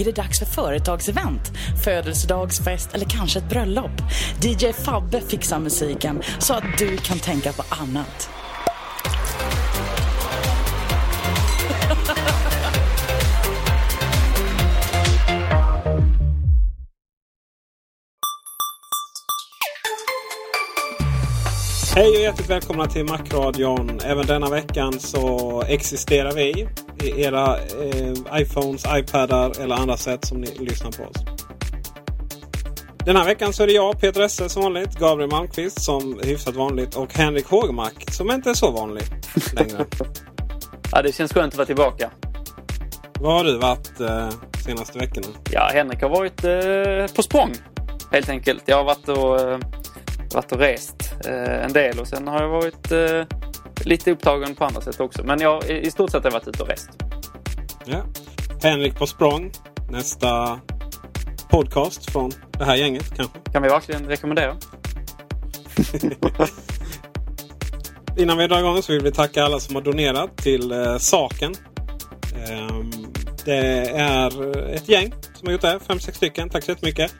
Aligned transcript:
Är 0.00 0.04
det 0.04 0.16
dags 0.16 0.38
för 0.38 0.46
företagsevent, 0.46 1.52
födelsedagsfest 1.84 2.94
eller 2.94 3.04
kanske 3.04 3.38
ett 3.38 3.48
bröllop? 3.48 3.90
DJ 4.42 4.72
Fabbe 4.72 5.20
fixar 5.20 5.58
musiken 5.58 6.22
så 6.38 6.54
att 6.54 6.64
du 6.78 6.96
kan 6.96 7.18
tänka 7.18 7.52
på 7.52 7.62
annat. 7.68 8.30
Hej 21.94 22.08
och 22.08 22.22
hjärtligt 22.22 22.50
välkomna 22.50 22.86
till 22.86 23.04
Macradion. 23.04 24.00
Även 24.04 24.26
denna 24.26 24.50
veckan 24.50 24.92
så 25.00 25.62
existerar 25.62 26.32
vi 26.32 26.68
i 27.02 27.22
era 27.22 27.56
eh, 27.56 28.40
iPhones, 28.40 28.84
iPadar 28.96 29.60
eller 29.60 29.74
andra 29.74 29.96
sätt 29.96 30.24
som 30.24 30.40
ni 30.40 30.54
lyssnar 30.58 30.90
på 30.90 31.02
oss. 31.02 31.16
Den 33.04 33.16
här 33.16 33.24
veckan 33.24 33.52
så 33.52 33.62
är 33.62 33.66
det 33.66 33.72
jag, 33.72 34.00
Peter 34.00 34.22
Esse 34.22 34.48
som 34.48 34.62
vanligt, 34.62 34.98
Gabriel 34.98 35.30
Malmqvist 35.30 35.82
som 35.82 36.18
är 36.18 36.26
hyfsat 36.26 36.54
vanligt 36.54 36.94
och 36.94 37.14
Henrik 37.14 37.46
Hågmark 37.46 38.10
som 38.10 38.30
inte 38.30 38.50
är 38.50 38.54
så 38.54 38.70
vanlig 38.70 39.02
längre. 39.54 39.86
Ja, 40.92 41.02
det 41.02 41.12
känns 41.12 41.32
skönt 41.32 41.54
att 41.54 41.58
vara 41.58 41.66
tillbaka. 41.66 42.10
Var 43.20 43.32
har 43.32 43.44
du 43.44 43.58
varit 43.58 44.00
eh, 44.00 44.28
senaste 44.64 44.98
veckorna? 44.98 45.26
Ja, 45.52 45.70
Henrik 45.72 46.02
har 46.02 46.08
varit 46.08 46.44
eh, 46.44 47.16
på 47.16 47.22
språng 47.22 47.52
helt 48.12 48.28
enkelt. 48.28 48.62
Jag 48.66 48.76
har 48.76 48.84
varit 48.84 49.08
och, 49.08 49.40
eh, 49.40 49.58
varit 50.34 50.52
och 50.52 50.58
rest 50.58 51.14
eh, 51.26 51.64
en 51.64 51.72
del 51.72 52.00
och 52.00 52.08
sen 52.08 52.28
har 52.28 52.42
jag 52.42 52.48
varit 52.48 52.92
eh, 52.92 53.45
lite 53.86 54.10
upptagen 54.10 54.54
på 54.54 54.64
andra 54.64 54.80
sätt 54.80 55.00
också. 55.00 55.24
Men 55.24 55.40
jag, 55.40 55.70
i 55.70 55.90
stort 55.90 56.10
sett 56.10 56.22
har 56.22 56.30
jag 56.30 56.38
varit 56.38 56.48
ute 56.48 56.62
och 56.62 56.68
rest. 56.68 56.90
Ja. 57.84 58.02
Henrik 58.62 58.98
på 58.98 59.06
språng. 59.06 59.52
Nästa 59.90 60.60
podcast 61.50 62.10
från 62.10 62.32
det 62.58 62.64
här 62.64 62.76
gänget 62.76 63.16
kanske. 63.16 63.38
Kan 63.52 63.62
vi 63.62 63.68
verkligen 63.68 64.06
rekommendera. 64.06 64.56
Innan 68.18 68.38
vi 68.38 68.46
drar 68.46 68.58
igång 68.58 68.82
så 68.82 68.92
vill 68.92 69.02
vi 69.02 69.12
tacka 69.12 69.44
alla 69.44 69.60
som 69.60 69.74
har 69.74 69.82
donerat 69.82 70.36
till 70.36 70.72
eh, 70.72 70.98
saken. 70.98 71.54
Ehm, 72.48 72.90
det 73.44 73.56
är 73.90 74.56
ett 74.74 74.88
gäng 74.88 75.14
som 75.34 75.46
har 75.46 75.52
gjort 75.52 75.62
det. 75.62 75.80
Fem, 75.86 75.98
sex 75.98 76.16
stycken. 76.16 76.48
Tack 76.48 76.64
så 76.64 76.70
jättemycket. 76.70 77.14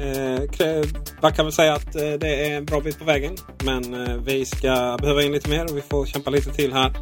Eh, 0.00 0.84
man 1.22 1.32
kan 1.32 1.44
väl 1.44 1.52
säga 1.52 1.72
att 1.74 1.96
eh, 1.96 2.12
det 2.12 2.46
är 2.46 2.56
en 2.56 2.64
bra 2.64 2.80
bit 2.80 2.98
på 2.98 3.04
vägen. 3.04 3.36
Men 3.64 3.94
eh, 3.94 4.16
vi 4.16 4.44
ska 4.44 4.96
behöva 5.00 5.22
in 5.22 5.32
lite 5.32 5.50
mer 5.50 5.64
och 5.64 5.76
vi 5.76 5.82
får 5.82 6.06
kämpa 6.06 6.30
lite 6.30 6.50
till 6.50 6.72
här. 6.72 6.92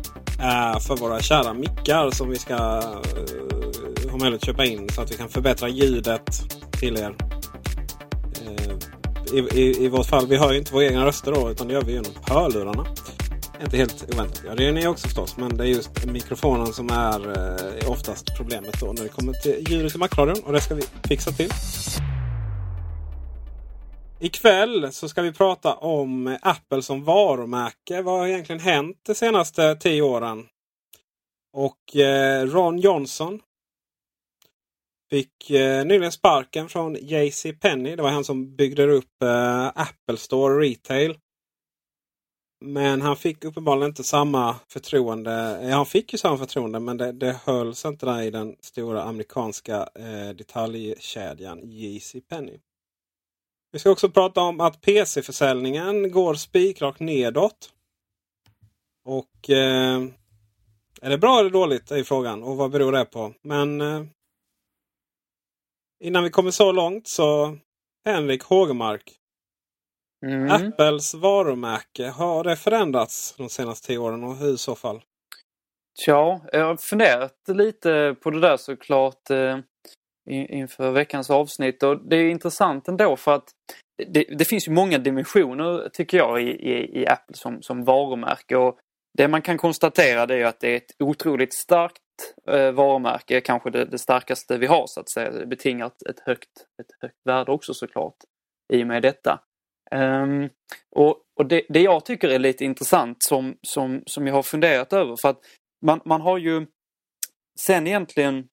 Eh, 0.41 0.81
för 0.81 0.97
våra 0.97 1.21
kära 1.21 1.55
mickar 1.55 2.11
som 2.11 2.31
vi 2.31 2.37
ska 2.37 2.55
eh, 2.55 4.11
ha 4.11 4.19
möjlighet 4.19 4.43
att 4.43 4.47
köpa 4.47 4.65
in 4.65 4.89
så 4.89 5.01
att 5.01 5.11
vi 5.11 5.17
kan 5.17 5.29
förbättra 5.29 5.69
ljudet 5.69 6.41
till 6.81 6.97
er. 6.97 7.15
Eh, 8.47 9.39
I, 9.39 9.39
i, 9.39 9.85
I 9.85 9.89
vårt 9.89 10.07
fall, 10.07 10.27
vi 10.27 10.37
hör 10.37 10.53
ju 10.53 10.59
inte 10.59 10.73
våra 10.73 10.85
egna 10.85 11.07
röster 11.07 11.33
då 11.33 11.51
utan 11.51 11.69
det 11.69 11.75
gör 11.75 11.83
vi 11.83 11.93
genom 11.93 12.13
hörlurarna. 12.23 12.87
Inte 13.63 13.77
helt 13.77 14.15
oväntat. 14.15 14.43
Ja, 14.47 14.55
det 14.55 14.65
gör 14.65 14.73
ni 14.73 14.87
också 14.87 15.09
förstås. 15.09 15.37
Men 15.37 15.57
det 15.57 15.65
är 15.65 15.69
just 15.69 16.07
mikrofonen 16.07 16.67
som 16.67 16.91
är 16.91 17.21
eh, 17.83 17.91
oftast 17.91 18.37
problemet 18.37 18.81
då 18.81 18.93
när 18.93 19.03
det 19.03 19.09
kommer 19.09 19.33
till 19.33 19.67
ljudet 19.69 19.95
i 19.95 19.99
Macradion. 19.99 20.45
Och 20.45 20.53
det 20.53 20.61
ska 20.61 20.75
vi 20.75 20.83
fixa 21.09 21.31
till. 21.31 21.51
Ikväll 24.21 24.93
så 24.93 25.09
ska 25.09 25.23
vi 25.23 25.33
prata 25.33 25.75
om 25.75 26.39
Apple 26.43 26.83
som 26.83 27.05
varumärke. 27.05 28.03
Vad 28.03 28.19
har 28.19 28.27
egentligen 28.27 28.61
hänt 28.61 29.01
de 29.03 29.15
senaste 29.15 29.77
tio 29.77 30.03
åren? 30.03 30.47
Och 31.53 31.97
eh, 31.97 32.47
Ron 32.47 32.79
Johnson 32.79 33.41
fick 35.11 35.51
eh, 35.51 35.84
nyligen 35.84 36.12
sparken 36.12 36.69
från 36.69 36.95
JC 36.95 37.47
Penny. 37.61 37.97
Det 37.97 38.03
var 38.03 38.11
han 38.11 38.25
som 38.25 38.56
byggde 38.56 38.91
upp 38.91 39.23
eh, 39.23 39.67
Apple 39.67 40.17
Store 40.17 40.65
Retail. 40.65 41.19
Men 42.65 43.03
han 43.03 43.17
fick 43.17 43.45
uppenbarligen 43.45 43.91
inte 43.91 44.05
samma 44.05 44.56
förtroende. 44.69 45.61
Ja, 45.62 45.77
han 45.77 45.87
fick 45.87 46.12
ju 46.12 46.19
samma 46.19 46.39
förtroende 46.39 46.81
men 46.81 46.97
det, 46.97 47.12
det 47.12 47.41
hölls 47.45 47.85
inte 47.85 48.06
där 48.06 48.23
i 48.23 48.31
den 48.31 48.56
stora 48.61 49.03
amerikanska 49.03 49.89
eh, 49.95 50.29
detaljkedjan 50.29 51.61
JC 51.71 52.17
Penny. 52.29 52.59
Vi 53.71 53.79
ska 53.79 53.91
också 53.91 54.09
prata 54.09 54.41
om 54.41 54.61
att 54.61 54.81
PC-försäljningen 54.81 56.11
går 56.11 56.34
spikrakt 56.34 57.01
nedåt. 57.01 57.73
Och 59.05 59.51
eh, 59.51 60.03
är 61.01 61.11
det 61.11 61.19
bra 61.19 61.41
eller 61.41 61.51
dåligt 61.51 61.91
är 61.91 62.05
frågan 62.05 62.43
och 62.43 62.56
vad 62.56 62.71
beror 62.71 62.93
det 62.93 63.05
på? 63.05 63.34
Men 63.43 63.81
eh, 63.81 64.05
innan 66.05 66.25
vi 66.25 66.31
kommer 66.31 66.51
så 66.51 66.73
långt 66.73 67.09
så 67.09 67.59
Henrik 68.05 68.43
Hågemark. 68.43 69.15
Mm. 70.27 70.50
Apples 70.50 71.15
varumärke, 71.15 72.09
har 72.09 72.45
det 72.45 72.56
förändrats 72.56 73.35
de 73.37 73.49
senaste 73.49 73.87
tio 73.87 73.99
åren 73.99 74.25
och 74.25 74.37
hur 74.37 74.55
i 74.55 74.59
så 74.59 74.75
fall? 74.75 75.03
Ja, 76.06 76.41
jag 76.53 76.65
har 76.65 76.77
funderat 76.77 77.35
lite 77.47 78.17
på 78.23 78.31
det 78.31 78.41
där 78.41 78.56
såklart 78.56 79.31
eh, 79.31 79.59
inför 80.31 80.91
veckans 80.91 81.31
avsnitt 81.31 81.83
och 81.83 82.09
det 82.09 82.16
är 82.16 82.31
intressant 82.31 82.89
ändå 82.89 83.16
för 83.16 83.34
att 83.34 83.50
det, 84.06 84.25
det 84.39 84.44
finns 84.44 84.69
ju 84.69 84.72
många 84.72 84.99
dimensioner 84.99 85.89
tycker 85.93 86.19
jag 86.19 86.43
i, 86.43 86.50
i, 86.50 87.00
i 87.00 87.06
Apple 87.06 87.37
som, 87.37 87.62
som 87.62 87.84
varumärke 87.84 88.56
och 88.56 88.78
det 89.19 89.28
man 89.28 89.43
kan 89.43 89.59
konstatera 89.59 90.27
det 90.27 90.34
är 90.34 90.44
att 90.44 90.61
det 90.61 90.69
är 90.69 90.77
ett 90.77 90.93
otroligt 90.99 91.55
starkt 91.55 92.03
eh, 92.49 92.72
varumärke, 92.72 93.41
kanske 93.41 93.71
det, 93.71 93.84
det 93.84 93.99
starkaste 93.99 94.59
vi 94.59 94.67
har 94.67 94.87
så 94.87 95.00
att 95.00 95.11
säga. 95.11 95.31
Det 95.31 95.47
betingar 95.47 95.87
ett, 95.87 96.21
högt, 96.27 96.50
ett 96.83 96.91
högt 97.00 97.17
värde 97.25 97.53
också 97.53 97.75
såklart 97.75 98.17
i 98.72 98.83
och 98.83 98.87
med 98.87 99.03
detta. 99.03 99.41
Um, 99.94 100.49
och 100.97 101.22
och 101.38 101.47
det, 101.47 101.62
det 101.69 101.81
jag 101.81 102.05
tycker 102.05 102.28
är 102.28 102.38
lite 102.38 102.65
intressant 102.65 103.22
som, 103.22 103.56
som, 103.62 104.03
som 104.06 104.27
jag 104.27 104.34
har 104.34 104.43
funderat 104.43 104.93
över 104.93 105.17
för 105.17 105.28
att 105.28 105.41
man, 105.87 106.00
man 106.05 106.21
har 106.21 106.38
ju 106.38 106.67
sen 107.61 107.87
egentligen 107.87 108.49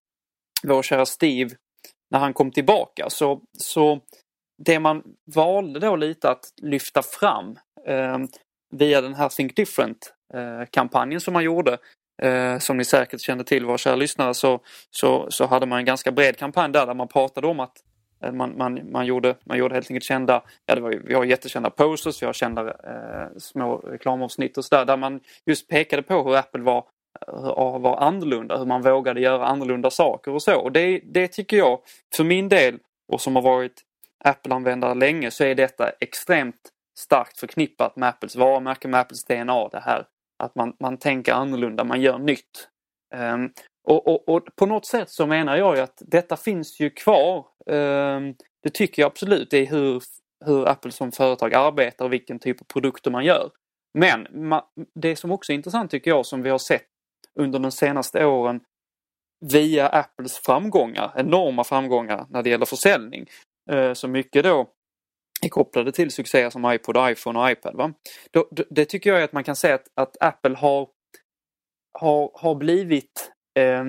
vår 0.64 0.84
kära 0.84 1.06
Steve 1.06 1.50
när 2.16 2.20
han 2.20 2.34
kom 2.34 2.52
tillbaka. 2.52 3.09
Så, 3.09 3.41
så 3.58 4.00
det 4.66 4.79
man 4.79 5.03
valde 5.35 5.79
då 5.79 5.96
lite 5.96 6.29
att 6.29 6.46
lyfta 6.62 7.02
fram 7.02 7.59
eh, 7.88 8.17
via 8.72 9.02
den 9.02 9.14
här 9.14 9.29
Think 9.29 9.56
Different-kampanjen 9.56 11.17
eh, 11.17 11.23
som 11.23 11.34
man 11.34 11.44
gjorde 11.44 11.78
eh, 12.22 12.58
som 12.59 12.78
ni 12.78 12.85
säkert 12.85 13.22
kände 13.22 13.44
till 13.44 13.66
våra 13.66 13.78
kära 13.78 13.96
lyssnare 13.96 14.34
så, 14.34 14.59
så, 14.91 15.28
så 15.29 15.46
hade 15.46 15.66
man 15.66 15.79
en 15.79 15.85
ganska 15.85 16.12
bred 16.12 16.38
kampanj 16.38 16.73
där, 16.73 16.85
där 16.85 16.94
man 16.94 17.08
pratade 17.08 17.47
om 17.47 17.59
att 17.59 17.78
eh, 18.23 18.32
man, 18.32 18.58
man, 18.58 18.91
man, 18.91 19.06
gjorde, 19.06 19.35
man 19.46 19.58
gjorde 19.58 19.76
helt 19.76 19.91
enkelt 19.91 20.06
kända, 20.06 20.44
ja 20.66 20.76
det 20.76 20.82
var, 20.82 20.91
vi 21.03 21.14
har 21.14 21.23
jättekända 21.23 21.70
posters, 21.70 22.22
vi 22.22 22.26
har 22.26 22.34
kända 22.34 22.62
eh, 22.62 23.38
små 23.38 23.78
reklamavsnitt 23.78 24.58
och 24.58 24.66
sådär 24.66 24.85
där 24.85 24.97
man 24.97 25.20
just 25.46 25.67
pekade 25.67 26.03
på 26.03 26.23
hur 26.23 26.35
Apple 26.35 26.64
var, 26.64 26.78
eh, 26.78 26.84
var 27.79 27.97
annorlunda, 27.97 28.58
hur 28.58 28.66
man 28.66 28.82
vågade 28.82 29.22
göra 29.22 29.46
annorlunda 29.46 29.90
saker 29.90 30.32
och 30.32 30.41
så. 30.41 30.59
Och 30.59 30.72
det, 30.72 31.02
det 31.03 31.28
tycker 31.28 31.58
jag, 31.58 31.79
för 32.16 32.23
min 32.23 32.50
del 32.50 32.79
och 33.14 33.22
som 33.22 33.35
har 33.35 33.44
varit 33.44 33.82
Apple-användare 34.23 34.94
länge 34.94 35.32
så 35.32 35.44
är 35.44 35.56
detta 35.56 35.90
extremt 36.00 36.70
starkt 37.00 37.40
förknippat 37.40 37.96
med 37.96 38.09
Apples 38.09 38.35
varumärke, 38.35 38.88
med 38.88 39.00
Apples 39.00 39.26
DNA. 39.26 39.67
Det 39.67 39.79
här 39.79 40.06
att 40.44 40.56
man, 40.56 40.73
man 40.79 40.97
tänker 40.97 41.34
annorlunda, 41.34 41.84
man 41.84 42.02
gör 42.02 42.17
nytt. 42.17 42.70
Um, 43.16 43.53
Och, 43.88 44.08
och, 44.08 44.29
och, 44.29 44.56
på 44.56 44.66
något 44.66 44.85
sätt 44.85 45.09
så 45.09 45.28
menar 45.28 45.58
jag 45.58 45.76
ju 45.76 45.82
att 45.82 46.02
detta 46.06 46.38
finns 46.38 46.79
ju 46.79 46.90
kvar. 46.90 47.46
Um, 47.66 48.35
det 48.64 48.73
tycker 48.73 49.02
jag 49.02 49.09
absolut 49.09 49.53
i 49.53 49.66
hur, 49.66 50.03
hur 50.46 50.67
Apple 50.67 50.91
som 50.91 51.12
företag 51.12 51.53
arbetar 51.53 52.06
och 52.06 52.14
vilken 52.14 52.40
typ 52.40 52.62
av 52.62 52.66
produkter 52.66 53.12
man 53.12 53.26
gör. 53.26 53.52
Men 53.94 54.28
det 54.96 55.16
som 55.16 55.32
också 55.32 55.52
är 55.52 55.56
intressant 55.56 55.91
tycker 55.91 56.12
jag 56.12 56.26
som 56.26 56.41
vi 56.41 56.50
har 56.50 56.58
sett 56.58 56.88
under 57.40 57.59
de 57.59 57.72
senaste 57.72 58.26
åren 58.26 58.61
via 59.53 59.87
Apples 59.87 60.37
framgångar, 60.37 61.14
enorma 61.16 61.64
framgångar 61.64 62.26
när 62.29 62.43
det 62.43 62.49
gäller 62.49 62.66
försäljning. 62.66 63.26
Eh, 63.72 63.93
Så 63.93 64.08
mycket 64.08 64.43
då 64.43 64.70
är 65.46 65.49
kopplade 65.49 65.91
till 65.91 66.11
succéer 66.11 66.49
som 66.49 66.72
iPod, 66.72 67.11
iPhone 67.11 67.40
och 67.40 67.52
iPad. 67.52 67.76
Va? 67.76 67.93
Det 68.70 68.85
tycker 68.85 69.09
jag 69.09 69.20
är 69.20 69.23
att 69.23 69.34
man 69.34 69.43
kan 69.43 69.55
säga 69.55 69.76
att, 69.76 69.87
att 69.96 70.17
Apple 70.20 70.55
har, 70.55 70.87
har, 71.99 72.32
har 72.34 72.55
blivit 72.55 73.32
eh, 73.59 73.84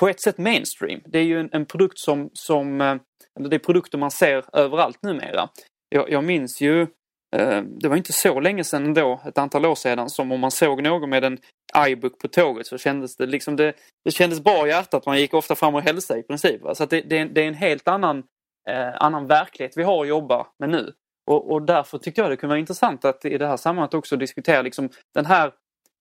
på 0.00 0.08
ett 0.08 0.20
sätt 0.20 0.38
mainstream. 0.38 1.00
Det 1.06 1.18
är 1.18 1.22
ju 1.22 1.40
en, 1.40 1.48
en 1.52 1.66
produkt 1.66 1.98
som, 1.98 2.30
som 2.32 2.80
eh, 2.80 2.96
eller 3.38 3.48
det 3.48 3.56
är 3.56 3.60
produkter 3.60 3.98
man 3.98 4.10
ser 4.10 4.44
överallt 4.52 5.02
numera. 5.02 5.48
Jag, 5.88 6.10
jag 6.10 6.24
minns 6.24 6.60
ju, 6.60 6.86
Eh, 7.36 7.62
det 7.62 7.88
var 7.88 7.96
inte 7.96 8.12
så 8.12 8.40
länge 8.40 8.64
sedan 8.64 8.84
ändå, 8.84 9.20
ett 9.26 9.38
antal 9.38 9.66
år 9.66 9.74
sedan, 9.74 10.10
som 10.10 10.32
om 10.32 10.40
man 10.40 10.50
såg 10.50 10.82
någon 10.82 11.10
med 11.10 11.24
en 11.24 11.38
iBook 11.88 12.18
på 12.18 12.28
tåget 12.28 12.66
så 12.66 12.78
kändes 12.78 13.16
det 13.16 13.26
liksom, 13.26 13.56
det, 13.56 13.72
det 14.04 14.10
kändes 14.10 14.40
bra 14.40 14.66
i 14.66 14.70
hjärtat. 14.70 15.06
Man 15.06 15.18
gick 15.18 15.34
ofta 15.34 15.54
fram 15.54 15.74
och 15.74 15.82
hälsade 15.82 16.20
i 16.20 16.22
princip. 16.22 16.62
Va? 16.62 16.74
Så 16.74 16.86
det, 16.86 17.00
det, 17.00 17.24
det, 17.24 17.42
är 17.42 17.48
en 17.48 17.54
helt 17.54 17.88
annan, 17.88 18.18
eh, 18.68 18.94
annan 19.02 19.26
verklighet 19.26 19.76
vi 19.76 19.82
har 19.82 20.02
att 20.02 20.08
jobba 20.08 20.46
med 20.58 20.68
nu. 20.68 20.92
Och, 21.30 21.52
och 21.52 21.62
därför 21.62 21.98
tyckte 21.98 22.20
jag 22.20 22.30
det 22.30 22.36
kunde 22.36 22.50
vara 22.50 22.60
intressant 22.60 23.04
att 23.04 23.24
i 23.24 23.38
det 23.38 23.46
här 23.46 23.56
sammanhanget 23.56 23.94
också 23.94 24.16
diskutera 24.16 24.62
liksom 24.62 24.88
den 25.14 25.26
här 25.26 25.52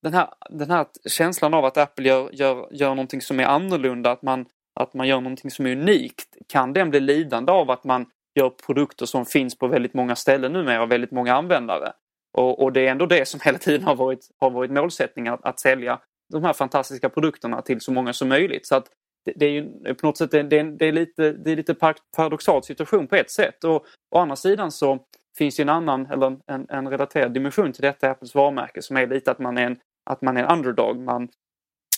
den 0.05 0.13
här, 0.13 0.29
den 0.49 0.71
här 0.71 0.85
känslan 1.09 1.53
av 1.53 1.65
att 1.65 1.77
Apple 1.77 2.07
gör, 2.07 2.29
gör, 2.33 2.67
gör 2.71 2.89
någonting 2.89 3.21
som 3.21 3.39
är 3.39 3.45
annorlunda, 3.45 4.11
att 4.11 4.21
man, 4.21 4.45
att 4.79 4.93
man 4.93 5.07
gör 5.07 5.21
någonting 5.21 5.51
som 5.51 5.65
är 5.65 5.71
unikt. 5.71 6.37
Kan 6.47 6.73
den 6.73 6.89
bli 6.89 6.99
lidande 6.99 7.51
av 7.51 7.71
att 7.71 7.83
man 7.83 8.05
gör 8.35 8.49
produkter 8.49 9.05
som 9.05 9.25
finns 9.25 9.57
på 9.57 9.67
väldigt 9.67 9.93
många 9.93 10.15
ställen 10.15 10.53
numera 10.53 10.83
och 10.83 10.91
väldigt 10.91 11.11
många 11.11 11.33
användare? 11.33 11.93
Och, 12.37 12.63
och 12.63 12.73
det 12.73 12.87
är 12.87 12.91
ändå 12.91 13.05
det 13.05 13.27
som 13.27 13.39
hela 13.43 13.57
tiden 13.57 13.83
har 13.83 13.95
varit, 13.95 14.29
har 14.39 14.49
varit 14.49 14.71
målsättningen, 14.71 15.33
att, 15.33 15.45
att 15.45 15.59
sälja 15.59 15.99
de 16.33 16.43
här 16.43 16.53
fantastiska 16.53 17.09
produkterna 17.09 17.61
till 17.61 17.81
så 17.81 17.91
många 17.91 18.13
som 18.13 18.29
möjligt. 18.29 18.67
Så 18.67 18.75
att 18.75 18.87
det, 19.25 19.33
det 19.35 19.45
är 19.45 19.51
ju 19.51 19.93
på 19.95 20.07
något 20.07 20.17
sätt 20.17 20.31
det, 20.31 20.43
det, 20.43 20.63
det 20.63 20.85
är 20.85 20.91
lite, 20.91 21.31
det 21.31 21.51
är 21.51 21.55
lite 21.55 21.75
paradoxal 22.15 22.63
situation 22.63 23.07
på 23.07 23.15
ett 23.15 23.31
sätt. 23.31 23.63
Och 23.63 23.85
å 24.15 24.19
andra 24.19 24.35
sidan 24.35 24.71
så 24.71 24.99
finns 25.37 25.59
ju 25.59 25.61
en 25.61 25.69
annan, 25.69 26.05
eller 26.05 26.37
en, 26.47 26.65
en 26.69 26.87
relaterad 26.87 27.33
dimension 27.33 27.73
till 27.73 27.81
detta 27.81 28.11
Apples 28.11 28.35
varumärke 28.35 28.81
som 28.81 28.97
är 28.97 29.07
lite 29.07 29.31
att 29.31 29.39
man 29.39 29.57
är 29.57 29.65
en, 29.65 29.77
att 30.09 30.21
man 30.21 30.37
är 30.37 30.43
en 30.43 30.57
underdog. 30.57 30.99
Man, 30.99 31.29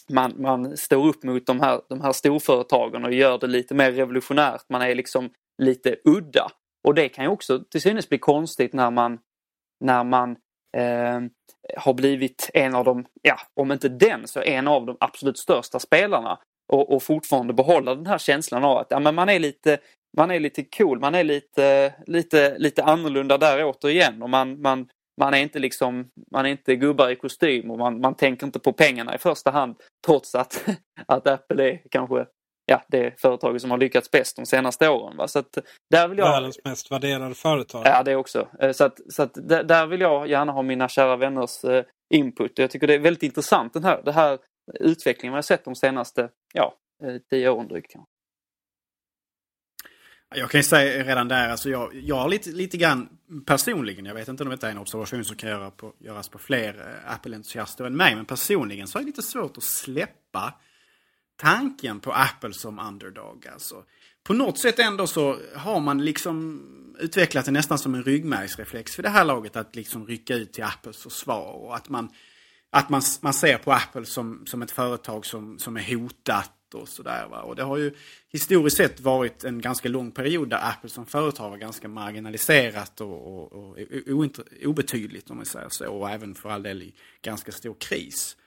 man, 0.09 0.33
man 0.37 0.77
står 0.77 1.07
upp 1.07 1.23
mot 1.23 1.45
de 1.45 1.59
här, 1.59 1.81
de 1.89 2.01
här 2.01 2.11
storföretagen 2.11 3.05
och 3.05 3.13
gör 3.13 3.37
det 3.37 3.47
lite 3.47 3.75
mer 3.75 3.91
revolutionärt. 3.91 4.61
Man 4.69 4.81
är 4.81 4.95
liksom 4.95 5.29
lite 5.57 5.95
udda. 6.05 6.47
Och 6.87 6.93
det 6.93 7.09
kan 7.09 7.25
ju 7.25 7.31
också 7.31 7.63
till 7.71 7.81
synes 7.81 8.09
bli 8.09 8.17
konstigt 8.17 8.73
när 8.73 8.91
man, 8.91 9.19
när 9.79 10.03
man 10.03 10.31
eh, 10.77 11.21
har 11.77 11.93
blivit 11.93 12.49
en 12.53 12.75
av 12.75 12.85
de, 12.85 13.05
ja 13.21 13.37
om 13.53 13.71
inte 13.71 13.89
den 13.89 14.27
så 14.27 14.41
en 14.41 14.67
av 14.67 14.85
de 14.85 14.97
absolut 14.99 15.37
största 15.37 15.79
spelarna 15.79 16.39
och, 16.73 16.95
och 16.95 17.03
fortfarande 17.03 17.53
behålla 17.53 17.95
den 17.95 18.05
här 18.05 18.17
känslan 18.17 18.63
av 18.63 18.77
att 18.77 18.87
ja, 18.89 18.99
men 18.99 19.15
man 19.15 19.29
är 19.29 19.39
lite 19.39 19.79
man 20.17 20.31
är 20.31 20.39
lite 20.39 20.63
cool, 20.63 20.99
man 20.99 21.15
är 21.15 21.23
lite, 21.23 21.93
lite, 22.07 22.57
lite 22.57 22.83
annorlunda 22.83 23.37
där 23.37 23.63
återigen 23.63 24.21
och 24.21 24.29
man, 24.29 24.61
man, 24.61 24.89
man 25.19 25.33
är 25.33 25.37
inte 25.37 25.59
liksom, 25.59 26.09
man 26.31 26.45
är 26.45 26.49
inte 26.49 26.75
gubbar 26.75 27.09
i 27.09 27.15
kostym 27.15 27.71
och 27.71 27.77
man, 27.77 28.01
man 28.01 28.15
tänker 28.15 28.45
inte 28.45 28.59
på 28.59 28.73
pengarna 28.73 29.15
i 29.15 29.17
första 29.17 29.51
hand 29.51 29.75
trots 30.05 30.35
att, 30.35 30.65
att 31.07 31.27
Apple 31.27 31.71
är 31.71 31.81
kanske 31.91 32.25
ja, 32.69 32.85
det 32.87 33.21
företaget 33.21 33.61
som 33.61 33.71
har 33.71 33.77
lyckats 33.77 34.11
bäst 34.11 34.35
de 34.35 34.45
senaste 34.45 34.89
åren. 34.89 35.17
Va? 35.17 35.27
Så 35.27 35.39
att 35.39 35.57
där 35.91 36.07
vill 36.07 36.17
jag... 36.17 36.31
Världens 36.31 36.59
mest 36.63 36.91
värderade 36.91 37.35
företag. 37.35 37.81
Ja, 37.85 38.03
det 38.03 38.15
också. 38.15 38.47
Eh, 38.59 38.71
så, 38.71 38.83
att, 38.83 38.99
så 39.09 39.23
att 39.23 39.33
där 39.67 39.87
vill 39.87 40.01
jag 40.01 40.29
gärna 40.29 40.51
ha 40.51 40.61
mina 40.61 40.89
kära 40.89 41.15
vänners 41.15 41.63
eh, 41.63 41.83
input. 42.13 42.51
Jag 42.55 42.71
tycker 42.71 42.87
det 42.87 42.93
är 42.93 42.99
väldigt 42.99 43.23
intressant 43.23 43.73
den 43.73 43.83
här, 43.83 44.01
den 44.03 44.13
här 44.13 44.39
utvecklingen 44.79 45.33
vi 45.33 45.37
har 45.37 45.41
sett 45.41 45.65
de 45.65 45.75
senaste 45.75 46.29
ja, 46.53 46.73
eh, 47.03 47.21
tio 47.29 47.49
åren 47.49 47.67
drygt. 47.67 47.93
Jag 50.35 50.49
kan 50.49 50.59
ju 50.59 50.63
säga 50.63 51.03
redan 51.03 51.27
där, 51.27 51.49
alltså 51.49 51.69
jag, 51.69 51.93
jag 51.93 52.15
har 52.15 52.29
lite, 52.29 52.49
lite 52.49 52.77
grann 52.77 53.09
personligen, 53.45 54.05
jag 54.05 54.13
vet 54.13 54.27
inte 54.27 54.43
om 54.43 54.49
detta 54.49 54.67
är 54.67 54.71
en 54.71 54.77
observation 54.77 55.25
som 55.25 55.35
kan 55.35 55.49
göra 55.49 55.71
på, 55.71 55.93
göras 55.99 56.29
på 56.29 56.39
fler 56.39 57.01
Apple-entusiaster 57.07 57.85
än 57.85 57.97
mig, 57.97 58.15
men 58.15 58.25
personligen 58.25 58.87
så 58.87 58.97
har 58.97 59.01
jag 59.01 59.05
lite 59.05 59.21
svårt 59.21 59.57
att 59.57 59.63
släppa 59.63 60.53
tanken 61.37 61.99
på 61.99 62.11
Apple 62.11 62.53
som 62.53 62.79
underdog. 62.79 63.47
Alltså. 63.53 63.83
På 64.23 64.33
något 64.33 64.57
sätt 64.57 64.79
ändå 64.79 65.07
så 65.07 65.39
har 65.55 65.79
man 65.79 66.05
liksom 66.05 66.63
utvecklat 66.99 67.45
det 67.45 67.51
nästan 67.51 67.79
som 67.79 67.95
en 67.95 68.03
ryggmärgsreflex 68.03 68.95
för 68.95 69.03
det 69.03 69.09
här 69.09 69.25
laget 69.25 69.55
att 69.55 69.75
liksom 69.75 70.07
rycka 70.07 70.35
ut 70.35 70.53
till 70.53 70.63
Apples 70.63 70.97
försvar 70.97 71.51
och 71.51 71.75
att 71.75 71.89
man, 71.89 72.09
att 72.69 72.89
man, 72.89 73.01
man 73.21 73.33
ser 73.33 73.57
på 73.57 73.71
Apple 73.71 74.05
som, 74.05 74.45
som 74.45 74.61
ett 74.61 74.71
företag 74.71 75.25
som, 75.25 75.59
som 75.59 75.77
är 75.77 75.95
hotat 75.95 76.53
och 76.73 76.89
sådär. 76.89 77.43
Och 77.43 77.55
det 77.55 77.63
har 77.63 77.77
ju 77.77 77.93
historiskt 78.29 78.77
sett 78.77 78.99
varit 78.99 79.43
en 79.43 79.61
ganska 79.61 79.89
lång 79.89 80.11
period 80.11 80.49
där 80.49 80.69
Apple 80.69 80.89
som 80.89 81.05
företag 81.05 81.49
var 81.49 81.57
ganska 81.57 81.87
marginaliserat 81.87 83.01
och, 83.01 83.27
och, 83.27 83.53
och 83.53 83.77
obetydligt 84.65 85.29
om 85.29 85.37
man 85.37 85.45
säger 85.45 85.69
så. 85.69 85.89
Och 85.89 86.09
även 86.09 86.35
för 86.35 86.49
all 86.49 86.63
del 86.63 86.83
i 86.83 86.93
ganska 87.21 87.51
stor 87.51 87.75
kris. 87.79 88.37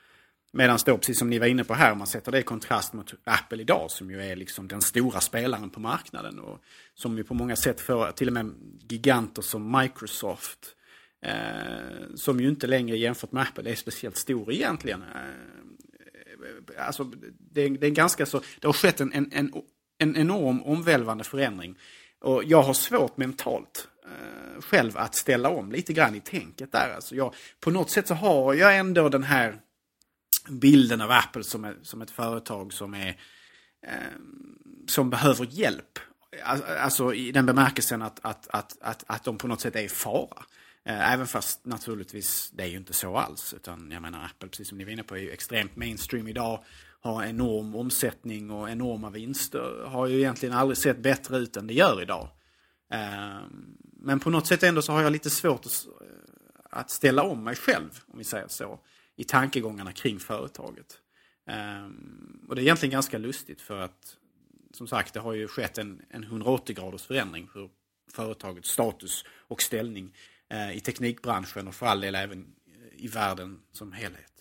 Medan 0.53 0.79
då, 0.87 0.99
precis 0.99 1.19
som 1.19 1.31
ni 1.31 1.39
var 1.39 1.47
inne 1.47 1.65
på 1.65 1.75
här, 1.75 1.93
om 1.93 1.99
man 1.99 2.07
sätter 2.07 2.33
det 2.33 2.39
i 2.39 2.43
kontrast 2.43 2.93
mot 2.93 3.15
Apple 3.25 3.63
idag 3.63 3.91
som 3.91 4.11
ju 4.11 4.23
är 4.23 4.37
liksom 4.37 4.69
den 4.69 4.81
stora 4.81 5.21
spelaren 5.21 5.71
på 5.71 5.81
marknaden. 5.81 6.39
Och 6.39 6.59
som 6.95 7.17
ju 7.17 7.25
på 7.25 7.35
många 7.35 7.57
sätt 7.57 7.81
får 7.81 8.13
till 8.13 8.29
och 8.29 8.35
med 8.35 8.55
giganter 8.89 9.43
som 9.43 9.79
Microsoft. 9.79 10.77
Eh, 11.23 12.15
som 12.15 12.41
ju 12.41 12.49
inte 12.49 12.67
längre 12.67 12.99
jämfört 12.99 13.33
med 13.33 13.43
Apple 13.43 13.71
är 13.71 13.75
speciellt 13.75 14.17
stor 14.17 14.53
egentligen. 14.53 15.03
Eh, 15.03 16.87
alltså, 16.87 17.05
det, 17.39 17.69
det, 17.69 17.87
är 17.87 17.91
ganska 17.91 18.27
så, 18.27 18.41
det 18.61 18.69
har 18.69 18.73
skett 18.73 19.01
en, 19.01 19.13
en, 19.13 19.31
en, 19.33 19.53
en 19.99 20.17
enorm 20.17 20.63
omvälvande 20.63 21.25
förändring. 21.25 21.79
Och 22.21 22.45
jag 22.45 22.63
har 22.63 22.75
svårt 22.75 23.17
mentalt 23.17 23.89
eh, 24.05 24.61
själv 24.61 24.99
att 24.99 25.15
ställa 25.15 25.49
om 25.49 25.73
lite 25.73 25.93
grann 25.93 26.15
i 26.15 26.21
tänket 26.21 26.73
där. 26.73 26.95
Alltså 26.95 27.15
jag, 27.15 27.35
på 27.61 27.71
något 27.71 27.91
sätt 27.91 28.09
så 28.09 28.15
har 28.15 28.55
jag 28.55 28.79
ändå 28.79 29.09
den 29.09 29.23
här 29.23 29.61
bilden 30.49 31.01
av 31.01 31.11
Apple 31.11 31.45
som, 31.45 31.65
är, 31.65 31.77
som 31.83 32.03
ett 32.03 32.11
företag 32.11 32.73
som 32.73 32.95
är 32.95 33.09
eh, 33.87 33.93
som 34.87 35.11
behöver 35.11 35.47
hjälp. 35.51 35.99
Alltså, 36.45 36.67
alltså 36.67 37.15
i 37.15 37.33
den 37.33 37.47
bemärkelsen 37.47 38.03
att, 38.03 38.21
att, 38.23 38.49
att, 38.49 38.77
att, 38.81 39.05
att 39.07 39.25
de 39.25 39.39
på 39.39 39.49
något 39.49 39.61
sätt 39.61 39.77
är 39.77 39.83
i 39.83 39.89
fara. 39.89 40.45
Eh, 40.85 41.13
även 41.13 41.27
fast 41.27 41.65
naturligtvis 41.65 42.51
det 42.55 42.63
är 42.63 42.67
ju 42.67 42.77
inte 42.77 42.93
så 42.93 43.17
alls. 43.17 43.55
Utan 43.55 43.91
jag 43.91 44.03
menar 44.03 44.25
Apple, 44.25 44.49
precis 44.49 44.69
som 44.69 44.79
ni 44.79 44.85
var 44.85 44.93
inne 44.93 45.03
på, 45.03 45.17
är 45.17 45.21
ju 45.21 45.31
extremt 45.31 45.77
mainstream 45.77 46.29
idag. 46.29 46.65
Har 47.01 47.25
enorm 47.25 47.75
omsättning 47.75 48.51
och 48.51 48.71
enorma 48.71 49.11
vinster. 49.11 49.85
Har 49.87 50.07
ju 50.07 50.19
egentligen 50.19 50.55
aldrig 50.55 50.79
sett 50.79 50.99
bättre 50.99 51.39
ut 51.39 51.57
än 51.57 51.67
det 51.67 51.75
gör 51.75 52.03
idag. 52.03 52.29
Eh, 52.93 53.41
men 54.03 54.21
på 54.21 54.31
något 54.31 54.47
sätt 54.47 54.63
ändå 54.63 54.83
så 54.83 54.93
har 54.93 55.03
jag 55.03 55.13
lite 55.13 55.31
svårt 55.31 55.67
att 56.71 56.91
ställa 56.91 57.23
om 57.23 57.45
mig 57.45 57.57
själv, 57.57 58.01
om 58.07 58.19
vi 58.19 58.25
säger 58.25 58.49
så, 58.49 58.81
i 59.21 59.25
tankegångarna 59.25 59.93
kring 59.93 60.19
företaget. 60.19 60.99
Ehm, 61.47 62.47
och 62.49 62.55
det 62.55 62.61
är 62.61 62.63
egentligen 62.63 62.93
ganska 62.93 63.19
lustigt 63.19 63.61
för 63.61 63.81
att 63.81 64.17
som 64.73 64.87
sagt, 64.87 65.15
det 65.15 65.21
har 65.21 65.33
ju 65.33 65.49
skett 65.49 65.79
en, 65.79 66.03
en 66.11 66.25
180 66.25 66.77
graders 66.77 67.07
förändring 67.07 67.49
för 67.49 67.71
företagets 68.13 68.71
status 68.71 69.25
och 69.49 69.63
ställning 69.63 70.15
eh, 70.49 70.77
i 70.77 70.81
teknikbranschen 70.81 71.69
och 71.69 71.75
för 71.75 71.87
all 71.87 72.01
del 72.01 72.15
även 72.15 72.55
eh, 72.67 73.05
i 73.05 73.09
världen 73.09 73.61
som 73.73 73.93
helhet. 73.93 74.33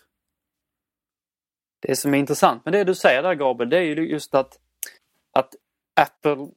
Det 1.79 1.95
som 1.95 2.13
är 2.13 2.17
intressant 2.17 2.65
med 2.65 2.73
det 2.73 2.83
du 2.83 2.95
säger 2.95 3.23
där 3.23 3.35
Gabriel, 3.35 3.69
det 3.69 3.77
är 3.77 3.81
ju 3.81 4.09
just 4.09 4.35
att, 4.35 4.59
att 5.33 5.55
Apple 6.01 6.47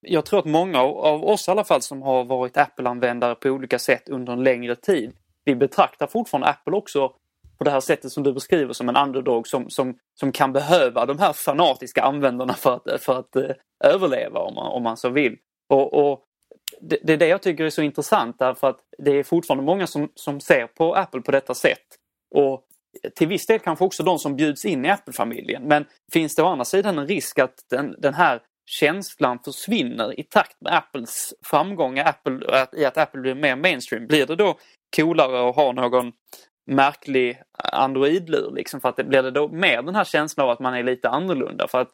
jag 0.00 0.26
tror 0.26 0.38
att 0.38 0.44
många 0.44 0.80
av 0.80 1.24
oss 1.24 1.48
i 1.48 1.50
alla 1.50 1.64
fall 1.64 1.82
som 1.82 2.02
har 2.02 2.24
varit 2.24 2.56
Apple-användare 2.56 3.34
på 3.34 3.48
olika 3.48 3.78
sätt 3.78 4.08
under 4.08 4.32
en 4.32 4.44
längre 4.44 4.76
tid. 4.76 5.12
Vi 5.44 5.54
betraktar 5.54 6.06
fortfarande 6.06 6.48
Apple 6.48 6.72
också 6.72 7.12
på 7.58 7.64
det 7.64 7.70
här 7.70 7.80
sättet 7.80 8.12
som 8.12 8.22
du 8.22 8.32
beskriver 8.32 8.72
som 8.72 8.88
en 8.88 8.96
underdog 8.96 9.48
som, 9.48 9.70
som, 9.70 9.98
som 10.20 10.32
kan 10.32 10.52
behöva 10.52 11.06
de 11.06 11.18
här 11.18 11.32
fanatiska 11.32 12.02
användarna 12.02 12.54
för 12.54 12.74
att, 12.74 13.02
för 13.02 13.18
att 13.18 13.36
eh, 13.36 13.50
överleva 13.84 14.40
om 14.40 14.54
man, 14.54 14.72
om 14.72 14.82
man 14.82 14.96
så 14.96 15.08
vill. 15.08 15.36
Och, 15.68 15.94
och 15.94 16.24
det, 16.80 16.98
det, 17.02 17.12
är 17.12 17.16
det 17.16 17.26
jag 17.26 17.42
tycker 17.42 17.64
är 17.64 17.70
så 17.70 17.82
intressant 17.82 18.38
därför 18.38 18.68
att 18.68 18.80
det 18.98 19.10
är 19.10 19.22
fortfarande 19.22 19.64
många 19.64 19.86
som, 19.86 20.12
som 20.14 20.40
ser 20.40 20.66
på 20.66 20.94
Apple 20.94 21.20
på 21.20 21.30
detta 21.30 21.54
sätt. 21.54 21.86
Och 22.34 22.64
till 23.16 23.28
viss 23.28 23.46
del 23.46 23.58
kanske 23.58 23.84
också 23.84 24.02
de 24.02 24.18
som 24.18 24.36
bjuds 24.36 24.64
in 24.64 24.84
i 24.84 24.90
Apple-familjen. 24.90 25.62
Men 25.62 25.84
finns 26.12 26.34
det 26.34 26.42
å 26.42 26.46
andra 26.46 26.64
sidan 26.64 26.98
en 26.98 27.06
risk 27.06 27.38
att 27.38 27.54
den, 27.70 27.94
den 27.98 28.14
här 28.14 28.42
känslan 28.66 29.38
försvinner 29.44 30.20
i 30.20 30.22
takt 30.22 30.60
med 30.60 30.74
Apples 30.74 31.34
framgång 31.42 31.98
Apple, 31.98 32.66
i 32.72 32.84
att 32.84 32.98
Apple 32.98 33.20
blir 33.20 33.34
mer 33.34 33.56
mainstream? 33.56 34.06
Blir 34.06 34.26
det 34.26 34.36
då 34.36 34.58
coolare 34.96 35.48
att 35.48 35.56
ha 35.56 35.72
någon, 35.72 36.12
märklig 36.68 37.42
Android-lur. 37.72 38.50
Liksom, 38.50 38.80
för 38.80 38.88
att 38.88 38.96
det 38.96 39.04
blir 39.04 39.22
det 39.22 39.30
då 39.30 39.48
mer 39.48 39.82
den 39.82 39.94
här 39.94 40.04
känslan 40.04 40.44
av 40.44 40.50
att 40.50 40.60
man 40.60 40.74
är 40.74 40.82
lite 40.82 41.08
annorlunda. 41.08 41.68
För 41.68 41.80
att 41.80 41.90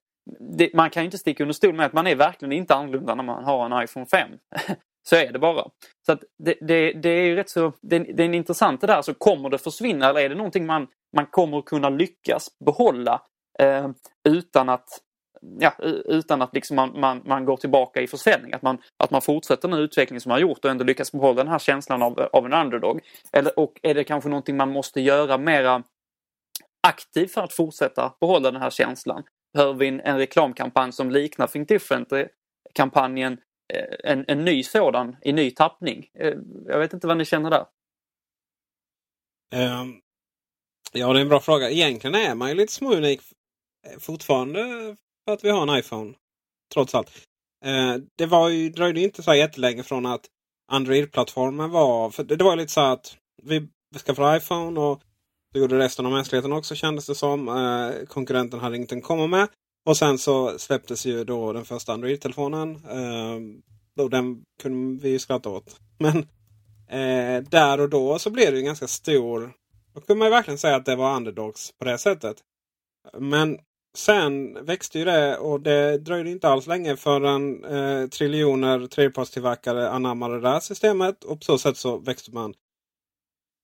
det, 0.59 0.75
man 0.75 0.91
kan 0.91 1.03
ju 1.03 1.05
inte 1.05 1.19
sticka 1.19 1.43
under 1.43 1.55
stol 1.55 1.75
med 1.75 1.87
att 1.87 1.93
man 1.93 2.07
är 2.07 2.17
verkligen 2.17 2.53
inte 2.53 2.75
annorlunda 2.75 3.15
när 3.15 3.25
man 3.25 3.45
har 3.45 3.67
en 3.67 3.85
iPhone 3.85 4.07
5. 4.07 4.29
så 5.09 5.17
är 5.17 5.33
det 5.33 5.39
bara. 5.39 5.65
Så 6.07 6.13
att 6.13 6.25
det, 6.45 6.55
det, 6.61 6.93
det 6.93 7.09
är 7.09 7.25
ju 7.25 7.37
rätt 7.37 7.51
så, 7.51 7.73
det, 7.83 7.99
det 7.99 8.23
är 8.23 8.35
intressant 8.35 8.81
det 8.81 8.87
där. 8.87 9.03
Så 9.03 9.15
kommer 9.15 9.51
det 9.51 9.59
försvinna 9.59 10.09
eller 10.09 10.21
är 10.21 10.29
det 10.29 10.35
någonting 10.35 10.67
man, 10.67 10.87
man 11.17 11.27
kommer 11.27 11.63
kunna 11.63 11.89
lyckas 11.89 12.49
behålla 12.65 13.23
eh, 13.59 13.89
utan 14.29 14.69
att 14.69 14.89
ja, 15.59 15.75
utan 16.05 16.43
att 16.43 16.55
liksom 16.55 16.77
man, 16.77 17.01
man, 17.01 17.23
man 17.25 17.45
går 17.45 17.57
tillbaka 17.57 18.01
i 18.01 18.07
försäljning. 18.07 18.53
Att 18.53 18.63
man, 18.63 18.79
att 18.97 19.11
man 19.11 19.23
fortsätter 19.23 19.69
den 19.69 19.79
utveckling 19.79 20.21
som 20.21 20.29
man 20.29 20.37
har 20.37 20.41
gjort 20.41 20.65
och 20.65 20.71
ändå 20.71 20.85
lyckas 20.85 21.13
behålla 21.13 21.45
den 21.45 21.53
här 21.53 21.59
känslan 21.59 22.03
av, 22.03 22.29
av 22.33 22.47
en 22.47 22.53
underdog. 22.53 23.01
Eller, 23.33 23.59
och 23.59 23.81
är 23.83 23.95
det 23.95 24.05
kanske 24.05 24.31
någonting 24.31 24.57
man 24.57 24.71
måste 24.71 25.01
göra 25.01 25.39
mera 25.39 25.83
aktivt 26.87 27.33
för 27.33 27.41
att 27.41 27.53
fortsätta 27.53 28.15
behålla 28.21 28.51
den 28.51 28.63
här 28.63 28.71
känslan? 28.71 29.23
Behöver 29.53 29.75
vi 29.75 29.89
en, 29.89 30.01
en 30.01 30.19
reklamkampanj 30.19 30.93
som 30.93 31.11
liknar 31.11 31.47
Think 31.47 31.69
Different-kampanjen 31.69 33.33
eh, 33.75 34.13
en, 34.13 34.25
en 34.29 34.45
ny 34.45 34.63
sådan 34.63 35.17
i 35.23 35.33
ny 35.33 35.51
tappning? 35.51 36.07
Eh, 36.19 36.35
jag 36.67 36.79
vet 36.79 36.93
inte 36.93 37.07
vad 37.07 37.17
ni 37.17 37.25
känner 37.25 37.51
där. 37.51 37.67
Um, 39.55 40.01
ja, 40.93 41.13
det 41.13 41.19
är 41.19 41.23
en 41.23 41.29
bra 41.29 41.41
fråga. 41.41 41.71
Egentligen 41.71 42.15
är 42.15 42.35
man 42.35 42.49
ju 42.49 42.55
lite 42.55 42.73
småunik 42.73 43.21
fortfarande 44.01 44.61
för 45.25 45.33
att 45.33 45.45
vi 45.45 45.51
har 45.51 45.63
en 45.63 45.79
iPhone. 45.79 46.15
Trots 46.75 46.95
allt. 46.95 47.11
Eh, 47.65 47.97
det 48.17 48.27
var 48.27 48.49
ju, 48.49 48.71
dröjde 48.71 49.01
inte 49.01 49.23
så 49.23 49.35
jättelänge 49.35 49.83
från 49.83 50.07
att 50.07 50.27
Android-plattformen 50.73 51.71
var... 51.71 52.11
För 52.11 52.25
det, 52.25 52.37
det 52.37 52.45
var 52.45 52.57
lite 52.57 52.73
så 52.73 52.81
att 52.81 53.17
vi 53.43 53.69
skaffade 54.07 54.37
iPhone 54.37 54.81
och 54.81 55.01
det 55.53 55.61
gjorde 55.61 55.79
resten 55.79 56.07
av 56.07 56.13
mänskligheten 56.13 56.53
också 56.53 56.75
kändes 56.75 57.07
det 57.07 57.15
som. 57.15 57.49
Eh, 57.49 58.07
konkurrenten 58.07 58.61
hade 58.61 58.77
ingenting 58.77 58.99
att 58.99 59.05
komma 59.05 59.27
med. 59.27 59.49
Och 59.87 59.97
sen 59.97 60.19
så 60.19 60.59
släpptes 60.59 61.07
ju 61.07 61.25
då 61.25 61.53
den 61.53 61.65
första 61.65 61.93
Android-telefonen. 61.93 62.75
Eh, 62.75 64.07
den 64.11 64.45
kunde 64.63 65.03
vi 65.03 65.11
ju 65.11 65.19
skratta 65.19 65.51
åt. 65.51 65.77
Men 65.99 66.19
eh, 66.89 67.43
där 67.51 67.81
och 67.81 67.89
då 67.89 68.19
så 68.19 68.31
blev 68.31 68.53
det 68.53 68.59
ju 68.59 68.65
ganska 68.65 68.87
stor... 68.87 69.53
Då 69.95 70.01
kunde 70.01 70.19
man 70.19 70.27
ju 70.27 70.31
verkligen 70.31 70.59
säga 70.59 70.77
att 70.77 70.87
det 70.87 70.97
var 70.97 71.17
underdogs 71.17 71.73
på 71.79 71.85
det 71.85 71.99
sättet. 71.99 72.37
Men 73.19 73.59
sen 73.95 74.65
växte 74.65 74.99
ju 74.99 75.05
det 75.05 75.37
och 75.39 75.61
det 75.61 75.99
dröjde 75.99 76.31
inte 76.31 76.49
alls 76.49 76.67
länge 76.67 76.97
förrän 76.97 77.65
eh, 77.65 78.09
triljoner 78.09 78.87
tredjepartstillverkare 78.87 79.91
anammade 79.91 80.41
det 80.41 80.49
här 80.49 80.61
systemet. 80.61 81.25
Och 81.25 81.39
på 81.39 81.45
så 81.45 81.59
sätt 81.59 81.77
så 81.77 81.97
växte 81.99 82.31
man 82.31 82.55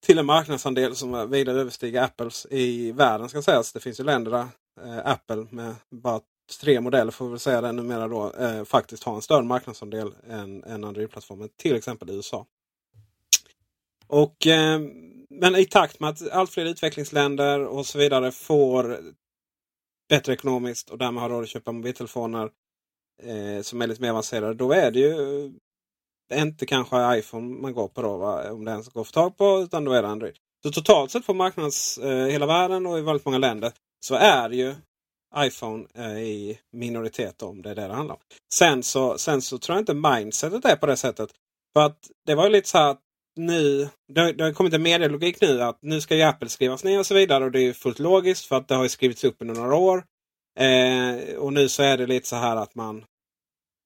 till 0.07 0.19
en 0.19 0.27
marknadsandel 0.27 0.97
som 0.97 1.31
vida 1.31 1.53
överstiger 1.53 2.03
Apples 2.03 2.47
i 2.51 2.93
världen. 2.93 3.29
ska 3.29 3.43
sägas. 3.43 3.73
Det 3.73 3.81
finns 3.81 4.01
ju 4.01 4.05
länder 4.05 4.31
där 4.31 4.47
eh, 4.85 5.11
Apple 5.13 5.47
med 5.51 5.75
bara 5.91 6.21
tre 6.61 6.81
modeller 6.81 7.11
får 7.11 7.29
vi 7.29 7.39
säga 7.39 7.61
det 7.61 7.73
numera 7.73 8.09
då, 8.09 8.33
eh, 8.33 8.65
faktiskt 8.65 9.05
har 9.05 9.15
en 9.15 9.23
större 9.23 9.45
marknadsandel 9.45 10.13
än, 10.29 10.65
än 10.65 10.85
Android-plattformen. 10.85 11.49
Till 11.57 11.77
exempel 11.77 12.11
i 12.11 12.15
USA. 12.15 12.47
Och, 14.07 14.47
eh, 14.47 14.81
men 15.31 15.57
i 15.57 15.65
takt 15.65 16.01
med 16.01 16.11
att 16.11 16.31
allt 16.31 16.51
fler 16.51 16.65
utvecklingsländer 16.65 17.67
och 17.67 17.87
så 17.87 17.99
vidare 17.99 18.33
får 18.33 18.99
bättre 20.11 20.33
ekonomiskt 20.33 20.91
och 20.91 20.99
därmed 20.99 21.23
har 21.23 21.31
råd 21.31 21.43
att 21.43 21.49
köpa 21.49 21.73
mobiltelefoner 21.73 22.51
eh, 23.23 23.63
som 23.63 23.83
är 23.83 23.87
lite 23.87 24.03
mer 24.03 24.11
avancerade. 24.11 24.55
Då 24.55 24.73
är 24.73 24.91
det 24.91 24.99
ju 24.99 25.45
eh, 26.33 26.43
inte 26.43 26.67
kanske 26.67 27.19
iPhone 27.19 27.61
man 27.61 27.73
går 27.73 27.89
på 27.89 28.03
då, 28.03 28.17
va? 28.17 28.53
om 28.53 28.65
det 28.65 28.71
ens 28.71 28.89
går 28.89 29.01
att 29.01 29.07
få 29.07 29.13
tag 29.13 29.37
på, 29.37 29.61
utan 29.61 29.85
då 29.85 29.93
är 29.93 30.03
det 30.03 30.09
Android. 30.09 30.37
Så 30.63 30.71
totalt 30.71 31.11
sett 31.11 31.27
på 31.27 31.35
marknads 31.35 31.99
eh, 31.99 32.27
hela 32.27 32.47
världen 32.47 32.87
och 32.87 32.99
i 32.99 33.03
väldigt 33.03 33.25
många 33.25 33.39
länder 33.39 33.73
så 34.01 34.15
är 34.15 34.51
ju 34.51 34.75
iPhone 35.37 35.87
eh, 35.95 36.19
i 36.19 36.59
minoritet 36.73 37.43
om 37.43 37.63
det 37.63 37.71
är 37.71 37.75
det 37.75 37.89
det 37.89 37.95
handlar 37.95 38.15
om. 38.15 38.21
Sen 38.55 38.83
så, 38.83 39.19
sen 39.19 39.43
så 39.43 39.59
tror 39.59 39.77
jag 39.77 39.83
inte 39.83 39.95
mindsetet 39.95 40.65
är 40.65 40.77
på 40.77 40.87
det 40.87 40.97
sättet. 40.97 41.31
För 41.73 41.81
att 41.81 42.11
det 42.27 42.35
var 42.35 42.45
ju 42.45 42.51
lite 42.51 42.69
så 42.69 42.79
här 42.79 42.91
att 42.91 43.01
nu, 43.37 43.89
det 44.15 44.21
har, 44.21 44.33
det 44.33 44.45
har 44.45 44.53
kommit 44.53 44.75
en 44.75 44.83
medielogik 44.83 45.41
nu 45.41 45.63
att 45.63 45.79
nu 45.83 46.01
ska 46.01 46.17
ju 46.17 46.23
Apple 46.23 46.49
skrivas 46.49 46.85
ner 46.85 46.99
och 46.99 47.07
så 47.07 47.15
vidare. 47.15 47.45
Och 47.45 47.53
det 47.53 47.61
är 47.61 47.73
fullt 47.73 47.99
logiskt 47.99 48.45
för 48.45 48.57
att 48.57 48.69
det 48.69 48.75
har 48.75 48.89
skrivits 48.89 49.25
upp 49.25 49.37
under 49.41 49.55
några 49.55 49.75
år. 49.75 50.05
Eh, 50.59 51.37
och 51.37 51.53
nu 51.53 51.69
så 51.69 51.83
är 51.83 51.97
det 51.97 52.07
lite 52.07 52.29
så 52.29 52.37
här 52.37 52.57
att 52.57 52.75
man... 52.75 53.05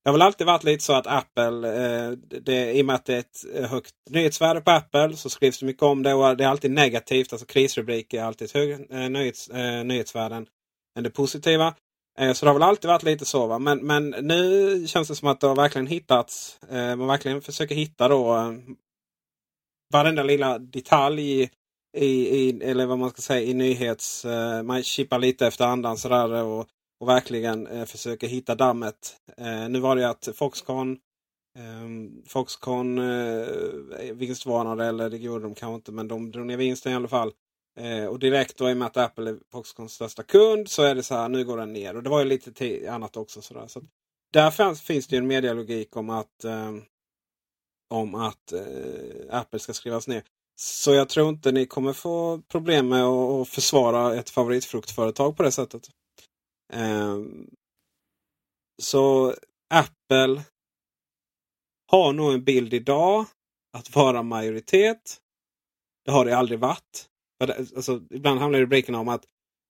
Det 0.04 0.10
har 0.10 0.12
väl 0.12 0.22
alltid 0.22 0.46
varit 0.46 0.64
lite 0.64 0.84
så 0.84 0.92
att 0.92 1.06
Apple, 1.06 1.76
eh, 1.76 2.10
det, 2.42 2.72
i 2.72 2.82
och 2.82 2.86
med 2.86 2.94
att 2.94 3.04
det 3.04 3.14
är 3.14 3.18
ett 3.18 3.44
eh, 3.54 3.70
högt 3.70 3.94
nyhetsvärde 4.10 4.60
på 4.60 4.70
Apple 4.70 5.16
så 5.16 5.30
skrivs 5.30 5.58
det 5.58 5.66
mycket 5.66 5.82
om 5.82 6.02
det. 6.02 6.14
Och 6.14 6.36
det 6.36 6.44
är 6.44 6.48
alltid 6.48 6.70
negativt, 6.70 7.32
alltså 7.32 7.46
krisrubriker 7.46 8.18
är 8.20 8.24
alltid 8.24 8.44
ett 8.44 8.54
högre 8.54 8.74
eh, 8.74 9.10
nyhets, 9.10 9.48
eh, 9.48 9.84
nyhetsvärden 9.84 10.46
än 10.98 11.04
det 11.04 11.10
positiva. 11.10 11.74
Eh, 12.18 12.32
så 12.32 12.46
det 12.46 12.50
har 12.50 12.54
väl 12.54 12.68
alltid 12.68 12.88
varit 12.88 13.02
lite 13.02 13.24
så. 13.24 13.46
Va? 13.46 13.58
Men, 13.58 13.78
men 13.78 14.10
nu 14.10 14.86
känns 14.86 15.08
det 15.08 15.14
som 15.14 15.28
att 15.28 15.40
det 15.40 15.46
har 15.46 15.56
verkligen 15.56 15.86
hittats. 15.86 16.58
Eh, 16.70 16.96
man 16.96 17.06
verkligen 17.06 17.42
försöker 17.42 17.74
hitta 17.74 18.08
då 18.08 18.36
eh, 18.36 18.52
varenda 19.92 20.22
lilla 20.22 20.58
detalj 20.58 21.50
i, 21.96 22.38
i, 22.38 22.62
eller 22.62 22.86
vad 22.86 22.98
man 22.98 23.10
ska 23.10 23.22
säga 23.22 23.40
i 23.40 23.54
nyhets... 23.54 24.24
Eh, 24.24 24.62
man 24.62 24.82
chippar 24.82 25.18
lite 25.18 25.46
efter 25.46 25.64
andan 25.64 25.98
sådär 25.98 26.44
och, 26.44 26.66
och 27.00 27.08
verkligen 27.08 27.66
eh, 27.66 27.84
försöker 27.84 28.28
hitta 28.28 28.54
dammet. 28.54 29.16
Eh, 29.36 29.68
nu 29.68 29.80
var 29.80 29.96
det 29.96 30.08
att 30.08 30.28
Foxconn 30.34 30.98
ehm, 31.58 32.22
Foxconn 32.26 32.98
eh, 32.98 34.14
vinstvarnade, 34.14 34.86
eller 34.86 35.10
det 35.10 35.16
gjorde 35.16 35.44
de 35.44 35.54
kanske 35.54 35.74
inte, 35.74 35.92
men 35.92 36.08
de 36.08 36.30
drog 36.30 36.46
ner 36.46 36.56
vinsten 36.56 36.92
i 36.92 36.94
alla 36.94 37.08
fall. 37.08 37.32
Eh, 37.80 38.06
och 38.06 38.18
direkt 38.18 38.58
då 38.58 38.70
i 38.70 38.72
och 38.72 38.76
med 38.76 38.86
att 38.86 38.96
Apple 38.96 39.30
är 39.30 39.36
Foxconns 39.52 39.92
största 39.92 40.22
kund 40.22 40.68
så 40.68 40.82
är 40.82 40.94
det 40.94 41.02
så 41.02 41.14
här, 41.14 41.28
nu 41.28 41.44
går 41.44 41.56
den 41.56 41.72
ner. 41.72 41.96
Och 41.96 42.02
det 42.02 42.10
var 42.10 42.18
ju 42.18 42.24
lite 42.24 42.90
annat 42.90 43.16
också. 43.16 43.42
Sådär. 43.42 43.66
Så 43.66 43.82
där 44.32 44.50
finns, 44.50 44.82
finns 44.82 45.06
det 45.06 45.16
en 45.16 45.26
medialogik 45.26 45.96
om 45.96 46.10
att 46.10 46.44
eh, 46.44 46.72
om 47.90 48.14
att 48.14 48.52
eh, 48.52 48.60
Apple 49.30 49.58
ska 49.58 49.74
skrivas 49.74 50.08
ner. 50.08 50.22
Så 50.56 50.94
jag 50.94 51.08
tror 51.08 51.28
inte 51.28 51.52
ni 51.52 51.66
kommer 51.66 51.92
få 51.92 52.42
problem 52.48 52.88
med 52.88 53.04
att 53.04 53.48
försvara 53.48 54.14
ett 54.14 54.30
favoritfruktföretag 54.30 55.36
på 55.36 55.42
det 55.42 55.52
sättet. 55.52 55.90
Eh, 56.72 57.18
så 58.82 59.34
Apple 59.74 60.44
har 61.90 62.12
nog 62.12 62.32
en 62.32 62.44
bild 62.44 62.74
idag 62.74 63.26
att 63.76 63.94
vara 63.94 64.22
majoritet. 64.22 65.18
Det 66.04 66.10
har 66.10 66.24
det 66.24 66.36
aldrig 66.36 66.58
varit. 66.58 67.08
Alltså, 67.76 68.00
ibland 68.10 68.40
handlar 68.40 68.60
rubrikerna 68.60 68.98
om 68.98 69.08
att 69.08 69.24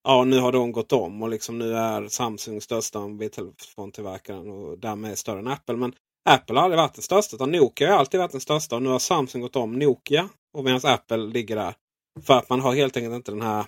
ja, 0.05 0.25
nu 0.25 0.39
har 0.39 0.53
de 0.53 0.73
gått 0.73 0.93
om 0.93 1.23
och 1.23 1.29
liksom 1.29 1.59
nu 1.59 1.75
är 1.75 2.09
Samsung 2.09 2.61
största 2.61 3.01
mobiltelefontillverkaren 3.01 4.51
och 4.51 4.79
därmed 4.79 5.19
större 5.19 5.39
än 5.39 5.49
Apple. 5.49 5.77
Men 5.77 5.95
Apple 6.25 6.57
har 6.57 6.65
aldrig 6.65 6.79
varit 6.79 6.95
den 6.95 7.03
största. 7.03 7.37
Utan 7.37 7.53
Nokia 7.53 7.91
har 7.91 7.99
alltid 7.99 8.21
varit 8.21 8.33
den 8.33 8.41
största. 8.41 8.77
Och 8.77 8.83
nu 8.83 8.89
har 8.89 8.99
Samsung 8.99 9.43
gått 9.43 9.57
om 9.57 9.79
Nokia. 9.79 10.29
Och 10.53 10.65
medan 10.65 10.81
Apple 10.85 11.17
ligger 11.17 11.57
där. 11.57 11.75
För 12.23 12.35
att 12.35 12.49
man 12.49 12.61
har 12.61 12.75
helt 12.75 12.97
enkelt 12.97 13.15
inte 13.15 13.33
den 13.33 13.43
här 13.43 13.65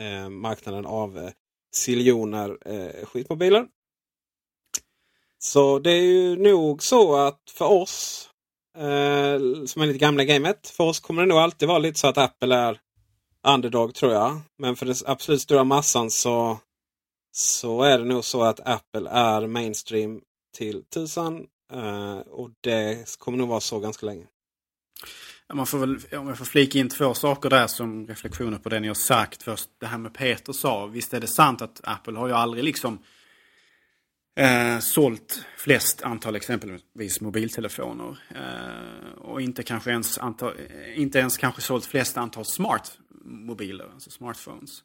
eh, 0.00 0.28
marknaden 0.28 0.86
av 0.86 1.18
eh, 1.18 1.30
siljoner 1.74 2.58
eh, 2.64 3.06
skitmobiler. 3.06 3.66
Så 5.38 5.78
det 5.78 5.90
är 5.90 6.02
ju 6.02 6.36
nog 6.36 6.82
så 6.82 7.16
att 7.16 7.40
för 7.50 7.64
oss 7.64 8.28
eh, 8.78 9.64
som 9.66 9.82
är 9.82 9.86
lite 9.86 9.98
gamla 9.98 10.22
i 10.22 10.26
gamet. 10.26 10.68
För 10.68 10.84
oss 10.84 11.00
kommer 11.00 11.22
det 11.22 11.28
nog 11.28 11.38
alltid 11.38 11.68
vara 11.68 11.78
lite 11.78 11.98
så 12.00 12.06
att 12.06 12.18
Apple 12.18 12.56
är 12.56 12.80
underdog 13.46 13.94
tror 13.94 14.12
jag. 14.12 14.40
Men 14.58 14.76
för 14.76 14.86
den 14.86 14.94
absolut 15.06 15.40
stora 15.40 15.64
massan 15.64 16.10
så, 16.10 16.58
så 17.32 17.82
är 17.82 17.98
det 17.98 18.04
nog 18.04 18.24
så 18.24 18.42
att 18.42 18.60
Apple 18.60 19.10
är 19.10 19.46
mainstream 19.46 20.20
till 20.56 20.84
tusan 20.84 21.46
Eh, 21.72 22.18
och 22.18 22.50
det 22.60 23.18
kommer 23.18 23.38
nog 23.38 23.48
vara 23.48 23.60
så 23.60 23.80
ganska 23.80 24.06
länge. 24.06 24.26
Man 25.52 25.66
får 25.66 25.78
väl, 25.78 25.98
om 26.18 26.28
jag 26.28 26.38
får 26.38 26.44
flika 26.44 26.78
in 26.78 26.88
två 26.88 27.14
saker 27.14 27.50
där 27.50 27.66
som 27.66 28.06
reflektioner 28.06 28.58
på 28.58 28.68
det 28.68 28.80
ni 28.80 28.88
har 28.88 28.94
sagt. 28.94 29.42
Först 29.42 29.68
det 29.80 29.86
här 29.86 29.98
med 29.98 30.14
Peter 30.14 30.52
sa. 30.52 30.86
Visst 30.86 31.14
är 31.14 31.20
det 31.20 31.26
sant 31.26 31.62
att 31.62 31.80
Apple 31.84 32.18
har 32.18 32.26
ju 32.26 32.34
aldrig 32.34 32.64
liksom 32.64 32.98
eh, 34.36 34.78
sålt 34.78 35.44
flest 35.56 36.02
antal 36.02 36.36
exempelvis 36.36 37.20
mobiltelefoner. 37.20 38.18
Eh, 38.34 39.18
och 39.18 39.40
inte 39.40 39.62
kanske 39.62 39.90
ens, 39.90 40.18
antal, 40.18 40.52
eh, 40.52 41.00
inte 41.00 41.18
ens 41.18 41.36
kanske 41.36 41.62
sålt 41.62 41.86
flest 41.86 42.16
antal 42.16 42.44
smartmobiler, 42.44 43.90
alltså 43.94 44.10
smartphones. 44.10 44.82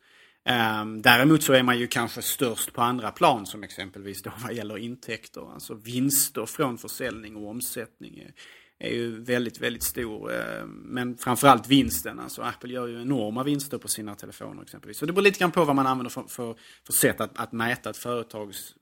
Um, 0.49 1.01
däremot 1.01 1.43
så 1.43 1.53
är 1.53 1.63
man 1.63 1.79
ju 1.79 1.87
kanske 1.87 2.21
störst 2.21 2.73
på 2.73 2.81
andra 2.81 3.11
plan 3.11 3.45
som 3.45 3.63
exempelvis 3.63 4.21
då 4.21 4.31
vad 4.43 4.53
gäller 4.53 4.77
intäkter. 4.77 5.53
Alltså 5.53 5.73
vinster 5.73 6.45
från 6.45 6.77
försäljning 6.77 7.35
och 7.35 7.49
omsättning 7.49 8.17
är, 8.17 8.33
är 8.79 8.93
ju 8.93 9.23
väldigt, 9.23 9.61
väldigt 9.61 9.83
stor. 9.83 10.31
Uh, 10.31 10.65
men 10.65 11.17
framförallt 11.17 11.67
vinsten. 11.67 12.19
Alltså 12.19 12.41
Apple 12.41 12.73
gör 12.73 12.87
ju 12.87 13.01
enorma 13.01 13.43
vinster 13.43 13.77
på 13.77 13.87
sina 13.87 14.15
telefoner 14.15 14.61
exempelvis. 14.61 14.97
Så 14.97 15.05
det 15.05 15.13
beror 15.13 15.23
lite 15.23 15.39
grann 15.39 15.51
på 15.51 15.65
vad 15.65 15.75
man 15.75 15.87
använder 15.87 16.09
för, 16.09 16.23
för, 16.27 16.55
för 16.85 16.93
sätt 16.93 17.21
att, 17.21 17.39
att 17.39 17.51
mäta 17.51 17.89
ett 17.89 17.97
företags 17.97 18.75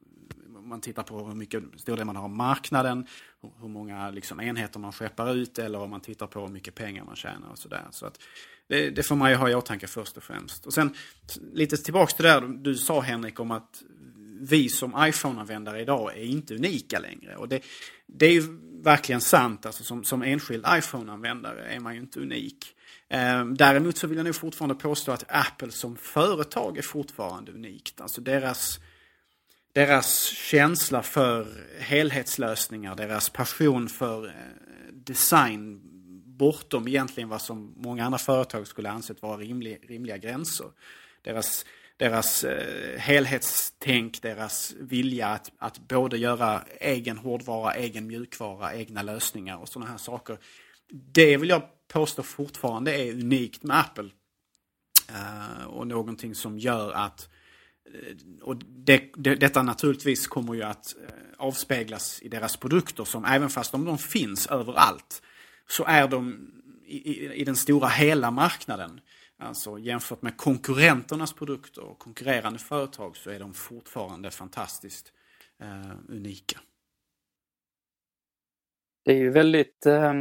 om 0.67 0.69
man 0.69 0.81
tittar 0.81 1.03
på 1.03 1.27
hur 1.27 1.35
mycket 1.35 1.63
stor 1.77 1.97
del 1.97 2.05
man 2.05 2.15
har 2.15 2.23
av 2.23 2.29
marknaden, 2.29 3.07
hur 3.61 3.67
många 3.67 4.09
liksom, 4.09 4.39
enheter 4.39 4.79
man 4.79 4.91
skeppar 4.91 5.35
ut 5.35 5.59
eller 5.59 5.79
om 5.79 5.89
man 5.89 6.01
tittar 6.01 6.27
på 6.27 6.39
hur 6.39 6.47
mycket 6.47 6.75
pengar 6.75 7.03
man 7.03 7.15
tjänar 7.15 7.49
och 7.49 7.57
sådär. 7.57 7.87
Så 7.91 8.05
att 8.05 8.19
det, 8.67 8.89
det 8.89 9.03
får 9.03 9.15
man 9.15 9.29
ju 9.29 9.35
ha 9.35 9.49
i 9.49 9.55
åtanke 9.55 9.87
först 9.87 10.17
och 10.17 10.23
främst. 10.23 10.65
Och 10.65 10.73
sen 10.73 10.95
lite 11.53 11.77
tillbaks 11.77 12.13
till 12.13 12.25
det 12.25 12.31
där 12.31 12.41
du 12.41 12.75
sa 12.75 13.01
Henrik 13.01 13.39
om 13.39 13.51
att 13.51 13.83
vi 14.39 14.69
som 14.69 14.93
iPhone-användare 14.97 15.81
idag 15.81 16.17
är 16.17 16.23
inte 16.23 16.55
unika 16.55 16.99
längre. 16.99 17.35
Och 17.35 17.49
det, 17.49 17.61
det 18.07 18.25
är 18.25 18.31
ju 18.31 18.43
verkligen 18.83 19.21
sant. 19.21 19.65
Alltså 19.65 19.83
som, 19.83 20.03
som 20.03 20.23
enskild 20.23 20.65
iPhone-användare 20.69 21.65
är 21.65 21.79
man 21.79 21.93
ju 21.93 21.99
inte 21.99 22.19
unik. 22.19 22.75
Ehm, 23.09 23.57
däremot 23.57 23.97
så 23.97 24.07
vill 24.07 24.17
jag 24.17 24.25
nog 24.25 24.35
fortfarande 24.35 24.75
påstå 24.75 25.11
att 25.11 25.23
Apple 25.27 25.71
som 25.71 25.97
företag 25.97 26.77
är 26.77 26.81
fortfarande 26.81 27.51
unikt. 27.51 28.01
Alltså 28.01 28.21
deras, 28.21 28.79
deras 29.73 30.23
känsla 30.23 31.03
för 31.03 31.47
helhetslösningar, 31.79 32.95
deras 32.95 33.29
passion 33.29 33.89
för 33.89 34.25
eh, 34.25 34.33
design 34.93 35.81
bortom 36.37 36.87
egentligen 36.87 37.29
vad 37.29 37.41
som 37.41 37.73
många 37.77 38.05
andra 38.05 38.17
företag 38.17 38.67
skulle 38.67 38.89
ansett 38.89 39.21
vara 39.21 39.37
rimlig, 39.37 39.79
rimliga 39.89 40.17
gränser. 40.17 40.67
Deras 41.21 41.65
deras 41.97 42.43
eh, 42.43 42.99
helhetstänk, 42.99 44.21
deras 44.21 44.73
vilja 44.79 45.27
att, 45.27 45.51
att 45.57 45.87
både 45.87 46.17
göra 46.17 46.63
egen 46.79 47.17
hårdvara, 47.17 47.73
egen 47.73 48.07
mjukvara, 48.07 48.75
egna 48.75 49.01
lösningar 49.01 49.57
och 49.57 49.69
sådana 49.69 49.91
här 49.91 49.97
saker. 49.97 50.37
Det 50.89 51.37
vill 51.37 51.49
jag 51.49 51.61
påstå 51.87 52.23
fortfarande 52.23 52.95
är 52.95 53.11
unikt 53.11 53.63
med 53.63 53.79
Apple. 53.79 54.09
Uh, 55.11 55.65
och 55.65 55.87
någonting 55.87 56.35
som 56.35 56.59
gör 56.59 56.91
att 56.91 57.29
eh, 57.85 58.15
och 58.41 58.57
det, 58.57 59.11
det, 59.15 59.35
detta 59.35 59.61
naturligtvis 59.61 60.27
kommer 60.27 60.53
ju 60.53 60.63
att 60.63 60.95
eh, 60.97 61.13
avspeglas 61.37 62.21
i 62.21 62.29
deras 62.29 62.57
produkter 62.57 63.05
som 63.05 63.25
även 63.25 63.49
fast 63.49 63.71
de, 63.71 63.85
de 63.85 63.97
finns 63.97 64.47
överallt 64.47 65.21
så 65.69 65.83
är 65.83 66.07
de 66.07 66.51
i, 66.85 67.11
i, 67.11 67.33
i 67.33 67.43
den 67.43 67.55
stora 67.55 67.87
hela 67.87 68.31
marknaden 68.31 69.01
Alltså 69.39 69.79
jämfört 69.79 70.21
med 70.21 70.37
konkurrenternas 70.37 71.33
produkter 71.33 71.83
och 71.83 71.99
konkurrerande 71.99 72.59
företag 72.59 73.17
så 73.17 73.29
är 73.29 73.39
de 73.39 73.53
fortfarande 73.53 74.31
fantastiskt 74.31 75.13
eh, 75.61 75.97
unika. 76.09 76.59
Det 79.05 79.11
är 79.11 79.17
ju 79.17 79.29
väldigt 79.29 79.85
eh, 79.85 80.13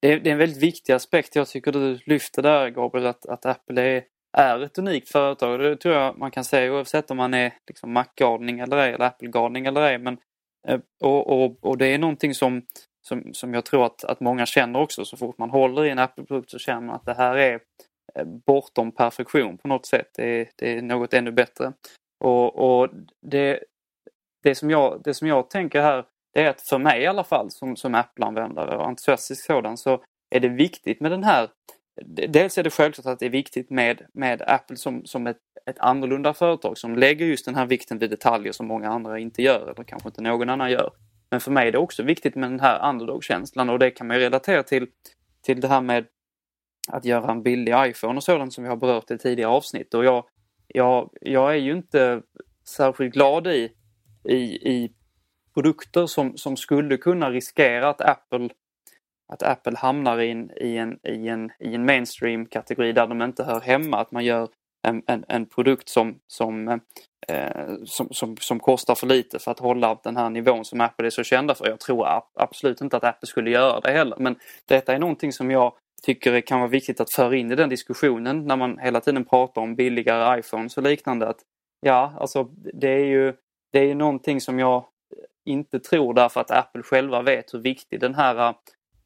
det, 0.00 0.12
är, 0.12 0.20
det 0.20 0.30
är 0.30 0.32
en 0.32 0.38
väldigt 0.38 0.62
viktig 0.62 0.92
aspekt 0.92 1.36
jag 1.36 1.48
tycker 1.48 1.72
du 1.72 1.98
lyfter 2.06 2.42
där 2.42 2.70
Gabriel 2.70 3.06
att, 3.06 3.26
att 3.26 3.46
Apple 3.46 3.82
är, 3.82 4.04
är 4.32 4.60
ett 4.60 4.78
unikt 4.78 5.08
företag. 5.08 5.60
Det 5.60 5.76
tror 5.76 5.94
jag 5.94 6.18
man 6.18 6.30
kan 6.30 6.44
säga 6.44 6.72
oavsett 6.72 7.10
om 7.10 7.16
man 7.16 7.34
är 7.34 7.54
liksom 7.66 7.92
Mac-galning 7.92 8.60
eller 8.60 8.76
ej 8.76 8.92
eller 8.92 9.06
Apple-galning 9.06 9.66
eller 9.66 9.82
ej. 9.82 9.98
Men, 9.98 10.18
eh, 10.68 10.80
och, 11.00 11.44
och, 11.44 11.64
och 11.64 11.78
det 11.78 11.86
är 11.86 11.98
någonting 11.98 12.34
som, 12.34 12.66
som, 13.02 13.34
som 13.34 13.54
jag 13.54 13.64
tror 13.64 13.86
att, 13.86 14.04
att 14.04 14.20
många 14.20 14.46
känner 14.46 14.80
också. 14.80 15.04
Så 15.04 15.16
fort 15.16 15.38
man 15.38 15.50
håller 15.50 15.84
i 15.84 15.90
en 15.90 15.98
Apple-produkt 15.98 16.50
så 16.50 16.58
känner 16.58 16.80
man 16.80 16.96
att 16.96 17.04
det 17.04 17.14
här 17.14 17.36
är 17.36 17.60
eh, 18.14 18.24
bortom 18.46 18.92
perfektion 18.92 19.58
på 19.58 19.68
något 19.68 19.86
sätt. 19.86 20.08
Det 20.16 20.40
är, 20.40 20.48
det 20.56 20.78
är 20.78 20.82
något 20.82 21.14
ännu 21.14 21.32
bättre. 21.32 21.72
Och, 22.24 22.80
och 22.82 22.88
det, 23.26 23.60
det, 24.42 24.54
som 24.54 24.70
jag, 24.70 25.00
det 25.04 25.14
som 25.14 25.28
jag 25.28 25.50
tänker 25.50 25.82
här 25.82 26.04
det 26.34 26.42
är 26.42 26.50
att 26.50 26.60
för 26.62 26.78
mig 26.78 27.02
i 27.02 27.06
alla 27.06 27.24
fall 27.24 27.50
som, 27.50 27.76
som 27.76 27.94
Apple-användare 27.94 28.76
och 28.76 28.86
entusiastisk 28.86 29.44
sådan 29.44 29.76
så 29.76 30.04
är 30.34 30.40
det 30.40 30.48
viktigt 30.48 31.00
med 31.00 31.10
den 31.10 31.24
här 31.24 31.48
Dels 32.28 32.58
är 32.58 32.62
det 32.62 32.70
självklart 32.70 33.06
att 33.06 33.18
det 33.18 33.26
är 33.26 33.30
viktigt 33.30 33.70
med, 33.70 34.02
med 34.14 34.42
Apple 34.46 34.76
som, 34.76 35.04
som 35.04 35.26
ett, 35.26 35.38
ett 35.66 35.78
annorlunda 35.78 36.34
företag 36.34 36.78
som 36.78 36.96
lägger 36.96 37.26
just 37.26 37.44
den 37.44 37.54
här 37.54 37.66
vikten 37.66 37.98
vid 37.98 38.10
detaljer 38.10 38.52
som 38.52 38.66
många 38.66 38.88
andra 38.88 39.18
inte 39.18 39.42
gör 39.42 39.70
eller 39.70 39.84
kanske 39.84 40.08
inte 40.08 40.22
någon 40.22 40.48
annan 40.48 40.70
gör. 40.70 40.90
Men 41.32 41.40
för 41.40 41.50
mig 41.50 41.68
är 41.68 41.72
det 41.72 41.78
också 41.78 42.02
viktigt 42.02 42.34
med 42.34 42.50
den 42.50 42.60
här 42.60 42.88
underdog-känslan 42.90 43.70
och 43.70 43.78
det 43.78 43.90
kan 43.90 44.06
man 44.06 44.16
relatera 44.16 44.62
till, 44.62 44.86
till 45.42 45.60
det 45.60 45.68
här 45.68 45.80
med 45.80 46.06
att 46.88 47.04
göra 47.04 47.32
en 47.32 47.42
billig 47.42 47.74
iPhone 47.86 48.16
och 48.16 48.22
sådant 48.22 48.52
som 48.52 48.64
vi 48.64 48.70
har 48.70 48.76
berört 48.76 49.10
i 49.10 49.18
tidigare 49.18 49.50
avsnitt. 49.50 49.94
Och 49.94 50.04
jag, 50.04 50.24
jag, 50.66 51.10
jag 51.20 51.52
är 51.52 51.56
ju 51.56 51.72
inte 51.72 52.22
särskilt 52.68 53.14
glad 53.14 53.46
i, 53.46 53.72
i, 54.28 54.34
i 54.72 54.92
produkter 55.54 56.06
som, 56.06 56.36
som 56.36 56.56
skulle 56.56 56.96
kunna 56.96 57.30
riskera 57.30 57.88
att 57.88 58.00
Apple 58.00 58.48
att 59.32 59.42
Apple 59.42 59.76
hamnar 59.76 60.18
in, 60.18 60.50
i 60.60 60.76
en, 60.76 60.98
i 61.06 61.28
en, 61.28 61.50
i 61.60 61.74
en 61.74 61.84
mainstream-kategori 61.84 62.92
där 62.92 63.06
de 63.06 63.22
inte 63.22 63.44
hör 63.44 63.60
hemma. 63.60 63.96
Att 63.96 64.12
man 64.12 64.24
gör 64.24 64.48
en, 64.82 65.02
en, 65.06 65.24
en 65.28 65.46
produkt 65.46 65.88
som, 65.88 66.18
som, 66.26 66.68
eh, 67.28 67.74
som, 67.84 68.08
som, 68.10 68.36
som, 68.36 68.60
kostar 68.60 68.94
för 68.94 69.06
lite 69.06 69.38
för 69.38 69.50
att 69.50 69.58
hålla 69.58 69.98
den 70.04 70.16
här 70.16 70.30
nivån 70.30 70.64
som 70.64 70.80
Apple 70.80 71.06
är 71.06 71.10
så 71.10 71.22
kända 71.22 71.54
för. 71.54 71.68
Jag 71.68 71.80
tror 71.80 72.22
absolut 72.34 72.80
inte 72.80 72.96
att 72.96 73.04
Apple 73.04 73.26
skulle 73.26 73.50
göra 73.50 73.80
det 73.80 73.90
heller. 73.90 74.16
Men 74.18 74.36
detta 74.68 74.94
är 74.94 74.98
någonting 74.98 75.32
som 75.32 75.50
jag 75.50 75.72
tycker 76.02 76.32
det 76.32 76.42
kan 76.42 76.60
vara 76.60 76.70
viktigt 76.70 77.00
att 77.00 77.10
föra 77.10 77.36
in 77.36 77.52
i 77.52 77.54
den 77.54 77.68
diskussionen 77.68 78.46
när 78.46 78.56
man 78.56 78.78
hela 78.78 79.00
tiden 79.00 79.24
pratar 79.24 79.62
om 79.62 79.74
billigare 79.74 80.38
iPhones 80.38 80.76
och 80.76 80.82
liknande. 80.82 81.28
Att, 81.28 81.38
ja, 81.80 82.12
alltså 82.18 82.44
det 82.54 82.88
är 82.88 83.04
ju 83.04 83.34
det 83.72 83.90
är 83.90 83.94
någonting 83.94 84.40
som 84.40 84.58
jag 84.58 84.84
inte 85.44 85.80
tror 85.80 86.14
därför 86.14 86.40
att 86.40 86.50
Apple 86.50 86.82
själva 86.82 87.22
vet 87.22 87.54
hur 87.54 87.58
viktig 87.58 88.00
den 88.00 88.14
här, 88.14 88.54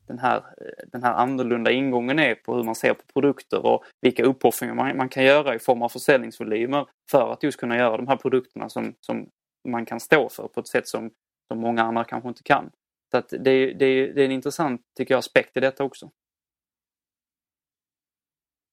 den 0.06 0.18
här, 0.18 0.36
eh, 0.36 0.88
den 0.92 1.02
här 1.02 1.14
annorlunda 1.14 1.70
ingången 1.70 2.18
är 2.18 2.34
på 2.34 2.56
hur 2.56 2.62
man 2.62 2.74
ser 2.74 2.94
på 2.94 3.02
produkter 3.12 3.66
och 3.66 3.84
vilka 4.00 4.24
uppoffringar 4.24 4.74
man, 4.74 4.96
man 4.96 5.08
kan 5.08 5.24
göra 5.24 5.54
i 5.54 5.58
form 5.58 5.82
av 5.82 5.88
försäljningsvolymer 5.88 6.86
för 7.10 7.32
att 7.32 7.42
just 7.42 7.60
kunna 7.60 7.76
göra 7.76 7.96
de 7.96 8.08
här 8.08 8.16
produkterna 8.16 8.68
som, 8.68 8.94
som 9.00 9.28
man 9.68 9.86
kan 9.86 10.00
stå 10.00 10.28
för 10.28 10.48
på 10.48 10.60
ett 10.60 10.68
sätt 10.68 10.88
som, 10.88 11.10
som 11.48 11.60
många 11.60 11.82
andra 11.82 12.04
kanske 12.04 12.28
inte 12.28 12.42
kan. 12.42 12.70
Så 13.10 13.16
att 13.16 13.28
det, 13.28 13.38
det, 13.72 14.12
det 14.12 14.20
är 14.20 14.24
en 14.24 14.30
intressant 14.30 14.80
tycker 14.96 15.14
jag, 15.14 15.18
aspekt 15.18 15.56
i 15.56 15.60
detta 15.60 15.84
också. 15.84 16.10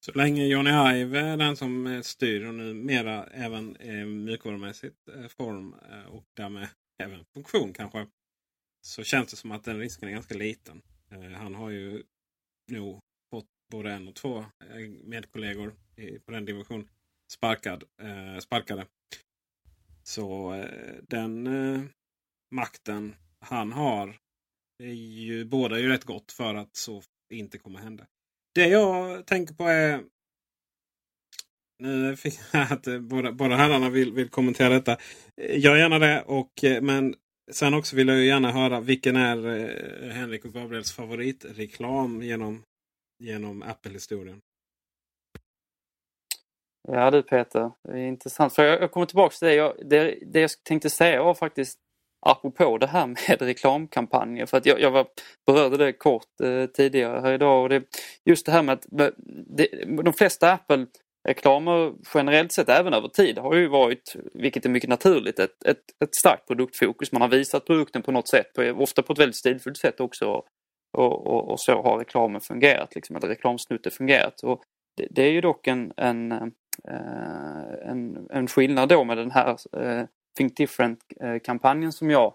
Så 0.04 0.12
länge 0.12 0.46
Johnny 0.46 0.70
Ive 0.70 1.20
är 1.20 1.36
den 1.36 1.56
som 1.56 1.86
eh, 1.86 2.00
styr 2.00 2.44
och 2.44 2.54
numera 2.54 3.24
även 3.24 3.76
eh, 3.76 4.06
mjukvarumässigt 4.06 5.08
eh, 5.08 5.26
form 5.28 5.74
eh, 5.90 6.14
och 6.14 6.24
därmed 6.36 6.68
även 6.98 7.24
funktion 7.34 7.72
kanske. 7.72 8.06
Så 8.80 9.02
känns 9.02 9.30
det 9.30 9.36
som 9.36 9.52
att 9.52 9.64
den 9.64 9.78
risken 9.78 10.08
är 10.08 10.12
ganska 10.12 10.34
liten. 10.34 10.82
Eh, 11.14 11.30
han 11.30 11.54
har 11.54 11.70
ju 11.70 12.02
nog 12.70 13.00
fått 13.30 13.48
både 13.70 13.92
en 13.92 14.08
och 14.08 14.14
två 14.14 14.38
eh, 14.38 14.90
medkollegor 15.04 15.74
på 16.26 16.32
den 16.32 16.44
division 16.44 16.88
sparkad, 17.32 17.84
eh, 18.02 18.38
sparkade. 18.38 18.86
Så 20.02 20.54
eh, 20.54 20.94
den 21.08 21.48
makten 22.50 23.14
han 23.40 23.72
har 23.72 24.16
är 24.82 24.92
ju, 24.92 25.44
båda 25.44 25.76
är 25.76 25.80
ju 25.80 25.88
rätt 25.88 26.04
gott 26.04 26.32
för 26.32 26.54
att 26.54 26.76
så 26.76 27.02
inte 27.32 27.58
kommer 27.58 27.78
hända. 27.78 28.06
Det 28.54 28.68
jag 28.68 29.26
tänker 29.26 29.54
på 29.54 29.64
är... 29.64 30.04
Nu 31.78 32.16
fick 32.16 32.34
jag 32.52 32.72
att 32.72 33.02
båda, 33.02 33.32
båda 33.32 33.56
herrarna 33.56 33.90
vill, 33.90 34.12
vill 34.12 34.28
kommentera 34.28 34.68
detta. 34.68 34.98
Gör 35.36 35.76
gärna 35.76 35.98
det. 35.98 36.22
Och, 36.22 36.52
men 36.82 37.14
sen 37.52 37.74
också 37.74 37.96
vill 37.96 38.08
jag 38.08 38.24
gärna 38.24 38.52
höra 38.52 38.80
vilken 38.80 39.16
är 39.16 39.46
eh, 39.46 40.10
Henrik 40.10 40.44
och 40.44 40.52
Gabriels 40.52 40.92
favoritreklam 40.92 42.22
genom, 42.22 42.62
genom 43.18 43.62
Apple-historien? 43.62 44.40
Ja 46.88 47.10
du 47.10 47.22
Peter, 47.22 47.70
det 47.88 47.92
är 47.92 48.06
intressant. 48.06 48.54
För 48.54 48.64
jag, 48.64 48.82
jag 48.82 48.90
kommer 48.90 49.06
tillbaka 49.06 49.34
till 49.36 49.48
det. 49.48 49.54
Jag, 49.54 49.74
det. 49.90 50.18
Det 50.26 50.40
jag 50.40 50.50
tänkte 50.62 50.90
säga 50.90 51.22
var 51.22 51.34
faktiskt 51.34 51.78
apropå 52.26 52.78
det 52.78 52.86
här 52.86 53.06
med 53.06 53.42
reklamkampanjer. 53.42 54.46
För 54.46 54.56
att 54.56 54.66
jag, 54.66 54.80
jag 54.80 54.90
var, 54.90 55.06
berörde 55.46 55.76
det 55.76 55.92
kort 55.92 56.40
eh, 56.42 56.66
tidigare 56.66 57.20
här 57.20 57.32
idag. 57.32 57.62
Och 57.62 57.68
det, 57.68 57.82
just 58.24 58.46
det 58.46 58.52
här 58.52 58.62
med 58.62 58.72
att 58.72 58.86
det, 59.56 59.68
de 60.02 60.12
flesta 60.12 60.52
Apple 60.52 60.86
Reklamer 61.28 61.94
generellt 62.14 62.52
sett 62.52 62.68
även 62.68 62.94
över 62.94 63.08
tid 63.08 63.38
har 63.38 63.54
ju 63.54 63.68
varit, 63.68 64.16
vilket 64.34 64.64
är 64.64 64.70
mycket 64.70 64.90
naturligt, 64.90 65.38
ett, 65.38 65.64
ett, 65.64 65.82
ett 66.04 66.14
starkt 66.14 66.46
produktfokus. 66.46 67.12
Man 67.12 67.22
har 67.22 67.28
visat 67.28 67.66
produkten 67.66 68.02
på 68.02 68.12
något 68.12 68.28
sätt, 68.28 68.58
ofta 68.74 69.02
på 69.02 69.12
ett 69.12 69.18
väldigt 69.18 69.36
stilfullt 69.36 69.76
sätt 69.76 70.00
också. 70.00 70.42
Och, 70.92 71.26
och, 71.26 71.50
och, 71.50 71.60
så 71.60 71.82
har 71.82 71.98
reklamen 71.98 72.40
fungerat, 72.40 72.94
liksom, 72.94 73.16
eller 73.16 73.28
reklamsnutten 73.28 73.92
fungerat. 73.92 74.42
Och 74.42 74.62
det, 74.96 75.06
det 75.10 75.22
är 75.22 75.30
ju 75.30 75.40
dock 75.40 75.66
en, 75.66 75.92
en, 75.96 76.32
eh, 76.32 77.90
en, 77.90 78.28
en 78.30 78.46
skillnad 78.46 78.88
då 78.88 79.04
med 79.04 79.16
den 79.16 79.30
här 79.30 79.56
eh, 79.76 80.04
Think 80.36 80.56
Different-kampanjen 80.56 81.88
eh, 81.88 81.90
som 81.90 82.10
jag 82.10 82.34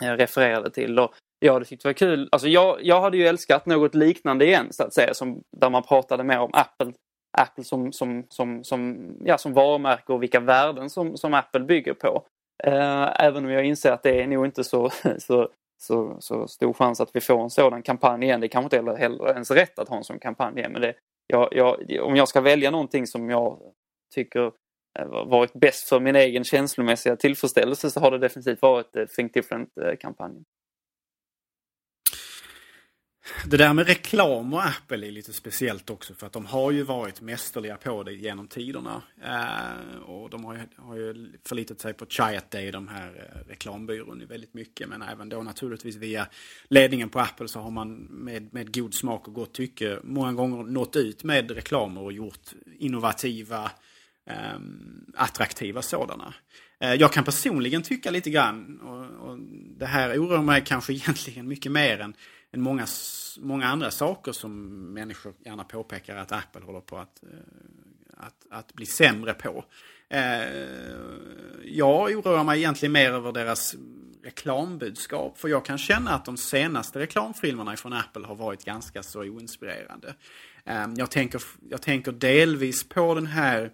refererade 0.00 0.70
till. 0.70 0.98
Och 0.98 1.14
jag 1.38 1.52
hade 1.52 1.64
tyckt 1.64 1.82
det 1.82 1.88
var 1.88 1.92
kul. 1.92 2.28
Alltså 2.32 2.48
jag, 2.48 2.78
jag 2.82 3.00
hade 3.00 3.16
ju 3.16 3.26
älskat 3.26 3.66
något 3.66 3.94
liknande 3.94 4.46
igen 4.46 4.66
så 4.70 4.82
att 4.82 4.94
säga. 4.94 5.14
Som, 5.14 5.42
där 5.56 5.70
man 5.70 5.82
pratade 5.82 6.24
mer 6.24 6.38
om 6.38 6.50
Apple, 6.52 6.92
Apple 7.34 7.64
som, 7.64 7.92
som, 7.92 8.26
som, 8.28 8.64
som, 8.64 9.12
ja, 9.24 9.38
som 9.38 9.52
varumärke 9.52 10.12
och 10.12 10.22
vilka 10.22 10.40
värden 10.40 10.90
som, 10.90 11.16
som 11.16 11.34
Apple 11.34 11.60
bygger 11.60 11.94
på. 11.94 12.26
Eh, 12.64 13.24
även 13.24 13.44
om 13.44 13.50
jag 13.50 13.64
inser 13.64 13.92
att 13.92 14.02
det 14.02 14.22
är 14.22 14.26
nog 14.26 14.46
inte 14.46 14.64
så, 14.64 14.90
så, 15.18 15.48
så, 15.82 16.16
så 16.20 16.48
stor 16.48 16.72
chans 16.72 17.00
att 17.00 17.10
vi 17.12 17.20
får 17.20 17.42
en 17.42 17.50
sådan 17.50 17.82
kampanj 17.82 18.24
igen. 18.24 18.40
Det 18.40 18.48
kanske 18.48 18.76
inte 18.76 18.96
heller 18.96 19.32
ens 19.32 19.50
rätt 19.50 19.78
att 19.78 19.88
ha 19.88 19.96
en 19.96 20.04
sån 20.04 20.18
kampanj 20.18 20.58
igen. 20.58 20.72
Men 20.72 20.82
det, 20.82 20.94
jag, 21.26 21.48
jag, 21.52 22.02
om 22.02 22.16
jag 22.16 22.28
ska 22.28 22.40
välja 22.40 22.70
någonting 22.70 23.06
som 23.06 23.30
jag 23.30 23.58
tycker 24.14 24.52
eh, 24.98 25.06
varit 25.06 25.52
bäst 25.52 25.88
för 25.88 26.00
min 26.00 26.16
egen 26.16 26.44
känslomässiga 26.44 27.16
tillfredsställelse 27.16 27.90
så 27.90 28.00
har 28.00 28.10
det 28.10 28.18
definitivt 28.18 28.62
varit 28.62 28.96
eh, 28.96 29.04
Think 29.04 29.34
Different-kampanjen. 29.34 30.44
Det 33.46 33.56
där 33.56 33.72
med 33.72 33.86
reklam 33.86 34.54
och 34.54 34.64
Apple 34.64 35.06
är 35.06 35.10
lite 35.10 35.32
speciellt 35.32 35.90
också 35.90 36.14
för 36.14 36.26
att 36.26 36.32
de 36.32 36.46
har 36.46 36.70
ju 36.70 36.82
varit 36.82 37.20
mästerliga 37.20 37.76
på 37.76 38.02
det 38.02 38.12
genom 38.12 38.48
tiderna. 38.48 39.02
Eh, 39.24 39.98
och 40.02 40.30
de 40.30 40.44
har 40.44 40.54
ju, 40.54 40.60
har 40.76 40.96
ju 40.96 41.32
förlitat 41.44 41.80
sig 41.80 41.92
på 41.92 42.06
Chiat 42.06 42.50
Day, 42.50 42.70
de 42.70 42.88
här 42.88 43.08
eh, 43.34 43.48
reklambyrån, 43.48 44.26
väldigt 44.26 44.54
mycket. 44.54 44.88
Men 44.88 45.02
även 45.02 45.28
då 45.28 45.42
naturligtvis 45.42 45.96
via 45.96 46.26
ledningen 46.68 47.08
på 47.08 47.20
Apple 47.20 47.48
så 47.48 47.60
har 47.60 47.70
man 47.70 47.94
med, 47.94 48.54
med 48.54 48.74
god 48.74 48.94
smak 48.94 49.28
och 49.28 49.34
gott 49.34 49.54
tycke 49.54 49.98
många 50.02 50.32
gånger 50.32 50.62
nått 50.64 50.96
ut 50.96 51.24
med 51.24 51.50
reklamer 51.50 52.00
och 52.00 52.12
gjort 52.12 52.52
innovativa, 52.78 53.70
eh, 54.26 54.60
attraktiva 55.14 55.82
sådana. 55.82 56.34
Eh, 56.80 56.94
jag 56.94 57.12
kan 57.12 57.24
personligen 57.24 57.82
tycka 57.82 58.10
lite 58.10 58.30
grann, 58.30 58.80
och, 58.80 59.28
och 59.28 59.38
det 59.78 59.86
här 59.86 60.22
oroar 60.22 60.42
mig 60.42 60.62
kanske 60.66 60.92
egentligen 60.92 61.48
mycket 61.48 61.72
mer 61.72 62.00
än 62.00 62.14
än 62.54 62.60
många, 62.60 62.86
många 63.38 63.66
andra 63.66 63.90
saker 63.90 64.32
som 64.32 64.68
människor 64.92 65.34
gärna 65.44 65.64
påpekar 65.64 66.16
att 66.16 66.32
Apple 66.32 66.62
håller 66.64 66.80
på 66.80 66.98
att, 66.98 67.22
eh, 67.22 67.28
att, 68.16 68.46
att 68.50 68.74
bli 68.74 68.86
sämre 68.86 69.34
på. 69.34 69.64
Eh, 70.08 70.48
jag 71.64 72.10
oroar 72.10 72.44
mig 72.44 72.58
egentligen 72.58 72.92
mer 72.92 73.12
över 73.12 73.32
deras 73.32 73.74
reklambudskap. 74.24 75.38
För 75.38 75.48
jag 75.48 75.64
kan 75.64 75.78
känna 75.78 76.10
att 76.10 76.24
de 76.24 76.36
senaste 76.36 76.98
reklamfilmerna 76.98 77.76
från 77.76 77.92
Apple 77.92 78.26
har 78.26 78.34
varit 78.34 78.64
ganska 78.64 79.02
så 79.02 79.20
oinspirerande. 79.20 80.14
Eh, 80.64 80.86
jag 80.96 81.10
tänker, 81.10 81.42
jag 81.70 81.82
tänker 81.82 82.12
delvis 82.12 82.88
på 82.88 83.14
den 83.14 83.26
här 83.26 83.70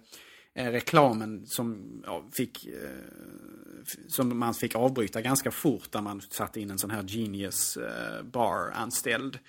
Eh, 0.53 0.71
reklamen 0.71 1.45
som 1.45 2.01
ja, 2.05 2.29
fick 2.31 2.65
eh, 2.65 2.89
som 4.07 4.39
man 4.39 4.53
fick 4.53 4.75
avbryta 4.75 5.21
ganska 5.21 5.51
fort 5.51 5.91
där 5.91 6.01
man 6.01 6.21
satte 6.21 6.61
in 6.61 6.71
en 6.71 6.77
sån 6.77 6.91
här 6.91 7.03
Genius 7.07 7.77
eh, 7.77 8.23
Bar 8.23 8.71
anställd. 8.73 9.39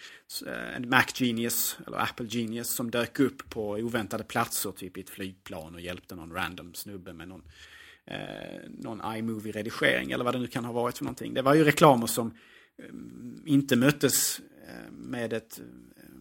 Eh, 0.46 0.76
en 0.76 0.88
Mac 0.88 1.04
Genius, 1.14 1.78
eller 1.86 1.98
Apple 1.98 2.26
Genius, 2.26 2.68
som 2.68 2.90
dök 2.90 3.20
upp 3.20 3.50
på 3.50 3.70
oväntade 3.70 4.24
platser, 4.24 4.72
typ 4.72 4.96
i 4.96 5.00
ett 5.00 5.10
flygplan 5.10 5.74
och 5.74 5.80
hjälpte 5.80 6.14
någon 6.14 6.32
random 6.32 6.74
snubbe 6.74 7.12
med 7.12 7.28
någon, 7.28 7.42
eh, 8.06 8.68
någon 8.68 9.00
iMovie-redigering 9.00 10.12
eller 10.12 10.24
vad 10.24 10.34
det 10.34 10.40
nu 10.40 10.46
kan 10.46 10.64
ha 10.64 10.72
varit 10.72 10.98
för 10.98 11.04
någonting. 11.04 11.34
Det 11.34 11.42
var 11.42 11.54
ju 11.54 11.64
reklamer 11.64 12.06
som 12.06 12.26
eh, 12.78 12.84
inte 13.46 13.76
möttes 13.76 14.40
med 14.90 15.32
ett 15.32 15.60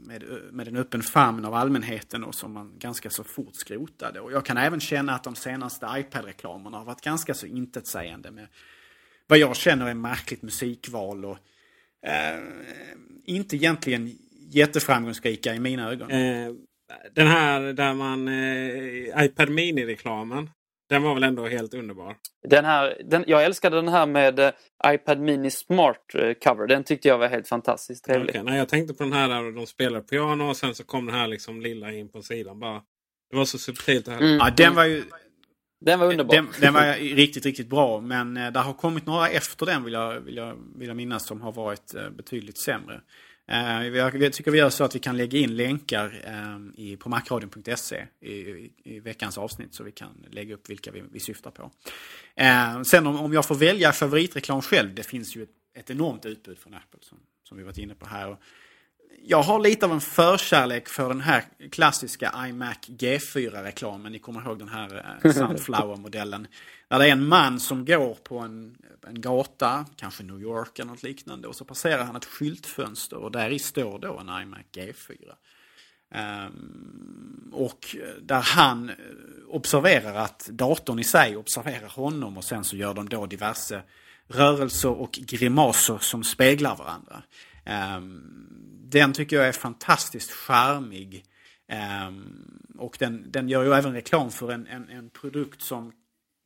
med, 0.05 0.23
med 0.51 0.67
en 0.67 0.75
öppen 0.75 1.01
famn 1.01 1.45
av 1.45 1.53
allmänheten 1.53 2.23
och 2.23 2.35
som 2.35 2.53
man 2.53 2.73
ganska 2.79 3.09
så 3.09 3.23
fort 3.23 3.55
skrotade. 3.55 4.19
Och 4.19 4.31
jag 4.31 4.45
kan 4.45 4.57
även 4.57 4.79
känna 4.79 5.15
att 5.15 5.23
de 5.23 5.35
senaste 5.35 5.85
iPad-reklamerna 5.85 6.77
har 6.77 6.85
varit 6.85 7.01
ganska 7.01 7.33
så 7.33 7.45
intetsägande 7.45 8.31
med 8.31 8.47
vad 9.27 9.39
jag 9.39 9.55
känner 9.55 9.85
är 9.85 9.93
märkligt 9.93 10.41
musikval 10.41 11.25
och 11.25 11.37
eh, 12.07 12.39
inte 13.25 13.55
egentligen 13.55 14.11
jätteframgångsrika 14.49 15.55
i 15.55 15.59
mina 15.59 15.91
ögon. 15.91 16.11
Eh, 16.11 16.51
den 17.13 17.27
här 17.27 17.61
där 17.73 17.93
man 17.93 18.27
eh, 18.27 19.25
iPad 19.25 19.49
Mini-reklamen. 19.49 20.49
Den 20.91 21.03
var 21.03 21.13
väl 21.13 21.23
ändå 21.23 21.47
helt 21.47 21.73
underbar? 21.73 22.15
Den 22.47 22.65
här, 22.65 23.01
den, 23.05 23.23
jag 23.27 23.45
älskade 23.45 23.75
den 23.75 23.87
här 23.87 24.05
med 24.05 24.39
uh, 24.39 24.49
iPad 24.87 25.19
Mini 25.19 25.51
Smart 25.51 25.97
uh, 26.15 26.33
Cover. 26.33 26.67
Den 26.67 26.83
tyckte 26.83 27.07
jag 27.07 27.17
var 27.17 27.27
helt 27.27 27.47
fantastiskt 27.47 28.05
trevlig. 28.05 28.29
Okay, 28.29 28.43
nej, 28.43 28.57
jag 28.57 28.69
tänkte 28.69 28.93
på 28.93 29.03
den 29.03 29.13
här 29.13 29.29
där 29.29 29.51
de 29.51 29.65
spelar 29.67 30.01
piano 30.01 30.49
och 30.49 30.57
sen 30.57 30.75
så 30.75 30.83
kom 30.83 31.05
den 31.05 31.15
här 31.15 31.27
liksom 31.27 31.61
lilla 31.61 31.91
in 31.91 32.09
på 32.09 32.21
sidan. 32.21 32.59
Bara, 32.59 32.81
det 33.31 33.37
var 33.37 33.45
så 33.45 33.57
subtilt. 33.57 34.05
Det 34.05 34.11
här. 34.11 34.21
Mm. 34.21 34.37
Ja, 34.37 34.49
den 34.57 34.75
var 34.75 34.85
ju... 34.85 35.03
Den 35.85 35.99
var 35.99 36.07
underbar. 36.07 36.35
Den, 36.35 36.47
den, 36.61 36.73
var 36.73 37.15
riktigt, 37.15 37.45
riktigt 37.45 37.69
bra. 37.69 38.01
Men 38.01 38.37
uh, 38.37 38.51
det 38.51 38.59
har 38.59 38.73
kommit 38.73 39.05
några 39.05 39.29
efter 39.29 39.65
den 39.65 39.83
vill 39.83 39.93
jag, 39.93 40.19
vill 40.19 40.35
jag, 40.35 40.57
vill 40.75 40.87
jag 40.87 40.97
minnas 40.97 41.27
som 41.27 41.41
har 41.41 41.51
varit 41.51 41.95
betydligt 42.17 42.57
sämre. 42.57 43.01
Eh, 43.51 43.87
jag 43.87 44.33
tycker 44.33 44.51
vi 44.51 44.57
gör 44.57 44.69
så 44.69 44.83
att 44.83 44.95
vi 44.95 44.99
kan 44.99 45.17
lägga 45.17 45.39
in 45.39 45.55
länkar 45.55 46.21
eh, 46.25 46.83
i, 46.83 46.97
på 46.97 47.09
macradion.se 47.09 48.07
i, 48.19 48.71
i, 48.83 48.99
veckans 48.99 49.37
avsnitt 49.37 49.73
så 49.73 49.83
vi 49.83 49.91
kan 49.91 50.25
lägga 50.31 50.53
upp 50.53 50.69
vilka 50.69 50.91
vi, 50.91 51.03
vi 51.11 51.19
syftar 51.19 51.51
på. 51.51 51.71
Eh, 52.35 52.81
sen 52.81 53.07
om, 53.07 53.19
om 53.19 53.33
jag 53.33 53.45
får 53.45 53.55
välja 53.55 53.91
favoritreklam 53.91 54.61
själv, 54.61 54.95
det 54.95 55.03
finns 55.03 55.35
ju 55.35 55.43
ett, 55.43 55.49
ett 55.77 55.89
enormt 55.89 56.25
utbud 56.25 56.57
från 56.57 56.73
Apple 56.73 56.99
som, 57.01 57.17
som 57.43 57.57
vi 57.57 57.63
varit 57.63 57.77
inne 57.77 57.95
på 57.95 58.05
här. 58.05 58.37
Jag 59.23 59.43
har 59.43 59.59
lite 59.59 59.85
av 59.85 59.91
en 59.91 60.01
förkärlek 60.01 60.89
för 60.89 61.07
den 61.07 61.21
här 61.21 61.43
klassiska 61.71 62.33
iMac 62.47 62.77
G4-reklamen. 62.87 64.11
Ni 64.11 64.19
kommer 64.19 64.41
ihåg 64.41 64.59
den 64.59 64.69
här 64.69 65.19
Sunflower-modellen. 65.23 66.47
Där 66.91 66.99
det 66.99 67.07
är 67.07 67.11
en 67.11 67.27
man 67.27 67.59
som 67.59 67.85
går 67.85 68.15
på 68.15 68.39
en, 68.39 68.77
en 69.07 69.21
gata, 69.21 69.85
kanske 69.95 70.23
New 70.23 70.41
York 70.41 70.79
eller 70.79 70.91
något 70.91 71.03
liknande. 71.03 71.47
Och 71.47 71.55
så 71.55 71.65
passerar 71.65 72.03
han 72.03 72.15
ett 72.15 72.25
skyltfönster 72.25 73.17
och 73.17 73.31
där 73.31 73.49
i 73.49 73.59
står 73.59 73.99
då 73.99 74.19
en 74.19 74.41
iMac 74.41 74.59
G4. 74.71 75.15
Um, 75.19 75.35
ehm, 76.11 77.49
och 77.53 77.95
där 78.21 78.41
han 78.41 78.89
eh, 78.89 78.95
observerar 79.47 80.15
att 80.15 80.49
datorn 80.51 80.99
i 80.99 81.03
sig 81.03 81.37
observerar 81.37 81.87
honom 81.87 82.37
och 82.37 82.43
sen 82.43 82.63
så 82.63 82.75
gör 82.75 82.93
de 82.93 83.09
då 83.09 83.25
diverse 83.25 83.81
rörelser 84.27 84.91
och 84.91 85.11
grimaser 85.11 85.97
som 85.97 86.23
speglar 86.23 86.75
varandra. 86.75 87.23
Um, 87.97 88.47
den 88.83 89.13
tycker 89.13 89.35
jag 89.35 89.47
är 89.47 89.51
fantastiskt 89.51 90.31
charmig. 90.31 91.25
Um, 92.07 92.61
och 92.77 92.97
den, 92.99 93.31
den 93.31 93.49
gör 93.49 93.63
ju 93.63 93.73
även 93.73 93.93
reklam 93.93 94.31
för 94.31 94.51
en, 94.51 94.67
en, 94.67 94.89
en 94.89 95.09
produkt 95.09 95.61
som 95.61 95.91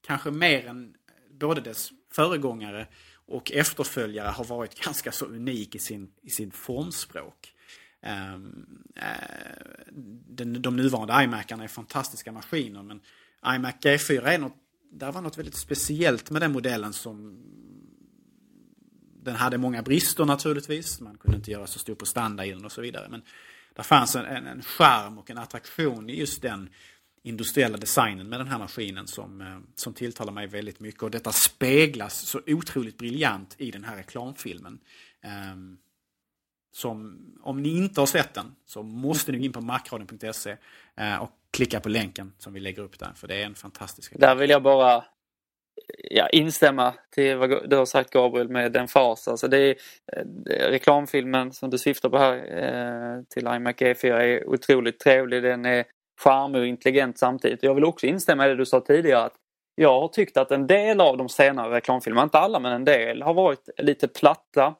kanske 0.05 0.31
mer 0.31 0.67
än 0.67 0.95
både 1.39 1.61
dess 1.61 1.91
föregångare 2.11 2.87
och 3.27 3.51
efterföljare 3.51 4.27
har 4.27 4.45
varit 4.45 4.79
ganska 4.85 5.11
så 5.11 5.25
unik 5.25 5.75
i 5.75 5.79
sin, 5.79 6.11
i 6.21 6.29
sin 6.29 6.51
formspråk. 6.51 7.51
Um, 8.35 8.67
uh, 8.97 9.03
den, 10.27 10.61
de 10.61 10.75
nuvarande 10.75 11.23
iMacarna 11.23 11.63
är 11.63 11.67
fantastiska 11.67 12.31
maskiner 12.31 12.83
men 12.83 13.01
iMac 13.55 13.75
G4 13.81 14.25
är 14.25 14.37
något, 14.37 14.55
där 14.91 15.11
var 15.11 15.21
något 15.21 15.37
väldigt 15.37 15.57
speciellt 15.57 16.29
med 16.29 16.41
den 16.41 16.51
modellen 16.51 16.93
som 16.93 17.41
den 19.23 19.35
hade 19.35 19.57
många 19.57 19.81
brister 19.81 20.25
naturligtvis. 20.25 21.01
Man 21.01 21.17
kunde 21.17 21.37
inte 21.37 21.51
göra 21.51 21.67
så 21.67 21.79
stor 21.79 21.95
prestanda 21.95 22.45
i 22.45 22.51
den 22.51 22.65
och 22.65 22.71
så 22.71 22.81
vidare. 22.81 23.07
Men 23.09 23.21
det 23.75 23.83
fanns 23.83 24.15
en, 24.15 24.25
en, 24.25 24.47
en 24.47 24.61
charm 24.61 25.17
och 25.17 25.29
en 25.29 25.37
attraktion 25.37 26.09
i 26.09 26.19
just 26.19 26.41
den 26.41 26.69
industriella 27.25 27.77
designen 27.77 28.29
med 28.29 28.39
den 28.39 28.47
här 28.47 28.59
maskinen 28.59 29.07
som, 29.07 29.41
eh, 29.41 29.57
som 29.75 29.93
tilltalar 29.93 30.33
mig 30.33 30.47
väldigt 30.47 30.79
mycket. 30.79 31.03
Och 31.03 31.11
detta 31.11 31.31
speglas 31.31 32.13
så 32.13 32.41
otroligt 32.47 32.97
briljant 32.97 33.55
i 33.57 33.71
den 33.71 33.83
här 33.83 33.95
reklamfilmen. 33.95 34.79
Ehm, 35.21 35.77
som, 36.71 37.19
om 37.41 37.61
ni 37.61 37.77
inte 37.77 38.01
har 38.01 38.05
sett 38.05 38.33
den 38.33 38.55
så 38.65 38.83
måste 38.83 39.31
ni 39.31 39.37
gå 39.37 39.45
in 39.45 39.53
på 39.53 39.61
macradion.se 39.61 40.57
eh, 40.97 41.17
och 41.17 41.31
klicka 41.51 41.79
på 41.79 41.89
länken 41.89 42.33
som 42.37 42.53
vi 42.53 42.59
lägger 42.59 42.81
upp 42.81 42.99
där. 42.99 43.13
För 43.15 43.27
det 43.27 43.35
är 43.35 43.45
en 43.45 43.55
fantastisk 43.55 44.13
reklam. 44.13 44.29
Där 44.29 44.35
vill 44.35 44.49
jag 44.49 44.63
bara 44.63 45.05
ja, 45.97 46.29
instämma 46.29 46.93
till 47.11 47.37
vad 47.37 47.69
du 47.69 47.75
har 47.75 47.85
sagt 47.85 48.09
Gabriel 48.09 48.49
med 48.49 48.71
den 48.71 48.87
fas. 48.87 49.27
Alltså 49.27 49.47
det 49.47 49.57
är, 49.57 49.75
eh, 50.13 50.25
reklamfilmen 50.69 51.53
som 51.53 51.69
du 51.69 51.77
syftar 51.77 52.09
på 52.09 52.17
här 52.17 52.35
eh, 52.35 53.23
till 53.23 53.47
iMac 53.47 53.75
E4 53.75 54.13
är 54.13 54.49
otroligt 54.49 54.99
trevlig. 54.99 55.43
Den 55.43 55.65
är 55.65 55.85
charmig 56.21 56.61
och 56.61 56.67
intelligent 56.67 57.17
samtidigt. 57.17 57.63
Jag 57.63 57.75
vill 57.75 57.85
också 57.85 58.05
instämma 58.05 58.45
i 58.45 58.49
det 58.49 58.55
du 58.55 58.65
sa 58.65 58.79
tidigare 58.79 59.23
att 59.23 59.35
jag 59.75 60.01
har 60.01 60.07
tyckt 60.07 60.37
att 60.37 60.51
en 60.51 60.67
del 60.67 61.01
av 61.01 61.17
de 61.17 61.29
senare 61.29 61.75
reklamfilmerna, 61.75 62.23
inte 62.23 62.37
alla 62.37 62.59
men 62.59 62.71
en 62.71 62.85
del, 62.85 63.21
har 63.21 63.33
varit 63.33 63.69
lite 63.77 64.07
platta. 64.07 64.75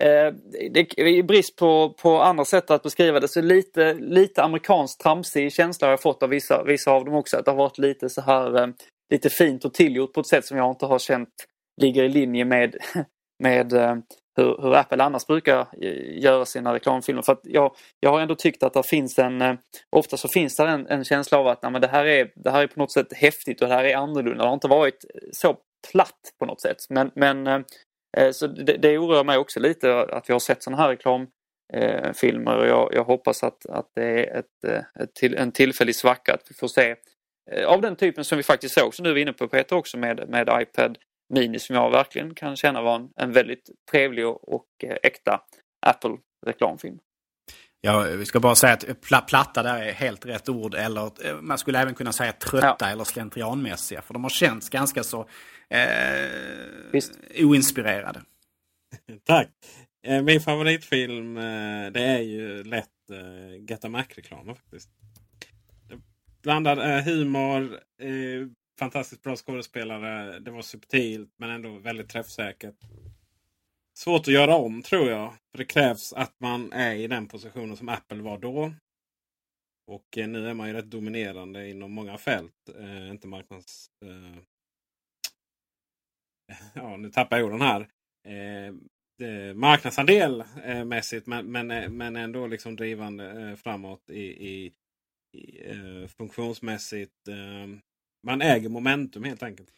Eh, 0.00 0.34
det, 0.70 0.98
I 0.98 1.22
brist 1.22 1.56
på, 1.56 1.94
på 2.02 2.20
andra 2.20 2.44
sätt 2.44 2.70
att 2.70 2.82
beskriva 2.82 3.20
det 3.20 3.28
så 3.28 3.40
lite, 3.40 3.94
lite 3.94 4.42
amerikanskt 4.42 5.00
tramsig 5.00 5.52
känsla 5.52 5.86
har 5.86 5.92
jag 5.92 6.02
fått 6.02 6.22
av 6.22 6.28
vissa, 6.28 6.64
vissa 6.64 6.90
av 6.90 7.04
dem 7.04 7.14
också. 7.14 7.36
Att 7.36 7.44
det 7.44 7.50
har 7.50 7.58
varit 7.58 7.78
lite 7.78 8.08
så 8.08 8.20
här 8.20 8.62
eh, 8.62 8.68
lite 9.12 9.30
fint 9.30 9.64
och 9.64 9.74
tillgjort 9.74 10.12
på 10.12 10.20
ett 10.20 10.26
sätt 10.26 10.46
som 10.46 10.56
jag 10.56 10.70
inte 10.70 10.86
har 10.86 10.98
känt 10.98 11.28
ligger 11.80 12.04
i 12.04 12.08
linje 12.08 12.44
med, 12.44 12.76
med 13.42 13.72
eh, 13.72 13.96
hur, 14.36 14.62
hur, 14.62 14.74
Apple 14.74 15.04
annars 15.04 15.26
brukar 15.26 15.60
eh, 15.82 16.22
göra 16.22 16.44
sina 16.44 16.74
reklamfilmer. 16.74 17.22
För 17.22 17.32
att 17.32 17.40
jag, 17.42 17.76
jag 18.00 18.10
har 18.10 18.20
ändå 18.20 18.34
tyckt 18.34 18.62
att 18.62 18.74
det 18.74 18.82
finns 18.82 19.18
en, 19.18 19.42
eh, 19.42 19.54
ofta 19.90 20.16
så 20.16 20.28
finns 20.28 20.56
det 20.56 20.68
en, 20.68 20.86
en 20.86 21.04
känsla 21.04 21.38
av 21.38 21.46
att 21.46 21.62
nej, 21.62 21.80
det, 21.80 21.88
här 21.88 22.04
är, 22.04 22.32
det 22.34 22.50
här 22.50 22.62
är 22.62 22.66
på 22.66 22.80
något 22.80 22.92
sätt 22.92 23.12
häftigt 23.12 23.62
och 23.62 23.68
det 23.68 23.74
här 23.74 23.84
är 23.84 23.96
annorlunda. 23.96 24.44
Det 24.44 24.48
har 24.48 24.54
inte 24.54 24.68
varit 24.68 25.04
så 25.32 25.56
platt 25.92 26.20
på 26.38 26.46
något 26.46 26.60
sätt. 26.60 26.76
Men, 26.90 27.10
men 27.14 27.46
eh, 27.46 28.30
så 28.32 28.46
det, 28.46 28.76
det 28.76 28.98
oroar 28.98 29.24
mig 29.24 29.38
också 29.38 29.60
lite 29.60 30.02
att 30.02 30.28
vi 30.28 30.32
har 30.32 30.40
sett 30.40 30.62
sådana 30.62 30.82
här 30.82 30.88
reklamfilmer 30.88 32.56
och 32.56 32.66
jag, 32.66 32.94
jag 32.94 33.04
hoppas 33.04 33.42
att, 33.42 33.66
att 33.66 33.90
det 33.94 34.04
är 34.04 34.38
ett, 34.38 34.84
ett 35.00 35.14
till, 35.14 35.34
en 35.34 35.52
tillfällig 35.52 35.96
svacka 35.96 36.34
att 36.34 36.42
vi 36.50 36.54
får 36.54 36.68
se 36.68 36.96
av 37.66 37.80
den 37.80 37.96
typen 37.96 38.24
som 38.24 38.36
vi 38.36 38.42
faktiskt 38.42 38.74
såg, 38.74 38.94
som 38.94 39.04
du 39.04 39.10
var 39.10 39.18
inne 39.18 39.32
på 39.32 39.48
Peter 39.48 39.76
också 39.76 39.98
med, 39.98 40.28
med 40.28 40.48
iPad 40.62 40.98
Mini 41.32 41.58
som 41.58 41.76
jag 41.76 41.90
verkligen 41.90 42.34
kan 42.34 42.56
känna 42.56 42.82
var 42.82 42.96
en, 42.96 43.10
en 43.16 43.32
väldigt 43.32 43.70
trevlig 43.90 44.26
och, 44.26 44.54
och 44.54 44.66
eh, 44.82 44.96
äkta 45.02 45.40
Apple 45.86 46.16
reklamfilm. 46.46 46.98
Ja, 47.80 48.00
vi 48.00 48.26
ska 48.26 48.40
bara 48.40 48.54
säga 48.54 48.72
att 48.72 49.00
pla 49.00 49.20
platta 49.20 49.62
där 49.62 49.82
är 49.82 49.92
helt 49.92 50.26
rätt 50.26 50.48
ord. 50.48 50.74
Eller 50.74 51.26
eh, 51.26 51.40
man 51.40 51.58
skulle 51.58 51.78
även 51.78 51.94
kunna 51.94 52.12
säga 52.12 52.32
trötta 52.32 52.76
ja. 52.80 52.86
eller 52.86 53.04
slentrianmässiga. 53.04 54.02
För 54.02 54.14
de 54.14 54.22
har 54.22 54.30
känts 54.30 54.68
ganska 54.68 55.02
så 55.02 55.20
eh, 55.68 57.44
oinspirerade. 57.44 58.22
Tack. 59.24 59.48
Eh, 60.06 60.22
min 60.22 60.40
favoritfilm 60.40 61.34
det 61.92 62.02
är 62.02 62.20
ju 62.20 62.64
lätt 62.64 62.88
Get 63.68 63.84
a 63.84 63.88
Mac-reklamen 63.88 64.56
faktiskt. 64.56 64.88
Blandad 66.42 67.04
humor, 67.04 67.80
fantastiskt 68.82 69.22
bra 69.22 69.36
skådespelare. 69.36 70.38
Det 70.38 70.50
var 70.50 70.62
subtilt 70.62 71.30
men 71.36 71.50
ändå 71.50 71.78
väldigt 71.78 72.08
träffsäkert. 72.08 72.76
Svårt 73.98 74.20
att 74.20 74.34
göra 74.34 74.56
om 74.56 74.82
tror 74.82 75.10
jag. 75.10 75.32
För 75.50 75.58
Det 75.58 75.64
krävs 75.64 76.12
att 76.12 76.40
man 76.40 76.72
är 76.72 76.94
i 76.94 77.06
den 77.06 77.28
positionen 77.28 77.76
som 77.76 77.88
Apple 77.88 78.22
var 78.22 78.38
då. 78.38 78.74
Och 79.86 80.18
eh, 80.18 80.28
nu 80.28 80.48
är 80.48 80.54
man 80.54 80.68
ju 80.68 80.74
rätt 80.74 80.90
dominerande 80.90 81.68
inom 81.68 81.92
många 81.92 82.18
fält. 82.18 82.68
Eh, 82.78 83.10
inte 83.10 83.26
marknads... 83.28 83.86
Eh, 84.04 84.42
ja, 86.74 86.96
nu 86.96 87.10
tappar 87.10 87.36
jag 87.36 87.46
orden 87.46 87.60
här. 87.60 87.88
Eh, 88.28 88.74
marknadsandel 89.54 90.44
eh, 90.64 90.84
mässigt 90.84 91.26
men, 91.26 91.52
men, 91.52 91.70
eh, 91.70 91.88
men 91.88 92.16
ändå 92.16 92.46
liksom 92.46 92.76
drivande 92.76 93.48
eh, 93.48 93.56
framåt 93.56 94.10
i, 94.10 94.22
i, 94.22 94.72
i 95.36 95.70
eh, 95.70 96.08
funktionsmässigt. 96.08 97.28
Eh, 97.28 97.91
man 98.22 98.42
äger 98.42 98.68
momentum 98.68 99.24
helt 99.24 99.42
enkelt. 99.42 99.68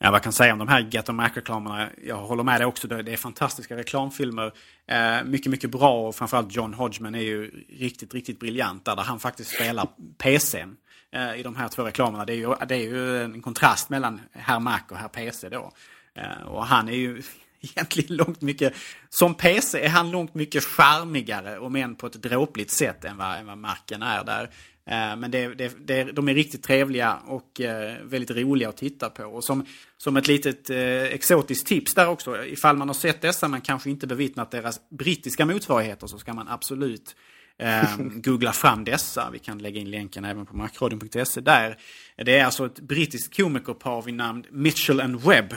Ja, 0.00 0.10
vad 0.10 0.22
kan 0.22 0.32
säga 0.32 0.52
om 0.52 0.58
de 0.58 0.68
här 0.68 0.88
Get 0.90 1.08
Mac-reklamerna? 1.08 1.88
Jag 2.04 2.16
håller 2.16 2.42
med 2.42 2.60
dig 2.60 2.66
också. 2.66 2.88
Det 2.88 3.12
är 3.12 3.16
fantastiska 3.16 3.76
reklamfilmer. 3.76 4.52
Eh, 4.86 5.24
mycket, 5.24 5.50
mycket 5.50 5.70
bra 5.70 6.08
och 6.08 6.14
framförallt 6.14 6.56
John 6.56 6.74
Hodgman 6.74 7.14
är 7.14 7.20
ju 7.20 7.64
riktigt, 7.68 8.14
riktigt 8.14 8.40
briljant 8.40 8.84
där, 8.84 8.96
där 8.96 9.02
han 9.02 9.20
faktiskt 9.20 9.50
spelar 9.50 9.88
PCn 10.18 10.76
eh, 11.12 11.40
i 11.40 11.42
de 11.42 11.56
här 11.56 11.68
två 11.68 11.82
reklamerna. 11.82 12.24
Det 12.24 12.32
är, 12.32 12.36
ju, 12.36 12.54
det 12.68 12.74
är 12.74 12.78
ju 12.78 13.22
en 13.22 13.42
kontrast 13.42 13.90
mellan 13.90 14.20
herr 14.32 14.60
Mac 14.60 14.80
och 14.90 14.96
herr 14.96 15.08
PC 15.08 15.48
då. 15.48 15.72
Eh, 16.14 16.42
och 16.46 16.66
han 16.66 16.88
är 16.88 16.96
ju 16.96 17.22
egentligen 17.60 18.16
långt 18.16 18.40
mycket... 18.40 18.74
Som 19.08 19.34
PC 19.34 19.84
är 19.84 19.88
han 19.88 20.10
långt 20.10 20.34
mycket 20.34 20.64
charmigare, 20.64 21.58
om 21.58 21.76
än 21.76 21.96
på 21.96 22.06
ett 22.06 22.22
dråpligt 22.22 22.70
sätt, 22.70 23.04
än 23.04 23.16
vad, 23.16 23.38
än 23.38 23.46
vad 23.46 23.58
Macen 23.58 24.02
är 24.02 24.24
där. 24.24 24.50
Eh, 24.88 25.16
men 25.16 25.30
det, 25.30 25.54
det, 25.54 25.86
det, 25.86 26.04
de 26.04 26.28
är 26.28 26.34
riktigt 26.34 26.62
trevliga 26.62 27.18
och 27.26 27.60
eh, 27.60 27.96
väldigt 28.02 28.30
roliga 28.30 28.68
att 28.68 28.76
titta 28.76 29.10
på. 29.10 29.24
Och 29.24 29.44
som, 29.44 29.66
som 29.96 30.16
ett 30.16 30.28
litet 30.28 30.70
eh, 30.70 31.02
exotiskt 31.02 31.66
tips 31.66 31.94
där 31.94 32.08
också, 32.08 32.44
ifall 32.44 32.76
man 32.76 32.88
har 32.88 32.94
sett 32.94 33.20
dessa 33.20 33.48
men 33.48 33.60
kanske 33.60 33.90
inte 33.90 34.06
bevittnat 34.06 34.50
deras 34.50 34.80
brittiska 34.90 35.46
motsvarigheter 35.46 36.06
så 36.06 36.18
ska 36.18 36.34
man 36.34 36.48
absolut 36.48 37.16
googla 37.98 38.52
fram 38.52 38.84
dessa. 38.84 39.30
Vi 39.32 39.38
kan 39.38 39.58
lägga 39.58 39.80
in 39.80 39.90
länken 39.90 40.24
även 40.24 40.46
på 40.46 40.56
macradion.se 40.56 41.40
där. 41.40 41.78
Det 42.16 42.38
är 42.38 42.44
alltså 42.44 42.66
ett 42.66 42.80
brittiskt 42.80 43.36
komikerpar 43.36 44.02
vid 44.02 44.14
namn 44.14 44.44
Mitchell 44.50 45.00
and 45.00 45.20
Webb. 45.20 45.54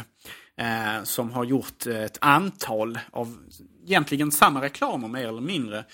Som 1.03 1.31
har 1.31 1.43
gjort 1.43 1.85
ett 1.85 2.17
antal 2.21 2.99
av 3.11 3.37
egentligen 3.85 4.31
samma 4.31 4.61
reklamer 4.61 5.07
mer 5.07 5.27
eller 5.27 5.41
mindre. 5.41 5.85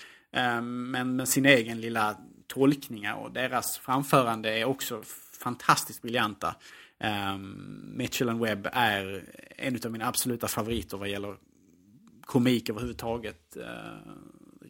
Men 0.62 1.16
med 1.16 1.28
sin 1.28 1.46
egen 1.46 1.80
lilla 1.80 2.16
tolkningar 2.48 3.14
och 3.14 3.32
deras 3.32 3.78
framförande 3.78 4.58
är 4.58 4.64
också 4.64 5.02
fantastiskt 5.38 6.02
briljanta. 6.02 6.54
Um, 7.34 7.92
Mitchell 7.96 8.28
and 8.28 8.40
Webb 8.40 8.68
är 8.72 9.24
en 9.56 9.78
av 9.84 9.92
mina 9.92 10.06
absoluta 10.06 10.48
favoriter 10.48 10.96
vad 10.96 11.08
gäller 11.08 11.36
komik 12.20 12.68
överhuvudtaget. 12.70 13.56
Uh, 13.56 14.12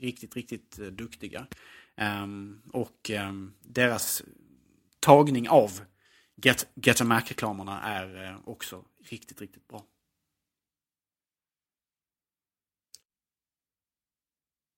riktigt, 0.00 0.36
riktigt 0.36 0.78
eh, 0.78 0.86
duktiga. 0.86 1.46
Um, 1.96 2.62
och 2.72 3.10
um, 3.28 3.54
deras 3.62 4.22
tagning 5.00 5.48
av 5.48 5.80
Get, 6.36 6.66
Get 6.74 7.00
a 7.00 7.04
Mac-reklamerna 7.04 7.82
är 7.82 8.30
uh, 8.30 8.38
också 8.44 8.84
riktigt, 9.10 9.40
riktigt 9.40 9.68
bra. 9.68 9.84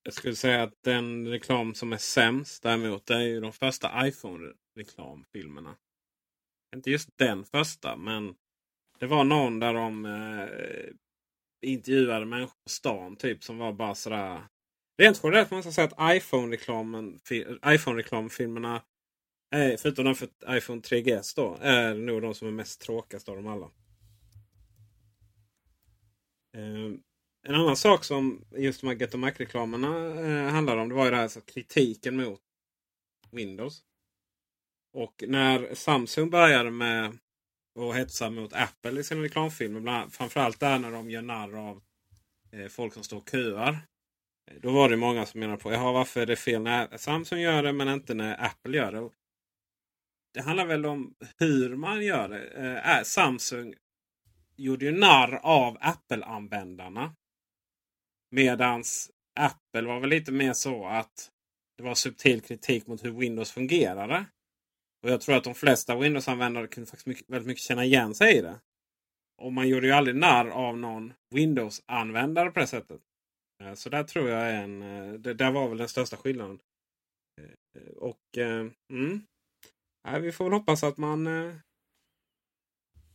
Jag 0.03 0.13
skulle 0.13 0.35
säga 0.35 0.63
att 0.63 0.83
den 0.83 1.27
reklam 1.27 1.73
som 1.73 1.93
är 1.93 1.97
sämst 1.97 2.63
däremot 2.63 3.05
det 3.05 3.15
är 3.15 3.21
ju 3.21 3.41
de 3.41 3.53
första 3.53 4.07
iPhone-reklamfilmerna. 4.07 5.75
Inte 6.75 6.91
just 6.91 7.09
den 7.17 7.45
första 7.45 7.95
men 7.95 8.35
det 8.99 9.07
var 9.07 9.23
någon 9.23 9.59
där 9.59 9.73
de 9.73 10.05
eh, 10.05 10.93
intervjuade 11.61 12.25
människor 12.25 12.55
på 12.63 12.69
stan 12.69 13.15
typ 13.15 13.43
som 13.43 13.57
var 13.57 13.73
bara 13.73 13.95
sådär. 13.95 14.41
Rent 14.97 15.21
generellt 15.23 15.51
måste 15.51 15.67
man 15.67 15.73
säga 15.73 15.87
att 15.87 16.15
iPhone-reklamen, 16.15 17.19
iPhone-reklamfilmerna 17.65 18.81
förutom 19.51 20.05
den 20.05 20.15
för 20.15 20.29
iPhone 20.49 20.81
3GS 20.81 21.35
då, 21.35 21.57
är 21.61 21.93
nog 21.93 22.21
de 22.21 22.33
som 22.33 22.47
är 22.47 22.51
mest 22.51 22.81
tråkigast 22.81 23.29
av 23.29 23.35
dem 23.35 23.47
alla. 23.47 23.71
Eh, 26.57 26.91
en 27.43 27.55
annan 27.55 27.77
sak 27.77 28.03
som 28.03 28.45
just 28.57 28.81
de 28.81 28.87
här 28.87 28.95
Get 28.95 29.13
Mac-reklamerna 29.13 30.21
eh, 30.21 30.51
handlade 30.51 30.81
om 30.81 30.89
det 30.89 30.95
var 30.95 31.05
ju 31.05 31.11
det 31.11 31.15
här, 31.15 31.23
alltså, 31.23 31.41
kritiken 31.41 32.15
mot 32.15 32.41
Windows. 33.31 33.83
Och 34.93 35.23
när 35.27 35.75
Samsung 35.75 36.29
började 36.29 36.71
med 36.71 37.17
att 37.79 37.95
hetsa 37.95 38.29
mot 38.29 38.53
Apple 38.53 38.99
i 38.99 39.03
sina 39.03 39.21
reklamfilmer. 39.21 39.79
Bland, 39.79 40.13
framförallt 40.13 40.59
där 40.59 40.79
när 40.79 40.91
de 40.91 41.09
gör 41.09 41.21
narr 41.21 41.69
av 41.69 41.81
eh, 42.51 42.67
folk 42.67 42.93
som 42.93 43.03
står 43.03 43.17
och 43.17 43.29
köar. 43.29 43.73
Eh, 44.51 44.57
då 44.61 44.71
var 44.71 44.89
det 44.89 44.97
många 44.97 45.25
som 45.25 45.39
menade 45.39 45.59
på 45.59 45.71
Jaha, 45.71 45.91
varför 45.91 46.21
är 46.21 46.25
det 46.25 46.35
fel 46.35 46.61
när 46.61 46.97
Samsung 46.97 47.39
gör 47.39 47.63
det 47.63 47.73
men 47.73 47.87
inte 47.87 48.13
när 48.13 48.45
Apple 48.45 48.77
gör 48.77 48.91
det. 48.91 49.09
det 50.33 50.41
handlar 50.41 50.65
väl 50.65 50.85
om 50.85 51.15
hur 51.37 51.75
man 51.75 52.05
gör 52.05 52.29
det. 52.29 52.47
Eh, 52.47 53.03
Samsung 53.03 53.75
gjorde 54.55 54.85
ju 54.85 54.91
narr 54.91 55.39
av 55.43 55.77
Apple-användarna. 55.81 57.15
Medans 58.31 59.11
Apple 59.39 59.81
var 59.81 59.99
väl 59.99 60.09
lite 60.09 60.31
mer 60.31 60.53
så 60.53 60.85
att 60.85 61.31
det 61.77 61.83
var 61.83 61.95
subtil 61.95 62.41
kritik 62.41 62.87
mot 62.87 63.03
hur 63.03 63.11
Windows 63.11 63.51
fungerade. 63.51 64.25
Och 65.03 65.09
jag 65.09 65.21
tror 65.21 65.35
att 65.35 65.43
de 65.43 65.55
flesta 65.55 65.95
Windows-användare 65.95 66.67
kunde 66.67 66.89
faktiskt 66.89 67.07
mycket, 67.07 67.29
väldigt 67.29 67.47
mycket 67.47 67.63
känna 67.63 67.85
igen 67.85 68.15
sig 68.15 68.37
i 68.37 68.41
det. 68.41 68.59
Och 69.41 69.53
man 69.53 69.67
gjorde 69.67 69.87
ju 69.87 69.93
aldrig 69.93 70.15
narr 70.15 70.47
av 70.47 70.77
någon 70.77 71.13
Windows-användare 71.35 72.51
på 72.51 72.59
det 72.59 72.67
sättet. 72.67 73.01
Eh, 73.63 73.73
så 73.73 73.89
där 73.89 74.03
tror 74.03 74.29
jag 74.29 74.41
är 74.41 74.63
en... 74.63 74.81
Eh, 74.81 75.13
det 75.13 75.33
där 75.33 75.51
var 75.51 75.69
väl 75.69 75.77
den 75.77 75.89
största 75.89 76.17
skillnaden. 76.17 76.59
Eh, 77.41 77.93
och... 77.97 78.37
Mm, 78.91 79.21
vi 80.21 80.31
får 80.31 80.45
väl 80.45 80.53
hoppas 80.53 80.83
att 80.83 80.97
man 80.97 81.27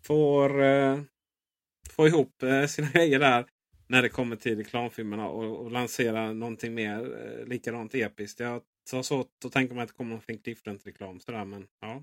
får, 0.03 0.49
får 1.91 2.09
ihop 2.09 2.43
sina 2.69 2.91
grejer 2.95 3.19
där 3.19 3.47
när 3.87 4.03
det 4.03 4.09
kommer 4.09 4.37
till 4.37 4.57
reklamfilmerna 4.57 5.29
och, 5.29 5.65
och 5.65 5.71
lansera 5.71 6.33
någonting 6.33 6.75
mer 6.75 7.27
eh, 7.27 7.47
likadant 7.47 7.95
episkt. 7.95 8.41
Jag 8.41 8.63
har 8.93 9.03
svårt 9.03 9.45
att 9.45 9.53
tänka 9.53 9.75
mig 9.75 9.83
att 9.83 9.89
det 9.89 9.95
kommer 9.95 10.11
någonting 10.11 10.41
Different-reklam. 10.45 11.51
Men, 11.51 11.67
ja. 11.81 12.03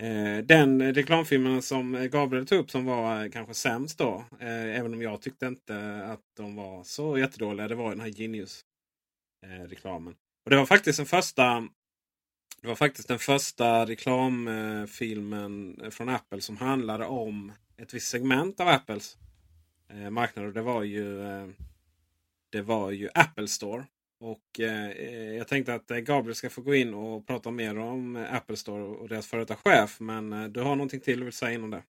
Eh, 0.00 0.38
den 0.44 0.94
reklamfilmen 0.94 1.62
som 1.62 2.08
Gabriel 2.12 2.46
tog 2.46 2.58
upp 2.58 2.70
som 2.70 2.84
var 2.84 3.24
eh, 3.24 3.30
kanske 3.30 3.54
sämst 3.54 3.98
då. 3.98 4.24
Eh, 4.40 4.78
även 4.78 4.94
om 4.94 5.02
jag 5.02 5.22
tyckte 5.22 5.46
inte 5.46 6.04
att 6.04 6.22
de 6.36 6.56
var 6.56 6.84
så 6.84 7.18
jättedåliga. 7.18 7.68
Det 7.68 7.74
var 7.74 7.90
den 7.90 8.00
här 8.00 8.08
Genius-reklamen. 8.08 10.12
Eh, 10.12 10.18
och 10.44 10.50
det 10.50 10.56
var 10.56 10.66
faktiskt 10.66 10.96
den 10.96 11.06
första 11.06 11.68
det 12.64 12.68
var 12.68 12.74
faktiskt 12.74 13.08
den 13.08 13.18
första 13.18 13.86
reklamfilmen 13.86 15.80
eh, 15.82 15.90
från 15.90 16.08
Apple 16.08 16.40
som 16.40 16.56
handlade 16.56 17.06
om 17.06 17.52
ett 17.76 17.94
visst 17.94 18.08
segment 18.08 18.60
av 18.60 18.68
Apples 18.68 19.16
eh, 19.88 20.10
marknader. 20.10 20.52
Det 20.52 20.62
var 20.62 20.82
ju 20.82 21.22
eh, 21.22 21.46
det 22.50 22.62
var 22.62 22.90
ju 22.90 23.08
Apple 23.14 23.48
Store. 23.48 23.84
Och 24.20 24.60
eh, 24.60 25.36
jag 25.36 25.48
tänkte 25.48 25.74
att 25.74 25.90
eh, 25.90 25.98
Gabriel 25.98 26.34
ska 26.34 26.50
få 26.50 26.62
gå 26.62 26.74
in 26.74 26.94
och 26.94 27.26
prata 27.26 27.50
mer 27.50 27.78
om 27.78 28.16
eh, 28.16 28.34
Apple 28.34 28.56
Store 28.56 28.82
och 28.82 29.08
deras 29.08 29.26
före 29.26 29.40
detta 29.40 29.56
chef. 29.56 30.00
Men 30.00 30.32
eh, 30.32 30.44
du 30.44 30.60
har 30.60 30.76
någonting 30.76 31.00
till 31.00 31.18
du 31.18 31.24
vill 31.24 31.32
säga 31.32 31.52
innan 31.52 31.70
det? 31.70 31.82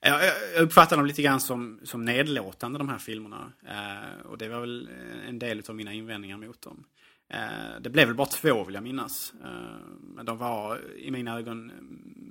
Jag, 0.00 0.20
jag 0.54 0.62
uppfattar 0.62 0.96
dem 0.96 1.06
lite 1.06 1.22
grann 1.22 1.40
som, 1.40 1.80
som 1.82 2.04
nedlåtande 2.04 2.78
de 2.78 2.88
här 2.88 2.98
filmerna. 2.98 3.52
Och 4.24 4.38
det 4.38 4.48
var 4.48 4.60
väl 4.60 4.90
en 5.28 5.38
del 5.38 5.62
av 5.68 5.74
mina 5.74 5.92
invändningar 5.92 6.36
mot 6.36 6.62
dem. 6.62 6.84
Det 7.80 7.90
blev 7.90 8.06
väl 8.06 8.16
bara 8.16 8.26
två 8.26 8.64
vill 8.64 8.74
jag 8.74 8.84
minnas. 8.84 9.34
Men 10.00 10.26
de 10.26 10.38
var 10.38 10.80
i 10.96 11.10
mina 11.10 11.38
ögon 11.38 11.72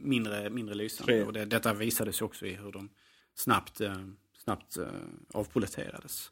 mindre, 0.03 0.49
mindre 0.49 0.75
lysande. 0.75 1.25
Och 1.25 1.33
det, 1.33 1.45
detta 1.45 1.73
visade 1.73 2.13
sig 2.13 2.25
också 2.25 2.45
i 2.45 2.53
hur 2.53 2.71
de 2.71 2.89
snabbt 3.35 3.81
snabbt 4.43 4.77
eh, 4.77 4.85
avpoliterades. 5.33 6.31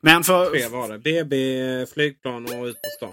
Men 0.00 0.24
för... 0.24 0.50
Tre 0.50 0.68
var 0.68 0.88
det. 0.88 0.98
BB, 0.98 1.86
flygplan 1.86 2.44
och 2.44 2.64
ut 2.64 2.82
på 2.82 2.88
stan. 2.96 3.12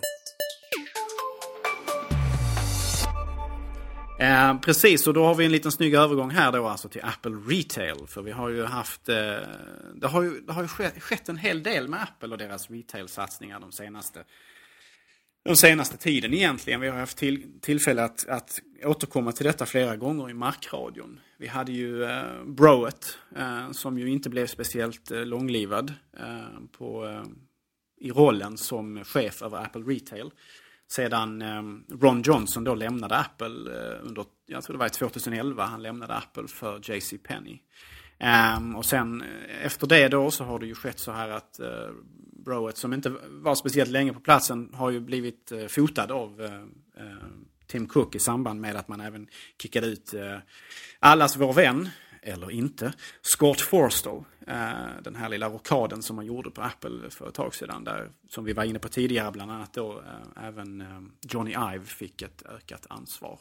Eh, 4.20 4.60
precis, 4.60 5.08
och 5.08 5.14
då 5.14 5.26
har 5.26 5.36
vi 5.36 5.46
en 5.46 5.52
liten 5.52 5.72
snygg 5.72 5.94
övergång 5.94 6.30
här 6.30 6.52
då 6.52 6.68
alltså 6.68 6.90
till 6.90 7.02
Apple 7.04 7.32
Retail. 7.32 8.08
För 8.08 8.22
vi 8.22 8.32
har 8.32 8.50
ju 8.50 8.66
haft, 8.66 9.10
eh, 9.10 9.16
det 9.96 10.08
har 10.08 10.22
ju, 10.22 10.42
det 10.42 10.54
har 10.54 10.62
ju 10.62 10.68
skett, 10.68 11.04
skett, 11.04 11.30
en 11.30 11.38
hel 11.38 11.64
del 11.64 11.88
med 11.88 12.02
Apple 12.02 12.30
och 12.30 12.38
deras 12.38 12.70
retail-satsningar 12.70 13.60
de 13.60 13.72
senaste 13.72 14.24
den 15.46 15.58
senaste 15.58 15.98
tiden 15.98 16.34
egentligen. 16.34 16.82
Vi 16.82 16.88
har 16.88 17.00
haft 17.00 17.18
till, 17.18 17.60
tillfälle 17.62 18.04
att, 18.04 18.28
att 18.28 18.62
återkomma 18.84 19.32
till 19.32 19.46
detta 19.46 19.66
flera 19.66 19.96
gånger 19.96 20.30
i 20.30 20.34
markradion. 20.34 21.20
Vi 21.38 21.48
hade 21.48 21.72
ju 21.72 22.04
eh, 22.04 22.44
Broet 22.46 23.18
eh, 23.36 23.72
som 23.72 23.98
ju 24.00 24.10
inte 24.10 24.30
blev 24.30 24.48
speciellt 24.48 25.12
eh, 25.12 25.26
långlivad 25.26 25.94
eh, 26.18 26.66
på, 26.78 27.08
eh, 27.08 27.24
i 28.00 28.12
rollen 28.12 28.58
som 28.58 29.04
chef 29.04 29.42
över 29.42 29.58
Apple 29.58 29.82
Retail. 29.82 30.32
Sedan 30.92 31.42
eh, 31.42 31.64
Ron 32.02 32.22
Johnson 32.22 32.64
då 32.64 32.76
lämnade 32.76 33.18
Apple 33.18 33.48
eh, 33.48 34.08
under, 34.08 34.26
jag 34.46 34.64
tror 34.64 34.74
det 34.74 34.80
var 34.80 34.90
2011, 34.90 35.66
han 35.66 35.84
lämnade 35.84 36.14
Apple 36.14 36.48
för 36.48 36.92
JC 36.92 37.14
Penney. 37.24 37.60
Um, 38.58 38.76
och 38.76 38.86
sen 38.86 39.22
eh, 39.22 39.66
efter 39.66 39.88
det 39.88 40.08
då 40.08 40.32
så 40.32 40.44
har 40.44 40.60
det 40.60 40.66
ju 40.66 40.76
skett 40.76 41.00
så 41.00 41.12
här 41.12 41.30
att 41.30 41.60
eh, 41.60 41.90
Browett 42.44 42.62
Broet 42.64 42.78
som 42.78 42.94
inte 42.94 43.16
var 43.30 43.56
speciellt 43.56 43.92
länge 43.92 44.14
på 44.14 44.20
platsen 44.20 44.70
har 44.74 44.90
ju 44.90 45.00
blivit 45.00 45.52
eh, 45.52 45.68
fotad 45.68 46.12
av 46.12 46.42
eh, 46.42 46.54
eh, 47.06 47.18
Tim 47.68 47.88
Cook 47.88 48.16
i 48.16 48.20
samband 48.20 48.62
med 48.62 48.76
att 48.76 48.88
man 48.88 49.02
även 49.02 49.28
kickade 49.62 49.88
ut 49.88 50.14
allas 51.00 51.38
vår 51.38 51.54
vän, 51.54 51.90
eller 52.22 52.52
inte, 52.52 52.94
Scott 53.22 53.62
Forstall. 53.62 54.24
Den 55.02 55.16
här 55.16 55.30
lilla 55.30 55.50
rockaden 55.50 56.04
som 56.04 56.16
man 56.16 56.26
gjorde 56.26 56.52
på 56.52 56.62
Apple 56.62 57.10
för 57.10 57.28
ett 57.28 57.34
tag 57.34 57.56
sedan. 57.56 57.84
Där, 57.84 58.12
som 58.30 58.46
vi 58.46 58.54
var 58.54 58.64
inne 58.64 58.80
på 58.80 58.90
tidigare, 58.90 59.32
bland 59.32 59.52
annat 59.52 59.74
då 59.74 60.04
även 60.42 60.84
Johnny 61.22 61.52
Ive 61.52 61.86
fick 61.86 62.22
ett 62.22 62.44
ökat 62.46 62.86
ansvar. 62.90 63.40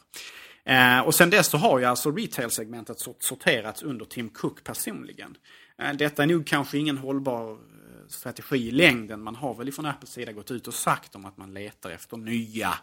Eh, 0.63 0.99
och 0.99 1.15
sen 1.15 1.29
dess 1.29 1.47
så 1.47 1.57
har 1.57 1.79
ju 1.79 1.85
alltså 1.85 2.11
retail-segmentet 2.11 2.97
sorterats 3.19 3.83
under 3.83 4.05
Tim 4.05 4.29
Cook 4.29 4.63
personligen. 4.63 5.37
Detta 5.95 6.23
är 6.23 6.27
nog 6.27 6.45
kanske 6.45 6.77
ingen 6.77 6.97
hållbar 6.97 7.57
strategi 8.13 8.67
i 8.67 8.71
längden. 8.71 9.21
Man 9.21 9.35
har 9.35 9.53
väl 9.53 9.67
ifrån 9.67 9.85
Apples 9.85 10.11
sida 10.11 10.31
gått 10.31 10.51
ut 10.51 10.67
och 10.67 10.73
sagt 10.73 11.15
om 11.15 11.25
att 11.25 11.37
man 11.37 11.53
letar 11.53 11.89
efter 11.89 12.17
nya 12.17 12.73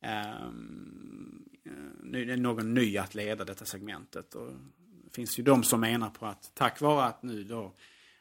ehm, 0.00 1.44
eh, 2.14 2.36
någon 2.36 2.74
ny 2.74 2.98
att 2.98 3.14
leda 3.14 3.44
detta 3.44 3.64
segmentet. 3.64 4.34
Och 4.34 4.52
det 5.04 5.14
finns 5.14 5.38
ju 5.38 5.42
de 5.42 5.62
som 5.62 5.80
menar 5.80 6.10
på 6.10 6.26
att 6.26 6.50
tack 6.54 6.80
vare 6.80 7.04
att 7.04 7.22
nu 7.22 7.44
då 7.44 7.74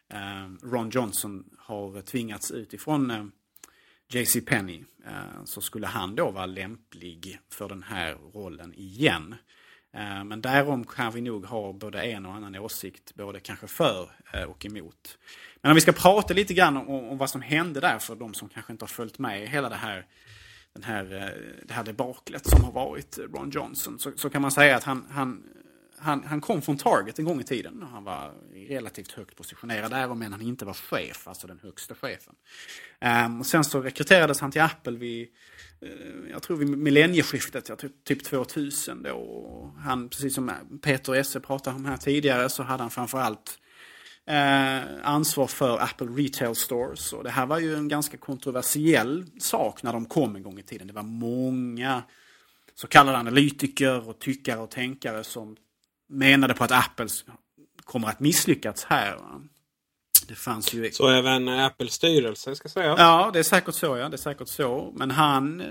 eh, 0.10 0.50
Ron 0.64 0.90
Johnson 0.90 1.50
har 1.58 2.02
tvingats 2.02 2.52
ut 2.52 2.74
ifrån 2.74 3.12
eh, 3.12 3.26
JC 4.08 4.38
Penny 4.46 4.84
eh, 5.06 5.44
så 5.46 5.62
skulle 5.62 5.88
han 5.88 6.16
då 6.16 6.32
vara 6.32 6.46
lämplig 6.46 7.40
för 7.50 7.70
den 7.70 7.84
här 7.84 8.18
rollen 8.34 8.74
igen. 8.74 9.36
Eh, 9.94 10.24
men 10.24 10.42
därom 10.42 10.86
kan 10.86 11.14
vi 11.14 11.22
nog 11.22 11.46
ha 11.46 11.74
både 11.74 12.02
en 12.02 12.26
och 12.26 12.34
annan 12.34 12.56
åsikt, 12.56 13.16
både 13.16 13.40
kanske 13.40 13.68
för 13.68 14.12
eh, 14.34 14.44
och 14.44 14.66
emot. 14.66 15.18
Men 15.64 15.72
om 15.72 15.76
vi 15.76 15.82
ska 15.82 15.92
prata 15.92 16.34
lite 16.34 16.54
grann 16.54 16.78
om, 16.78 16.90
om 16.90 17.18
vad 17.18 17.30
som 17.30 17.42
hände 17.42 17.80
där 17.80 18.00
för 18.00 18.16
de 18.16 18.34
som 18.34 18.50
kanske 18.50 18.72
inte 18.72 18.84
har 18.84 18.88
följt 18.88 19.20
med 19.20 19.44
i 19.44 19.46
hela 19.46 19.70
det 19.70 19.76
här, 19.76 20.06
den 20.74 20.84
här, 20.84 21.14
eh, 21.14 21.66
det 21.68 21.74
här 21.74 21.84
debaklet 21.84 22.48
som 22.48 22.64
har 22.64 22.72
varit 22.72 23.18
eh, 23.18 23.22
Ron 23.22 23.50
Johnson. 23.50 24.00
Så, 24.00 24.12
så 24.16 24.30
kan 24.30 24.42
man 24.42 24.52
säga 24.52 24.76
att 24.76 24.84
han, 24.84 25.06
han 25.10 25.44
han, 26.04 26.24
han 26.24 26.42
kom 26.42 26.62
från 26.62 26.78
Target 26.78 27.20
en 27.20 27.26
gång 27.26 27.40
i 27.40 27.44
tiden. 27.44 27.88
Han 27.92 28.04
var 28.04 28.34
relativt 28.70 29.12
högt 29.12 29.36
positionerad 29.36 29.92
där, 29.92 30.16
men 30.16 30.32
han 30.32 30.42
inte 30.42 30.66
var 30.66 30.74
chef, 30.74 31.28
alltså 31.28 31.48
den 31.48 31.60
högsta 31.64 31.96
chefen. 31.96 32.36
Um, 33.26 33.40
och 33.40 33.46
sen 33.46 33.64
så 33.64 33.82
rekryterades 33.82 34.40
han 34.40 34.52
till 34.52 34.62
Apple 34.62 34.98
vid, 34.98 35.28
eh, 35.82 35.90
jag 36.32 36.42
tror 36.42 36.58
vid 36.58 36.70
millennieskiftet, 36.70 37.70
jag 37.70 37.78
tror 37.78 37.90
typ, 37.90 38.04
typ 38.04 38.24
2000 38.24 39.04
då. 39.04 39.74
Han, 39.78 40.10
precis 40.10 40.36
som 40.36 40.52
Peter 40.82 41.16
Esse 41.16 41.40
pratade 41.40 41.76
om 41.76 41.86
här 41.86 41.98
tidigare, 41.98 42.50
så 42.50 42.64
hade 42.64 42.84
han 42.84 42.92
framförallt 42.92 43.60
Eh, 44.28 44.82
ansvar 45.04 45.48
för 45.48 45.80
Apple 45.80 46.08
Retail 46.08 46.56
Stores. 46.56 47.14
Och 47.14 47.24
det 47.24 47.30
här 47.30 47.46
var 47.46 47.60
ju 47.60 47.76
en 47.76 47.88
ganska 47.88 48.18
kontroversiell 48.18 49.26
sak 49.40 49.84
när 49.84 49.94
de 49.94 50.06
kom 50.06 50.36
en 50.36 50.44
gång 50.44 50.60
i 50.60 50.64
tiden. 50.64 50.88
Det 50.88 50.94
var 50.94 51.04
många 51.04 52.04
så 52.76 52.88
kallade 52.88 53.18
analytiker 53.18 54.10
och 54.10 54.20
tyckare 54.20 54.60
och 54.60 54.72
tänkare 54.72 55.24
som 55.24 55.56
menade 56.10 56.54
på 56.54 56.64
att 56.64 56.72
Apple 56.72 57.08
kommer 57.84 58.08
att 58.08 58.20
misslyckas 58.20 58.84
här. 58.84 59.18
Det 60.28 60.36
fanns 60.36 60.74
ju... 60.74 60.92
Så 60.92 61.10
även 61.10 61.50
Apples 61.50 61.94
styrelse 61.94 62.56
ska 62.56 62.70
säga? 62.70 62.96
Ja, 62.98 63.30
det 63.34 63.40
är 63.40 63.44
säkert 63.44 63.76
så. 63.76 63.98
Ja. 63.98 64.10
Det 64.10 64.16
är 64.16 64.18
säkert 64.18 64.48
så. 64.48 64.94
Men 64.96 65.12
han... 65.12 65.64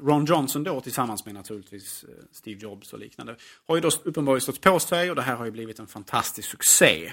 Ron 0.00 0.24
Johnson 0.24 0.64
då 0.64 0.80
tillsammans 0.80 1.24
med 1.24 1.34
naturligtvis 1.34 2.04
eh, 2.04 2.24
Steve 2.32 2.60
Jobs 2.60 2.92
och 2.92 2.98
liknande 2.98 3.36
har 3.66 3.74
ju 3.74 3.80
då 3.80 3.90
uppenbarligen 4.04 4.40
stått 4.40 4.60
på 4.60 4.78
sig 4.78 5.10
och 5.10 5.16
det 5.16 5.22
här 5.22 5.36
har 5.36 5.44
ju 5.44 5.50
blivit 5.50 5.78
en 5.78 5.86
fantastisk 5.86 6.50
succé. 6.50 7.12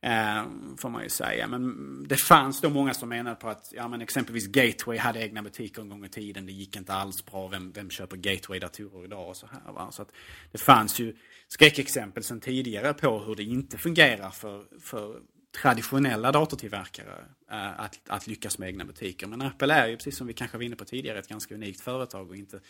Eh, 0.00 0.42
får 0.78 0.88
man 0.88 1.02
ju 1.02 1.08
säga. 1.08 1.46
Men 1.46 2.04
det 2.08 2.16
fanns 2.16 2.60
då 2.60 2.70
många 2.70 2.94
som 2.94 3.08
menade 3.08 3.36
på 3.36 3.48
att 3.48 3.72
ja, 3.76 3.88
men 3.88 4.00
exempelvis 4.00 4.46
Gateway 4.46 4.98
hade 4.98 5.20
egna 5.20 5.42
butiker 5.42 5.82
en 5.82 5.88
gång 5.88 6.04
i 6.04 6.08
tiden. 6.08 6.46
Det 6.46 6.52
gick 6.52 6.76
inte 6.76 6.92
alls 6.92 7.24
bra. 7.24 7.48
Vem, 7.48 7.72
vem 7.72 7.90
köper 7.90 8.16
Gateway-datorer 8.16 9.04
idag? 9.04 9.28
Och 9.28 9.36
så 9.36 9.46
här, 9.46 9.72
va? 9.72 9.90
Så 9.90 10.02
att 10.02 10.12
det 10.52 10.58
fanns 10.58 10.98
ju 10.98 11.16
skräckexempel 11.48 12.24
sedan 12.24 12.40
tidigare 12.40 12.94
på 12.94 13.18
hur 13.18 13.34
det 13.34 13.42
inte 13.42 13.78
fungerar 13.78 14.30
för, 14.30 14.64
för 14.80 15.20
traditionella 15.50 16.32
datortillverkare 16.32 17.24
eh, 17.50 17.80
att, 17.80 18.00
att 18.06 18.26
lyckas 18.26 18.58
med 18.58 18.68
egna 18.68 18.84
butiker. 18.84 19.26
Men 19.26 19.42
Apple 19.42 19.74
är 19.74 19.86
ju, 19.88 19.96
precis 19.96 20.16
som 20.16 20.26
vi 20.26 20.32
kanske 20.32 20.56
var 20.56 20.64
inne 20.64 20.76
på 20.76 20.84
tidigare, 20.84 21.18
ett 21.18 21.28
ganska 21.28 21.54
unikt 21.54 21.80
företag 21.80 22.30
och 22.30 22.36
inte 22.36 22.60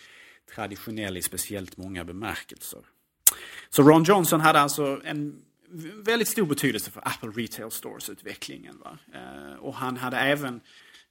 traditionell 0.54 1.16
i 1.16 1.22
speciellt 1.22 1.76
många 1.76 2.04
bemärkelser. 2.04 2.80
Så 3.70 3.82
Ron 3.82 4.04
Johnson 4.04 4.40
hade 4.40 4.60
alltså 4.60 5.00
en 5.04 5.42
väldigt 5.94 6.28
stor 6.28 6.46
betydelse 6.46 6.90
för 6.90 7.08
Apple 7.08 7.42
Retail 7.42 7.70
Stores-utvecklingen. 7.70 8.82
Eh, 9.14 9.58
och 9.60 9.74
han 9.74 9.96
hade 9.96 10.16
även, 10.16 10.60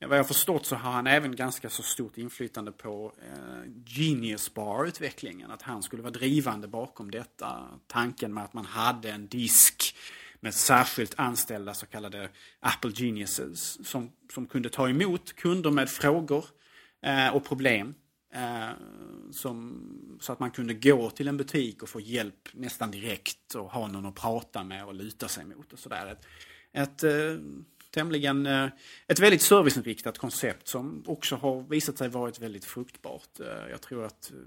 vad 0.08 0.18
jag 0.18 0.28
förstått 0.28 0.66
så 0.66 0.76
har 0.76 0.92
han 0.92 1.08
även 1.08 1.36
ganska 1.36 1.70
så 1.70 1.84
stort 1.84 2.18
inflytande 2.18 2.72
på 2.72 3.14
eh, 3.22 3.72
Genius 3.86 4.54
Bar-utvecklingen. 4.54 5.52
Att 5.52 5.62
han 5.62 5.84
skulle 5.84 6.02
vara 6.02 6.14
drivande 6.14 6.68
bakom 6.68 7.12
detta. 7.12 7.68
Tanken 7.88 8.34
med 8.34 8.44
att 8.44 8.54
man 8.54 8.66
hade 8.66 9.12
en 9.12 9.28
disk 9.28 9.96
med 10.40 10.54
särskilt 10.54 11.14
anställda 11.18 11.74
så 11.74 11.86
kallade 11.86 12.30
Apple 12.60 12.92
Geniuses 12.96 13.88
som, 13.88 14.12
som 14.34 14.48
kunde 14.48 14.70
ta 14.70 14.90
emot 14.90 15.34
kunder 15.34 15.72
med 15.72 15.90
frågor 15.90 16.46
eh, 17.06 17.36
och 17.36 17.46
problem 17.46 17.94
Eh, 18.34 18.70
som, 19.32 19.82
så 20.20 20.32
att 20.32 20.40
man 20.40 20.52
kunde 20.52 20.74
gå 20.74 21.10
till 21.10 21.28
en 21.28 21.38
butik 21.38 21.84
och 21.84 21.90
få 21.90 22.00
hjälp 22.00 22.50
nästan 22.54 22.92
direkt 22.92 23.56
och 23.56 23.72
ha 23.72 23.88
någon 23.88 24.06
att 24.06 24.16
prata 24.16 24.64
med 24.64 24.86
och 24.86 24.96
luta 24.96 25.28
sig 25.28 25.46
mot 25.46 25.74
och 25.74 25.80
sådär. 25.80 26.08
Ett, 26.08 26.26
ett 26.74 27.04
eh, 27.04 27.44
tämligen, 27.92 28.46
eh, 28.46 28.70
ett 29.08 29.20
väldigt 29.20 29.42
serviceinriktat 29.42 30.18
koncept 30.18 30.68
som 30.68 31.04
också 31.06 31.36
har 31.36 31.62
visat 31.62 31.98
sig 31.98 32.10
varit 32.10 32.40
väldigt 32.40 32.66
fruktbart. 32.66 33.40
Eh, 33.40 33.70
jag 33.70 33.82
tror 33.82 34.06
att 34.06 34.32
eh, 34.32 34.38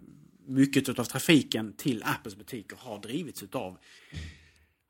mycket 0.46 0.98
av 0.98 1.04
trafiken 1.04 1.72
till 1.72 2.02
Apples 2.04 2.36
butiker 2.36 2.76
har 2.80 2.98
drivits 2.98 3.42
utav 3.42 3.78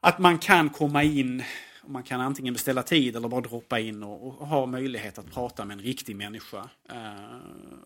att 0.01 0.19
man 0.19 0.39
kan 0.39 0.71
komma 0.71 1.03
in 1.03 1.43
och 1.83 1.91
man 1.91 2.03
kan 2.03 2.21
antingen 2.21 2.55
beställa 2.55 2.83
tid 2.83 3.17
eller 3.17 3.29
bara 3.29 3.41
droppa 3.41 3.79
in 3.79 4.03
och, 4.03 4.27
och 4.27 4.47
ha 4.47 4.67
möjlighet 4.67 5.19
att 5.19 5.33
prata 5.33 5.65
med 5.65 5.75
en 5.79 5.85
riktig 5.85 6.17
människa 6.17 6.69
eh, 6.89 7.37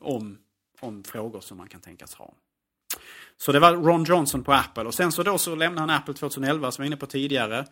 om 0.00 0.38
om 0.84 1.04
frågor 1.04 1.40
som 1.40 1.58
man 1.58 1.68
kan 1.68 1.80
tänkas 1.80 2.14
ha. 2.14 2.34
Så 3.36 3.52
det 3.52 3.60
var 3.60 3.72
Ron 3.72 4.04
Johnson 4.04 4.44
på 4.44 4.52
Apple 4.52 4.84
och 4.84 4.94
sen 4.94 5.12
så 5.12 5.22
då 5.22 5.38
så 5.38 5.54
lämnade 5.54 5.80
han 5.80 6.00
Apple 6.00 6.14
2011 6.14 6.72
som 6.72 6.82
jag 6.82 6.86
var 6.88 6.92
inne 6.92 6.96
på 6.96 7.06
tidigare. 7.06 7.66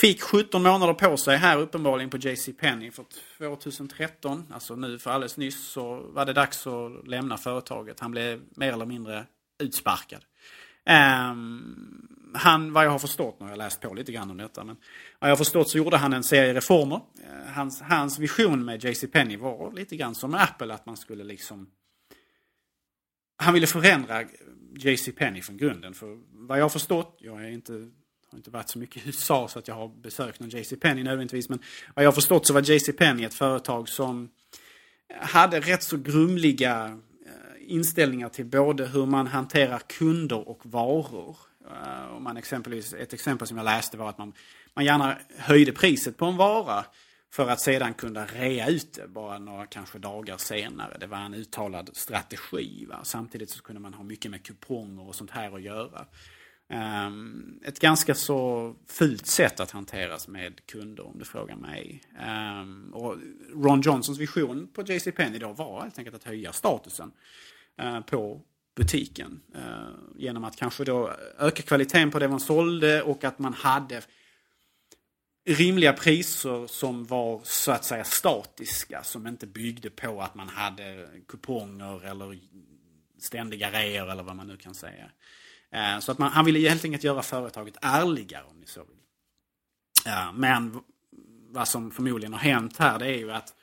Fick 0.00 0.22
17 0.22 0.62
månader 0.62 0.94
på 0.94 1.16
sig 1.16 1.36
här 1.36 1.58
uppenbarligen 1.58 2.10
på 2.10 2.16
JC 2.16 2.48
Penney 2.60 2.90
för 2.90 3.04
2013, 3.38 4.46
alltså 4.52 4.76
nu 4.76 4.98
för 4.98 5.10
alldeles 5.10 5.36
nyss, 5.36 5.68
så 5.68 5.96
var 5.96 6.26
det 6.26 6.32
dags 6.32 6.66
att 6.66 7.08
lämna 7.08 7.38
företaget. 7.38 8.00
Han 8.00 8.10
blev 8.10 8.42
mer 8.56 8.72
eller 8.72 8.86
mindre 8.86 9.26
utsparkad. 9.58 10.24
Um, 11.30 12.13
han, 12.34 12.72
vad 12.72 12.84
jag 12.84 12.90
har 12.90 12.98
förstått, 12.98 13.36
nu 13.40 13.44
har 13.44 13.50
jag 13.50 13.58
läst 13.58 13.80
på 13.80 13.94
lite 13.94 14.12
grann 14.12 14.30
om 14.30 14.36
detta, 14.36 14.64
men 14.64 14.76
vad 15.18 15.30
jag 15.30 15.32
har 15.32 15.44
förstått 15.44 15.68
så 15.68 15.78
gjorde 15.78 15.96
han 15.96 16.12
en 16.12 16.24
serie 16.24 16.54
reformer. 16.54 17.00
Eh, 17.22 17.52
hans, 17.54 17.80
hans 17.80 18.18
vision 18.18 18.64
med 18.64 18.84
JC 18.84 19.04
Penny 19.12 19.36
var 19.36 19.72
lite 19.72 19.96
grann 19.96 20.14
som 20.14 20.30
med 20.30 20.42
Apple, 20.42 20.74
att 20.74 20.86
man 20.86 20.96
skulle 20.96 21.24
liksom 21.24 21.66
han 23.36 23.54
ville 23.54 23.66
förändra 23.66 24.22
JC 24.76 25.08
Penny 25.16 25.42
från 25.42 25.56
grunden. 25.56 25.94
För 25.94 26.18
vad 26.32 26.58
jag 26.58 26.64
har 26.64 26.68
förstått, 26.68 27.18
jag 27.20 27.44
är 27.44 27.48
inte, 27.48 27.72
har 28.30 28.38
inte 28.38 28.50
varit 28.50 28.68
så 28.68 28.78
mycket 28.78 29.02
i 29.02 29.06
USA 29.06 29.48
så 29.48 29.58
att 29.58 29.68
jag 29.68 29.74
har 29.74 29.88
besökt 29.88 30.40
någon 30.40 30.48
JC 30.50 30.72
Penny 30.80 31.02
nödvändigtvis. 31.02 31.48
Men 31.48 31.58
vad 31.94 32.04
jag 32.04 32.08
har 32.08 32.14
förstått 32.14 32.46
så 32.46 32.52
var 32.52 32.70
JC 32.70 32.96
Penny 32.96 33.24
ett 33.24 33.34
företag 33.34 33.88
som 33.88 34.30
hade 35.20 35.60
rätt 35.60 35.82
så 35.82 35.96
grumliga 35.96 37.00
eh, 37.26 37.72
inställningar 37.72 38.28
till 38.28 38.46
både 38.46 38.86
hur 38.86 39.06
man 39.06 39.26
hanterar 39.26 39.78
kunder 39.78 40.48
och 40.48 40.60
varor. 40.66 41.36
Eh, 41.70 42.16
om 42.16 42.22
man 42.22 42.36
exempelvis, 42.36 42.94
ett 42.94 43.12
exempel 43.12 43.48
som 43.48 43.56
jag 43.56 43.64
läste 43.64 43.96
var 43.96 44.08
att 44.08 44.18
man, 44.18 44.32
man 44.74 44.84
gärna 44.84 45.18
höjde 45.38 45.72
priset 45.72 46.16
på 46.16 46.24
en 46.26 46.36
vara 46.36 46.84
för 47.30 47.48
att 47.48 47.60
sedan 47.60 47.94
kunna 47.94 48.26
rea 48.26 48.68
ut 48.68 48.92
det 48.92 49.08
bara 49.08 49.38
några 49.38 49.66
kanske 49.66 49.98
dagar 49.98 50.36
senare. 50.36 50.96
Det 51.00 51.06
var 51.06 51.18
en 51.18 51.34
uttalad 51.34 51.90
strategi. 51.92 52.86
Va? 52.86 53.00
Samtidigt 53.02 53.50
så 53.50 53.62
kunde 53.62 53.80
man 53.80 53.94
ha 53.94 54.04
mycket 54.04 54.30
med 54.30 54.42
kuponger 54.42 55.08
och 55.08 55.14
sånt 55.14 55.30
här 55.30 55.54
att 55.54 55.62
göra. 55.62 56.06
Um, 57.06 57.60
ett 57.64 57.80
ganska 57.80 58.14
så 58.14 58.74
fult 58.86 59.26
sätt 59.26 59.60
att 59.60 59.70
hanteras 59.70 60.28
med 60.28 60.66
kunder 60.66 61.06
om 61.06 61.18
du 61.18 61.24
frågar 61.24 61.56
mig. 61.56 62.02
Um, 62.60 62.94
och 62.94 63.16
Ron 63.54 63.80
Johnsons 63.80 64.18
vision 64.18 64.68
på 64.72 64.82
JCPenney 64.82 65.38
då 65.38 65.52
var 65.52 65.82
helt 65.82 65.98
enkelt 65.98 66.16
att 66.16 66.24
höja 66.24 66.52
statusen 66.52 67.12
uh, 67.82 68.00
på 68.00 68.40
butiken. 68.74 69.40
Eh, 69.54 69.88
genom 70.16 70.44
att 70.44 70.56
kanske 70.56 70.84
då 70.84 71.12
öka 71.38 71.62
kvaliteten 71.62 72.10
på 72.10 72.18
det 72.18 72.28
man 72.28 72.40
sålde 72.40 73.02
och 73.02 73.24
att 73.24 73.38
man 73.38 73.52
hade 73.52 74.02
rimliga 75.46 75.92
priser 75.92 76.66
som 76.66 77.04
var 77.04 77.40
så 77.44 77.72
att 77.72 77.84
säga 77.84 78.04
statiska. 78.04 79.02
Som 79.02 79.26
inte 79.26 79.46
byggde 79.46 79.90
på 79.90 80.22
att 80.22 80.34
man 80.34 80.48
hade 80.48 81.08
kuponger 81.28 82.04
eller 82.04 82.38
ständiga 83.18 83.70
reor 83.70 84.10
eller 84.10 84.22
vad 84.22 84.36
man 84.36 84.46
nu 84.46 84.56
kan 84.56 84.74
säga. 84.74 85.10
Eh, 85.70 85.98
så 85.98 86.12
att 86.12 86.18
man, 86.18 86.32
han 86.32 86.44
ville 86.44 86.68
helt 86.68 86.84
enkelt 86.84 87.04
göra 87.04 87.22
företaget 87.22 87.76
ärligare 87.82 88.44
om 88.44 88.60
ni 88.60 88.66
så 88.66 88.84
vill. 88.84 88.96
Eh, 90.06 90.32
men 90.32 90.80
vad 91.50 91.68
som 91.68 91.90
förmodligen 91.90 92.32
har 92.32 92.40
hänt 92.40 92.76
här 92.76 92.98
det 92.98 93.06
är 93.06 93.18
ju 93.18 93.32
att 93.32 93.54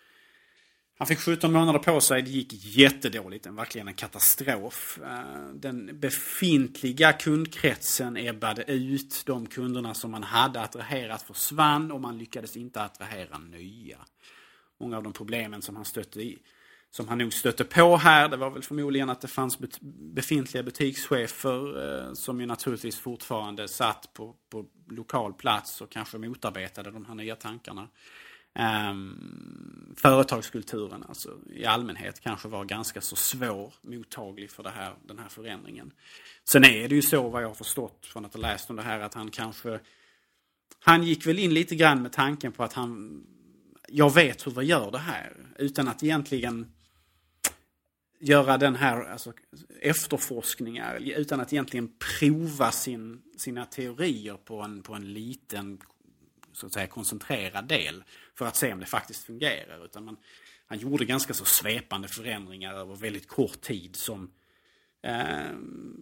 han 1.02 1.08
fick 1.08 1.20
17 1.20 1.54
månader 1.54 1.80
på 1.80 2.02
sig, 2.02 2.22
det 2.22 2.30
gick 2.30 2.54
jättedåligt, 2.54 3.48
verkligen 3.48 3.88
en 3.88 3.94
katastrof. 3.94 5.00
Eh, 5.04 5.54
den 5.54 6.00
befintliga 6.00 7.14
kundkretsen 7.14 8.18
ebbade 8.18 8.64
ut, 8.72 9.24
de 9.26 9.46
kunderna 9.46 9.94
som 9.94 10.12
man 10.12 10.24
hade 10.24 10.62
attraherat 10.62 11.22
försvann 11.22 11.92
och 11.92 12.02
man 12.02 12.18
lyckades 12.18 12.58
inte 12.58 12.82
attrahera 12.82 13.38
nya. 13.38 13.98
Många 14.80 14.98
av 14.98 15.04
de 15.04 15.14
problemen 15.14 15.62
som 15.62 15.76
han 15.76 15.86
stötte 15.86 16.22
i, 16.22 16.40
som 16.92 17.08
han 17.08 17.18
nog 17.18 17.34
stötte 17.34 17.64
på 17.64 17.98
här, 17.98 18.30
det 18.30 18.38
var 18.38 18.50
väl 18.50 18.64
förmodligen 18.64 19.10
att 19.10 19.22
det 19.22 19.28
fanns 19.28 19.60
befintliga 20.14 20.64
butikschefer 20.64 21.84
eh, 22.08 22.14
som 22.14 22.40
ju 22.40 22.46
naturligtvis 22.46 23.00
fortfarande 23.00 23.68
satt 23.68 24.14
på, 24.14 24.36
på 24.50 24.66
lokal 24.90 25.34
plats 25.34 25.82
och 25.82 25.92
kanske 25.92 26.18
motarbetade 26.18 26.92
de 26.92 27.06
här 27.06 27.16
nya 27.16 27.36
tankarna. 27.36 27.88
Um, 28.60 29.96
företagskulturen 29.98 31.04
alltså, 31.08 31.38
i 31.54 31.66
allmänhet 31.66 32.20
kanske 32.20 32.48
var 32.48 32.66
ganska 32.66 33.02
så 33.02 33.16
svår 33.16 33.74
mottaglig 33.82 34.52
för 34.52 34.64
det 34.64 34.70
här, 34.70 34.94
den 35.06 35.20
här 35.20 35.30
förändringen. 35.30 35.92
Sen 36.44 36.64
är 36.64 36.90
det 36.90 36.96
ju 36.96 37.02
så 37.02 37.30
vad 37.30 37.44
jag 37.44 37.48
har 37.48 37.56
förstått 37.56 38.06
från 38.06 38.26
att 38.26 38.34
ha 38.34 38.42
läst 38.42 38.70
om 38.70 38.76
det 38.76 38.82
här 38.82 39.00
att 39.00 39.14
han 39.14 39.32
kanske 39.32 39.80
Han 40.80 41.04
gick 41.04 41.28
väl 41.28 41.40
in 41.40 41.54
lite 41.54 41.76
grann 41.76 42.02
med 42.02 42.12
tanken 42.12 42.52
på 42.52 42.64
att 42.64 42.74
han 42.74 43.24
Jag 43.88 44.14
vet 44.14 44.48
hur 44.48 44.52
vi 44.52 44.66
gör 44.66 44.92
det 44.92 44.98
här 44.98 45.34
utan 45.58 45.88
att 45.88 46.04
egentligen 46.04 46.72
göra 48.20 48.58
den 48.58 48.76
här 48.76 49.04
alltså, 49.04 49.34
efterforskningar 49.82 50.96
utan 50.96 51.40
att 51.40 51.54
egentligen 51.54 51.92
prova 52.20 52.72
sin, 52.72 53.22
sina 53.38 53.66
teorier 53.66 54.38
på 54.46 54.62
en, 54.62 54.82
på 54.82 54.94
en 54.94 55.14
liten 55.14 55.82
så 56.54 56.66
att 56.66 56.74
säga 56.74 56.88
koncentrerad 56.88 57.68
del 57.68 58.04
för 58.42 58.48
att 58.48 58.56
se 58.56 58.74
om 58.74 58.80
det 58.80 58.86
faktiskt 58.86 59.24
fungerar. 59.24 59.86
Utan 59.86 60.06
man, 60.06 60.18
han 60.66 60.80
gjorde 60.80 61.06
ganska 61.06 61.34
så 61.34 61.46
svepande 61.46 62.08
förändringar 62.08 62.74
över 62.74 62.96
väldigt 62.96 63.28
kort 63.28 63.62
tid 63.62 63.96
som 63.96 64.32
eh, 65.02 65.52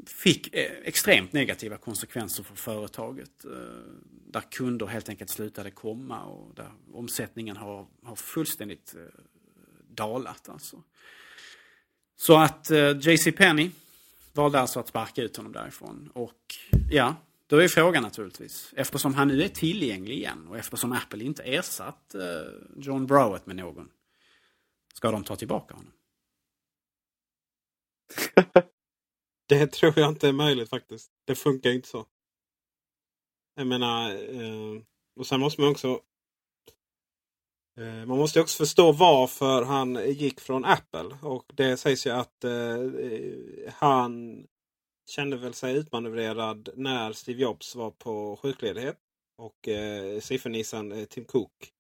fick 0.08 0.56
eh, 0.56 0.72
extremt 0.84 1.34
negativa 1.34 1.78
konsekvenser 1.78 2.44
för 2.44 2.56
företaget. 2.56 3.46
Eh, 3.46 3.52
där 4.28 4.42
kunder 4.52 4.86
helt 4.86 5.10
enkelt 5.10 5.30
slutade 5.30 5.72
komma 5.72 6.24
och 6.24 6.56
där 6.56 6.72
omsättningen 6.94 7.58
har, 7.58 7.88
har 8.04 8.16
fullständigt 8.16 8.96
eh, 8.96 9.22
dalat. 9.90 10.50
Alltså. 10.50 10.84
Så 12.16 12.38
att 12.38 12.72
eh, 12.72 12.98
JC 13.00 13.28
Penny 13.38 13.72
valde 14.34 14.60
alltså 14.60 14.80
att 14.80 14.88
sparka 14.88 15.22
ut 15.22 15.38
honom 15.38 15.52
därifrån. 15.52 16.12
Och 16.14 16.56
ja, 16.92 17.16
då 17.50 17.58
är 17.58 17.68
frågan 17.68 18.04
naturligtvis, 18.04 18.74
eftersom 18.78 19.14
han 19.14 19.28
nu 19.28 19.44
är 19.44 19.48
tillgänglig 19.48 20.16
igen 20.16 20.48
och 20.48 20.58
eftersom 20.58 20.92
Apple 20.92 21.24
inte 21.24 21.44
ersatt 21.44 22.16
eh, 22.16 22.22
John 22.78 23.06
Browett 23.06 23.46
med 23.46 23.56
någon, 23.56 23.90
ska 24.94 25.12
de 25.12 25.24
ta 25.24 25.36
tillbaka 25.36 25.76
honom? 25.76 25.94
det 29.48 29.68
tror 29.68 29.94
jag 30.00 30.10
inte 30.10 30.28
är 30.28 30.34
möjligt 30.34 30.70
faktiskt. 30.70 31.12
Det 31.26 31.36
funkar 31.36 31.70
inte 31.70 31.88
så. 31.88 32.06
Jag 33.56 33.68
menar, 33.68 34.12
eh, 34.12 34.82
och 35.16 35.28
sen 35.28 35.40
måste 35.40 35.62
man 35.62 35.72
också 35.72 36.02
eh, 37.80 38.06
man 38.06 38.18
måste 38.18 38.42
också 38.42 38.58
förstå 38.58 38.92
varför 38.92 39.64
han 39.64 40.12
gick 40.14 40.40
från 40.40 40.66
Apple. 40.66 41.18
Och 41.22 41.52
det 41.54 41.78
sägs 41.78 42.08
ju 42.08 42.10
att 42.10 42.46
han 43.74 44.44
kände 45.10 45.38
väl 45.38 45.54
sig 45.54 45.76
utmanövrerad 45.76 46.70
när 46.76 47.14
Steve 47.14 47.42
Jobs 47.42 47.76
var 47.76 47.92
på 47.92 48.40
sjukledighet. 48.42 48.98
Och 49.38 49.68
eh, 49.68 50.20
siffernissan 50.20 50.92
eh, 50.92 51.06
Tim 51.06 51.26
Cook 51.26 51.72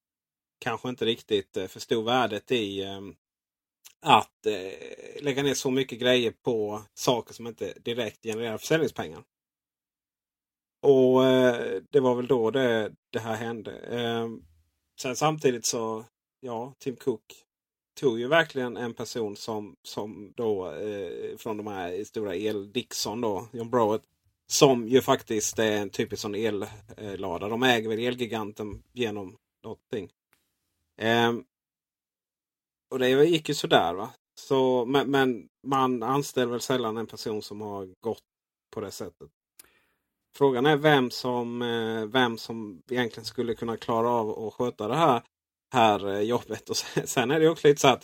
kanske 0.59 0.89
inte 0.89 1.05
riktigt 1.05 1.57
eh, 1.57 1.67
förstod 1.67 2.05
värdet 2.05 2.51
i 2.51 2.84
eh, 2.84 3.01
att 4.01 4.45
eh, 4.45 5.23
lägga 5.23 5.43
ner 5.43 5.53
så 5.53 5.71
mycket 5.71 5.99
grejer 5.99 6.32
på 6.32 6.82
saker 6.93 7.34
som 7.34 7.47
inte 7.47 7.73
direkt 7.73 8.23
genererar 8.23 8.57
försäljningspengar. 8.57 9.23
Och 10.82 11.25
eh, 11.25 11.82
det 11.89 11.99
var 11.99 12.15
väl 12.15 12.27
då 12.27 12.51
det, 12.51 12.95
det 13.09 13.19
här 13.19 13.36
hände. 13.36 13.77
Eh, 13.80 14.27
sen 15.01 15.15
samtidigt 15.15 15.65
så, 15.65 16.05
ja, 16.39 16.73
Tim 16.80 16.95
Cook 16.95 17.45
tog 17.99 18.19
ju 18.19 18.27
verkligen 18.27 18.77
en 18.77 18.93
person 18.93 19.35
som, 19.35 19.75
som 19.83 20.33
då 20.35 20.71
eh, 20.71 21.37
från 21.37 21.57
de 21.57 21.67
här 21.67 22.03
stora 22.03 22.35
el 22.35 22.71
Dixon 22.71 23.21
då, 23.21 23.47
John 23.51 23.69
Browett. 23.69 24.01
Som 24.47 24.87
ju 24.87 25.01
faktiskt 25.01 25.59
är 25.59 25.77
en 25.77 25.89
typisk 25.89 26.21
sån 26.21 26.35
ellada. 26.35 27.49
De 27.49 27.63
äger 27.63 27.89
väl 27.89 27.99
Elgiganten 27.99 28.83
genom 28.93 29.37
någonting. 29.63 30.09
Eh, 30.97 31.33
och 32.91 32.99
det 32.99 33.09
gick 33.09 33.49
ju 33.49 33.55
sådär 33.55 33.93
va. 33.93 34.09
Så, 34.35 34.85
men, 34.85 35.11
men, 35.11 35.47
man 35.63 36.03
anställer 36.03 36.51
väl 36.51 36.61
sällan 36.61 36.97
en 36.97 37.07
person 37.07 37.41
som 37.41 37.61
har 37.61 37.89
gått 37.99 38.23
på 38.71 38.81
det 38.81 38.91
sättet. 38.91 39.29
Frågan 40.35 40.65
är 40.65 40.77
vem 40.77 41.11
som, 41.11 41.61
eh, 41.61 42.05
vem 42.05 42.37
som 42.37 42.81
egentligen 42.89 43.25
skulle 43.25 43.55
kunna 43.55 43.77
klara 43.77 44.09
av 44.09 44.47
att 44.47 44.53
sköta 44.53 44.87
det 44.87 44.95
här 44.95 45.21
här 45.74 46.07
eh, 46.09 46.22
jobbet. 46.22 46.70
Och 46.70 46.76
sen 47.05 47.32
är 47.32 47.39
det 47.39 47.49
också 47.49 47.67
lite 47.67 47.82
så 47.82 47.88
att 47.88 48.03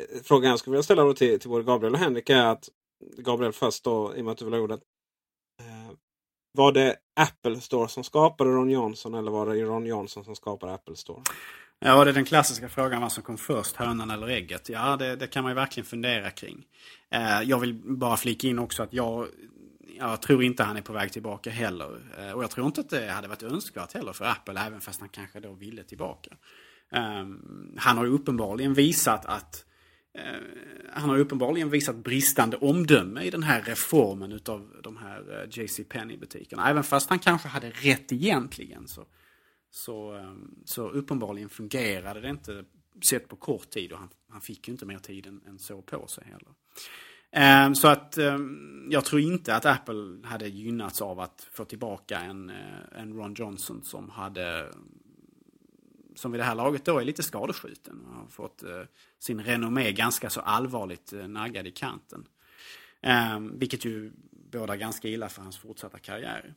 eh, 0.00 0.22
frågan 0.24 0.50
jag 0.50 0.58
skulle 0.58 0.72
vilja 0.72 0.82
ställa 0.82 1.02
då 1.02 1.14
till, 1.14 1.40
till 1.40 1.50
både 1.50 1.64
Gabriel 1.64 1.94
och 1.94 2.00
Henrik 2.00 2.30
är 2.30 2.44
att 2.44 2.68
Gabriel 3.18 3.52
först 3.52 3.84
då, 3.84 4.16
i 4.16 4.20
och 4.20 4.24
med 4.24 4.32
att 4.32 4.38
du 4.38 4.44
vill 4.44 4.54
ha 4.54 4.60
ordet. 4.60 4.80
Eh, 5.60 5.96
var 6.52 6.72
det 6.72 6.96
Apple 7.20 7.60
Store 7.60 7.88
som 7.88 8.04
skapade 8.04 8.50
Ron 8.50 8.70
Johnson 8.70 9.14
eller 9.14 9.30
var 9.30 9.46
det 9.46 9.62
Ron 9.62 9.86
Johnson 9.86 10.24
som 10.24 10.36
skapade 10.36 10.74
Apple 10.74 10.96
Store? 10.96 11.22
Ja, 11.78 12.04
det 12.04 12.10
är 12.10 12.14
den 12.14 12.24
klassiska 12.24 12.68
frågan 12.68 13.02
vad 13.02 13.12
som 13.12 13.22
kom 13.22 13.38
först, 13.38 13.76
hönan 13.76 14.10
eller 14.10 14.28
ägget. 14.28 14.68
Ja, 14.68 14.96
det, 14.96 15.16
det 15.16 15.26
kan 15.26 15.42
man 15.42 15.50
ju 15.50 15.54
verkligen 15.54 15.84
fundera 15.86 16.30
kring. 16.30 16.64
Eh, 17.10 17.42
jag 17.42 17.58
vill 17.58 17.74
bara 17.74 18.16
flika 18.16 18.48
in 18.48 18.58
också 18.58 18.82
att 18.82 18.92
jag, 18.92 19.26
jag 19.98 20.22
tror 20.22 20.42
inte 20.42 20.62
han 20.62 20.76
är 20.76 20.82
på 20.82 20.92
väg 20.92 21.12
tillbaka 21.12 21.50
heller. 21.50 22.00
Eh, 22.18 22.32
och 22.32 22.42
jag 22.42 22.50
tror 22.50 22.66
inte 22.66 22.80
att 22.80 22.90
det 22.90 23.10
hade 23.10 23.28
varit 23.28 23.42
önskvärt 23.42 23.92
heller 23.92 24.12
för 24.12 24.24
Apple, 24.24 24.60
även 24.60 24.80
fast 24.80 25.00
han 25.00 25.08
kanske 25.08 25.40
då 25.40 25.52
ville 25.52 25.82
tillbaka. 25.82 26.30
Ehm, 26.92 27.74
han 27.76 27.96
har 27.96 28.04
ju 28.04 28.10
uppenbarligen 28.10 28.74
visat 28.74 29.26
att 29.26 29.64
eh, 30.14 30.22
han 30.92 31.08
har 31.08 31.18
uppenbarligen 31.18 31.70
visat 31.70 31.96
bristande 31.96 32.56
omdöme 32.56 33.22
i 33.22 33.30
den 33.30 33.42
här 33.42 33.62
reformen 33.62 34.32
utav 34.32 34.80
de 34.82 34.96
här 34.96 35.42
eh, 35.42 35.48
JC 35.50 35.80
Penney 35.88 36.16
butikerna 36.16 36.70
Även 36.70 36.84
fast 36.84 37.10
han 37.10 37.18
kanske 37.18 37.48
hade 37.48 37.70
rätt 37.70 38.12
egentligen 38.12 38.88
så, 38.88 39.04
så, 39.70 40.12
ehm, 40.12 40.54
så 40.64 40.88
uppenbarligen 40.88 41.48
fungerade 41.48 42.20
det 42.20 42.30
inte 42.30 42.64
sett 43.10 43.28
på 43.28 43.36
kort 43.36 43.70
tid 43.70 43.92
och 43.92 43.98
han, 43.98 44.08
han 44.28 44.40
fick 44.40 44.68
ju 44.68 44.72
inte 44.72 44.86
mer 44.86 44.98
tid 44.98 45.26
än, 45.26 45.40
än 45.48 45.58
så 45.58 45.82
på 45.82 46.06
sig 46.06 46.24
heller. 46.24 46.52
Um, 47.66 47.74
så 47.74 47.88
att 47.88 48.18
um, 48.18 48.86
jag 48.90 49.04
tror 49.04 49.20
inte 49.20 49.54
att 49.54 49.66
Apple 49.66 50.18
hade 50.24 50.48
gynnats 50.48 51.02
av 51.02 51.20
att 51.20 51.48
få 51.52 51.64
tillbaka 51.64 52.20
en, 52.20 52.50
eh, 52.50 53.00
en 53.00 53.12
Ron 53.14 53.34
Johnson 53.34 53.82
som 53.84 54.10
hade 54.10 54.72
som 56.16 56.32
vid 56.32 56.40
det 56.40 56.44
här 56.44 56.54
laget 56.54 56.84
då 56.84 56.98
är 56.98 57.04
lite 57.04 57.22
skadeskjuten 57.22 58.04
och 58.06 58.14
har 58.14 58.26
fått 58.26 58.62
eh, 58.62 58.82
sin 59.18 59.42
renommé 59.42 59.92
ganska 59.92 60.30
så 60.30 60.40
allvarligt 60.40 61.12
eh, 61.12 61.28
naggad 61.28 61.66
i 61.66 61.70
kanten. 61.70 62.26
Eh, 63.00 63.40
vilket 63.40 63.84
ju 63.84 64.12
bådar 64.52 64.76
ganska 64.76 65.08
illa 65.08 65.28
för 65.28 65.42
hans 65.42 65.58
fortsatta 65.58 65.98
karriär. 65.98 66.54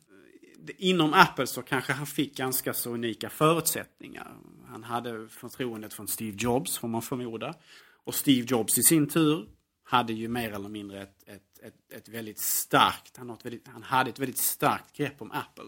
Eh, 0.68 0.74
inom 0.78 1.14
Apple 1.14 1.46
så 1.46 1.62
kanske 1.62 1.92
han 1.92 2.06
fick 2.06 2.36
ganska 2.36 2.74
så 2.74 2.90
unika 2.90 3.30
förutsättningar. 3.30 4.36
Han 4.66 4.84
hade 4.84 5.28
förtroendet 5.28 5.94
från 5.94 6.08
Steve 6.08 6.36
Jobs 6.40 6.78
får 6.78 6.88
man 6.88 7.02
förmoda. 7.02 7.54
Och 8.04 8.14
Steve 8.14 8.46
Jobs 8.50 8.78
i 8.78 8.82
sin 8.82 9.08
tur 9.08 9.48
hade 9.84 10.12
ju 10.12 10.28
mer 10.28 10.52
eller 10.52 10.68
mindre 10.68 11.02
ett, 11.02 11.22
ett, 11.26 11.58
ett, 11.62 11.92
ett 11.92 12.08
väldigt 12.08 12.38
starkt, 12.38 13.16
han, 13.16 13.38
väldigt, 13.42 13.68
han 13.68 13.82
hade 13.82 14.10
ett 14.10 14.18
väldigt 14.18 14.38
starkt 14.38 14.96
grepp 14.96 15.22
om 15.22 15.30
Apple 15.32 15.64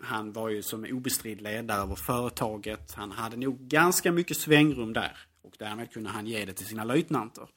han 0.00 0.32
var 0.32 0.48
ju 0.48 0.62
som 0.62 0.84
obestridd 0.84 1.40
ledare 1.40 1.82
över 1.82 1.94
företaget. 1.94 2.94
Han 2.94 3.10
hade 3.10 3.36
nog 3.36 3.58
ganska 3.58 4.12
mycket 4.12 4.36
svängrum 4.36 4.92
där. 4.92 5.18
Och 5.42 5.54
därmed 5.58 5.92
kunde 5.92 6.10
han 6.10 6.26
ge 6.26 6.44
det 6.44 6.52
till 6.52 6.66
sina 6.66 6.84
löjtnanter. 6.84 7.48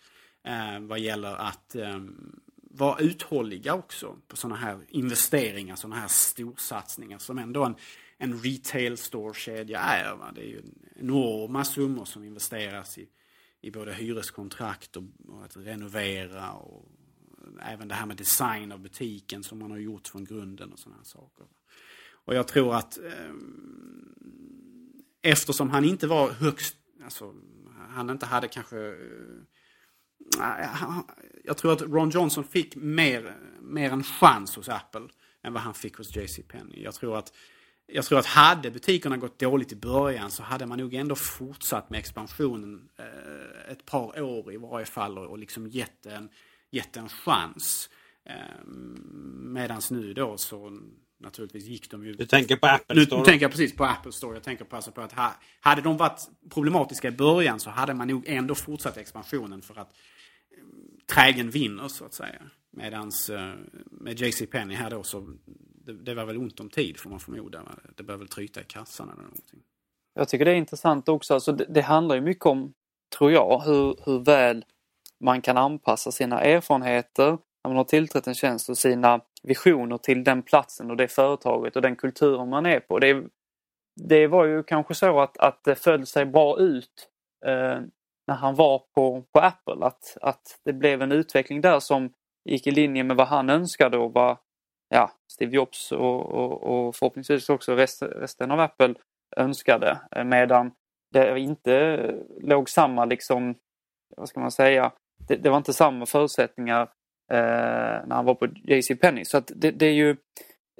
Eh, 0.43 0.79
vad 0.79 0.99
gäller 0.99 1.35
att 1.35 1.75
eh, 1.75 1.99
vara 2.57 2.99
uthålliga 2.99 3.73
också 3.73 4.17
på 4.27 4.37
sådana 4.37 4.55
här 4.55 4.79
investeringar, 4.89 5.75
sådana 5.75 5.95
här 5.95 6.07
storsatsningar 6.07 7.17
som 7.17 7.37
ändå 7.37 7.63
en, 7.63 7.75
en 8.17 8.39
retail 8.39 8.97
store-kedja 8.97 9.79
är. 9.79 10.15
Va? 10.15 10.31
Det 10.35 10.41
är 10.41 10.47
ju 10.47 10.61
enorma 10.95 11.63
summor 11.63 12.05
som 12.05 12.23
investeras 12.23 12.97
i, 12.97 13.07
i 13.61 13.71
både 13.71 13.93
hyreskontrakt 13.93 14.97
och, 14.97 15.03
och 15.27 15.45
att 15.45 15.57
renovera 15.57 16.51
och 16.51 16.85
även 17.61 17.87
det 17.87 17.95
här 17.95 18.05
med 18.05 18.17
design 18.17 18.71
av 18.71 18.79
butiken 18.79 19.43
som 19.43 19.59
man 19.59 19.71
har 19.71 19.77
gjort 19.77 20.07
från 20.07 20.25
grunden 20.25 20.73
och 20.73 20.79
sådana 20.79 21.03
saker. 21.03 21.45
Och 22.25 22.35
jag 22.35 22.47
tror 22.47 22.75
att 22.75 22.97
eh, 22.97 23.33
eftersom 25.21 25.69
han 25.69 25.85
inte 25.85 26.07
var 26.07 26.29
högst, 26.29 26.75
alltså 27.03 27.33
han 27.89 28.09
inte 28.09 28.25
hade 28.25 28.47
kanske 28.47 28.77
eh, 28.77 28.95
jag 31.43 31.57
tror 31.57 31.73
att 31.73 31.81
Ron 31.81 32.09
Johnson 32.09 32.43
fick 32.43 32.75
mer, 32.75 33.37
mer 33.61 33.91
en 33.91 34.03
chans 34.03 34.55
hos 34.55 34.69
Apple 34.69 35.07
än 35.43 35.53
vad 35.53 35.61
han 35.61 35.73
fick 35.73 35.97
hos 35.97 36.15
JC 36.15 36.39
Penney. 36.47 36.83
Jag 36.83 36.93
tror 36.93 37.17
att 37.17 37.33
jag 37.93 38.05
tror 38.05 38.19
att 38.19 38.25
hade 38.25 38.71
butikerna 38.71 39.17
gått 39.17 39.39
dåligt 39.39 39.71
i 39.71 39.75
början 39.75 40.31
så 40.31 40.43
hade 40.43 40.65
man 40.65 40.77
nog 40.77 40.93
ändå 40.93 41.15
fortsatt 41.15 41.89
med 41.89 41.99
expansionen 41.99 42.89
eh, 42.97 43.71
ett 43.71 43.85
par 43.85 44.21
år 44.21 44.53
i 44.53 44.57
varje 44.57 44.85
fall 44.85 45.17
och, 45.17 45.25
och 45.25 45.37
liksom 45.37 45.67
gett 45.67 46.05
en, 46.05 46.29
gett 46.69 46.97
en 46.97 47.09
chans. 47.09 47.89
Eh, 48.25 48.65
Medan 49.35 49.81
nu 49.89 50.13
då 50.13 50.37
så 50.37 50.79
naturligtvis 51.21 51.65
gick 51.65 51.91
de 51.91 52.05
ju... 52.05 52.13
Du 52.13 52.25
tänker 52.25 52.55
på 52.55 52.67
Apple 52.67 53.05
Store? 53.05 53.19
Nu, 53.19 53.25
tänker 53.25 53.43
jag 53.43 53.51
precis 53.51 53.75
på 53.75 53.85
Apple 53.85 54.11
Store. 54.11 54.33
Jag 54.33 54.43
tänker 54.43 54.65
på, 54.65 54.75
alltså 54.75 54.91
på 54.91 55.01
att 55.01 55.13
ha, 55.13 55.33
hade 55.59 55.81
de 55.81 55.97
varit 55.97 56.21
problematiska 56.49 57.07
i 57.07 57.11
början 57.11 57.59
så 57.59 57.69
hade 57.69 57.93
man 57.93 58.07
nog 58.07 58.23
ändå 58.27 58.55
fortsatt 58.55 58.97
expansionen 58.97 59.61
för 59.61 59.79
att 59.79 59.87
eh, 59.87 60.63
trägen 61.13 61.49
vinner 61.49 61.87
så 61.87 62.05
att 62.05 62.13
säga. 62.13 62.41
Medans 62.71 63.29
eh, 63.29 63.53
med 63.91 64.21
JC 64.21 64.43
Penney 64.51 64.77
här 64.77 64.89
då 64.89 65.03
så 65.03 65.33
det, 65.85 65.93
det, 65.93 66.13
var 66.13 66.25
väl 66.25 66.37
ont 66.37 66.59
om 66.59 66.69
tid 66.69 66.97
får 66.97 67.09
man 67.09 67.19
förmoda. 67.19 67.63
Det 67.95 68.03
bör 68.03 68.17
väl 68.17 68.27
tryta 68.27 68.61
i 68.61 68.63
kassan 68.63 69.09
eller 69.09 69.21
någonting. 69.21 69.59
Jag 70.13 70.29
tycker 70.29 70.45
det 70.45 70.51
är 70.51 70.55
intressant 70.55 71.09
också. 71.09 71.33
Alltså 71.33 71.51
det, 71.51 71.65
det 71.69 71.81
handlar 71.81 72.15
ju 72.15 72.21
mycket 72.21 72.45
om, 72.45 72.73
tror 73.17 73.31
jag, 73.31 73.61
hur, 73.65 73.95
hur 74.05 74.19
väl 74.19 74.65
man 75.19 75.41
kan 75.41 75.57
anpassa 75.57 76.11
sina 76.11 76.41
erfarenheter 76.41 77.29
när 77.63 77.69
man 77.69 77.77
har 77.77 77.83
tillträtt 77.83 78.27
en 78.27 78.35
tjänst 78.35 78.69
och 78.69 78.77
sina 78.77 79.21
visioner 79.43 79.97
till 79.97 80.23
den 80.23 80.41
platsen 80.41 80.91
och 80.91 80.97
det 80.97 81.07
företaget 81.07 81.75
och 81.75 81.81
den 81.81 81.95
kulturen 81.95 82.49
man 82.49 82.65
är 82.65 82.79
på. 82.79 82.99
Det, 82.99 83.23
det 83.95 84.27
var 84.27 84.45
ju 84.45 84.63
kanske 84.63 84.95
så 84.95 85.19
att, 85.19 85.37
att 85.37 85.63
det 85.63 85.75
föll 85.75 86.05
sig 86.05 86.25
bra 86.25 86.59
ut 86.59 87.09
eh, 87.45 87.79
när 88.27 88.35
han 88.35 88.55
var 88.55 88.83
på, 88.95 89.23
på 89.33 89.39
Apple. 89.39 89.85
Att, 89.85 90.17
att 90.21 90.59
det 90.65 90.73
blev 90.73 91.01
en 91.01 91.11
utveckling 91.11 91.61
där 91.61 91.79
som 91.79 92.13
gick 92.49 92.67
i 92.67 92.71
linje 92.71 93.03
med 93.03 93.17
vad 93.17 93.27
han 93.27 93.49
önskade 93.49 93.97
och 93.97 94.13
vad 94.13 94.37
ja, 94.89 95.11
Steve 95.31 95.55
Jobs 95.55 95.91
och, 95.91 96.25
och, 96.25 96.63
och 96.63 96.95
förhoppningsvis 96.95 97.49
också 97.49 97.75
rest, 97.75 98.03
resten 98.03 98.51
av 98.51 98.59
Apple 98.59 98.95
önskade. 99.37 99.99
Eh, 100.15 100.23
medan 100.23 100.71
det 101.11 101.39
inte 101.39 101.97
låg 102.41 102.69
samma, 102.69 103.05
liksom, 103.05 103.55
vad 104.17 104.29
ska 104.29 104.39
man 104.39 104.51
säga, 104.51 104.91
det, 105.27 105.35
det 105.35 105.49
var 105.49 105.57
inte 105.57 105.73
samma 105.73 106.05
förutsättningar 106.05 106.89
Eh, 107.31 108.07
när 108.07 108.15
han 108.15 108.25
var 108.25 108.35
på 108.35 108.47
JC 108.63 108.91
Penny. 109.01 109.25
Så 109.25 109.37
att 109.37 109.51
det, 109.55 109.71
det, 109.71 109.85
är 109.85 109.93
ju 109.93 110.15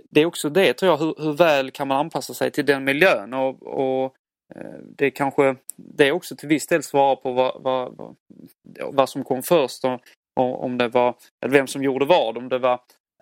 det 0.10 0.22
är 0.22 0.26
också 0.26 0.50
det 0.50 0.74
tror 0.74 0.92
jag, 0.92 0.98
hur, 0.98 1.16
hur, 1.18 1.34
väl 1.34 1.72
kan 1.72 1.88
man 1.88 1.98
anpassa 1.98 2.34
sig 2.34 2.52
till 2.52 2.66
den 2.66 2.84
miljön 2.84 3.34
och, 3.34 3.64
och 3.64 4.16
eh, 4.56 4.80
det 4.98 5.12
kanske 5.12 5.56
det 5.78 6.08
är 6.08 6.12
också 6.12 6.36
till 6.36 6.50
viss 6.50 6.68
del 6.68 6.84
svarar 6.84 7.16
på 7.16 7.32
vad, 7.32 7.62
vad, 7.64 7.98
vad, 7.98 8.16
vad 8.94 9.10
som 9.10 9.24
kom 9.24 9.44
först 9.44 9.86
och, 9.86 10.00
och, 10.36 10.64
om 10.64 10.78
det 10.78 10.88
var, 10.88 11.16
eller 11.42 11.54
vem 11.54 11.68
som 11.68 11.84
gjorde 11.84 12.06
vad, 12.06 12.38
om 12.38 12.50
det 12.50 12.60
var 12.60 12.80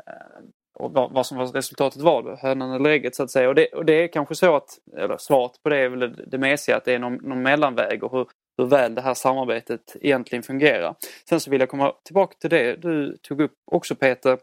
eh, 0.07 0.43
och 0.73 0.91
vad, 0.91 1.25
som 1.25 1.37
var 1.37 1.45
resultatet 1.45 2.01
var, 2.01 2.39
hönan 2.41 2.71
eller 2.71 2.89
ägget 2.89 3.15
så 3.15 3.23
att 3.23 3.31
säga. 3.31 3.49
Och 3.49 3.55
det, 3.55 3.67
och 3.67 3.85
det 3.85 4.03
är 4.03 4.07
kanske 4.07 4.35
så 4.35 4.55
att, 4.55 4.69
eller 4.97 5.17
svaret 5.17 5.51
på 5.63 5.69
det 5.69 5.77
är 5.77 5.89
väl 5.89 5.99
det, 5.99 6.25
det 6.27 6.37
mesiga, 6.37 6.77
att 6.77 6.85
det 6.85 6.93
är 6.93 6.99
någon, 6.99 7.15
någon 7.15 7.41
mellanväg 7.41 8.03
och 8.03 8.11
hur, 8.11 8.27
hur 8.59 8.65
väl 8.65 8.95
det 8.95 9.01
här 9.01 9.13
samarbetet 9.13 9.95
egentligen 10.01 10.43
fungerar. 10.43 10.95
Sen 11.29 11.39
så 11.39 11.51
vill 11.51 11.59
jag 11.59 11.69
komma 11.69 11.93
tillbaka 12.05 12.35
till 12.39 12.49
det 12.49 12.75
du 12.75 13.17
tog 13.17 13.41
upp 13.41 13.53
också 13.71 13.95
Peter. 13.95 14.39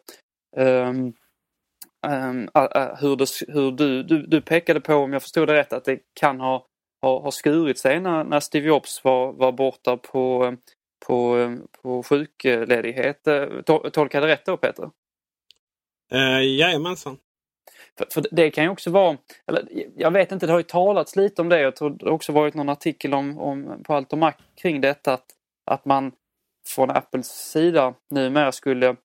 Um, 0.56 1.12
um, 2.06 2.48
uh, 2.58 2.94
hur, 3.00 3.16
det, 3.16 3.26
hur 3.48 3.72
du, 3.72 4.02
du, 4.02 4.26
du 4.26 4.40
pekade 4.40 4.80
på, 4.80 4.94
om 4.94 5.12
jag 5.12 5.22
förstod 5.22 5.48
det 5.48 5.54
rätt, 5.54 5.72
att 5.72 5.84
det 5.84 6.00
kan 6.20 6.40
ha, 6.40 6.66
ha, 7.02 7.20
ha 7.20 7.30
skurit 7.30 7.78
sig 7.78 8.00
när, 8.00 8.24
när 8.24 8.40
Steve 8.40 8.66
Jobs 8.66 9.04
var, 9.04 9.32
var 9.32 9.52
borta 9.52 9.96
på, 9.96 10.56
på, 11.06 11.48
på 11.82 12.02
sjukledighet. 12.02 13.26
Eh, 13.26 13.46
tolkade 13.64 14.08
jag 14.12 14.22
det 14.22 14.28
rätt 14.28 14.46
då 14.46 14.56
Peter? 14.56 14.90
Uh, 16.14 16.44
jajamensan. 16.44 17.16
För, 17.98 18.06
för, 18.10 18.24
det 18.30 18.50
kan 18.50 18.64
ju 18.64 18.70
också 18.70 18.90
vara, 18.90 19.18
eller 19.46 19.68
jag 19.96 20.10
vet 20.10 20.32
inte, 20.32 20.46
det 20.46 20.52
har 20.52 20.58
ju 20.58 20.62
talats 20.62 21.16
lite 21.16 21.42
om 21.42 21.48
det. 21.48 21.60
Jag 21.60 21.76
tror 21.76 21.90
det 21.90 22.10
också 22.10 22.32
varit 22.32 22.54
någon 22.54 22.68
artikel 22.68 23.14
om, 23.14 23.38
om 23.38 23.82
på 23.84 23.94
Allt 23.94 24.12
om 24.12 24.20
Mac 24.20 24.32
kring 24.62 24.80
detta 24.80 25.12
att, 25.12 25.26
att 25.70 25.84
man 25.84 26.12
från 26.68 26.90
Apples 26.90 27.26
sida 27.26 27.94
numera 28.10 28.52
skulle 28.52 28.96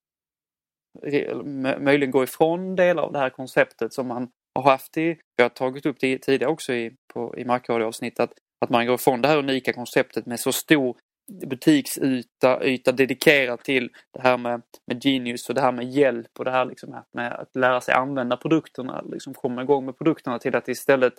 möjligen 1.80 2.12
gå 2.12 2.24
ifrån 2.24 2.76
delar 2.76 3.04
av 3.04 3.12
det 3.12 3.20
här 3.20 3.30
konceptet 3.30 3.94
som 3.94 4.08
man 4.08 4.30
har 4.56 4.64
haft 4.64 4.98
i, 4.98 5.18
vi 5.38 5.44
har 5.44 5.50
tagit 5.50 5.86
upp 5.86 6.00
det 6.00 6.18
tidigare 6.18 6.52
också 6.52 6.74
i, 6.74 6.96
på, 7.14 7.38
i 7.38 7.46
Markradio-avsnitt, 7.46 8.20
att, 8.20 8.34
att 8.62 8.70
man 8.70 8.86
går 8.86 8.96
ifrån 8.96 9.22
det 9.22 9.28
här 9.28 9.38
unika 9.38 9.74
konceptet 9.74 10.26
med 10.26 10.40
så 10.40 10.52
stor 10.52 10.98
butiksyta 11.32 12.66
yta 12.66 12.92
dedikerad 12.92 13.64
till 13.64 13.90
det 14.14 14.22
här 14.22 14.38
med, 14.38 14.62
med 14.88 15.06
Genius 15.06 15.50
och 15.50 15.56
det 15.56 15.62
här 15.62 15.72
med 15.72 15.90
hjälp 15.90 16.40
och 16.40 16.46
det 16.46 16.52
här 16.52 16.66
liksom 16.66 17.04
med 17.14 17.34
att 17.34 17.56
lära 17.56 17.82
sig 17.82 17.94
använda 17.94 18.38
produkterna, 18.38 19.02
liksom 19.02 19.34
komma 19.34 19.62
igång 19.62 19.86
med 19.86 19.98
produkterna 19.98 20.40
till 20.40 20.56
att 20.56 20.68
istället 20.68 21.14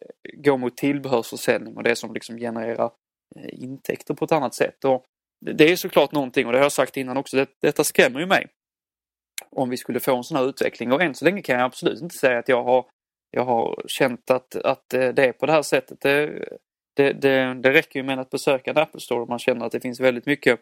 eh, 0.00 0.40
gå 0.42 0.56
mot 0.56 0.76
tillbehörsförsäljning 0.76 1.76
och 1.76 1.82
det 1.82 1.96
som 1.96 2.14
liksom 2.14 2.36
genererar 2.36 2.90
eh, 3.36 3.62
intäkter 3.62 4.14
på 4.14 4.24
ett 4.24 4.32
annat 4.32 4.54
sätt. 4.54 4.84
Och 4.84 5.04
det 5.46 5.72
är 5.72 5.76
såklart 5.76 6.12
någonting, 6.12 6.46
och 6.46 6.52
det 6.52 6.58
har 6.58 6.64
jag 6.64 6.72
sagt 6.72 6.96
innan 6.96 7.16
också, 7.16 7.36
det, 7.36 7.48
detta 7.60 7.84
skrämmer 7.84 8.20
ju 8.20 8.26
mig. 8.26 8.46
Om 9.50 9.70
vi 9.70 9.76
skulle 9.76 10.00
få 10.00 10.16
en 10.16 10.24
sån 10.24 10.36
här 10.36 10.48
utveckling 10.48 10.92
och 10.92 11.02
än 11.02 11.14
så 11.14 11.24
länge 11.24 11.42
kan 11.42 11.54
jag 11.54 11.64
absolut 11.64 12.02
inte 12.02 12.14
säga 12.14 12.38
att 12.38 12.48
jag 12.48 12.64
har, 12.64 12.86
jag 13.30 13.44
har 13.44 13.82
känt 13.86 14.30
att, 14.30 14.56
att 14.56 14.94
eh, 14.94 15.08
det 15.08 15.26
är 15.26 15.32
på 15.32 15.46
det 15.46 15.52
här 15.52 15.62
sättet. 15.62 16.00
Det, 16.00 16.44
det, 17.00 17.12
det, 17.12 17.54
det 17.54 17.72
räcker 17.72 18.00
ju 18.00 18.02
med 18.02 18.18
att 18.18 18.30
besöka 18.30 18.70
en 18.70 18.78
Apple 18.78 19.00
Store 19.00 19.22
om 19.22 19.28
man 19.28 19.38
känner 19.38 19.66
att 19.66 19.72
det 19.72 19.80
finns 19.80 20.00
väldigt 20.00 20.26
mycket 20.26 20.60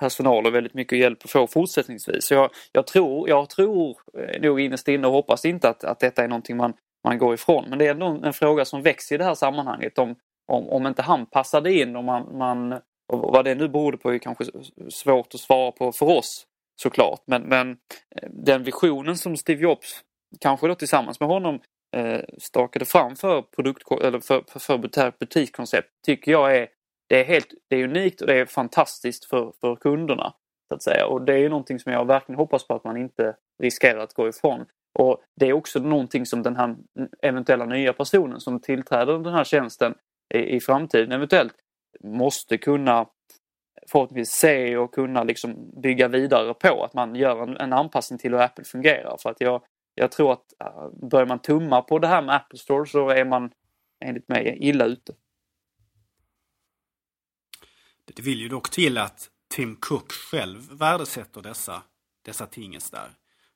personal 0.00 0.46
och 0.46 0.54
väldigt 0.54 0.74
mycket 0.74 0.98
hjälp 0.98 1.24
att 1.24 1.30
få 1.30 1.46
fortsättningsvis. 1.46 2.24
Så 2.24 2.34
jag, 2.34 2.50
jag, 2.72 2.86
tror, 2.86 3.28
jag 3.28 3.50
tror 3.50 3.96
eh, 4.18 4.40
nog 4.42 4.60
innerst 4.60 4.88
inne 4.88 5.06
och 5.06 5.12
hoppas 5.12 5.44
inte 5.44 5.68
att, 5.68 5.84
att 5.84 6.00
detta 6.00 6.24
är 6.24 6.28
någonting 6.28 6.56
man, 6.56 6.72
man 7.04 7.18
går 7.18 7.34
ifrån. 7.34 7.64
Men 7.68 7.78
det 7.78 7.86
är 7.86 7.90
ändå 7.90 8.06
en 8.06 8.32
fråga 8.32 8.64
som 8.64 8.82
växer 8.82 9.14
i 9.14 9.18
det 9.18 9.24
här 9.24 9.34
sammanhanget. 9.34 9.98
Om, 9.98 10.16
om, 10.52 10.68
om 10.68 10.86
inte 10.86 11.02
han 11.02 11.26
passade 11.26 11.72
in 11.72 11.96
och 11.96 12.04
man, 12.04 12.38
man 12.38 12.72
och 13.12 13.32
vad 13.32 13.44
det 13.44 13.54
nu 13.54 13.68
berodde 13.68 13.96
på 13.96 14.14
är 14.14 14.18
kanske 14.18 14.44
svårt 14.88 15.34
att 15.34 15.40
svara 15.40 15.72
på 15.72 15.92
för 15.92 16.06
oss 16.06 16.46
såklart. 16.82 17.22
Men, 17.26 17.42
men 17.42 17.70
eh, 17.70 18.28
den 18.30 18.64
visionen 18.64 19.16
som 19.16 19.36
Steve 19.36 19.62
Jobs, 19.62 20.00
kanske 20.40 20.68
då 20.68 20.74
tillsammans 20.74 21.20
med 21.20 21.28
honom, 21.28 21.60
Eh, 21.96 22.20
stakade 22.38 22.84
fram 22.84 23.16
för, 23.16 23.42
produkt, 23.42 23.82
eller 24.02 24.20
för, 24.20 24.44
för, 24.48 24.60
för 24.60 25.12
butikskoncept 25.18 25.88
tycker 26.06 26.32
jag 26.32 26.56
är, 26.56 26.68
det 27.08 27.20
är, 27.20 27.24
helt, 27.24 27.48
det 27.68 27.76
är 27.76 27.84
unikt 27.84 28.20
och 28.20 28.26
det 28.26 28.34
är 28.34 28.46
fantastiskt 28.46 29.24
för, 29.24 29.52
för 29.60 29.76
kunderna. 29.76 30.34
Så 30.68 30.74
att 30.74 30.82
säga. 30.82 31.06
Och 31.06 31.22
det 31.22 31.34
är 31.34 31.48
någonting 31.48 31.78
som 31.78 31.92
jag 31.92 32.06
verkligen 32.06 32.38
hoppas 32.38 32.66
på 32.66 32.74
att 32.74 32.84
man 32.84 32.96
inte 32.96 33.36
riskerar 33.62 33.98
att 33.98 34.14
gå 34.14 34.28
ifrån. 34.28 34.66
Och 34.98 35.22
Det 35.36 35.46
är 35.46 35.52
också 35.52 35.78
någonting 35.78 36.26
som 36.26 36.42
den 36.42 36.56
här 36.56 36.76
eventuella 37.22 37.64
nya 37.64 37.92
personen 37.92 38.40
som 38.40 38.60
tillträder 38.60 39.18
den 39.18 39.32
här 39.32 39.44
tjänsten 39.44 39.94
i, 40.34 40.38
i 40.38 40.60
framtiden 40.60 41.12
eventuellt 41.12 41.54
måste 42.04 42.58
kunna 42.58 43.06
förhoppningsvis 43.88 44.34
se 44.34 44.76
och 44.76 44.94
kunna 44.94 45.24
liksom 45.24 45.80
bygga 45.82 46.08
vidare 46.08 46.54
på. 46.54 46.84
Att 46.84 46.94
man 46.94 47.14
gör 47.14 47.42
en, 47.42 47.56
en 47.56 47.72
anpassning 47.72 48.18
till 48.18 48.32
hur 48.32 48.40
Apple 48.40 48.64
fungerar. 48.64 49.16
För 49.22 49.30
att 49.30 49.40
jag, 49.40 49.62
jag 50.00 50.12
tror 50.12 50.32
att 50.32 50.52
eh, 50.60 51.08
börjar 51.10 51.26
man 51.26 51.38
tumma 51.38 51.82
på 51.82 51.98
det 51.98 52.06
här 52.06 52.22
med 52.22 52.34
Apple 52.34 52.58
Store 52.58 52.86
så 52.86 53.08
är 53.08 53.24
man 53.24 53.50
enligt 54.04 54.28
mig 54.28 54.58
illa 54.60 54.84
ute. 54.84 55.14
Det 58.04 58.22
vill 58.22 58.40
ju 58.40 58.48
dock 58.48 58.70
till 58.70 58.98
att 58.98 59.30
Tim 59.48 59.76
Cook 59.76 60.12
själv 60.12 60.72
värdesätter 60.72 61.42
dessa, 61.42 61.82
dessa 62.22 62.46
tinges 62.46 62.90
där. 62.90 63.10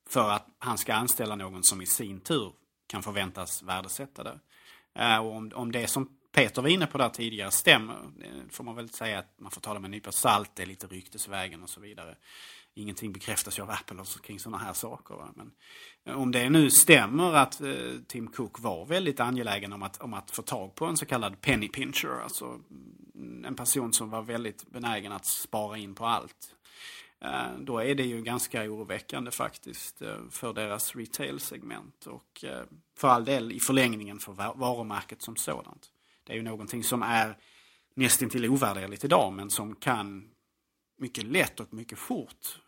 För 0.08 0.30
att 0.30 0.46
han 0.58 0.78
ska 0.78 0.94
anställa 0.94 1.36
någon 1.36 1.64
som 1.64 1.82
i 1.82 1.86
sin 1.86 2.20
tur 2.20 2.52
kan 2.86 3.02
förväntas 3.02 3.62
värdesätta 3.62 4.24
det. 4.24 4.38
Eh, 4.94 5.18
och 5.18 5.36
om, 5.36 5.52
om 5.54 5.72
det 5.72 5.86
som 5.86 6.18
Peter 6.32 6.62
var 6.62 6.68
inne 6.68 6.86
på 6.86 6.98
där 6.98 7.08
tidigare 7.08 7.50
stämmer, 7.50 7.94
eh, 7.94 8.48
får 8.50 8.64
man 8.64 8.76
väl 8.76 8.90
säga 8.90 9.18
att 9.18 9.40
man 9.40 9.50
får 9.50 9.60
ta 9.60 9.74
det 9.74 9.80
med 9.80 9.88
en 9.88 9.90
nypa 9.90 10.12
salt, 10.12 10.50
det 10.54 10.62
är 10.62 10.66
lite 10.66 10.86
ryktesvägen 10.86 11.62
och 11.62 11.70
så 11.70 11.80
vidare 11.80 12.16
ingenting 12.74 13.12
bekräftas 13.12 13.58
ju 13.58 13.62
av 13.62 13.70
Apple 13.70 14.04
kring 14.22 14.40
sådana 14.40 14.58
här 14.58 14.72
saker. 14.72 15.14
Va? 15.14 15.28
Men 15.36 15.52
eh, 16.04 16.20
om 16.20 16.32
det 16.32 16.50
nu 16.50 16.70
stämmer 16.70 17.34
att 17.34 17.60
eh, 17.60 17.74
Tim 18.06 18.26
Cook 18.26 18.60
var 18.60 18.86
väldigt 18.86 19.20
angelägen 19.20 19.72
om 19.72 19.82
att, 19.82 20.00
om 20.00 20.14
att 20.14 20.30
få 20.30 20.42
tag 20.42 20.74
på 20.74 20.86
en 20.86 20.96
så 20.96 21.06
kallad 21.06 21.40
penny 21.40 21.68
pincher, 21.68 22.20
alltså 22.22 22.60
mm, 23.14 23.44
en 23.44 23.54
person 23.54 23.92
som 23.92 24.10
var 24.10 24.22
väldigt 24.22 24.70
benägen 24.70 25.12
att 25.12 25.26
spara 25.26 25.78
in 25.78 25.94
på 25.94 26.06
allt. 26.06 26.54
Eh, 27.24 27.58
då 27.58 27.78
är 27.78 27.94
det 27.94 28.02
ju 28.02 28.22
ganska 28.22 28.62
oroväckande 28.62 29.30
faktiskt 29.30 30.02
eh, 30.02 30.18
för 30.30 30.52
deras 30.52 30.96
retail-segment 30.96 32.06
och 32.06 32.44
eh, 32.44 32.62
för 32.96 33.08
all 33.08 33.24
del 33.24 33.52
i 33.52 33.60
förlängningen 33.60 34.18
för 34.18 34.32
varumärket 34.32 35.22
som 35.22 35.36
sådant. 35.36 35.90
Det 36.24 36.32
är 36.32 36.36
ju 36.36 36.42
någonting 36.42 36.84
som 36.84 37.02
är 37.02 37.38
nästintill 37.94 38.50
ovärderligt 38.50 39.04
idag 39.04 39.32
men 39.32 39.50
som 39.50 39.76
kan 39.76 40.30
mycket 40.98 41.24
lätt 41.24 41.60
och 41.60 41.74
mycket 41.74 41.98
fort 41.98 42.60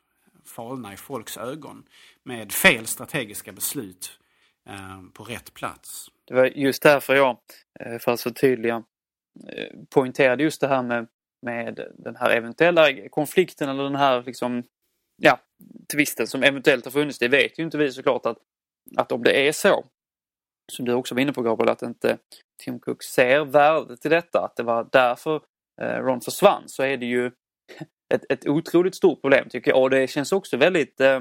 falna 0.48 0.92
i 0.92 0.96
folks 0.96 1.36
ögon 1.36 1.84
med 2.22 2.52
fel 2.52 2.86
strategiska 2.86 3.52
beslut 3.52 4.18
eh, 4.68 5.02
på 5.14 5.24
rätt 5.24 5.54
plats. 5.54 6.06
Det 6.24 6.34
var 6.34 6.46
just 6.46 6.82
därför 6.82 7.14
jag, 7.14 7.38
eh, 7.80 7.98
för 7.98 8.12
att 8.12 8.20
förtydliga, 8.20 8.84
eh, 9.48 9.78
poängterade 9.90 10.42
just 10.42 10.60
det 10.60 10.68
här 10.68 10.82
med 10.82 11.06
med 11.42 11.92
den 11.98 12.16
här 12.16 12.30
eventuella 12.30 13.08
konflikten 13.08 13.68
eller 13.68 13.82
den 13.84 13.96
här 13.96 14.22
liksom, 14.22 14.62
ja, 15.16 15.40
tvisten 15.92 16.26
som 16.26 16.42
eventuellt 16.42 16.84
har 16.84 16.92
funnits. 16.92 17.18
Det 17.18 17.28
vet 17.28 17.58
ju 17.58 17.62
inte 17.62 17.78
vi 17.78 17.92
såklart 17.92 18.26
att, 18.26 18.38
att 18.96 19.12
om 19.12 19.22
det 19.22 19.48
är 19.48 19.52
så, 19.52 19.84
som 20.72 20.84
du 20.84 20.92
också 20.92 21.14
var 21.14 21.22
inne 21.22 21.32
på 21.32 21.42
Gabriel, 21.42 21.68
att 21.68 21.82
inte 21.82 22.18
Tim 22.58 22.80
Cook 22.80 23.02
ser 23.02 23.44
värdet 23.44 24.06
i 24.06 24.08
detta, 24.08 24.44
att 24.44 24.56
det 24.56 24.62
var 24.62 24.88
därför 24.92 25.42
Ron 25.80 26.20
försvann, 26.20 26.62
så 26.66 26.82
är 26.82 26.96
det 26.96 27.06
ju 27.06 27.30
ett, 28.14 28.24
ett 28.28 28.46
otroligt 28.48 28.94
stort 28.94 29.22
problem 29.22 29.48
tycker 29.48 29.70
jag. 29.70 29.82
Och 29.82 29.90
det 29.90 30.06
känns 30.06 30.32
också 30.32 30.56
väldigt, 30.56 31.00
eh, 31.00 31.20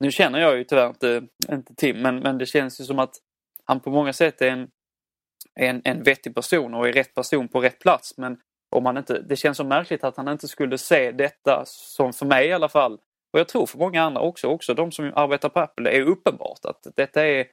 nu 0.00 0.10
känner 0.10 0.38
jag 0.40 0.56
ju 0.56 0.64
tyvärr 0.64 0.88
inte, 0.88 1.22
inte 1.52 1.74
Tim, 1.74 2.02
men, 2.02 2.18
men 2.18 2.38
det 2.38 2.46
känns 2.46 2.80
ju 2.80 2.84
som 2.84 2.98
att 2.98 3.14
han 3.64 3.80
på 3.80 3.90
många 3.90 4.12
sätt 4.12 4.42
är 4.42 4.50
en, 4.50 4.68
en, 5.60 5.82
en 5.84 6.02
vettig 6.02 6.34
person 6.34 6.74
och 6.74 6.88
är 6.88 6.92
rätt 6.92 7.14
person 7.14 7.48
på 7.48 7.60
rätt 7.60 7.78
plats. 7.78 8.18
Men 8.18 8.40
om 8.76 8.86
han 8.86 8.96
inte, 8.96 9.22
det 9.22 9.36
känns 9.36 9.56
så 9.56 9.64
märkligt 9.64 10.04
att 10.04 10.16
han 10.16 10.28
inte 10.28 10.48
skulle 10.48 10.78
se 10.78 11.12
detta 11.12 11.62
som 11.66 12.12
för 12.12 12.26
mig 12.26 12.48
i 12.48 12.52
alla 12.52 12.68
fall 12.68 12.98
och 13.32 13.40
jag 13.40 13.48
tror 13.48 13.66
för 13.66 13.78
många 13.78 14.02
andra 14.02 14.20
också, 14.20 14.46
också 14.46 14.74
de 14.74 14.92
som 14.92 15.12
arbetar 15.14 15.48
på 15.48 15.60
Apple, 15.60 15.90
det 15.90 15.96
är 15.96 16.02
uppenbart 16.02 16.64
att 16.64 16.86
detta 16.96 17.26
är 17.26 17.46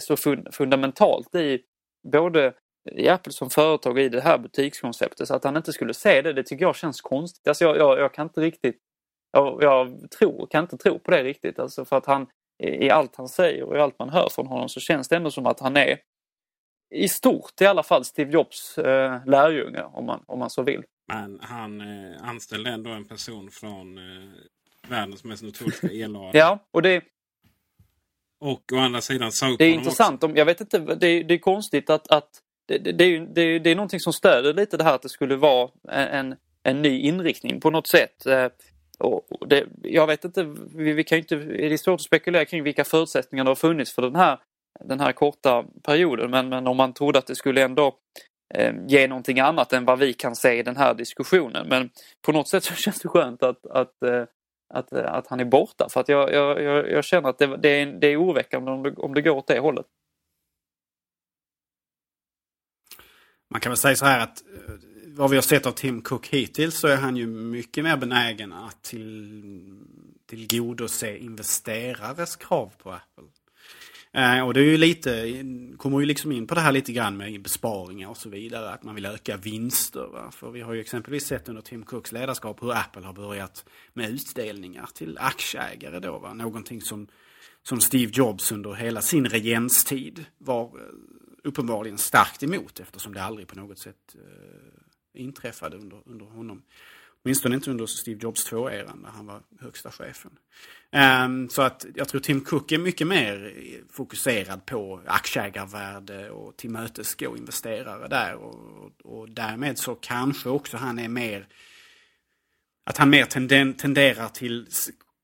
så 0.00 0.16
fun 0.16 0.46
fundamentalt 0.52 1.34
i 1.34 1.62
både 2.12 2.54
i 2.92 3.08
Apple 3.08 3.32
som 3.32 3.50
företag 3.50 3.98
i 3.98 4.08
det 4.08 4.20
här 4.20 4.38
butikskonceptet 4.38 5.28
så 5.28 5.34
att 5.34 5.44
han 5.44 5.56
inte 5.56 5.72
skulle 5.72 5.94
se 5.94 6.22
det, 6.22 6.32
det 6.32 6.42
tycker 6.42 6.64
jag 6.64 6.76
känns 6.76 7.00
konstigt. 7.00 7.48
Alltså 7.48 7.64
jag, 7.64 7.76
jag, 7.76 7.98
jag 7.98 8.14
kan 8.14 8.26
inte 8.26 8.40
riktigt, 8.40 8.78
jag, 9.32 9.62
jag, 9.62 10.10
tror, 10.18 10.46
kan 10.46 10.64
inte 10.64 10.76
tro 10.76 10.98
på 10.98 11.10
det 11.10 11.24
riktigt 11.24 11.58
alltså 11.58 11.84
för 11.84 11.96
att 11.96 12.06
han 12.06 12.26
i 12.62 12.90
allt 12.90 13.16
han 13.16 13.28
säger 13.28 13.62
och 13.62 13.76
i 13.76 13.80
allt 13.80 13.98
man 13.98 14.10
hör 14.10 14.28
från 14.28 14.46
honom 14.46 14.68
så 14.68 14.80
känns 14.80 15.08
det 15.08 15.16
ändå 15.16 15.30
som 15.30 15.46
att 15.46 15.60
han 15.60 15.76
är 15.76 15.98
i 16.94 17.08
stort 17.08 17.60
i 17.60 17.66
alla 17.66 17.82
fall 17.82 18.04
Steve 18.04 18.32
Jobs 18.32 18.78
eh, 18.78 19.26
lärjunge 19.26 19.82
om 19.82 20.06
man, 20.06 20.24
om 20.26 20.38
man 20.38 20.50
så 20.50 20.62
vill. 20.62 20.82
Men 21.12 21.40
han 21.42 21.80
eh, 21.80 22.28
anställde 22.28 22.70
ändå 22.70 22.90
en 22.90 23.04
person 23.04 23.50
från 23.50 23.98
eh, 23.98 24.30
världens 24.88 25.24
mest 25.24 25.42
notoriska 25.42 25.88
elare. 25.92 26.30
ja, 26.32 26.58
och 26.70 26.82
det... 26.82 27.04
Och 28.40 28.72
å 28.72 28.76
andra 28.76 29.00
sidan 29.00 29.32
sa 29.32 29.56
Det 29.58 29.64
är 29.64 29.74
intressant. 29.74 30.24
Om, 30.24 30.36
jag 30.36 30.44
vet 30.44 30.60
inte, 30.60 30.78
det, 30.78 31.22
det 31.22 31.34
är 31.34 31.38
konstigt 31.38 31.90
att, 31.90 32.10
att 32.10 32.30
det, 32.70 32.78
det, 32.78 32.92
det, 32.92 33.04
är, 33.04 33.20
det, 33.20 33.58
det 33.58 33.70
är 33.70 33.74
någonting 33.74 34.00
som 34.00 34.12
stöder 34.12 34.54
lite 34.54 34.76
det 34.76 34.84
här 34.84 34.94
att 34.94 35.02
det 35.02 35.08
skulle 35.08 35.36
vara 35.36 35.70
en, 35.88 36.36
en 36.62 36.82
ny 36.82 37.00
inriktning 37.00 37.60
på 37.60 37.70
något 37.70 37.86
sätt. 37.86 38.26
Eh, 38.26 38.46
och 38.98 39.48
det, 39.48 39.66
jag 39.82 40.06
vet 40.06 40.24
inte, 40.24 40.54
vi, 40.74 40.92
vi 40.92 41.04
kan 41.04 41.18
inte, 41.18 41.36
det 41.36 41.72
är 41.72 41.76
svårt 41.76 41.94
att 41.94 42.00
spekulera 42.00 42.44
kring 42.44 42.62
vilka 42.62 42.84
förutsättningar 42.84 43.44
det 43.44 43.50
har 43.50 43.54
funnits 43.54 43.94
för 43.94 44.02
den 44.02 44.16
här 44.16 44.38
den 44.84 45.00
här 45.00 45.12
korta 45.12 45.64
perioden. 45.82 46.30
Men, 46.30 46.48
men 46.48 46.66
om 46.66 46.76
man 46.76 46.92
trodde 46.92 47.18
att 47.18 47.26
det 47.26 47.36
skulle 47.36 47.62
ändå 47.62 47.94
eh, 48.54 48.74
ge 48.86 49.08
någonting 49.08 49.40
annat 49.40 49.72
än 49.72 49.84
vad 49.84 49.98
vi 49.98 50.12
kan 50.12 50.36
se 50.36 50.52
i 50.52 50.62
den 50.62 50.76
här 50.76 50.94
diskussionen. 50.94 51.68
Men 51.68 51.90
på 52.26 52.32
något 52.32 52.48
sätt 52.48 52.64
så 52.64 52.74
känns 52.84 53.00
det 53.00 53.08
skönt 53.08 53.42
att, 53.42 53.66
att, 53.66 54.02
eh, 54.02 54.24
att, 54.74 54.92
att 54.92 55.26
han 55.26 55.40
är 55.40 55.44
borta. 55.44 55.88
För 55.90 56.00
att 56.00 56.08
jag, 56.08 56.32
jag, 56.32 56.90
jag 56.90 57.04
känner 57.04 57.28
att 57.28 57.38
det, 57.38 57.56
det, 57.56 57.68
är, 57.68 57.86
det 57.86 58.06
är 58.06 58.22
oroväckande 58.22 58.70
om 58.70 58.82
det, 58.82 58.94
om 58.96 59.14
det 59.14 59.22
går 59.22 59.36
åt 59.36 59.46
det 59.46 59.58
hållet. 59.58 59.86
Man 63.50 63.60
kan 63.60 63.70
väl 63.70 63.76
säga 63.76 63.96
så 63.96 64.04
här 64.04 64.20
att 64.20 64.42
eh, 64.68 64.74
vad 65.06 65.30
vi 65.30 65.36
har 65.36 65.42
sett 65.42 65.66
av 65.66 65.72
Tim 65.72 66.02
Cook 66.02 66.26
hittills 66.26 66.78
så 66.78 66.88
är 66.88 66.96
han 66.96 67.16
ju 67.16 67.26
mycket 67.26 67.84
mer 67.84 67.96
benägen 67.96 68.52
att 68.52 68.82
till, 68.82 69.62
tillgodose 70.26 71.16
investerares 71.16 72.36
krav 72.36 72.72
på 72.78 72.92
Apple. 72.92 73.24
Eh, 74.12 74.46
och 74.46 74.54
det 74.54 74.60
är 74.60 74.64
ju 74.64 74.76
lite, 74.76 75.44
kommer 75.76 76.00
ju 76.00 76.06
liksom 76.06 76.32
in 76.32 76.46
på 76.46 76.54
det 76.54 76.60
här 76.60 76.72
lite 76.72 76.92
grann 76.92 77.16
med 77.16 77.42
besparingar 77.42 78.08
och 78.08 78.16
så 78.16 78.28
vidare. 78.28 78.70
Att 78.70 78.82
man 78.82 78.94
vill 78.94 79.06
öka 79.06 79.36
vinster. 79.36 80.06
Va? 80.12 80.30
För 80.30 80.50
vi 80.50 80.60
har 80.60 80.74
ju 80.74 80.80
exempelvis 80.80 81.26
sett 81.26 81.48
under 81.48 81.62
Tim 81.62 81.82
Cooks 81.82 82.12
ledarskap 82.12 82.62
hur 82.62 82.72
Apple 82.72 83.06
har 83.06 83.12
börjat 83.12 83.64
med 83.92 84.10
utdelningar 84.10 84.88
till 84.94 85.18
aktieägare 85.18 85.98
då. 85.98 86.18
Va? 86.18 86.34
Någonting 86.34 86.80
som, 86.80 87.06
som 87.62 87.80
Steve 87.80 88.12
Jobs 88.14 88.52
under 88.52 88.74
hela 88.74 89.02
sin 89.02 89.26
regenstid 89.28 90.24
var 90.38 90.64
eh, 90.64 90.70
uppenbarligen 91.44 91.98
starkt 91.98 92.42
emot 92.42 92.80
eftersom 92.80 93.14
det 93.14 93.22
aldrig 93.22 93.48
på 93.48 93.56
något 93.56 93.78
sätt 93.78 94.14
eh, 94.14 95.20
inträffade 95.22 95.76
under, 95.76 96.02
under 96.06 96.26
honom. 96.26 96.62
Åtminstone 97.24 97.54
inte 97.54 97.70
under 97.70 97.86
Steve 97.86 98.20
Jobs 98.22 98.52
2-eran 98.52 99.02
där 99.02 99.10
han 99.10 99.26
var 99.26 99.40
högsta 99.60 99.90
chefen. 99.90 100.30
Um, 101.24 101.48
så 101.48 101.62
att 101.62 101.86
jag 101.94 102.08
tror 102.08 102.20
Tim 102.20 102.40
Cook 102.40 102.72
är 102.72 102.78
mycket 102.78 103.06
mer 103.06 103.54
fokuserad 103.90 104.66
på 104.66 105.00
aktieägarvärde 105.06 106.30
och 106.30 106.56
tillmötesgå 106.56 107.36
investerare 107.36 108.08
där. 108.08 108.34
Och, 108.34 108.90
och 109.04 109.30
därmed 109.30 109.78
så 109.78 109.94
kanske 109.94 110.48
också 110.48 110.76
han 110.76 110.98
är 110.98 111.08
mer 111.08 111.46
att 112.84 112.96
han 112.96 113.10
mer 113.10 113.24
tenden, 113.24 113.74
tenderar 113.74 114.28
till 114.28 114.66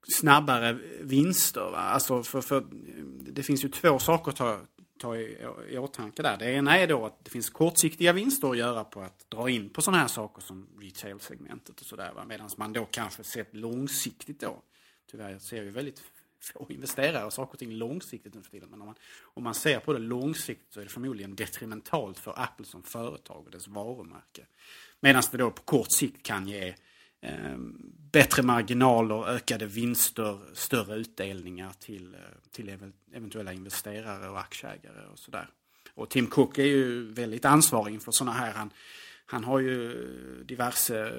snabbare 0.09 0.79
vinster. 1.01 1.71
Va? 1.71 1.79
Alltså 1.79 2.23
för, 2.23 2.41
för, 2.41 2.65
det 3.33 3.43
finns 3.43 3.65
ju 3.65 3.69
två 3.69 3.99
saker 3.99 4.31
att 4.31 4.37
ta, 4.37 4.61
ta 4.99 5.17
i, 5.17 5.39
i 5.69 5.79
åtanke 5.79 6.23
där. 6.23 6.37
Det 6.37 6.51
ena 6.51 6.79
är 6.79 6.87
då 6.87 7.07
att 7.07 7.25
det 7.25 7.31
finns 7.31 7.51
kortsiktiga 7.51 8.13
vinster 8.13 8.51
att 8.51 8.59
göra 8.59 8.85
på 8.85 9.01
att 9.01 9.31
dra 9.31 9.51
in 9.51 9.71
på 9.71 9.83
sådana 9.83 9.99
här 9.99 10.09
saker 10.09 10.43
som 10.43 10.69
retail-segmentet 10.81 11.81
och 11.81 11.87
sådär. 11.87 12.25
Medan 12.27 12.51
man 12.57 12.73
då 12.73 12.85
kanske 12.85 13.25
sett 13.25 13.55
långsiktigt 13.55 14.41
då. 14.41 14.63
Tyvärr 15.11 15.39
ser 15.39 15.63
vi 15.63 15.71
väldigt 15.71 16.03
få 16.53 16.67
investerare 16.69 17.25
och 17.25 17.33
saker 17.33 17.53
och 17.53 17.59
ting 17.59 17.73
långsiktigt 17.73 18.35
nu 18.35 18.43
för 18.43 18.51
tiden. 18.51 18.71
Men 18.71 18.81
om 18.81 18.87
man, 18.87 18.97
om 19.23 19.45
man 19.45 19.55
ser 19.55 19.81
på 19.81 19.93
det 19.93 19.99
långsiktigt 19.99 20.73
så 20.73 20.81
är 20.81 20.85
det 20.85 20.91
förmodligen 20.91 21.35
detrimentalt 21.35 22.19
för 22.19 22.41
Apple 22.41 22.67
som 22.67 22.83
företag 22.83 23.45
och 23.45 23.51
dess 23.51 23.69
varumärke. 23.69 24.47
Medan 25.01 25.23
det 25.31 25.39
då 25.39 25.51
på 25.51 25.63
kort 25.63 25.93
sikt 25.93 26.23
kan 26.23 26.49
ge 26.49 26.69
eh, 26.69 26.75
Ehm, 27.23 27.93
bättre 28.13 28.43
marginaler, 28.43 29.29
ökade 29.29 29.67
vinster, 29.67 30.39
större 30.55 30.95
utdelningar 30.95 31.73
till, 31.79 32.15
eh, 32.15 32.21
till 32.53 32.79
eventuella 33.13 33.53
investerare 33.53 34.29
och 34.29 34.41
aktieägare 34.41 35.07
och 35.13 35.19
sådär. 35.19 35.49
Och 35.95 36.11
Tim 36.11 36.27
Cook 36.27 36.59
är 36.59 36.65
ju 36.65 37.13
väldigt 37.13 37.45
ansvarig 37.45 37.95
inför 37.95 38.13
sådana 38.13 38.33
här. 38.33 38.53
Han, 38.53 38.71
han 39.27 39.45
har 39.45 39.59
ju 39.59 40.05
diverse 40.45 41.13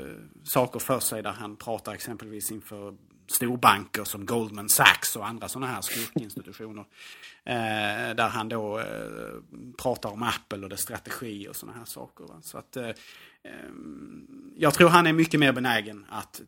saker 0.43 0.79
för 0.79 0.99
sig 0.99 1.23
där 1.23 1.31
han 1.31 1.55
pratar 1.55 1.93
exempelvis 1.93 2.51
inför 2.51 2.97
storbanker 3.27 4.03
som 4.03 4.25
Goldman 4.25 4.69
Sachs 4.69 5.15
och 5.15 5.27
andra 5.27 5.47
sådana 5.47 5.67
här 5.67 5.81
skurkinstitutioner. 5.81 6.85
Eh, 7.43 8.15
där 8.15 8.27
han 8.27 8.49
då 8.49 8.79
eh, 8.79 8.85
pratar 9.77 10.09
om 10.09 10.23
Apple 10.23 10.63
och 10.63 10.69
dess 10.69 10.81
strategi 10.81 11.47
och 11.47 11.55
sådana 11.55 11.77
här 11.77 11.85
saker. 11.85 12.23
Va? 12.23 12.39
Så 12.41 12.57
att, 12.57 12.77
eh, 12.77 12.89
jag 14.55 14.73
tror 14.73 14.89
han 14.89 15.07
är 15.07 15.13
mycket 15.13 15.39
mer 15.39 15.51
benägen 15.51 16.05
att 16.09 16.41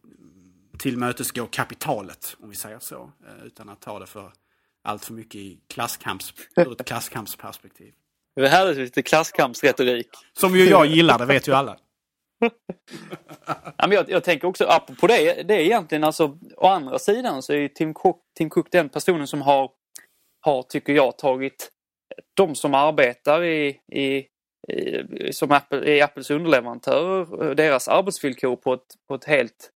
tillmötesgå 0.79 1.45
kapitalet, 1.45 2.37
om 2.39 2.49
vi 2.49 2.55
säger 2.55 2.79
så. 2.79 3.11
Eh, 3.27 3.45
utan 3.45 3.69
att 3.69 3.81
ta 3.81 3.99
det 3.99 4.05
för 4.05 4.31
allt 4.83 5.05
för 5.05 5.13
mycket 5.13 5.35
i 5.35 5.59
klasskamps, 5.67 6.33
ur 6.55 6.71
ett 6.71 6.87
klasskampsperspektiv. 6.87 7.93
Det 8.35 8.47
här 8.47 8.67
är 8.67 8.75
lite 8.75 9.01
klasskampsretorik. 9.01 10.09
Som 10.33 10.55
ju 10.55 10.69
jag 10.69 10.85
gillar, 10.85 11.19
det 11.19 11.25
vet 11.25 11.47
ju 11.47 11.53
alla. 11.53 11.77
ja, 13.45 13.87
men 13.87 13.91
jag, 13.91 14.09
jag 14.09 14.23
tänker 14.23 14.47
också, 14.47 14.65
apropå 14.65 15.07
det, 15.07 15.43
det 15.47 15.53
är 15.53 15.59
egentligen 15.59 16.03
alltså, 16.03 16.37
å 16.57 16.67
andra 16.67 16.99
sidan 16.99 17.41
så 17.41 17.53
är 17.53 17.67
Tim 17.67 17.93
Cook, 17.93 18.21
Tim 18.37 18.49
Cook 18.49 18.67
den 18.71 18.89
personen 18.89 19.27
som 19.27 19.41
har, 19.41 19.71
har, 20.41 20.63
tycker 20.63 20.93
jag, 20.93 21.17
tagit 21.17 21.71
de 22.33 22.55
som 22.55 22.73
arbetar 22.73 23.43
i, 23.43 23.67
i 23.91 24.25
Eh, 24.69 25.31
som 25.31 25.51
Apple, 25.51 25.97
är 25.97 26.03
Apples 26.03 26.31
underleverantörer, 26.31 27.45
eh, 27.49 27.55
deras 27.55 27.87
arbetsvillkor 27.87 28.55
på 28.55 28.73
ett, 28.73 28.87
på 29.07 29.15
ett, 29.15 29.25
helt, 29.25 29.71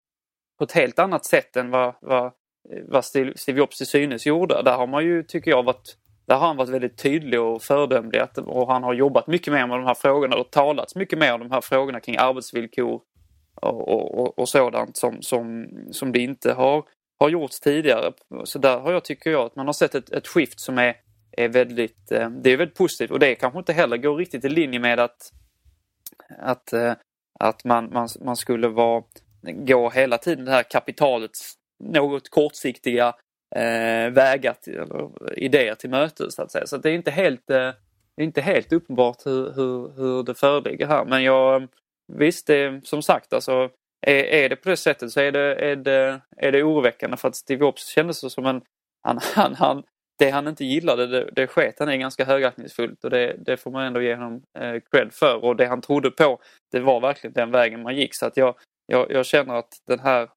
på 0.58 0.64
ett 0.64 0.72
helt 0.72 0.98
annat 0.98 1.24
sätt 1.24 1.56
än 1.56 1.70
vad, 1.70 1.94
vad, 2.00 2.24
eh, 2.26 2.32
vad 2.88 3.04
Steve 3.04 3.58
Jobs 3.58 3.78
till 3.78 3.86
synes 3.86 4.26
gjorde. 4.26 4.62
Där 4.62 4.76
har 4.76 4.86
man 4.86 5.04
ju, 5.04 5.22
tycker 5.22 5.50
jag, 5.50 5.62
varit 5.62 5.96
där 6.26 6.34
har 6.34 6.46
han 6.46 6.56
varit 6.56 6.70
väldigt 6.70 6.98
tydlig 6.98 7.40
och 7.40 7.62
föredömlig 7.62 8.22
och 8.36 8.72
han 8.72 8.82
har 8.82 8.94
jobbat 8.94 9.26
mycket 9.26 9.52
mer 9.52 9.66
med 9.66 9.78
de 9.78 9.86
här 9.86 9.94
frågorna 9.94 10.36
och 10.36 10.50
talats 10.50 10.94
mycket 10.94 11.18
mer 11.18 11.34
om 11.34 11.40
de 11.40 11.50
här 11.50 11.60
frågorna 11.60 12.00
kring 12.00 12.16
arbetsvillkor 12.16 13.00
och, 13.54 13.88
och, 13.88 14.38
och 14.38 14.48
sådant 14.48 14.96
som, 14.96 15.22
som, 15.22 15.68
som 15.90 16.12
det 16.12 16.18
inte 16.18 16.52
har, 16.52 16.84
har 17.18 17.28
gjorts 17.28 17.60
tidigare. 17.60 18.12
Så 18.44 18.58
där 18.58 18.78
har 18.78 18.92
jag, 18.92 19.04
tycker 19.04 19.30
jag, 19.30 19.46
att 19.46 19.56
man 19.56 19.66
har 19.66 19.72
sett 19.72 19.94
ett, 19.94 20.12
ett 20.12 20.26
skift 20.26 20.60
som 20.60 20.78
är 20.78 20.96
är 21.36 21.48
väldigt, 21.48 22.12
eh, 22.12 22.30
det 22.30 22.50
är 22.50 22.56
väldigt 22.56 22.78
positivt 22.78 23.10
och 23.10 23.18
det 23.18 23.34
kanske 23.34 23.58
inte 23.58 23.72
heller 23.72 23.96
går 23.96 24.16
riktigt 24.16 24.44
i 24.44 24.48
linje 24.48 24.80
med 24.80 25.00
att, 25.00 25.32
att, 26.38 26.72
eh, 26.72 26.92
att 27.40 27.64
man, 27.64 27.90
man, 27.92 28.08
man 28.20 28.36
skulle 28.36 28.68
vara, 28.68 29.02
gå 29.42 29.90
hela 29.90 30.18
tiden 30.18 30.44
det 30.44 30.50
här 30.50 30.62
kapitalets 30.62 31.54
något 31.84 32.28
kortsiktiga 32.28 33.14
eh, 33.56 34.10
vägar 34.10 34.54
till, 34.62 34.74
eller 34.74 35.38
idéer 35.38 35.74
till 35.74 35.90
mötes 35.90 36.34
så 36.34 36.42
att 36.42 36.52
säga. 36.52 36.66
Så 36.66 36.76
att 36.76 36.82
det 36.82 36.90
är 36.90 36.94
inte 36.94 37.10
helt, 37.10 37.50
eh, 37.50 37.72
det 38.16 38.22
är 38.22 38.24
inte 38.24 38.40
helt 38.40 38.72
uppenbart 38.72 39.26
hur, 39.26 39.52
hur, 39.52 39.92
hur 39.96 40.22
det 40.22 40.34
föreligger 40.34 40.86
här. 40.86 41.04
Men 41.04 41.22
jag, 41.22 41.68
visst, 42.12 42.46
det, 42.46 42.86
som 42.86 43.02
sagt 43.02 43.32
alltså 43.32 43.70
är, 44.06 44.24
är 44.24 44.48
det 44.48 44.56
på 44.56 44.68
det 44.68 44.76
sättet 44.76 45.12
så 45.12 45.20
är 45.20 45.32
det, 45.32 45.54
är 45.54 45.76
det, 45.76 46.20
är 46.36 46.52
det 46.52 46.62
oroväckande 46.62 47.16
för 47.16 47.28
att 47.28 47.36
Steve 47.36 47.60
Jobs 47.60 47.86
kändes 47.86 48.32
som 48.32 48.46
en 48.46 48.62
han, 49.02 49.18
han, 49.34 49.54
han, 49.54 49.82
det 50.18 50.30
han 50.30 50.48
inte 50.48 50.64
gillade 50.64 51.06
det, 51.06 51.30
det 51.32 51.46
sket 51.46 51.78
han 51.78 51.88
är 51.88 51.96
ganska 51.96 52.24
högaktningsfullt 52.24 53.04
och 53.04 53.10
det, 53.10 53.36
det 53.46 53.56
får 53.56 53.70
man 53.70 53.84
ändå 53.84 54.02
ge 54.02 54.14
honom 54.14 54.42
eh, 54.58 54.74
cred 54.90 55.12
för 55.12 55.44
och 55.44 55.56
det 55.56 55.66
han 55.66 55.80
trodde 55.80 56.10
på 56.10 56.40
det 56.72 56.80
var 56.80 57.00
verkligen 57.00 57.34
den 57.34 57.50
vägen 57.50 57.82
man 57.82 57.96
gick 57.96 58.14
så 58.14 58.26
att 58.26 58.36
jag, 58.36 58.54
jag, 58.86 59.10
jag 59.10 59.26
känner 59.26 59.54
att 59.54 59.72
den 59.86 60.00
här 60.00 60.28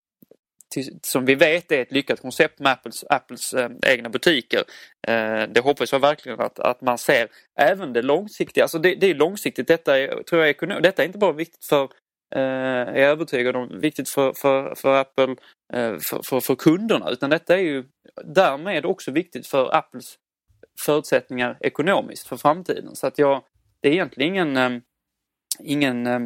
som 1.01 1.25
vi 1.25 1.35
vet 1.35 1.71
är 1.71 1.81
ett 1.81 1.91
lyckat 1.91 2.21
koncept 2.21 2.59
med 2.59 2.71
Apples, 2.71 3.05
Apples 3.09 3.53
eh, 3.53 3.69
egna 3.85 4.09
butiker. 4.09 4.63
Eh, 5.07 5.43
det 5.49 5.59
hoppas 5.63 5.91
jag 5.91 5.99
verkligen 5.99 6.39
att, 6.39 6.59
att 6.59 6.81
man 6.81 6.97
ser 6.97 7.27
även 7.59 7.93
det 7.93 8.01
långsiktiga. 8.01 8.63
Alltså 8.63 8.79
det, 8.79 8.95
det 8.95 9.07
är 9.07 9.15
långsiktigt. 9.15 9.67
Detta 9.67 9.99
är, 9.99 10.23
tror 10.23 10.41
jag, 10.41 10.49
ekonom, 10.49 10.81
detta 10.81 11.01
är 11.01 11.05
inte 11.05 11.17
bara 11.17 11.31
viktigt 11.31 11.65
för 11.65 11.89
eh, 12.35 12.41
är 12.41 12.95
jag 12.95 13.11
övertygad 13.11 13.55
om, 13.55 13.79
viktigt 13.79 14.09
för, 14.09 14.33
för, 14.33 14.75
för 14.75 15.01
Apple, 15.01 15.35
eh, 15.73 15.97
för, 15.99 16.23
för, 16.23 16.39
för, 16.39 16.55
kunderna, 16.55 17.09
utan 17.09 17.29
detta 17.29 17.57
är 17.57 17.61
ju 17.61 17.83
därmed 18.25 18.85
också 18.85 19.11
viktigt 19.11 19.47
för 19.47 19.75
Apples 19.75 20.17
förutsättningar 20.85 21.57
ekonomiskt 21.61 22.27
för 22.27 22.37
framtiden. 22.37 22.95
Så 22.95 23.07
att 23.07 23.17
jag, 23.17 23.43
det 23.81 23.89
är 23.89 23.93
egentligen 23.93 24.33
ingen, 24.33 24.57
eh, 24.57 24.81
ingen 25.59 26.07
eh, 26.07 26.19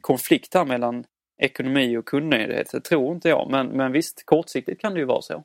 konflikt 0.00 0.54
här 0.54 0.64
mellan 0.64 1.04
ekonomi 1.42 1.96
och 1.96 2.06
kundnöjdhet. 2.06 2.70
Det 2.72 2.80
tror 2.80 3.14
inte 3.14 3.28
jag, 3.28 3.50
men, 3.50 3.66
men 3.66 3.92
visst 3.92 4.26
kortsiktigt 4.26 4.80
kan 4.80 4.94
det 4.94 5.00
ju 5.00 5.06
vara 5.06 5.22
så. 5.22 5.44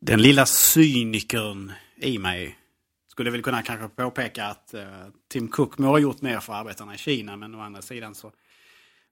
Den 0.00 0.22
lilla 0.22 0.46
cynikern 0.46 1.72
i 1.96 2.18
mig 2.18 2.58
skulle 3.12 3.30
väl 3.30 3.42
kunna 3.42 3.62
kanske 3.62 3.88
påpeka 3.88 4.44
att 4.44 4.74
eh, 4.74 4.84
Tim 5.28 5.48
Cook 5.48 5.78
må 5.78 5.88
ha 5.88 5.98
gjort 5.98 6.20
mer 6.20 6.40
för 6.40 6.52
arbetarna 6.52 6.94
i 6.94 6.98
Kina, 6.98 7.36
men 7.36 7.54
å 7.54 7.60
andra 7.60 7.82
sidan 7.82 8.14
så 8.14 8.32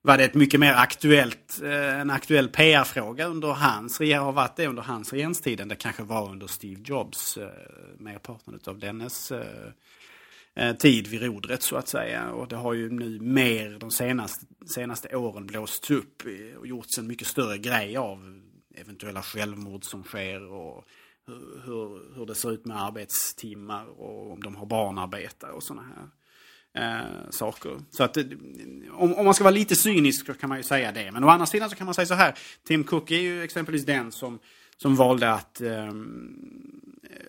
var 0.01 0.17
det 0.17 0.23
ett 0.23 0.33
mycket 0.33 0.59
mer 0.59 0.73
aktuellt, 0.73 1.61
eh, 1.63 1.99
en 1.99 2.09
aktuell 2.09 2.49
PR-fråga 2.49 3.27
under 3.27 3.47
hans, 3.47 3.99
har 3.99 4.31
varit 4.31 4.55
det 4.55 4.67
under 4.67 4.83
hans 4.83 5.13
regeringstid 5.13 5.59
än 5.59 5.67
det 5.67 5.75
kanske 5.75 6.03
var 6.03 6.29
under 6.29 6.47
Steve 6.47 6.81
Jobs, 6.85 7.37
eh, 7.37 7.49
merparten 7.97 8.59
av 8.65 8.79
dennes 8.79 9.31
eh, 9.31 9.71
eh, 10.55 10.75
tid 10.75 11.07
vid 11.07 11.21
rodret 11.21 11.63
så 11.63 11.75
att 11.75 11.87
säga. 11.87 12.31
Och 12.31 12.47
det 12.47 12.55
har 12.55 12.73
ju 12.73 12.89
nu 12.89 13.19
mer 13.19 13.77
de 13.79 13.91
senaste, 13.91 14.45
senaste 14.75 15.15
åren 15.15 15.47
blåsts 15.47 15.91
upp 15.91 16.23
och 16.59 16.67
gjorts 16.67 16.97
en 16.97 17.07
mycket 17.07 17.27
större 17.27 17.57
grej 17.57 17.97
av 17.97 18.41
eventuella 18.75 19.21
självmord 19.21 19.83
som 19.83 20.03
sker 20.03 20.51
och 20.51 20.85
hur, 21.27 21.61
hur, 21.65 22.15
hur 22.15 22.25
det 22.25 22.35
ser 22.35 22.51
ut 22.51 22.65
med 22.65 22.81
arbetstimmar 22.81 23.85
och 23.85 24.31
om 24.31 24.43
de 24.43 24.55
har 24.55 24.65
barnarbetare 24.65 25.51
och 25.51 25.63
sådana 25.63 25.87
här 25.87 26.07
eh, 26.73 27.29
saker. 27.29 27.79
Så 27.89 28.03
att 28.03 28.17
om, 28.91 29.13
om, 29.13 29.25
man 29.25 29.33
ska 29.33 29.43
vara 29.43 29.53
lite 29.53 29.75
cynisk 29.75 30.25
så 30.25 30.33
kan 30.33 30.49
man 30.49 30.57
ju 30.57 30.63
säga 30.63 30.91
det. 30.91 31.11
Men 31.11 31.23
å 31.23 31.27
andra 31.27 31.45
sidan 31.45 31.69
så 31.69 31.75
kan 31.75 31.85
man 31.85 31.93
säga 31.93 32.05
så 32.05 32.13
här. 32.13 32.37
Tim 32.63 32.83
Cook 32.83 33.11
är 33.11 33.19
ju 33.19 33.43
exempelvis 33.43 33.85
den 33.85 34.11
som, 34.11 34.39
som 34.77 34.95
valde 34.95 35.31
att 35.31 35.61
eh, 35.61 35.93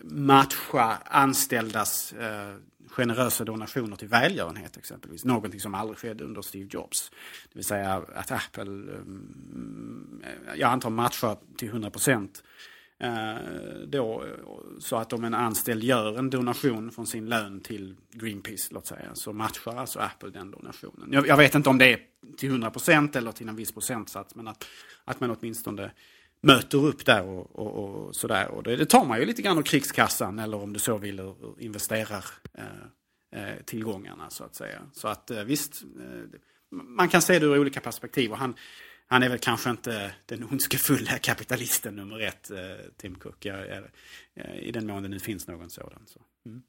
matcha 0.03 0.99
anställdas 1.05 2.12
eh, 2.12 2.57
generösa 2.88 3.45
donationer 3.45 3.97
till 3.97 4.09
välgörenhet 4.09 4.76
exempelvis. 4.76 5.24
Någonting 5.24 5.61
som 5.61 5.74
aldrig 5.74 5.99
skedde 5.99 6.24
under 6.24 6.43
Steve 6.43 6.68
Jobs. 6.70 7.11
Det 7.53 7.59
vill 7.59 7.64
säga 7.64 8.05
att 8.14 8.30
Apple, 8.30 8.62
ehm, 8.62 10.22
jag 10.57 10.70
antar 10.70 10.90
matchar 10.90 11.38
till 11.57 11.68
100 11.68 11.90
procent. 11.90 12.43
Eh, 13.03 13.34
då, 13.86 14.24
så 14.78 14.96
att 14.96 15.12
om 15.12 15.24
en 15.24 15.34
anställd 15.34 15.84
gör 15.84 16.18
en 16.18 16.30
donation 16.30 16.90
från 16.90 17.07
sin 17.07 17.28
lön 17.28 17.61
till 17.61 17.96
Greenpeace, 18.11 18.68
låt 18.74 18.86
säga, 18.86 19.14
så 19.14 19.32
matchar 19.32 19.76
alltså 19.76 19.98
Apple 19.98 20.30
den 20.30 20.50
donationen. 20.50 21.09
Jag, 21.12 21.26
jag 21.26 21.36
vet 21.36 21.55
inte 21.55 21.68
om 21.68 21.78
det 21.78 21.92
är 21.92 22.00
till 22.36 22.50
100% 22.50 23.16
eller 23.16 23.32
till 23.32 23.48
en 23.48 23.57
viss 23.57 23.72
procentsats, 23.72 24.34
men 24.34 24.48
att, 24.48 24.64
att 25.05 25.20
man 25.20 25.36
åtminstone 25.40 25.90
möter 26.40 26.86
upp 26.86 27.07
där 27.07 27.24
och, 27.24 27.57
och, 27.57 28.07
och 28.07 28.16
sådär. 28.16 28.48
Och 28.48 28.62
det, 28.62 28.76
det, 28.76 28.86
tar 28.86 29.05
man 29.05 29.18
ju 29.18 29.24
lite 29.24 29.42
grann 29.42 29.59
av 29.59 29.62
krigskassan 29.62 30.38
eller 30.38 30.62
om 30.62 30.72
du 30.72 30.80
så 30.80 30.98
vill 30.98 31.34
investerar 31.59 32.24
eh, 32.55 32.64
eh, 33.42 33.57
tillgångarna 33.64 34.30
så 34.30 34.44
att 34.44 34.55
säga. 34.55 34.80
Så 34.92 35.09
att 35.09 35.30
eh, 35.30 35.44
visst, 35.44 35.82
eh, 35.82 36.38
man 36.70 37.09
kan 37.09 37.22
se 37.22 37.38
det 37.38 37.46
ur 37.46 37.59
olika 37.59 37.80
perspektiv 37.80 38.30
och 38.32 38.38
han, 38.38 38.55
han 39.07 39.22
är 39.22 39.28
väl 39.28 39.38
kanske 39.38 39.70
inte 39.70 40.14
den 40.26 40.44
ondskefulla 40.44 41.18
kapitalisten 41.18 41.96
nummer 41.96 42.20
ett, 42.20 42.50
eh, 42.50 42.59
Tim 42.96 43.14
Cook. 43.14 43.44
Jag, 43.44 43.68
jag, 43.68 43.84
eh, 44.34 44.57
I 44.57 44.72
den 44.72 44.86
mån 44.86 45.03
det 45.03 45.09
nu 45.09 45.20
finns 45.20 45.48
någon 45.48 45.70
sådan. 45.70 46.03
Så. 46.07 46.20
Mm. 46.46 46.62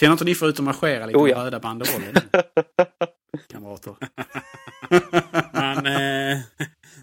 Känner 0.00 0.12
inte 0.12 0.24
ni 0.24 0.34
för 0.34 0.48
ut 0.48 0.58
och 0.58 0.64
marschera 0.64 1.06
lite 1.06 1.18
oh, 1.18 1.30
ja. 1.30 1.44
röda 1.44 1.60
banderoller? 1.60 2.22
Kamrater. 3.48 3.96
man, 5.52 5.86
eh, 5.86 6.38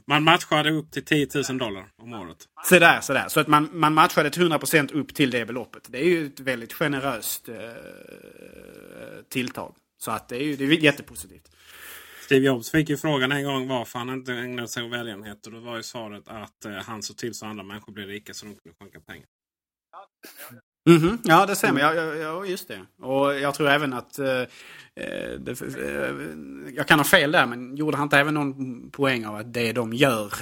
man 0.05 0.23
matchade 0.23 0.71
upp 0.71 0.91
till 0.91 1.05
10 1.05 1.27
000 1.49 1.57
dollar 1.57 1.85
om 1.95 2.13
året. 2.13 2.37
Så 2.65 2.79
där, 2.79 3.01
så 3.01 3.13
där. 3.13 3.27
Så 3.27 3.39
att 3.39 3.47
man, 3.47 3.69
man 3.73 3.93
matchade 3.93 4.29
till 4.29 4.51
100% 4.51 4.93
upp 4.93 5.15
till 5.15 5.31
det 5.31 5.45
beloppet. 5.45 5.87
Det 5.89 5.97
är 5.97 6.09
ju 6.09 6.25
ett 6.25 6.39
väldigt 6.39 6.73
generöst 6.73 7.49
eh, 7.49 7.55
tilltag. 9.29 9.75
Så 10.05 10.11
att 10.11 10.29
det 10.29 10.35
är 10.35 10.43
ju 10.43 10.55
det 10.55 10.63
är 10.65 10.69
jättepositivt. 10.69 11.51
Steve 12.21 12.45
Jobs 12.45 12.71
fick 12.71 12.89
ju 12.89 12.97
frågan 12.97 13.31
en 13.31 13.43
gång 13.43 13.67
varför 13.67 13.99
han 13.99 14.09
inte 14.09 14.33
ägnade 14.33 14.67
sig 14.67 14.83
åt 14.83 14.91
välgörenhet. 14.91 15.45
Och 15.45 15.53
då 15.53 15.59
var 15.59 15.77
ju 15.77 15.83
svaret 15.83 16.23
att 16.27 16.65
eh, 16.65 16.71
han 16.71 17.03
såg 17.03 17.17
till 17.17 17.33
så 17.33 17.45
andra 17.45 17.63
människor 17.63 17.93
blev 17.93 18.07
rika 18.07 18.33
så 18.33 18.45
de 18.45 18.55
kunde 18.55 18.77
skänka 18.79 18.99
pengar. 18.99 19.27
Mm 20.89 21.01
-hmm. 21.01 21.19
Ja, 21.23 21.45
det 21.45 21.55
stämmer. 21.55 21.81
Ja, 21.81 21.93
ja, 21.93 22.45
just 22.45 22.67
det. 22.67 22.81
Och 23.01 23.35
jag 23.35 23.53
tror 23.53 23.69
även 23.69 23.93
att... 23.93 24.19
Eh, 24.19 24.41
eh, 24.95 25.39
det, 25.39 25.61
eh, 25.61 26.15
jag 26.75 26.87
kan 26.87 26.99
ha 26.99 27.03
fel 27.03 27.31
där, 27.31 27.45
men 27.45 27.75
gjorde 27.75 27.97
han 27.97 28.05
inte 28.05 28.17
även 28.17 28.33
någon 28.33 28.91
poäng 28.91 29.25
av 29.25 29.35
att 29.35 29.53
det 29.53 29.71
de 29.71 29.93
gör 29.93 30.33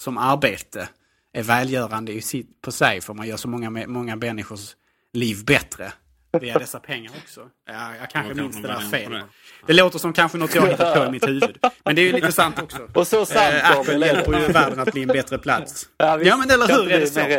som 0.00 0.18
arbete 0.18 0.88
är 1.32 1.42
välgörande 1.42 2.12
i 2.12 2.20
sitt, 2.20 2.60
på 2.60 2.72
sig? 2.72 3.00
För 3.00 3.14
man 3.14 3.28
gör 3.28 3.36
så 3.36 3.48
många, 3.48 3.70
många 3.70 4.16
människors 4.16 4.76
liv 5.12 5.44
bättre 5.44 5.92
via 6.32 6.58
dessa 6.58 6.80
pengar 6.80 7.12
också. 7.22 7.50
Ja, 7.66 7.96
jag 7.96 8.10
kanske 8.10 8.34
minns 8.34 8.56
det 8.56 8.68
där 8.68 8.80
fel. 8.80 9.12
Det. 9.12 9.24
det 9.66 9.72
låter 9.72 9.98
som 9.98 10.12
kanske 10.12 10.38
något 10.38 10.54
jag 10.54 10.66
hittat 10.66 10.94
på 10.94 11.04
i 11.04 11.10
mitt 11.10 11.28
huvud. 11.28 11.58
Men 11.84 11.96
det 11.96 12.02
är 12.02 12.06
ju 12.06 12.12
lite 12.12 12.32
sant 12.32 12.58
också. 12.62 12.88
Och 12.94 13.06
så 13.06 13.26
sant 13.26 13.54
eh, 13.54 13.70
Apple 13.70 14.06
hjälper 14.06 14.40
ju 14.40 14.52
världen 14.52 14.80
att 14.80 14.92
bli 14.92 15.02
en 15.02 15.08
bättre 15.08 15.38
plats. 15.38 15.88
Ja, 15.96 16.22
ja 16.22 16.36
men 16.36 16.50
eller 16.50 16.68
hur 16.68 16.92
är 16.92 17.00
det 17.00 17.06
så? 17.06 17.20
Ja, 17.20 17.32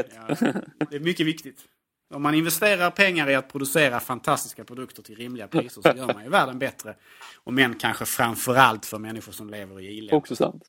det 0.90 0.96
är 0.96 1.00
mycket 1.00 1.26
viktigt. 1.26 1.66
Om 2.14 2.22
man 2.22 2.36
investerar 2.36 2.92
pengar 2.92 3.30
i 3.30 3.36
att 3.36 3.52
producera 3.52 4.00
fantastiska 4.00 4.64
produkter 4.64 5.04
till 5.04 5.16
rimliga 5.16 5.48
priser 5.48 5.82
så 5.82 5.98
gör 5.98 6.14
man 6.14 6.24
ju 6.24 6.30
världen 6.30 6.60
bättre. 6.60 6.96
Och 7.44 7.54
men 7.54 7.76
kanske 7.76 8.06
framförallt 8.06 8.86
för 8.86 9.00
människor 9.00 9.32
som 9.32 9.50
lever 9.50 9.80
i 9.80 9.98
i-länder. 9.98 10.16
Också 10.16 10.36
sant. 10.36 10.64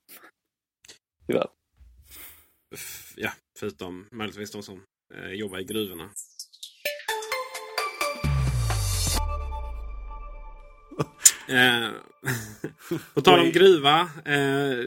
Tyvärr. 1.26 1.46
Ja, 3.16 3.30
förutom 3.58 4.06
möjligtvis 4.10 4.50
de 4.50 4.62
som 4.62 4.82
eh, 5.14 5.32
jobbar 5.32 5.58
i 5.58 5.64
gruvorna. 5.64 6.10
Eh, 11.50 11.90
på 13.14 13.20
tal 13.20 13.40
om 13.40 13.50
gruva. 13.50 14.00
Eh, 14.24 14.84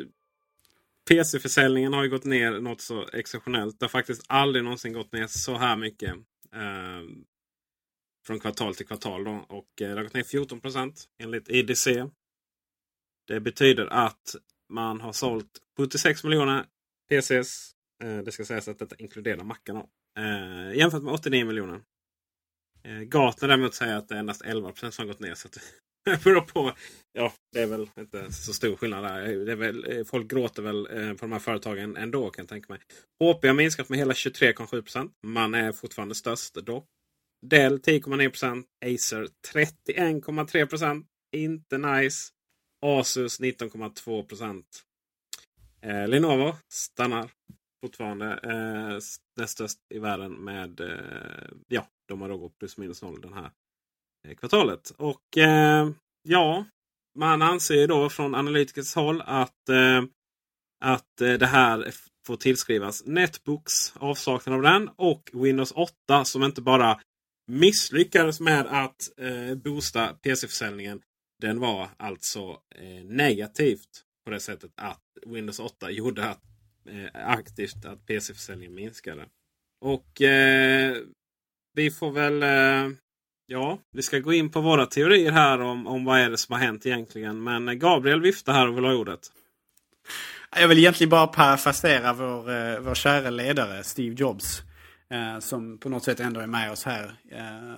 PC-försäljningen 1.09 1.93
har 1.93 2.03
ju 2.03 2.09
gått 2.09 2.25
ner 2.25 2.51
något 2.51 2.81
så 2.81 3.07
exceptionellt. 3.13 3.79
Det 3.79 3.83
har 3.83 3.89
faktiskt 3.89 4.23
aldrig 4.27 4.63
någonsin 4.63 4.93
gått 4.93 5.11
ner 5.11 5.27
så 5.27 5.57
här 5.57 5.75
mycket 5.75 6.15
Eh, 6.53 7.03
från 8.25 8.39
kvartal 8.39 8.75
till 8.75 8.87
kvartal. 8.87 9.23
Då. 9.23 9.45
Och 9.49 9.81
eh, 9.81 9.89
det 9.89 9.95
har 9.95 10.03
gått 10.03 10.13
ner 10.13 10.23
14 10.23 10.61
procent 10.61 11.09
enligt 11.17 11.49
IDC. 11.49 11.87
Det 13.27 13.39
betyder 13.39 13.85
att 13.85 14.35
man 14.69 15.01
har 15.01 15.13
sålt 15.13 15.61
76 15.77 16.23
miljoner 16.23 16.65
PCs. 17.09 17.71
Eh, 18.03 18.17
det 18.17 18.31
ska 18.31 18.45
sägas 18.45 18.67
att 18.67 18.79
detta 18.79 18.95
inkluderar 18.95 19.43
mackarna. 19.43 19.85
Eh, 20.17 20.77
jämfört 20.77 21.03
med 21.03 21.13
89 21.13 21.45
miljoner. 21.45 21.81
Eh, 22.83 22.99
Gartner 22.99 23.47
däremot 23.47 23.73
säger 23.73 23.95
att 23.95 24.07
det 24.07 24.15
är 24.15 24.19
endast 24.19 24.41
11 24.41 24.71
procent 24.71 24.93
som 24.93 25.07
har 25.07 25.13
gått 25.13 25.21
ner. 25.21 25.33
Så 25.33 25.49
beror 26.23 26.41
på. 26.41 26.73
Ja, 27.13 27.33
det 27.51 27.61
är 27.61 27.67
väl 27.67 27.89
inte 27.99 28.31
så 28.31 28.53
stor 28.53 28.75
skillnad 28.75 29.03
där. 29.03 29.45
Det 29.45 29.51
är 29.51 29.55
väl, 29.55 29.97
eh, 29.97 30.03
folk 30.03 30.31
gråter 30.31 30.61
väl 30.61 30.85
eh, 30.85 31.09
på 31.09 31.17
de 31.19 31.31
här 31.31 31.39
företagen 31.39 31.97
ändå 31.97 32.29
kan 32.29 32.43
jag 32.43 32.49
tänka 32.49 32.73
mig. 32.73 32.81
HP 33.19 33.47
har 33.47 33.53
minskat 33.53 33.89
med 33.89 33.99
hela 33.99 34.13
23,7% 34.13 35.11
Man 35.23 35.53
är 35.53 35.71
fortfarande 35.71 36.15
störst 36.15 36.53
dock. 36.53 36.87
Dell 37.45 37.79
10,9% 37.79 38.63
Acer 38.85 39.27
31,3% 39.53 41.05
Inte 41.35 41.77
nice. 41.77 42.29
Asus 42.85 43.39
19,2 43.39 44.63
eh, 45.81 46.07
Lenovo 46.07 46.55
stannar 46.71 47.31
fortfarande 47.83 48.39
eh, 48.43 48.99
näst 49.37 49.51
störst 49.53 49.77
i 49.93 49.99
världen 49.99 50.33
med 50.33 50.79
eh, 50.79 51.47
ja, 51.67 51.87
de 52.07 52.21
har 52.21 52.29
då 52.29 52.37
gått 52.37 52.57
plus 52.59 52.77
minus 52.77 53.01
noll 53.01 53.21
den 53.21 53.33
här 53.33 53.51
kvartalet. 54.37 54.89
Och 54.97 55.37
eh, 55.37 55.89
ja, 56.23 56.65
man 57.19 57.41
anser 57.41 57.75
ju 57.75 57.87
då 57.87 58.09
från 58.09 58.35
analytikers 58.35 58.95
håll 58.95 59.21
att, 59.25 59.69
eh, 59.69 60.03
att 60.85 61.21
eh, 61.21 61.33
det 61.33 61.45
här 61.45 61.93
får 62.27 62.35
tillskrivas 62.35 63.05
Netbooks, 63.05 63.93
avsaknad 63.95 64.55
av 64.55 64.61
den, 64.61 64.89
och 64.95 65.29
Windows 65.33 65.71
8 65.71 66.25
som 66.25 66.43
inte 66.43 66.61
bara 66.61 66.99
misslyckades 67.51 68.39
med 68.39 68.67
att 68.67 69.19
eh, 69.19 69.55
boosta 69.55 70.07
PC-försäljningen. 70.13 71.01
Den 71.41 71.59
var 71.59 71.89
alltså 71.97 72.61
eh, 72.75 73.03
negativt 73.03 74.03
på 74.25 74.31
det 74.31 74.39
sättet 74.39 74.71
att 74.75 75.03
Windows 75.25 75.59
8 75.59 75.91
gjorde 75.91 76.29
att, 76.29 76.41
eh, 76.89 77.29
aktivt 77.29 77.85
att 77.85 78.05
PC-försäljningen 78.05 78.75
minskade. 78.75 79.25
Och 79.81 80.21
eh, 80.21 80.97
vi 81.73 81.91
får 81.91 82.11
väl... 82.11 82.43
Eh, 82.43 82.97
Ja, 83.53 83.79
vi 83.91 84.01
ska 84.01 84.19
gå 84.19 84.33
in 84.33 84.49
på 84.49 84.61
våra 84.61 84.85
teorier 84.85 85.31
här 85.31 85.61
om, 85.61 85.87
om 85.87 86.05
vad 86.05 86.19
är 86.19 86.29
det 86.29 86.37
som 86.37 86.53
har 86.53 86.59
hänt 86.59 86.85
egentligen. 86.85 87.43
Men 87.43 87.67
eh, 87.67 87.73
Gabriel 87.73 88.21
viftar 88.21 88.53
här 88.53 88.67
och 88.67 88.77
vill 88.77 88.85
ha 88.85 88.93
ordet. 88.93 89.19
Jag 90.59 90.67
vill 90.67 90.77
egentligen 90.77 91.09
bara 91.09 91.27
parafrasera 91.27 92.13
vår, 92.13 92.51
eh, 92.51 92.79
vår 92.79 92.95
kära 92.95 93.29
ledare 93.29 93.83
Steve 93.83 94.15
Jobs. 94.15 94.61
Eh, 95.09 95.39
som 95.39 95.77
på 95.77 95.89
något 95.89 96.03
sätt 96.03 96.19
ändå 96.19 96.39
är 96.39 96.47
med 96.47 96.71
oss 96.71 96.83
här. 96.83 97.13
Eh, 97.31 97.75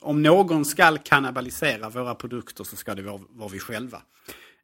om 0.00 0.22
någon 0.22 0.64
skall 0.64 0.98
kannibalisera 0.98 1.88
våra 1.88 2.14
produkter 2.14 2.64
så 2.64 2.76
ska 2.76 2.94
det 2.94 3.02
vara, 3.02 3.20
vara 3.30 3.48
vi 3.48 3.58
själva. 3.58 4.02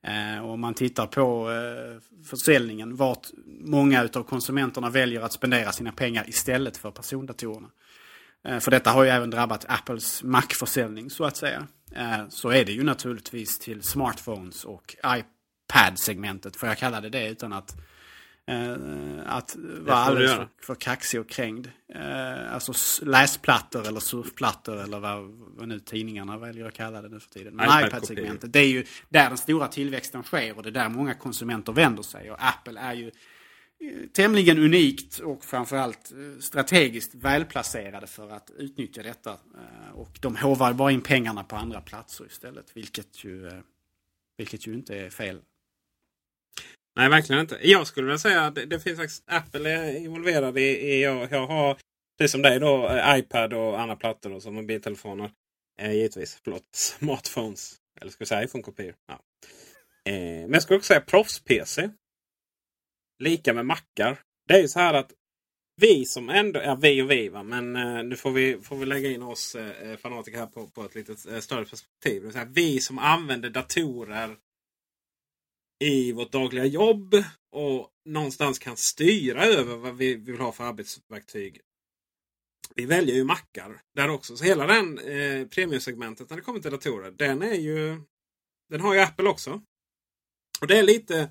Eh, 0.02 0.44
och 0.44 0.52
om 0.52 0.60
man 0.60 0.74
tittar 0.74 1.06
på 1.06 1.50
eh, 1.50 2.24
försäljningen, 2.24 2.96
vart 2.96 3.26
många 3.46 4.08
av 4.14 4.22
konsumenterna 4.22 4.90
väljer 4.90 5.20
att 5.20 5.32
spendera 5.32 5.72
sina 5.72 5.92
pengar 5.92 6.28
istället 6.28 6.76
för 6.76 6.90
persondatorerna. 6.90 7.68
Eh, 8.44 8.58
för 8.58 8.70
detta 8.70 8.90
har 8.90 9.04
ju 9.04 9.10
även 9.10 9.30
drabbat 9.30 9.64
Apples 9.68 10.22
Mac-försäljning 10.22 11.10
så 11.10 11.24
att 11.24 11.36
säga. 11.36 11.66
Eh, 11.94 12.28
så 12.28 12.48
är 12.48 12.64
det 12.64 12.72
ju 12.72 12.82
naturligtvis 12.82 13.58
till 13.58 13.82
smartphones 13.82 14.64
och 14.64 14.96
iPad-segmentet, 15.06 16.56
får 16.56 16.68
jag 16.68 16.78
kalla 16.78 17.00
det 17.00 17.08
det 17.08 17.28
utan 17.28 17.52
att 17.52 17.76
Uh, 18.50 19.20
att 19.26 19.56
vara 19.58 19.96
alldeles 19.96 20.32
för, 20.32 20.48
för 20.62 20.74
kaxig 20.74 21.20
och 21.20 21.28
krängd. 21.28 21.70
Alltså 22.50 22.72
läsplattor 23.04 23.88
eller 23.88 24.00
surfplattor 24.00 24.82
eller 24.82 25.00
vad, 25.00 25.22
vad 25.30 25.68
nu 25.68 25.80
tidningarna 25.80 26.38
väljer 26.38 26.66
att 26.66 26.74
kalla 26.74 27.02
det 27.02 27.08
nu 27.08 27.20
för 27.20 27.30
tiden. 27.30 27.56
Men 27.56 27.86
iPad-segmentet, 27.86 28.52
det 28.52 28.58
är 28.58 28.68
ju 28.68 28.84
där 29.08 29.28
den 29.28 29.38
stora 29.38 29.68
tillväxten 29.68 30.22
sker 30.22 30.56
och 30.56 30.62
det 30.62 30.68
är 30.68 30.72
där 30.72 30.88
många 30.88 31.14
konsumenter 31.14 31.72
vänder 31.72 32.02
sig. 32.02 32.30
Och 32.30 32.36
Apple 32.40 32.80
är 32.80 32.94
ju 32.94 33.10
tämligen 34.12 34.58
unikt 34.58 35.18
och 35.18 35.44
framförallt 35.44 36.12
eh, 36.12 36.40
strategiskt 36.40 37.14
välplacerade 37.14 38.06
för 38.06 38.30
att 38.30 38.50
utnyttja 38.58 39.02
detta. 39.02 39.30
Eh, 39.30 39.94
och 39.94 40.18
de 40.20 40.36
hovar 40.36 40.72
bara 40.72 40.90
in 40.90 41.00
pengarna 41.00 41.44
på 41.44 41.56
andra 41.56 41.80
platser 41.80 42.26
istället, 42.26 42.66
vilket 42.74 43.24
ju, 43.24 43.46
eh, 43.46 43.60
vilket 44.36 44.66
ju 44.66 44.74
inte 44.74 44.98
är 44.98 45.10
fel 45.10 45.40
Nej, 46.98 47.08
verkligen 47.08 47.40
inte. 47.40 47.58
Jag 47.62 47.86
skulle 47.86 48.06
vilja 48.06 48.18
säga 48.18 48.42
att 48.42 48.54
det, 48.54 48.66
det 48.66 48.80
finns 48.80 48.98
faktiskt 48.98 49.24
Apple 49.26 49.70
är 49.70 49.96
involverad 49.96 50.58
i, 50.58 50.62
i 50.62 51.02
jag, 51.02 51.32
jag 51.32 51.46
har 51.46 51.78
precis 52.18 52.32
som 52.32 52.42
dig 52.42 52.60
då 52.60 52.90
iPad 53.06 53.52
och 53.52 53.80
andra 53.80 53.96
plattor 53.96 54.32
och 54.32 54.42
som 54.42 54.54
mobiltelefoner. 54.54 55.30
Eh, 55.80 55.92
givetvis, 55.92 56.40
förlåt, 56.44 56.62
smartphones. 56.72 57.76
Eller 58.00 58.10
ska 58.10 58.24
vi 58.24 58.26
säga 58.26 58.44
iPhone-kopior? 58.44 58.94
Ja. 59.08 59.20
Eh, 60.04 60.22
men 60.22 60.52
jag 60.52 60.62
skulle 60.62 60.76
också 60.76 60.86
säga 60.86 61.00
proffs-PC. 61.00 61.90
Lika 63.18 63.54
med 63.54 63.66
mackar. 63.66 64.20
Det 64.48 64.54
är 64.54 64.62
ju 64.62 64.68
så 64.68 64.78
här 64.78 64.94
att 64.94 65.12
vi 65.80 66.04
som 66.04 66.28
ändå, 66.28 66.60
ja 66.60 66.74
vi 66.74 67.02
och 67.02 67.10
vi 67.10 67.28
va, 67.28 67.42
men 67.42 67.76
eh, 67.76 68.04
nu 68.04 68.16
får 68.16 68.30
vi, 68.30 68.60
får 68.62 68.76
vi 68.76 68.86
lägga 68.86 69.10
in 69.10 69.22
oss 69.22 69.54
eh, 69.54 69.90
eh 69.90 69.96
fanatiker 69.96 70.38
här 70.38 70.46
på, 70.46 70.66
på 70.66 70.84
ett 70.84 70.94
lite 70.94 71.34
eh, 71.34 71.40
större 71.40 71.64
perspektiv. 71.64 72.22
Det 72.22 72.38
här, 72.38 72.48
vi 72.52 72.80
som 72.80 72.98
använder 72.98 73.50
datorer 73.50 74.36
i 75.84 76.12
vårt 76.12 76.32
dagliga 76.32 76.64
jobb 76.64 77.14
och 77.52 77.90
någonstans 78.04 78.58
kan 78.58 78.76
styra 78.76 79.44
över 79.44 79.76
vad 79.76 79.96
vi 79.96 80.14
vill 80.14 80.40
ha 80.40 80.52
för 80.52 80.64
arbetsverktyg. 80.64 81.60
Vi 82.74 82.86
väljer 82.86 83.14
ju 83.14 83.24
mackar 83.24 83.80
där 83.94 84.08
också. 84.08 84.36
Så 84.36 84.44
hela 84.44 84.66
den 84.66 84.98
eh, 84.98 85.46
premiumsegmentet 85.48 86.30
när 86.30 86.36
det 86.36 86.42
kommer 86.42 86.60
till 86.60 86.70
datorer, 86.70 87.10
den 87.10 87.42
är 87.42 87.54
ju 87.54 88.00
den 88.68 88.80
har 88.80 88.94
ju 88.94 89.00
Apple 89.00 89.28
också. 89.28 89.62
Och 90.60 90.66
det 90.66 90.78
är 90.78 90.82
lite 90.82 91.30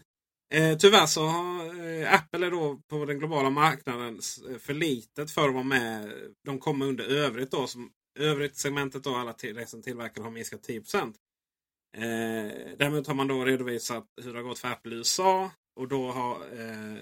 eh, 0.54 0.78
Tyvärr 0.78 1.06
så 1.06 1.26
har 1.26 1.66
eh, 1.66 2.14
Apple 2.14 2.46
är 2.46 2.52
då 2.52 2.82
på 2.88 3.06
den 3.06 3.20
globala 3.20 3.50
marknaden 3.50 4.20
eh, 4.50 4.58
för 4.58 4.74
litet 4.74 5.32
för 5.32 5.48
att 5.48 5.54
vara 5.54 5.64
med. 5.64 6.14
De 6.46 6.60
kommer 6.60 6.86
under 6.86 7.04
övrigt 7.04 7.52
då. 7.52 7.68
Som, 7.68 7.92
övrigt 8.20 8.58
segmentet 8.58 9.04
då 9.04 9.16
alla 9.16 9.34
till, 9.34 9.68
som 9.68 9.82
tillverkare 9.82 10.24
har 10.24 10.32
minskat 10.32 10.64
10 10.64 10.82
Eh, 11.98 12.52
däremot 12.78 13.08
har 13.08 13.14
man 13.14 13.28
då 13.28 13.46
redovisat 13.46 14.08
hur 14.22 14.34
det 14.34 14.40
har 14.40 14.44
gått 14.44 14.60
för 14.60 14.68
Apple 14.68 14.96
i 14.96 14.98
USA. 14.98 15.52
Och 15.76 15.88
då 15.88 16.12
har 16.12 16.60
eh, 16.60 16.98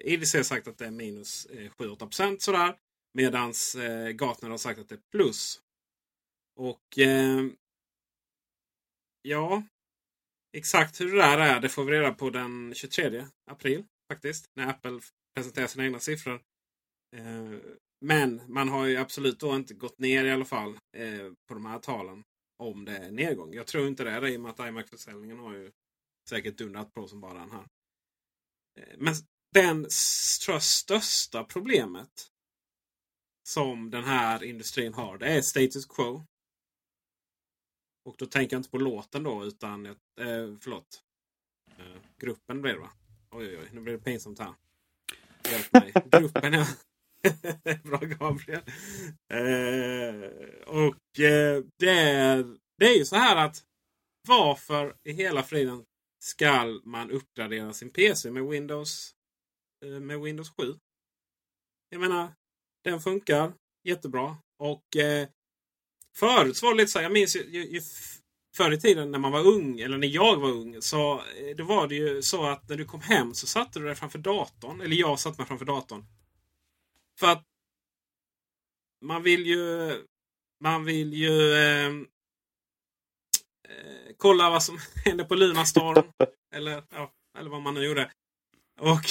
IDC 0.00 0.44
sagt 0.44 0.68
att 0.68 0.78
det 0.78 0.86
är 0.86 0.90
minus 0.90 1.46
eh, 1.46 1.70
7-8 1.70 2.38
sådär. 2.38 2.76
Medan 3.14 3.52
eh, 3.76 4.08
Gartner 4.08 4.50
har 4.50 4.58
sagt 4.58 4.80
att 4.80 4.88
det 4.88 4.94
är 4.94 5.10
plus. 5.12 5.60
Och 6.56 6.98
eh, 6.98 7.46
ja, 9.22 9.62
exakt 10.52 11.00
hur 11.00 11.12
det 11.12 11.18
där 11.18 11.38
är 11.38 11.60
det 11.60 11.68
får 11.68 11.84
vi 11.84 11.92
reda 11.92 12.14
på 12.14 12.30
den 12.30 12.74
23 12.74 13.26
april 13.50 13.84
faktiskt. 14.12 14.50
När 14.56 14.66
Apple 14.66 15.00
presenterar 15.34 15.66
sina 15.66 15.84
egna 15.84 15.98
siffror. 15.98 16.42
Eh, 17.16 17.58
men 18.04 18.42
man 18.48 18.68
har 18.68 18.86
ju 18.86 18.96
absolut 18.96 19.40
då 19.40 19.56
inte 19.56 19.74
gått 19.74 19.98
ner 19.98 20.24
i 20.24 20.30
alla 20.30 20.44
fall 20.44 20.78
eh, 20.96 21.32
på 21.48 21.54
de 21.54 21.66
här 21.66 21.78
talen 21.78 22.24
om 22.58 22.84
det 22.84 22.96
är 22.96 23.10
nedgång. 23.10 23.54
Jag 23.54 23.66
tror 23.66 23.88
inte 23.88 24.04
det 24.04 24.10
är 24.10 24.20
det 24.20 24.30
i 24.30 24.36
och 24.36 24.40
med 24.40 24.50
att 24.50 24.68
iMac-försäljningen 24.68 25.38
har 25.38 25.54
ju 25.54 25.70
säkert 26.28 26.58
dundrat 26.58 26.94
på 26.94 27.08
som 27.08 27.20
bara 27.20 27.38
den 27.38 27.50
här. 27.50 27.66
Eh, 28.80 28.96
men 28.98 29.14
den 29.54 29.86
tror 30.44 30.54
jag, 30.54 30.62
största 30.62 31.44
problemet 31.44 32.30
som 33.48 33.90
den 33.90 34.04
här 34.04 34.44
industrin 34.44 34.94
har, 34.94 35.18
det 35.18 35.26
är 35.26 35.42
status 35.42 35.86
quo. 35.86 36.26
Och 38.10 38.16
då 38.18 38.26
tänker 38.26 38.56
jag 38.56 38.58
inte 38.58 38.70
på 38.70 38.78
låten 38.78 39.22
då, 39.22 39.44
utan 39.44 39.86
eh, 39.86 39.94
förlåt. 40.60 41.02
Eh, 41.78 42.00
gruppen 42.18 42.62
blir 42.62 42.72
det 42.72 42.78
va? 42.78 42.90
Oj, 43.30 43.48
oj, 43.48 43.58
oj, 43.58 43.68
nu 43.72 43.80
blir 43.80 43.92
det 43.92 43.98
pinsamt 43.98 44.38
här. 44.38 44.54
Hjälp 45.50 45.72
mig. 45.72 45.92
Gruppen, 46.20 46.52
ja. 46.52 46.66
Bra 47.84 47.98
Gabriel. 47.98 48.62
Eh, 49.28 50.30
och 50.66 51.20
eh, 51.20 51.64
det, 51.78 51.90
är, 51.90 52.56
det 52.78 52.86
är 52.86 52.98
ju 52.98 53.04
så 53.04 53.16
här 53.16 53.46
att 53.46 53.64
varför 54.28 54.96
i 55.02 55.12
hela 55.12 55.42
friden 55.42 55.84
skall 56.22 56.80
man 56.84 57.10
uppgradera 57.10 57.72
sin 57.72 57.90
PC 57.90 58.30
med 58.30 58.44
Windows, 58.44 59.14
eh, 59.84 60.00
med 60.00 60.20
Windows 60.20 60.50
7? 60.50 60.74
Jag 61.88 62.00
menar, 62.00 62.32
den 62.84 63.00
funkar 63.00 63.52
jättebra. 63.84 64.36
Och 64.58 64.96
eh, 64.96 65.28
förut 66.20 66.56
så 66.56 66.66
var 66.66 66.74
det 66.74 66.78
lite 66.78 66.90
så 66.90 66.98
här, 66.98 67.04
jag 67.04 67.12
minns 67.12 67.36
ju, 67.36 67.40
ju, 67.50 67.66
ju 67.66 67.80
förr 68.56 68.72
i 68.72 68.80
tiden 68.80 69.10
när 69.10 69.18
man 69.18 69.32
var 69.32 69.46
ung, 69.46 69.80
eller 69.80 69.98
när 69.98 70.08
jag 70.08 70.36
var 70.36 70.50
ung, 70.50 70.82
så 70.82 71.12
eh, 71.12 71.56
då 71.56 71.64
var 71.64 71.88
det 71.88 71.94
ju 71.94 72.22
så 72.22 72.44
att 72.44 72.68
när 72.68 72.76
du 72.76 72.84
kom 72.84 73.00
hem 73.00 73.34
så 73.34 73.46
satte 73.46 73.78
du 73.78 73.84
dig 73.86 73.94
framför 73.94 74.18
datorn. 74.18 74.80
Eller 74.80 74.96
jag 74.96 75.20
satte 75.20 75.40
mig 75.40 75.46
framför 75.46 75.64
datorn. 75.64 76.04
För 77.20 77.26
att 77.26 77.44
man 79.04 79.22
vill 79.22 79.46
ju 79.46 79.96
man 80.60 80.84
vill 80.84 81.14
ju 81.14 81.54
ehm, 81.54 82.06
eh, 83.68 84.14
kolla 84.16 84.50
vad 84.50 84.62
som 84.62 84.78
händer 85.04 85.24
på 85.24 85.34
Lunarstorm. 85.34 86.12
eller, 86.54 86.84
ja, 86.90 87.12
eller 87.38 87.50
vad 87.50 87.62
man 87.62 87.74
nu 87.74 87.84
gjorde. 87.84 88.12
Och 88.80 89.04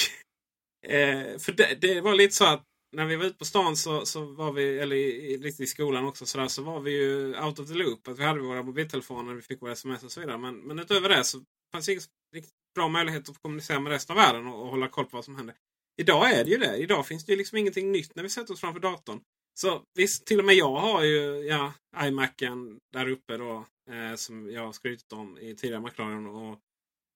eh, 0.90 1.38
för 1.38 1.52
det, 1.52 1.74
det, 1.80 2.00
var 2.00 2.14
lite 2.14 2.34
så 2.34 2.44
att 2.44 2.64
när 2.92 3.06
vi 3.06 3.16
var 3.16 3.24
ute 3.24 3.38
på 3.38 3.44
stan 3.44 3.76
så, 3.76 4.06
så 4.06 4.24
var 4.24 4.52
vi, 4.52 4.78
eller 4.78 4.96
i, 4.96 5.34
i, 5.34 5.54
i 5.58 5.66
skolan 5.66 6.04
också, 6.04 6.26
så, 6.26 6.38
där, 6.38 6.48
så 6.48 6.62
var 6.62 6.80
vi 6.80 6.90
ju 6.90 7.40
out 7.40 7.58
of 7.58 7.68
the 7.68 7.74
loop. 7.74 8.08
Att 8.08 8.18
vi 8.18 8.24
hade 8.24 8.40
våra 8.40 8.62
mobiltelefoner, 8.62 9.34
vi 9.34 9.42
fick 9.42 9.62
våra 9.62 9.72
sms 9.72 10.02
och 10.02 10.12
så 10.12 10.20
vidare. 10.20 10.38
Men, 10.38 10.56
men 10.56 10.78
utöver 10.78 11.08
det 11.08 11.24
så 11.24 11.44
fanns 11.72 11.86
det 11.86 11.92
ingen 11.92 12.02
riktigt 12.34 12.54
bra 12.74 12.88
möjlighet 12.88 13.28
att 13.28 13.42
kommunicera 13.42 13.80
med 13.80 13.92
resten 13.92 14.16
av 14.18 14.22
världen 14.22 14.46
och, 14.46 14.62
och 14.62 14.68
hålla 14.68 14.88
koll 14.88 15.04
på 15.04 15.16
vad 15.16 15.24
som 15.24 15.36
hände. 15.36 15.54
Idag 16.00 16.32
är 16.32 16.44
det 16.44 16.50
ju 16.50 16.56
det. 16.56 16.76
Idag 16.76 17.06
finns 17.06 17.24
det 17.24 17.32
ju 17.32 17.38
liksom 17.38 17.58
ingenting 17.58 17.92
nytt 17.92 18.14
när 18.14 18.22
vi 18.22 18.28
sätter 18.28 18.54
oss 18.54 18.60
framför 18.60 18.80
datorn. 18.80 19.20
Så 19.54 19.82
visst, 19.94 20.26
till 20.26 20.38
och 20.38 20.44
med 20.44 20.54
jag 20.54 20.76
har 20.76 21.02
ju 21.02 21.46
ja, 21.46 21.72
iMacen 22.04 22.78
där 22.92 23.08
uppe 23.08 23.36
då. 23.36 23.66
Eh, 23.90 24.16
som 24.16 24.50
jag 24.50 24.64
har 24.66 24.72
skrytit 24.72 25.12
om 25.12 25.38
i 25.38 25.54
tidigare 25.54 25.80
Macradion 25.80 26.26
och, 26.26 26.58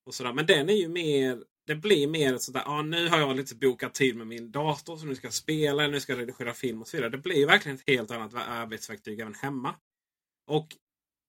och 0.07 0.15
sådär. 0.15 0.33
Men 0.33 0.47
den 0.47 0.69
är 0.69 0.75
ju 0.75 0.89
mer 0.89 1.45
det 1.67 1.75
blir 1.75 2.07
mer 2.07 2.39
sådär, 2.39 2.63
ah, 2.67 2.83
nu 2.83 3.09
har 3.09 3.19
jag 3.19 3.37
lite 3.37 3.55
bokat 3.55 3.95
tid 3.95 4.17
med 4.17 4.27
min 4.27 4.51
dator 4.51 4.97
så 4.97 5.07
nu 5.07 5.15
ska 5.15 5.27
jag 5.27 5.35
spela, 5.35 5.89
nu 5.89 6.01
ska 6.01 6.13
jag 6.13 6.21
redigera 6.21 6.55
film 6.55 6.81
och 6.81 6.89
så 6.89 6.97
vidare. 6.97 7.11
Det 7.11 7.19
blir 7.19 7.47
verkligen 7.47 7.77
ett 7.77 7.89
helt 7.89 8.11
annat 8.11 8.35
arbetsverktyg 8.35 9.21
även 9.21 9.35
hemma. 9.35 9.75
Och 10.47 10.77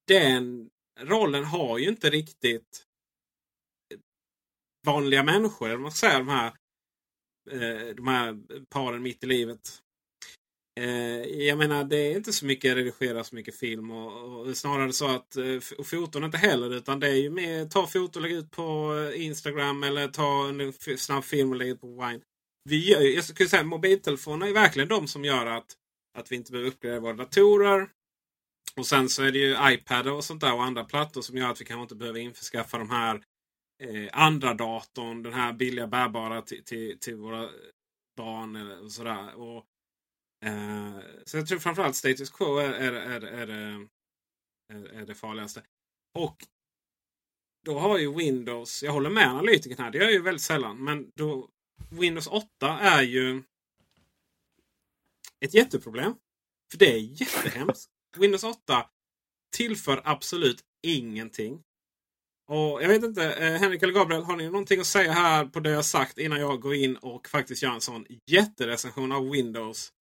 den 0.07 0.69
rollen 0.99 1.43
har 1.43 1.77
ju 1.77 1.89
inte 1.89 2.09
riktigt 2.09 2.85
vanliga 4.85 5.23
människor, 5.23 5.65
eller 5.65 5.75
vad 5.75 5.81
man 5.81 5.91
ska 5.91 6.07
säga, 6.07 6.19
de 6.19 6.29
här 6.29 6.53
eh, 7.51 7.95
de 7.95 8.07
här 8.07 8.39
paren 8.69 9.03
mitt 9.03 9.23
i 9.23 9.27
livet. 9.27 9.81
Eh, 10.79 11.45
jag 11.47 11.57
menar 11.57 11.83
det 11.83 11.97
är 11.97 12.15
inte 12.15 12.33
så 12.33 12.45
mycket 12.45 12.75
redigera 12.75 13.23
så 13.23 13.35
mycket 13.35 13.55
film 13.55 13.91
och, 13.91 14.39
och 14.39 14.57
snarare 14.57 14.93
så 14.93 15.07
att 15.07 15.35
eh, 15.35 15.59
och 15.77 15.87
foton 15.87 16.23
inte 16.23 16.37
heller 16.37 16.73
utan 16.73 16.99
det 16.99 17.07
är 17.07 17.15
ju 17.15 17.29
mer 17.29 17.65
ta 17.65 17.87
foton 17.87 18.23
och 18.23 18.29
lägga 18.29 18.39
ut 18.39 18.51
på 18.51 18.97
eh, 19.13 19.25
Instagram 19.25 19.83
eller 19.83 20.07
ta 20.07 20.49
en 20.49 20.73
snabb 20.97 21.23
film 21.23 21.51
och 21.51 21.55
lägga 21.55 21.71
ut 21.71 21.81
på 21.81 21.87
Wine. 21.87 22.21
Vi 22.69 22.89
gör, 22.89 23.01
jag 23.01 23.23
skulle 23.23 23.49
säga 23.49 23.63
mobiltelefoner 23.63 24.47
är 24.47 24.53
verkligen 24.53 24.89
de 24.89 25.07
som 25.07 25.25
gör 25.25 25.45
att, 25.45 25.75
att 26.17 26.31
vi 26.31 26.35
inte 26.35 26.51
behöver 26.51 26.69
uppgradera 26.69 26.99
våra 26.99 27.13
datorer. 27.13 27.89
Och 28.75 28.85
sen 28.87 29.09
så 29.09 29.23
är 29.23 29.31
det 29.31 29.39
ju 29.39 29.73
iPad 29.73 30.07
och 30.07 30.23
sånt 30.23 30.41
där 30.41 30.53
och 30.53 30.63
andra 30.63 30.83
plattor 30.83 31.21
som 31.21 31.37
gör 31.37 31.51
att 31.51 31.61
vi 31.61 31.65
kanske 31.65 31.81
inte 31.81 31.95
behöver 31.95 32.19
införskaffa 32.19 32.77
de 32.77 32.89
här 32.89 33.21
eh, 33.83 34.09
andra 34.11 34.53
datorn, 34.53 35.23
den 35.23 35.33
här 35.33 35.53
billiga 35.53 35.87
bärbara 35.87 36.41
till, 36.41 36.63
till, 36.63 36.99
till 36.99 37.15
våra 37.15 37.49
barn 38.17 38.55
eller 38.55 38.89
sådär. 38.89 39.35
Och, 39.35 39.65
eh, 40.41 40.99
så 41.25 41.37
jag 41.37 41.47
tror 41.47 41.59
framförallt 41.59 41.95
status 41.95 42.29
quo 42.29 42.57
är, 42.57 42.73
är, 42.73 42.93
är, 42.93 43.21
är, 43.21 43.47
är, 44.73 44.85
är 44.93 45.05
det 45.05 45.15
farligaste. 45.15 45.63
Och 46.13 46.47
då 47.65 47.79
har 47.79 47.97
ju 47.97 48.15
Windows, 48.15 48.83
jag 48.83 48.91
håller 48.91 49.09
med 49.09 49.27
analytikern 49.27 49.83
här, 49.83 49.91
det 49.91 49.97
gör 49.97 50.05
jag 50.05 50.13
ju 50.13 50.21
väldigt 50.21 50.41
sällan. 50.41 50.83
Men 50.83 51.11
då, 51.15 51.49
Windows 51.89 52.27
8 52.27 52.45
är 52.79 53.01
ju 53.01 53.43
ett 55.39 55.53
jätteproblem. 55.53 56.15
För 56.71 56.77
det 56.77 56.93
är 56.93 56.97
jättehemskt. 56.97 57.89
Windows 58.17 58.43
8 58.43 58.89
tillför 59.55 60.01
absolut 60.05 60.63
ingenting. 60.87 61.61
Och 62.47 62.83
Jag 62.83 62.87
vet 62.87 63.03
inte, 63.03 63.33
eh, 63.33 63.59
Henrik 63.59 63.83
eller 63.83 63.93
Gabriel, 63.93 64.23
har 64.23 64.37
ni 64.37 64.45
någonting 64.45 64.79
att 64.79 64.87
säga 64.87 65.11
här 65.11 65.45
på 65.45 65.59
det 65.59 65.69
jag 65.69 65.85
sagt 65.85 66.17
innan 66.17 66.39
jag 66.39 66.61
går 66.61 66.75
in 66.75 66.97
och 66.97 67.27
faktiskt 67.27 67.63
gör 67.63 67.71
en 67.71 67.81
sån 67.81 68.05
jätterecension 68.25 69.11
av 69.11 69.29
Windows 69.29 69.91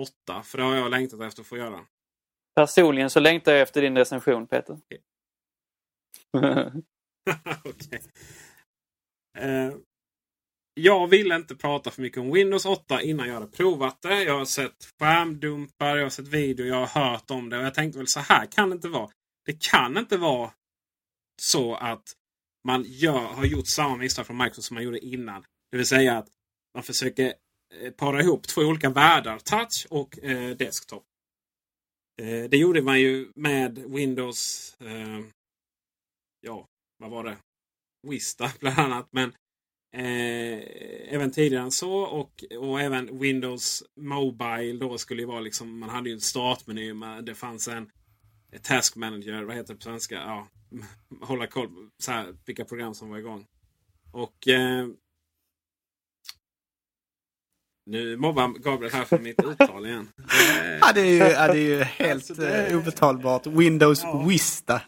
8? 0.00 0.42
För 0.42 0.58
det 0.58 0.64
har 0.64 0.74
jag 0.74 0.90
längtat 0.90 1.20
efter 1.20 1.42
att 1.42 1.46
få 1.46 1.56
göra. 1.56 1.86
Personligen 2.56 3.10
så 3.10 3.20
längtar 3.20 3.52
jag 3.52 3.60
efter 3.60 3.82
din 3.82 3.96
recension 3.96 4.46
Peter. 4.46 4.78
okay. 7.64 8.00
eh, 9.38 9.74
jag 10.74 11.06
vill 11.06 11.32
inte 11.32 11.56
prata 11.56 11.90
för 11.90 12.02
mycket 12.02 12.18
om 12.18 12.32
Windows 12.32 12.66
8 12.66 13.02
innan 13.02 13.28
jag 13.28 13.40
har 13.40 13.46
provat 13.46 14.02
det. 14.02 14.22
Jag 14.22 14.38
har 14.38 14.44
sett 14.44 14.88
skärmdumpar, 14.98 15.96
jag 15.96 16.04
har 16.04 16.10
sett 16.10 16.28
video, 16.28 16.66
jag 16.66 16.86
har 16.86 17.02
hört 17.02 17.30
om 17.30 17.50
det. 17.50 17.58
Och 17.58 17.64
jag 17.64 17.74
tänkte 17.74 17.98
väl 17.98 18.08
så 18.08 18.20
här 18.20 18.46
kan 18.46 18.70
det 18.70 18.74
inte 18.74 18.88
vara. 18.88 19.10
Det 19.46 19.70
kan 19.70 19.96
inte 19.96 20.16
vara 20.16 20.50
så 21.42 21.74
att 21.74 22.12
man 22.66 22.84
gör, 22.86 23.18
har 23.18 23.44
gjort 23.44 23.66
samma 23.66 23.96
misstag 23.96 24.26
från 24.26 24.36
Microsoft 24.36 24.68
som 24.68 24.74
man 24.74 24.84
gjorde 24.84 25.06
innan. 25.06 25.44
Det 25.70 25.76
vill 25.76 25.86
säga 25.86 26.18
att 26.18 26.28
man 26.74 26.82
försöker 26.82 27.34
Eh, 27.80 27.90
para 27.90 28.22
ihop 28.22 28.48
två 28.48 28.60
olika 28.60 28.90
världar. 28.90 29.38
Touch 29.38 29.86
och 29.90 30.18
eh, 30.24 30.56
desktop. 30.56 31.04
Eh, 32.22 32.50
det 32.50 32.56
gjorde 32.56 32.82
man 32.82 33.00
ju 33.00 33.32
med 33.34 33.78
Windows... 33.78 34.74
Eh, 34.80 35.20
ja, 36.40 36.66
vad 36.98 37.10
var 37.10 37.24
det? 37.24 37.36
Vista 38.08 38.52
bland 38.60 38.78
annat. 38.78 39.08
Men 39.10 39.32
eh, 39.92 40.62
även 41.14 41.30
tidigare 41.30 41.64
än 41.64 41.70
så. 41.70 41.92
Och, 41.92 42.44
och 42.58 42.80
även 42.80 43.18
Windows 43.18 43.84
Mobile 44.00 44.78
då 44.78 44.98
skulle 44.98 45.22
ju 45.22 45.26
vara 45.26 45.40
liksom... 45.40 45.78
Man 45.78 45.88
hade 45.88 46.08
ju 46.08 46.14
en 46.14 46.20
startmeny. 46.20 46.92
det 47.22 47.34
fanns 47.34 47.68
en 47.68 47.90
Task 48.62 48.96
Manager, 48.96 49.42
vad 49.42 49.56
heter 49.56 49.74
det 49.74 49.78
på 49.78 49.82
svenska? 49.82 50.14
Ja, 50.14 50.48
hålla 51.26 51.46
koll 51.46 51.68
på 51.68 51.90
vilka 52.46 52.64
program 52.64 52.94
som 52.94 53.10
var 53.10 53.18
igång. 53.18 53.46
Och 54.12 54.48
eh, 54.48 54.86
nu 57.86 58.16
mobbar 58.16 58.48
Gabriel 58.48 58.92
här 58.92 59.04
för 59.04 59.18
mitt 59.18 59.44
uttal 59.44 59.86
igen. 59.86 60.08
Det, 60.16 60.78
ja, 60.80 60.92
det 60.94 61.00
är 61.00 61.04
ju, 61.04 61.18
ja, 61.18 61.46
det 61.46 61.58
är 61.58 61.78
ju 61.78 61.82
helt 61.82 62.14
alltså, 62.30 62.34
det, 62.34 62.66
eh, 62.66 62.78
obetalbart. 62.78 63.46
Windows 63.46 64.02
ja. 64.02 64.24
Vista. 64.28 64.82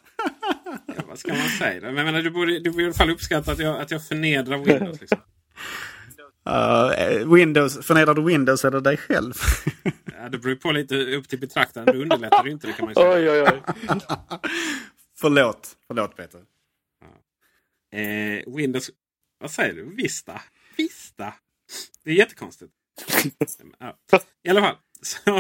ja, 0.87 1.03
vad 1.09 1.19
ska 1.19 1.35
man 1.35 1.49
säga? 1.49 1.81
Men 1.81 1.97
jag 1.97 2.05
menar, 2.05 2.23
du 2.23 2.31
borde, 2.31 2.59
du 2.59 2.71
borde 2.71 2.83
i 2.83 2.87
alla 2.87 2.95
fall 2.95 3.11
uppskatta 3.11 3.53
att 3.53 3.59
jag, 3.59 3.81
att 3.81 3.91
jag 3.91 4.07
förnedrar 4.07 4.59
Windows. 4.59 5.01
Liksom. 5.01 5.19
Uh, 6.49 7.35
Windows, 7.35 7.87
förnedrar 7.87 8.15
du 8.15 8.23
Windows 8.23 8.65
eller 8.65 8.81
dig 8.81 8.97
själv? 8.97 9.33
ja, 10.19 10.29
det 10.29 10.39
beror 10.39 10.55
på 10.55 10.73
lite 10.73 11.17
upp 11.17 11.29
till 11.29 11.41
betraktaren. 11.41 11.87
Du 11.87 12.03
underlättar 12.03 12.45
ju 12.45 12.51
inte 12.51 12.67
det 12.67 12.73
kan 12.73 12.85
man 12.85 12.95
säga. 12.95 13.11
Oj, 13.11 13.31
oj, 13.31 13.43
oj. 13.43 13.63
förlåt. 15.21 15.77
Förlåt 15.87 16.17
Peter. 16.17 16.41
Ja. 17.01 17.99
Eh, 17.99 18.55
Windows... 18.57 18.91
Vad 19.41 19.51
säger 19.51 19.75
du? 19.75 19.95
Vista? 19.97 20.41
Vista? 20.77 21.35
Det 22.05 22.11
är 22.11 22.15
jättekonstigt. 22.15 22.73
I 24.45 24.49
alla 24.51 24.61
fall. 24.61 24.77
Så, 25.03 25.39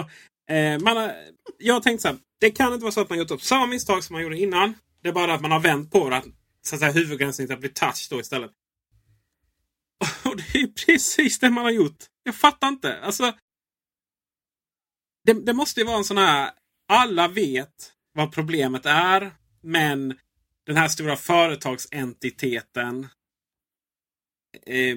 eh, 0.54 0.78
man 0.80 0.96
har, 0.96 1.14
jag 1.58 1.82
tänkte 1.82 2.02
så 2.02 2.08
här. 2.08 2.18
Det 2.40 2.50
kan 2.50 2.72
inte 2.72 2.82
vara 2.82 2.92
så 2.92 3.00
att 3.00 3.08
man 3.08 3.18
gjort 3.18 3.30
upp 3.30 3.42
samma 3.42 3.66
misstag 3.66 4.04
som 4.04 4.14
man 4.14 4.22
gjorde 4.22 4.38
innan. 4.38 4.74
Det 5.02 5.08
är 5.08 5.12
bara 5.12 5.34
att 5.34 5.40
man 5.40 5.52
har 5.52 5.60
vänt 5.60 5.92
på 5.92 6.10
det. 6.10 6.16
Att, 6.16 6.24
så 6.62 6.74
att 6.74 6.80
säga, 6.80 6.92
huvudgränssnittet 6.92 7.60
blir 7.60 7.70
touch 7.70 8.06
då 8.10 8.20
istället. 8.20 8.50
Och 10.24 10.36
det 10.36 10.58
är 10.58 10.86
precis 10.86 11.38
det 11.38 11.50
man 11.50 11.64
har 11.64 11.72
gjort. 11.72 12.04
Jag 12.22 12.34
fattar 12.34 12.68
inte. 12.68 13.00
Alltså, 13.00 13.32
det, 15.24 15.32
det 15.32 15.52
måste 15.52 15.80
ju 15.80 15.86
vara 15.86 15.96
en 15.96 16.04
sån 16.04 16.18
här... 16.18 16.50
Alla 16.88 17.28
vet 17.28 17.92
vad 18.12 18.32
problemet 18.32 18.86
är. 18.86 19.34
Men 19.62 20.18
den 20.66 20.76
här 20.76 20.88
stora 20.88 21.16
företagsentiteten 21.16 23.08
eh, 24.66 24.96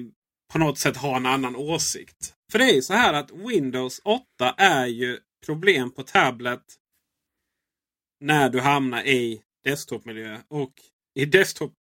på 0.52 0.58
något 0.58 0.78
sätt 0.78 0.96
har 0.96 1.16
en 1.16 1.26
annan 1.26 1.56
åsikt. 1.56 2.34
För 2.50 2.58
det 2.58 2.64
är 2.64 2.74
ju 2.74 2.82
så 2.82 2.94
här 2.94 3.14
att 3.14 3.30
Windows 3.30 4.00
8 4.04 4.54
är 4.56 4.86
ju 4.86 5.18
problem 5.46 5.90
på 5.90 6.02
tablet 6.02 6.64
när 8.20 8.50
du 8.50 8.60
hamnar 8.60 9.02
i 9.02 9.42
desktopmiljö. 9.64 10.40
Och 10.48 10.72
i 11.14 11.24
desktop 11.24 11.74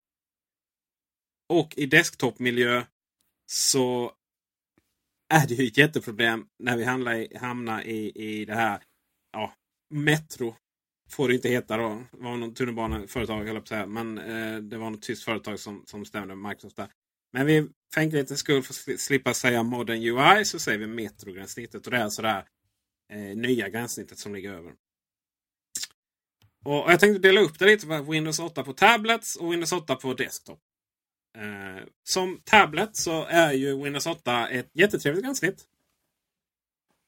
och 1.49 1.77
i 1.77 1.85
desktopmiljö 1.85 2.83
så 3.45 4.13
är 5.33 5.47
det 5.47 5.53
ju 5.53 5.67
ett 5.67 5.77
jätteproblem 5.77 6.47
när 6.59 6.77
vi 6.77 6.83
hamnar 6.83 7.15
i, 7.15 7.37
hamnar 7.37 7.81
i, 7.81 8.11
i 8.15 8.45
det 8.45 8.55
här 8.55 8.83
ja, 9.31 9.53
Metro. 9.89 10.55
Får 11.09 11.27
det 11.27 11.35
inte 11.35 11.49
heta 11.49 11.77
då. 11.77 12.03
Det 12.11 12.17
var 12.17 12.37
något 12.37 12.55
tunnelbaneföretag 12.55 13.37
höll 13.37 13.47
jag 13.47 13.55
på 13.55 13.61
att 13.61 13.67
säga. 13.67 13.85
Men 13.85 14.17
eh, 14.17 14.57
det 14.57 14.77
var 14.77 14.89
något 14.89 15.01
tyskt 15.01 15.23
företag 15.23 15.59
som, 15.59 15.83
som 15.85 16.05
stämde 16.05 16.35
med 16.35 16.49
Microsoft 16.49 16.75
där. 16.75 16.91
Men 17.33 17.45
vi 17.45 17.69
för 17.93 18.01
enkelhetens 18.01 18.39
skull 18.39 18.63
för 18.63 18.93
att 18.93 18.99
slippa 18.99 19.33
säga 19.33 19.63
Modern 19.63 20.01
UI 20.01 20.45
så 20.45 20.59
säger 20.59 20.79
vi 20.79 20.87
Metro-gränssnittet. 20.87 21.85
Och 21.85 21.91
det 21.91 21.97
är 21.97 22.03
alltså 22.03 22.21
det 22.21 22.27
här 22.27 22.45
eh, 23.13 23.37
nya 23.37 23.69
gränssnittet 23.69 24.19
som 24.19 24.35
ligger 24.35 24.53
över. 24.53 24.73
Och 26.65 26.91
jag 26.91 26.99
tänkte 26.99 27.19
dela 27.19 27.41
upp 27.41 27.59
det 27.59 27.65
lite. 27.65 28.01
Windows 28.01 28.39
8 28.39 28.63
på 28.63 28.73
tablets 28.73 29.35
och 29.35 29.51
Windows 29.51 29.71
8 29.71 29.95
på 29.95 30.13
desktop. 30.13 30.59
Eh, 31.37 31.83
som 32.03 32.41
tablet 32.43 32.95
så 32.95 33.25
är 33.25 33.53
ju 33.53 33.83
Windows 33.83 34.07
8 34.07 34.49
ett 34.49 34.69
jättetrevligt 34.73 35.25
gränssnitt. 35.25 35.65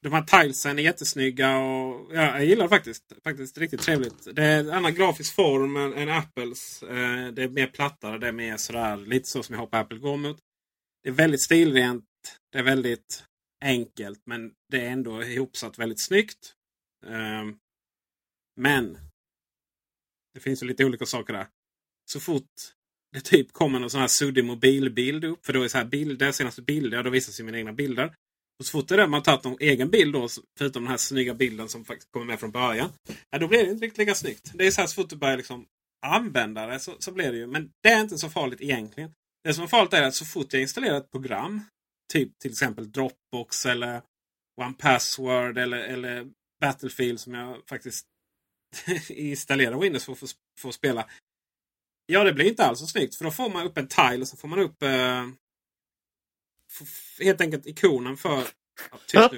De 0.01 0.13
här 0.13 0.21
tilesen 0.21 0.79
är 0.79 0.83
jättesnygga 0.83 1.57
och 1.57 2.09
ja, 2.13 2.21
jag 2.21 2.45
gillar 2.45 2.63
det 2.63 2.69
faktiskt. 2.69 3.03
Faktiskt 3.23 3.57
riktigt 3.57 3.81
trevligt. 3.81 4.35
Det 4.35 4.43
är 4.43 4.59
en 4.59 4.71
annan 4.71 4.93
grafisk 4.93 5.35
form 5.35 5.75
än, 5.75 5.93
än 5.93 6.09
Apples. 6.09 6.83
Eh, 6.83 7.27
det 7.27 7.43
är 7.43 7.49
mer 7.49 7.67
plattare. 7.67 8.17
Det 8.17 8.27
är 8.27 8.31
mer 8.31 8.57
sådär 8.57 8.97
lite 8.97 9.29
så 9.29 9.43
som 9.43 9.53
jag 9.53 9.59
hoppas 9.59 9.81
Apple 9.81 9.97
går 9.97 10.17
mot. 10.17 10.37
Det 11.09 11.13
är 11.13 11.15
väldigt 11.15 11.41
stilrent. 11.41 12.05
Det 12.51 12.57
är 12.59 12.63
väldigt 12.63 13.23
enkelt 13.65 14.21
men 14.25 14.51
det 14.71 14.81
är 14.81 14.89
ändå 14.89 15.23
ihopsatt 15.23 15.79
väldigt 15.79 16.01
snyggt. 16.01 16.53
Ehm, 17.07 17.57
men 18.61 18.97
det 20.33 20.39
finns 20.39 20.63
ju 20.63 20.67
lite 20.67 20.85
olika 20.85 21.05
saker 21.05 21.33
där. 21.33 21.47
Så 22.11 22.19
fort 22.19 22.49
det 23.11 23.21
typ 23.21 23.51
kommer 23.51 23.79
någon 23.79 23.89
sån 23.89 24.01
här 24.01 24.07
suddig 24.07 24.45
mobilbild 24.45 25.25
upp. 25.25 25.45
För 25.45 25.53
då 25.53 25.59
är 25.59 25.63
det 25.63 25.69
så 25.69 25.77
här 25.77 25.85
bilder, 25.85 26.31
senaste 26.31 26.61
bilder, 26.61 27.03
då 27.03 27.09
visas 27.09 27.39
ju 27.39 27.43
mina 27.43 27.57
egna 27.57 27.73
bilder. 27.73 28.15
Och 28.59 28.65
så 28.65 28.71
fort 28.71 28.87
det 28.87 29.03
är 29.03 29.07
man 29.07 29.23
tagit 29.23 29.43
någon 29.43 29.57
egen 29.59 29.89
bild 29.89 30.13
då, 30.13 30.27
förutom 30.57 30.83
den 30.83 30.91
här 30.91 30.97
snygga 30.97 31.33
bilden 31.33 31.69
som 31.69 31.85
faktiskt 31.85 32.11
kommer 32.11 32.25
med 32.25 32.39
från 32.39 32.51
början. 32.51 32.89
Ja, 33.29 33.39
då 33.39 33.47
blir 33.47 33.65
det 33.65 33.71
inte 33.71 33.85
riktigt 33.85 33.97
lika 33.97 34.15
snyggt. 34.15 34.51
Det 34.53 34.67
är 34.67 34.71
så 34.71 34.81
här 34.81 34.87
så 34.87 34.95
fort 34.95 35.09
du 35.09 35.15
börjar 35.15 35.37
liksom 35.37 35.65
använda 36.05 36.65
det 36.65 36.79
så, 36.79 36.95
så 36.99 37.11
blir 37.11 37.31
det 37.31 37.37
ju. 37.37 37.47
Men 37.47 37.71
det 37.83 37.89
är 37.89 38.01
inte 38.01 38.17
så 38.17 38.29
farligt 38.29 38.61
egentligen. 38.61 39.11
Det 39.43 39.53
som 39.53 39.63
är 39.63 39.67
farligt 39.67 39.93
är 39.93 40.03
att 40.03 40.15
så 40.15 40.25
fort 40.25 40.53
jag 40.53 40.61
installerar 40.61 40.97
ett 40.97 41.11
program, 41.11 41.61
typ 42.13 42.39
till 42.39 42.51
exempel 42.51 42.91
Dropbox 42.91 43.65
eller 43.65 44.01
One 44.61 44.73
Password 44.73 45.57
eller, 45.57 45.77
eller 45.77 46.27
Battlefield 46.61 47.19
som 47.19 47.33
jag 47.33 47.57
faktiskt 47.69 48.05
installerar 49.09 49.79
Windows 49.79 50.05
för 50.05 50.13
att 50.13 50.19
få 50.59 50.71
spela. 50.71 51.09
Ja, 52.05 52.23
det 52.23 52.33
blir 52.33 52.45
inte 52.45 52.65
alls 52.65 52.79
så 52.79 52.87
snyggt. 52.87 53.15
För 53.15 53.25
då 53.25 53.31
får 53.31 53.49
man 53.49 53.65
upp 53.65 53.77
en 53.77 53.87
tile 53.87 54.21
och 54.21 54.27
så 54.27 54.37
får 54.37 54.47
man 54.47 54.59
upp 54.59 54.83
eh, 54.83 55.27
helt 57.19 57.41
enkelt 57.41 57.65
ikonen 57.65 58.17
för... 58.17 58.43
Ja, 58.91 58.97
tyst 59.07 59.33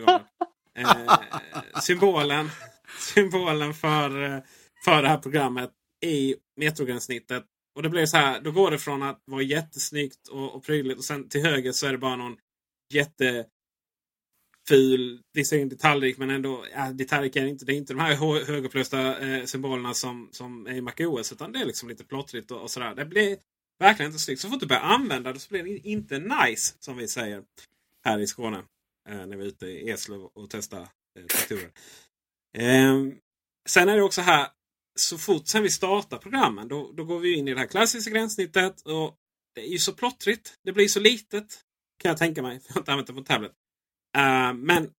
eh, 0.76 1.82
symbolen 1.82 2.50
symbolen 3.00 3.74
för, 3.74 4.24
eh, 4.24 4.40
för 4.86 5.02
det 5.02 5.10
här 5.10 5.18
programmet 5.18 5.72
i 6.02 6.36
metrogränssnittet. 6.56 7.46
Och 7.76 7.84
det 7.84 7.90
blir 7.90 8.06
så 8.06 8.18
här, 8.18 8.42
då 8.42 8.52
går 8.52 8.72
det 8.72 8.80
från 8.80 9.04
att 9.04 9.24
vara 9.26 9.42
jättesnyggt 9.42 10.28
och, 10.28 10.56
och 10.56 10.64
prydligt 10.64 10.98
och 10.98 11.06
sen 11.06 11.30
till 11.30 11.42
höger 11.42 11.72
så 11.72 11.88
är 11.88 11.92
det 11.92 11.98
bara 11.98 12.16
någon 12.16 12.38
jätteful 12.94 13.46
ful, 14.68 15.22
visserligen 15.34 15.70
detaljrik 15.70 16.18
men 16.18 16.30
ändå 16.30 16.66
ja, 16.74 16.92
detaljrik 16.92 17.36
är 17.36 17.44
det 17.44 17.50
inte. 17.50 17.66
Det 17.66 17.74
är 17.74 17.78
inte 17.78 17.94
de 17.94 18.00
här 18.00 18.16
högupplösta 18.46 19.20
eh, 19.20 19.46
symbolerna 19.46 19.94
som, 19.94 20.30
som 20.32 20.68
är 20.68 20.74
i 20.74 20.82
MacOS 20.82 21.32
utan 21.32 21.52
det 21.52 21.60
är 21.60 21.66
liksom 21.66 21.90
lite 21.90 22.04
plottrigt 22.04 22.52
och, 22.52 22.62
och 22.62 22.72
sådär. 22.72 22.96
Det 22.96 23.06
blir 23.06 23.38
verkligen 23.80 24.12
inte 24.12 24.24
snyggt. 24.24 24.42
Så 24.42 24.50
fort 24.50 24.60
du 24.60 24.66
börjar 24.66 24.82
använda 24.82 25.34
det 25.34 25.40
så 25.40 25.50
blir 25.50 25.64
det 25.64 25.88
inte 25.88 26.20
nice 26.20 26.76
som 26.80 26.98
vi 26.98 27.08
säger 27.08 27.44
här 28.06 28.20
i 28.20 28.28
Skåne. 28.28 28.64
Eh, 29.10 29.26
när 29.26 29.38
vi 29.38 29.44
är 29.44 29.48
ute 29.48 29.66
i 29.66 29.90
Eslöv 29.90 30.22
och 30.22 30.50
testar 30.50 30.82
eh, 31.20 31.26
traktorer. 31.26 31.72
Eh, 32.58 32.96
sen 33.70 33.90
är 33.90 33.96
det 33.96 34.04
också 34.04 34.22
här 34.22 34.48
så 35.00 35.18
fort 35.18 35.48
sen 35.48 35.64
vi 35.64 35.70
startar 35.70 36.18
programmen 36.18 36.68
då, 36.68 36.92
då 36.92 37.06
går 37.06 37.20
vi 37.20 37.34
in 37.34 37.48
i 37.48 37.54
det 37.54 37.60
här 37.60 37.68
klassiska 37.68 38.12
gränssnittet. 38.12 38.82
Och 38.82 39.18
det 39.56 39.62
är 39.62 39.72
ju 39.72 39.80
så 39.80 39.94
plottrigt. 39.94 40.60
Det 40.64 40.72
blir 40.72 40.88
så 40.88 41.00
litet. 41.00 41.62
Kan 41.98 42.10
jag 42.10 42.18
tänka 42.18 42.42
mig. 42.42 42.62
Jag 42.68 42.74
har 42.74 42.82
inte 42.82 42.92
använt 42.92 43.08
det 43.08 43.14
på 43.14 43.24
tablet. 43.24 43.52
Uh, 44.18 44.54
men 44.54 44.94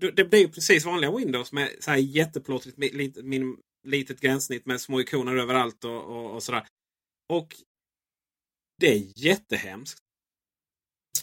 det, 0.00 0.12
blir 0.12 0.24
blir 0.24 0.48
precis 0.48 0.84
vanliga 0.84 1.16
Windows 1.16 1.52
med 1.52 1.76
så 1.80 1.90
här 1.90 1.98
jätteplottrigt 1.98 2.78
litet, 2.78 3.24
min, 3.24 3.60
litet 3.86 4.20
gränssnitt 4.20 4.66
med 4.66 4.80
små 4.80 5.00
ikoner 5.00 5.36
överallt 5.36 5.84
och, 5.84 6.04
och, 6.04 6.34
och 6.34 6.42
sådär. 6.42 6.66
Och 7.32 7.56
det 8.80 8.86
är 8.86 9.02
jättehemskt. 9.16 9.98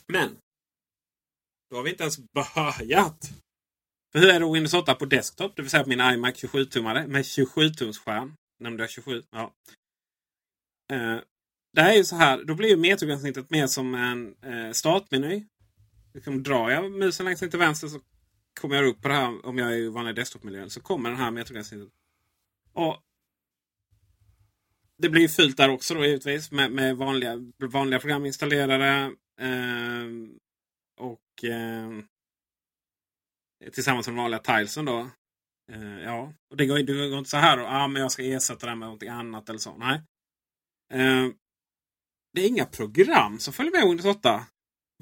Men 0.08 0.38
då 1.70 1.76
har 1.76 1.84
vi 1.84 1.90
inte 1.90 2.04
ens 2.04 2.20
börjat. 2.34 3.43
För 4.14 4.20
hur 4.20 4.30
är 4.30 4.40
det 4.40 4.54
Windows 4.54 4.74
8 4.74 4.96
på 4.96 5.06
desktop? 5.06 5.56
Det 5.56 5.62
vill 5.62 5.72
säga 5.72 5.84
på 5.84 5.90
min 5.90 6.00
iMac 6.00 6.44
27-tummare 6.44 7.08
med 7.08 7.22
27-tumsskärm. 7.22 8.34
Nämnde 8.60 8.84
jag 8.84 8.90
27? 8.90 9.24
Ja. 9.32 9.54
Eh, 10.92 11.18
det 11.74 11.82
här 11.82 11.92
är 11.92 11.98
ju 11.98 12.04
så 12.04 12.16
här. 12.16 12.44
Då 12.44 12.56
blir 12.56 12.70
ju 12.70 12.78
metergränssnittet 12.78 13.50
mer 13.50 13.68
som 13.68 13.96
en 13.96 14.36
eh, 14.42 14.72
startmeny. 14.72 15.46
Liksom, 16.14 16.44
drar 16.44 16.70
jag 16.70 16.92
musen 16.92 17.26
längst 17.26 17.42
ner 17.42 17.50
till 17.50 17.60
vänster 17.60 17.88
så 17.88 18.00
kommer 18.62 18.76
jag 18.76 18.86
upp 18.86 19.02
på 19.02 19.08
det 19.08 19.14
här. 19.14 19.46
Om 19.46 19.58
jag 19.58 19.74
är 19.74 19.78
i 19.78 19.90
vanlig 19.90 20.16
desktopmiljön 20.16 20.70
så 20.70 20.82
kommer 20.82 21.10
den 21.10 21.20
här 21.20 21.32
metergränssnittet. 21.32 21.90
Och 22.74 22.98
det 24.98 25.10
blir 25.10 25.22
ju 25.22 25.30
fult 25.30 25.58
där 25.58 25.70
också 25.70 25.94
då 25.94 26.06
givetvis 26.06 26.52
med, 26.52 26.72
med 26.72 26.98
vanliga, 26.98 27.38
vanliga 27.60 28.00
program 28.00 28.26
installerade. 28.26 29.12
Eh, 29.40 30.08
och 30.98 31.44
eh, 31.44 31.90
Tillsammans 33.72 34.08
med 34.08 34.16
de 34.16 34.22
vanliga 34.22 34.40
tilesen 34.40 34.86
då. 34.86 35.10
Uh, 35.72 36.02
ja, 36.04 36.34
och 36.50 36.58
det 36.58 36.66
går, 36.66 36.80
det 36.80 37.10
går 37.10 37.18
inte 37.18 37.30
så 37.30 37.38
här 37.38 37.58
då. 37.58 37.66
Ah, 37.66 37.88
men 37.88 38.02
jag 38.02 38.12
ska 38.12 38.24
ersätta 38.24 38.68
det 38.68 38.76
med 38.76 38.90
något 38.90 39.04
annat 39.04 39.50
eller 39.50 39.60
så. 39.60 39.78
Nej. 39.78 40.02
Uh, 40.94 41.34
det 42.34 42.42
är 42.42 42.48
inga 42.48 42.66
program 42.66 43.40
som 43.40 43.54
följer 43.54 43.72
med 43.72 43.90
Windows 43.90 44.18
8. 44.18 44.46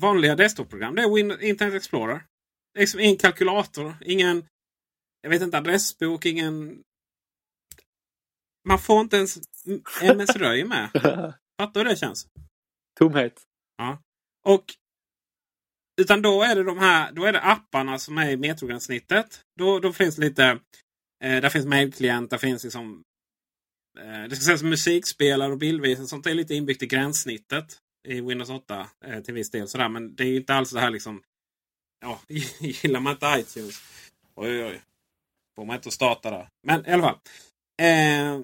Vanliga 0.01 0.36
desktop-program. 0.36 0.95
Det 0.95 1.01
är 1.01 1.16
Windows, 1.16 1.41
Internet 1.41 1.74
Explorer. 1.74 2.26
Det 2.74 2.80
är 2.80 2.82
liksom 2.82 2.99
ingen 2.99 3.18
kalkylator. 3.18 3.95
Ingen 4.01 4.45
jag 5.22 5.30
vet 5.30 5.41
inte, 5.41 5.57
adressbok. 5.57 6.26
Ingen... 6.26 6.84
Man 8.68 8.80
får 8.80 9.01
inte 9.01 9.18
ens 9.18 9.38
MS-röj 10.01 10.64
med. 10.64 10.89
Fattar 11.62 11.74
du 11.74 11.80
hur 11.80 11.89
det 11.89 11.95
känns? 11.95 12.28
Tomhet. 12.99 13.43
Ja. 13.78 14.01
Och 14.45 14.66
utan 16.01 16.21
då 16.21 16.43
är 16.43 16.55
det 16.55 16.63
de 16.63 16.77
här 16.77 17.11
då 17.11 17.25
är 17.25 17.33
det 17.33 17.41
apparna 17.41 17.99
som 17.99 18.17
är 18.17 18.29
i 18.29 18.37
metrogränssnittet. 18.37 19.41
Då, 19.57 19.79
då 19.79 19.93
finns 19.93 20.17
lite... 20.17 20.59
Eh, 21.23 21.41
där 21.41 21.49
finns 21.49 21.65
mailklient, 21.65 22.29
där 22.29 22.37
finns 22.37 22.63
liksom... 22.63 23.03
Eh, 23.99 24.23
det 24.29 24.35
ska 24.35 24.45
sägas 24.45 24.63
musikspelare 24.63 25.51
och 25.51 25.57
bildvisare. 25.57 26.07
Sånt 26.07 26.27
är 26.27 26.33
lite 26.33 26.55
inbyggt 26.55 26.83
i 26.83 26.87
gränssnittet 26.87 27.77
i 28.07 28.21
Windows 28.21 28.49
8 28.49 28.87
eh, 29.05 29.21
till 29.21 29.33
viss 29.33 29.51
del. 29.51 29.67
Sådär. 29.67 29.89
Men 29.89 30.15
det 30.15 30.23
är 30.23 30.27
ju 30.27 30.37
inte 30.37 30.53
alls 30.53 30.71
det 30.71 30.79
här 30.79 30.89
liksom... 30.89 31.23
Ja, 32.01 32.19
gillar 32.59 32.99
man 32.99 33.13
inte 33.13 33.35
iTunes. 33.39 33.81
Oj, 34.35 34.49
oj, 34.49 34.63
oj. 34.63 34.81
Får 35.55 35.65
man 35.65 35.75
inte 35.75 35.87
att 35.87 35.93
starta 35.93 36.31
där. 36.31 36.47
Men 36.63 36.85
i 36.85 36.91
alla 36.91 37.03
fall. 37.03 37.19
Eh, 37.81 38.41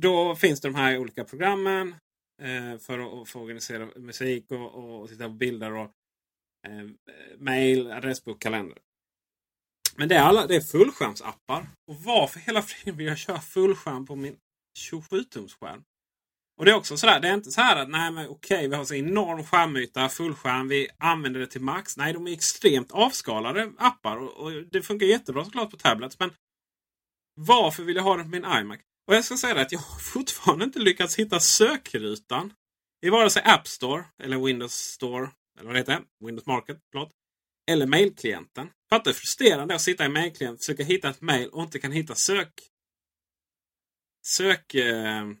då 0.00 0.36
finns 0.36 0.60
det 0.60 0.68
de 0.68 0.74
här 0.74 0.98
olika 0.98 1.24
programmen 1.24 1.94
eh, 2.42 2.78
för 2.78 3.22
att, 3.22 3.28
få 3.28 3.40
organisera 3.40 3.88
musik 3.96 4.50
och, 4.50 5.00
och, 5.00 5.08
titta 5.08 5.24
på 5.24 5.34
bilder. 5.34 5.72
Och, 5.72 5.90
Eh, 6.66 6.86
mail, 7.38 7.92
adressbok, 7.92 8.42
kalender. 8.42 8.78
Men 9.96 10.08
det 10.08 10.14
är, 10.14 10.22
alla, 10.22 10.46
det 10.46 10.56
är 10.56 10.60
fullskärmsappar. 10.60 11.68
Och 11.88 11.96
varför 11.96 12.40
hela 12.40 12.62
friden 12.62 12.96
vill 12.96 13.06
jag 13.06 13.18
köra 13.18 13.40
fullskärm 13.40 14.06
på 14.06 14.16
min 14.16 14.36
27-tumsskärm? 14.78 15.82
Och 16.58 16.64
det 16.64 16.70
är 16.70 16.74
också 16.74 16.96
sådär, 16.96 17.20
det 17.20 17.28
är 17.28 17.34
inte 17.34 17.50
så 17.50 17.60
här 17.60 17.76
att 17.76 17.88
nej 17.88 18.10
men 18.10 18.28
okej, 18.28 18.68
vi 18.68 18.76
har 18.76 18.84
så 18.84 18.94
enorm 18.94 19.44
skärmyta, 19.44 20.08
fullskärm, 20.08 20.68
vi 20.68 20.88
använder 20.98 21.40
det 21.40 21.46
till 21.46 21.60
max. 21.60 21.96
Nej, 21.96 22.12
de 22.12 22.26
är 22.26 22.32
extremt 22.32 22.92
avskalade 22.92 23.72
appar 23.78 24.16
och, 24.16 24.32
och 24.32 24.52
det 24.52 24.82
funkar 24.82 25.06
jättebra 25.06 25.44
såklart 25.44 25.70
på 25.70 25.76
tablets. 25.76 26.18
Men 26.18 26.30
varför 27.40 27.82
vill 27.82 27.96
jag 27.96 28.02
ha 28.02 28.16
det 28.16 28.22
på 28.22 28.28
min 28.28 28.44
iMac? 28.44 28.80
Och 29.08 29.14
jag 29.14 29.24
ska 29.24 29.36
säga 29.36 29.54
det 29.54 29.60
att 29.62 29.72
jag 29.72 29.78
har 29.78 29.98
fortfarande 29.98 30.64
inte 30.64 30.78
lyckats 30.78 31.18
hitta 31.18 31.40
sökrutan 31.40 32.52
i 33.06 33.10
vare 33.10 33.30
sig 33.30 33.42
App 33.44 33.68
Store 33.68 34.04
eller 34.22 34.38
Windows 34.38 34.74
Store 34.74 35.30
eller 35.56 35.66
vad 35.66 35.74
det 35.74 35.78
heter, 35.78 36.00
Windows 36.24 36.46
Market, 36.46 36.78
förlåt. 36.92 37.12
Eller 37.70 37.86
mailklienten. 37.86 38.68
Fattar 38.90 39.10
hur 39.10 39.14
frustrerande 39.14 39.74
att 39.74 39.80
sitta 39.80 40.04
i 40.04 40.08
mailklient, 40.08 40.58
försöka 40.58 40.84
hitta 40.84 41.10
ett 41.10 41.20
mail 41.20 41.48
och 41.48 41.62
inte 41.62 41.78
kan 41.78 41.92
hitta 41.92 42.14
sök... 42.14 42.52
Sökrutan. 44.26 45.40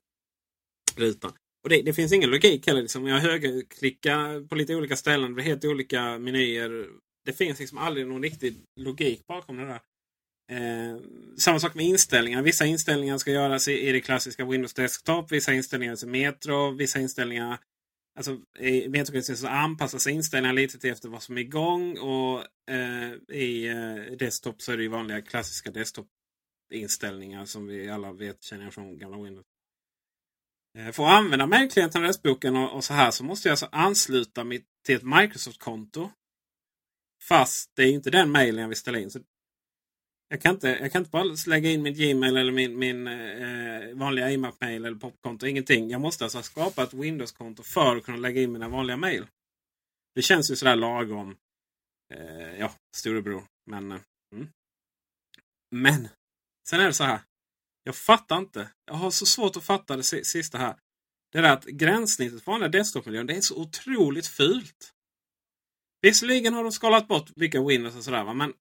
Eh, 0.96 1.36
och 1.66 1.70
det, 1.70 1.82
det, 1.82 1.92
finns 1.92 2.12
ingen 2.12 2.30
logik 2.30 2.66
heller. 2.66 2.82
Liksom. 2.82 3.06
Jag 3.06 3.18
högerklickar 3.18 4.48
på 4.48 4.54
lite 4.54 4.74
olika 4.74 4.96
ställen. 4.96 5.30
Det 5.30 5.34
blir 5.34 5.44
helt 5.44 5.64
olika 5.64 6.18
menyer. 6.18 6.88
Det 7.24 7.32
finns 7.32 7.58
liksom 7.58 7.78
aldrig 7.78 8.06
någon 8.06 8.22
riktig 8.22 8.56
logik 8.80 9.26
bakom 9.26 9.56
det 9.56 9.66
där. 9.66 9.80
Eh, 10.52 11.00
samma 11.38 11.60
sak 11.60 11.74
med 11.74 11.86
inställningar. 11.86 12.42
Vissa 12.42 12.66
inställningar 12.66 13.18
ska 13.18 13.30
göras 13.30 13.68
i, 13.68 13.88
i 13.88 13.92
det 13.92 14.00
klassiska 14.00 14.44
Windows 14.44 14.74
Desktop. 14.74 15.32
Vissa 15.32 15.52
inställningar 15.52 16.04
i 16.04 16.06
Metro. 16.06 16.70
Vissa 16.70 17.00
inställningar 17.00 17.58
Alltså 18.16 18.40
i 18.58 18.88
metrogränsen 18.88 19.36
så 19.36 19.46
anpassas 19.46 20.06
inställningarna 20.06 20.56
lite 20.56 20.78
till 20.78 20.90
efter 20.90 21.08
vad 21.08 21.22
som 21.22 21.36
är 21.36 21.40
igång. 21.40 21.98
Och 21.98 22.44
eh, 22.70 23.12
i 23.28 23.66
eh, 23.68 24.16
desktop 24.18 24.62
så 24.62 24.72
är 24.72 24.76
det 24.76 24.82
ju 24.82 24.88
vanliga 24.88 25.22
klassiska 25.22 25.70
desktop-inställningar 25.70 27.44
som 27.44 27.66
vi 27.66 27.90
alla 27.90 28.12
vet 28.12 28.42
känner 28.42 28.70
från 28.70 28.98
gamla 28.98 29.24
Windows. 29.24 29.46
Eh, 30.78 30.92
för 30.92 31.02
att 31.02 31.10
använda 31.10 31.46
mailklienten 31.46 32.02
och 32.02 32.08
restboken 32.08 32.56
och, 32.56 32.74
och, 32.74 32.84
så 32.84 32.94
här 32.94 33.10
så 33.10 33.24
måste 33.24 33.48
jag 33.48 33.52
alltså 33.52 33.68
ansluta 33.72 34.44
mig 34.44 34.64
till 34.84 34.96
ett 34.96 35.02
Microsoft-konto. 35.02 36.10
Fast 37.22 37.72
det 37.76 37.82
är 37.82 37.92
inte 37.92 38.10
den 38.10 38.30
mailen 38.30 38.60
jag 38.60 38.68
vill 38.68 38.76
ställa 38.76 38.98
in. 38.98 39.10
Så 39.10 39.20
jag 40.28 40.40
kan, 40.40 40.54
inte, 40.54 40.68
jag 40.68 40.92
kan 40.92 41.00
inte 41.00 41.10
bara 41.10 41.36
lägga 41.46 41.70
in 41.70 41.82
min 41.82 41.94
Gmail 41.94 42.36
eller 42.36 42.52
min, 42.52 42.78
min 42.78 43.06
eh, 43.06 43.94
vanliga 43.94 44.30
IMAP-mail 44.30 44.84
eller 44.84 44.98
popkonto. 44.98 45.46
Ingenting. 45.46 45.90
Jag 45.90 46.00
måste 46.00 46.24
alltså 46.24 46.42
skapa 46.42 46.82
ett 46.82 46.94
Windows-konto 46.94 47.62
för 47.62 47.96
att 47.96 48.04
kunna 48.04 48.18
lägga 48.18 48.42
in 48.42 48.52
mina 48.52 48.68
vanliga 48.68 48.96
mail. 48.96 49.26
Det 50.14 50.22
känns 50.22 50.50
ju 50.50 50.56
sådär 50.56 50.76
lagom. 50.76 51.36
Eh, 52.14 52.58
ja, 52.58 52.72
storebror. 52.96 53.44
Men, 53.66 53.92
eh, 53.92 54.00
mm. 54.34 54.48
men 55.70 56.08
sen 56.68 56.80
är 56.80 56.86
det 56.86 56.92
så 56.92 57.04
här. 57.04 57.20
Jag 57.82 57.96
fattar 57.96 58.38
inte. 58.38 58.70
Jag 58.86 58.94
har 58.94 59.10
så 59.10 59.26
svårt 59.26 59.56
att 59.56 59.64
fatta 59.64 59.96
det 59.96 60.02
sista 60.02 60.58
här. 60.58 60.76
Det 61.32 61.38
är 61.38 61.42
att 61.42 61.64
gränssnittet 61.64 62.44
på 62.44 62.50
vanliga 62.50 62.68
desktop-miljön, 62.68 63.26
det 63.26 63.36
är 63.36 63.40
så 63.40 63.60
otroligt 63.62 64.26
fult. 64.26 64.92
Visserligen 66.02 66.54
har 66.54 66.62
de 66.62 66.72
skalat 66.72 67.08
bort 67.08 67.30
vilka 67.36 67.62
Windows 67.62 67.96
och 67.96 68.04
sådär. 68.04 68.34
Men 68.34 68.54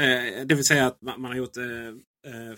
Eh, 0.00 0.46
det 0.46 0.54
vill 0.54 0.64
säga 0.64 0.86
att 0.86 1.02
man, 1.02 1.20
man 1.20 1.30
har 1.30 1.38
gjort... 1.38 1.56
Eh, 1.56 1.88
eh 2.32 2.56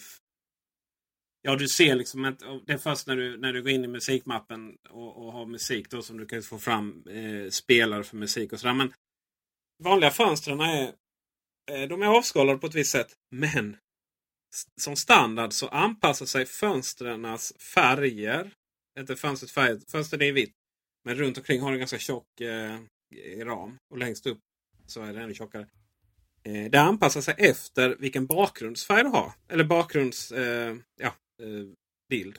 ja, 1.43 1.57
du 1.57 1.69
ser 1.69 1.95
liksom 1.95 2.25
att 2.25 2.39
det 2.67 2.73
är 2.73 2.79
först 2.79 3.07
när 3.07 3.17
du, 3.17 3.37
när 3.37 3.53
du 3.53 3.63
går 3.63 3.71
in 3.73 3.85
i 3.85 3.89
musikmappen 3.89 4.77
och, 4.89 5.17
och 5.17 5.33
har 5.33 5.47
musik 5.47 5.91
då 5.91 6.03
som 6.03 6.19
du 6.19 6.27
kan 6.27 6.43
få 6.43 6.59
fram 6.59 7.05
eh, 7.11 7.51
spelare 7.51 8.05
för 8.05 8.17
musik 8.17 8.53
och 8.53 8.61
sådär. 8.61 8.75
Men 8.75 8.93
vanliga 9.85 10.11
fönstren 10.11 10.61
är, 10.61 10.93
eh, 11.71 11.89
de 11.89 12.03
är 12.03 12.07
avskalade 12.07 12.59
på 12.59 12.67
ett 12.67 12.75
visst 12.75 12.93
sätt. 12.93 13.17
Men 13.31 13.77
som 14.81 14.97
standard 14.97 15.53
så 15.53 15.69
anpassar 15.69 16.27
sig 16.27 16.47
fönstrens 16.47 17.53
färger. 17.75 18.53
Inte 18.99 19.17
fönstrets 19.17 19.53
färg, 19.53 19.81
fönstret 19.91 20.23
är 20.23 20.33
vitt. 20.33 20.55
Men 21.05 21.15
runt 21.15 21.39
omkring 21.39 21.61
har 21.61 21.69
du 21.69 21.75
en 21.75 21.79
ganska 21.79 21.99
tjock 21.99 22.41
eh, 22.41 22.79
ram. 23.45 23.79
Och 23.91 23.99
längst 23.99 24.27
upp 24.27 24.39
så 24.87 25.03
är 25.03 25.13
det 25.13 25.23
ännu 25.23 25.35
tjockare. 25.35 25.67
Eh, 26.43 26.71
det 26.71 26.81
anpassar 26.81 27.21
sig 27.21 27.35
efter 27.39 27.97
vilken 27.99 28.27
bakgrundsfärg 28.27 29.03
du 29.03 29.09
har. 29.09 29.33
Eller 29.49 29.65
bakgrundsbild. 29.65 30.37
Eh, 30.41 30.77
ja, 31.01 31.13
eh, 31.43 32.33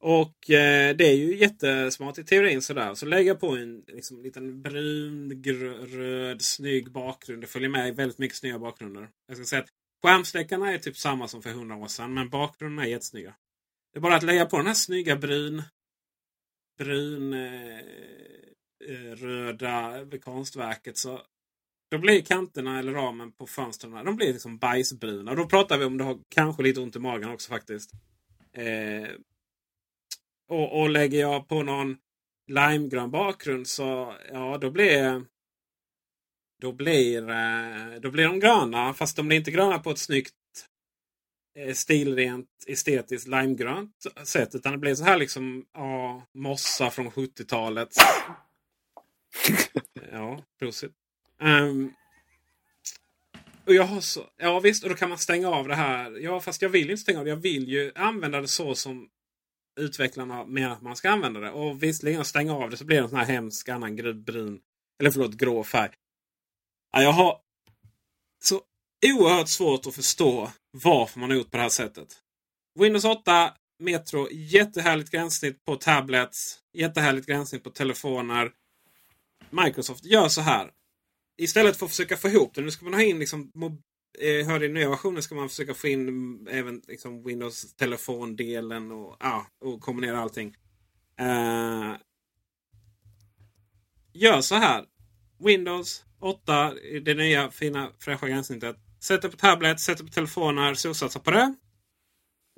och 0.00 0.50
eh, 0.50 0.96
det 0.96 1.04
är 1.04 1.16
ju 1.16 1.36
jättesmart 1.36 2.18
i 2.18 2.24
teorin 2.24 2.62
sådär. 2.62 2.94
Så 2.94 3.06
lägga 3.06 3.34
på 3.34 3.56
en 3.56 3.84
liksom, 3.86 4.22
liten 4.22 4.62
brun, 4.62 5.44
röd, 5.86 6.42
snygg 6.42 6.90
bakgrund. 6.90 7.42
Det 7.42 7.46
följer 7.46 7.68
med 7.68 7.96
väldigt 7.96 8.18
mycket 8.18 8.38
snygga 8.38 8.58
bakgrunder. 8.58 9.08
Jag 9.26 9.36
ska 9.36 9.46
säga 9.46 9.62
att 9.62 9.68
skärmsläckarna 10.02 10.72
är 10.72 10.78
typ 10.78 10.96
samma 10.96 11.28
som 11.28 11.42
för 11.42 11.50
100 11.50 11.76
år 11.76 11.86
sedan. 11.86 12.14
Men 12.14 12.28
bakgrunderna 12.28 12.84
är 12.84 12.90
jättesnygga. 12.90 13.34
Det 13.92 13.98
är 13.98 14.00
bara 14.00 14.16
att 14.16 14.22
lägga 14.22 14.46
på 14.46 14.56
den 14.56 14.66
här 14.66 14.74
snygga 14.74 15.16
brun, 15.16 15.62
brun 16.78 17.32
eh, 17.32 17.78
eh 18.88 19.16
röda 19.16 20.04
konstverket 20.20 20.96
så 20.96 21.22
då 21.90 21.98
blir 21.98 22.22
kanterna 22.22 22.78
eller 22.78 22.92
ramen 22.92 23.32
på 23.32 23.46
fönstren 23.46 24.04
de 24.04 24.16
blir 24.16 24.32
liksom 24.32 24.58
bajsbruna. 24.58 25.30
Och 25.30 25.36
då 25.36 25.46
pratar 25.46 25.78
vi 25.78 25.84
om 25.84 25.98
du 25.98 26.04
har 26.04 26.18
kanske 26.28 26.62
lite 26.62 26.80
ont 26.80 26.96
i 26.96 26.98
magen 26.98 27.30
också 27.30 27.50
faktiskt. 27.50 27.90
Eh, 28.52 29.08
och, 30.48 30.80
och 30.80 30.90
lägger 30.90 31.20
jag 31.20 31.48
på 31.48 31.62
någon 31.62 31.96
limegrön 32.46 33.10
bakgrund 33.10 33.66
så 33.66 34.14
ja, 34.32 34.58
då 34.58 34.70
blir 34.70 35.24
då 36.60 36.72
blir, 36.72 37.30
eh, 37.30 38.00
då 38.00 38.10
blir 38.10 38.24
de 38.24 38.40
gröna. 38.40 38.94
Fast 38.94 39.16
de 39.16 39.28
blir 39.28 39.38
inte 39.38 39.50
gröna 39.50 39.78
på 39.78 39.90
ett 39.90 39.98
snyggt 39.98 40.34
eh, 41.58 41.74
stilrent 41.74 42.48
estetiskt 42.66 43.28
limegrönt 43.28 44.06
sätt. 44.24 44.54
Utan 44.54 44.72
det 44.72 44.78
blir 44.78 44.94
så 44.94 45.04
här 45.04 45.16
liksom 45.16 45.66
ja, 45.72 46.26
mossa 46.34 46.90
från 46.90 47.10
70-talet. 47.10 47.88
ja, 50.12 50.42
prosit. 50.58 50.92
Um, 51.42 51.94
och 53.66 53.74
jag 53.74 53.84
har 53.84 54.00
så, 54.00 54.26
ja 54.36 54.60
visst, 54.60 54.84
och 54.84 54.90
då 54.90 54.96
kan 54.96 55.08
man 55.08 55.18
stänga 55.18 55.48
av 55.48 55.68
det 55.68 55.74
här. 55.74 56.18
Ja, 56.20 56.40
fast 56.40 56.62
jag 56.62 56.68
vill 56.68 56.90
inte 56.90 57.02
stänga 57.02 57.18
av 57.18 57.24
det. 57.24 57.30
Jag 57.30 57.36
vill 57.36 57.68
ju 57.68 57.92
använda 57.94 58.40
det 58.40 58.48
så 58.48 58.74
som 58.74 59.08
utvecklarna 59.80 60.44
menar 60.44 60.72
att 60.72 60.82
man 60.82 60.96
ska 60.96 61.10
använda 61.10 61.40
det. 61.40 61.50
Och 61.50 61.82
visserligen 61.82 62.24
stänga 62.24 62.54
av 62.54 62.70
det 62.70 62.76
så 62.76 62.84
blir 62.84 62.96
det 62.96 63.02
en 63.02 63.08
sån 63.08 63.18
här 63.18 63.26
hemsk 63.26 63.68
annan 63.68 64.24
brun, 64.24 64.60
eller 65.00 65.10
förlåt, 65.10 65.34
grå 65.34 65.64
färg. 65.64 65.90
Ja, 66.92 67.02
jag 67.02 67.12
har 67.12 67.38
så 68.42 68.60
oerhört 69.06 69.48
svårt 69.48 69.86
att 69.86 69.94
förstå 69.94 70.50
varför 70.70 71.20
man 71.20 71.30
har 71.30 71.36
gjort 71.36 71.50
på 71.50 71.56
det 71.56 71.62
här 71.62 71.70
sättet. 71.70 72.08
Windows 72.80 73.04
8 73.04 73.52
Metro, 73.78 74.28
jättehärligt 74.30 75.10
gränssnitt 75.10 75.64
på 75.64 75.76
tablets. 75.76 76.58
Jättehärligt 76.72 77.26
gränssnitt 77.26 77.64
på 77.64 77.70
telefoner. 77.70 78.52
Microsoft 79.50 80.04
gör 80.04 80.28
så 80.28 80.40
här. 80.40 80.70
Istället 81.38 81.76
för 81.76 81.86
att 81.86 81.90
försöka 81.90 82.16
få 82.16 82.28
ihop 82.28 82.54
det. 82.54 82.60
Nu 82.60 82.70
ska 82.70 82.84
man 82.84 82.94
ha 82.94 83.02
in 83.02 83.18
liksom 83.18 83.52
eh, 84.18 84.46
hör 84.46 84.62
i 84.62 84.68
nya 84.68 84.90
versionen 84.90 85.22
ska 85.22 85.34
man 85.34 85.48
försöka 85.48 85.74
få 85.74 85.88
in 85.88 86.48
även 86.50 86.82
liksom 86.88 87.24
Windows 87.24 87.74
telefondelen 87.74 88.92
och, 88.92 89.16
ah, 89.20 89.46
och 89.60 89.80
kombinera 89.80 90.20
allting. 90.20 90.56
Uh, 91.20 91.96
gör 94.12 94.40
så 94.40 94.54
här. 94.54 94.84
Windows 95.38 96.04
8, 96.20 96.74
det 97.02 97.14
nya 97.14 97.50
fina 97.50 97.92
fräscha 97.98 98.28
gränssnittet. 98.28 98.76
Sätt 99.00 99.22
det 99.22 99.28
på 99.28 99.36
tablet, 99.36 99.80
sätt 99.80 99.98
det 99.98 100.04
på 100.04 100.10
telefoner, 100.10 100.74
solsatsa 100.74 101.20
på 101.20 101.30
det. 101.30 101.54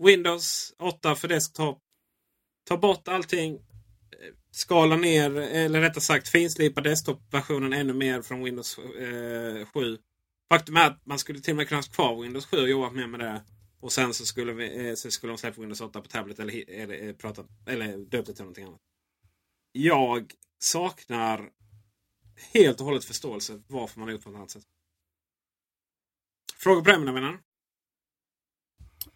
Windows 0.02 0.74
8 0.78 1.14
för 1.14 1.28
desktop. 1.28 1.78
Ta 2.68 2.76
bort 2.76 3.08
allting. 3.08 3.58
Skala 4.52 4.96
ner, 4.96 5.36
eller 5.36 5.80
rättare 5.80 6.00
sagt 6.00 6.28
finslipa 6.28 6.80
desktop-versionen 6.80 7.72
ännu 7.72 7.92
mer 7.92 8.22
från 8.22 8.44
Windows 8.44 8.78
eh, 8.78 9.66
7. 9.66 9.98
Faktum 10.48 10.76
är 10.76 10.86
att 10.86 11.06
man 11.06 11.18
skulle 11.18 11.40
till 11.40 11.52
och 11.52 11.56
med 11.56 11.68
kunna 11.68 11.80
ha 11.80 11.82
kvar 11.82 12.22
Windows 12.22 12.46
7 12.46 12.56
och 12.56 12.68
jobba 12.68 12.90
mer 12.90 13.06
med 13.06 13.20
det. 13.20 13.42
Och 13.80 13.92
sen 13.92 14.14
så 14.14 14.26
skulle, 14.26 14.52
vi, 14.52 14.88
eh, 14.88 14.94
så 14.94 15.10
skulle 15.10 15.32
de 15.32 15.38
släppa 15.38 15.60
Windows 15.60 15.80
8 15.80 16.00
på 16.00 16.08
tablet 16.08 16.38
eller, 16.38 16.70
eller, 16.70 17.08
eh, 17.08 17.12
prata, 17.12 17.44
eller 17.66 17.96
döpt 17.96 18.26
det 18.26 18.34
till 18.34 18.42
någonting 18.42 18.64
annat. 18.64 18.80
Jag 19.72 20.32
saknar 20.58 21.50
helt 22.52 22.80
och 22.80 22.86
hållet 22.86 23.04
förståelse 23.04 23.62
varför 23.66 23.98
man 23.98 24.08
har 24.08 24.12
gjort 24.12 24.24
på 24.24 24.30
ett 24.30 24.36
annat 24.36 24.50
sätt. 24.50 24.64
Frågor 26.56 26.82
på 26.82 26.90
det 26.90 26.98
mina 26.98 27.12
vänner? 27.12 27.38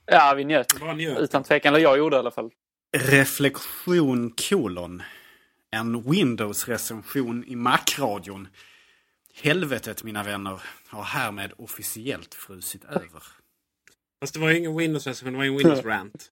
Ja, 0.06 0.34
vi 0.36 0.44
njöt. 0.44 0.66
njöt. 0.96 1.18
Utan 1.18 1.44
tvekan. 1.44 1.74
Eller 1.74 1.84
jag 1.84 1.98
gjorde 1.98 2.16
i 2.16 2.18
alla 2.18 2.30
fall. 2.30 2.50
Reflektion 2.96 4.30
kolon. 4.30 5.02
En 5.74 6.10
Windows-recension 6.10 7.44
i 7.44 7.56
Mac-radion. 7.56 8.48
Helvetet 9.34 10.04
mina 10.04 10.22
vänner 10.22 10.62
har 10.88 11.02
härmed 11.02 11.52
officiellt 11.58 12.34
frusit 12.34 12.84
över. 12.84 13.22
Fast 14.20 14.34
det 14.34 14.40
var 14.40 14.50
ju 14.50 14.58
ingen 14.58 14.78
Windows-recension, 14.78 15.32
det 15.32 15.36
var 15.36 15.44
ju 15.44 15.50
en 15.50 15.58
Windows-rant. 15.58 16.30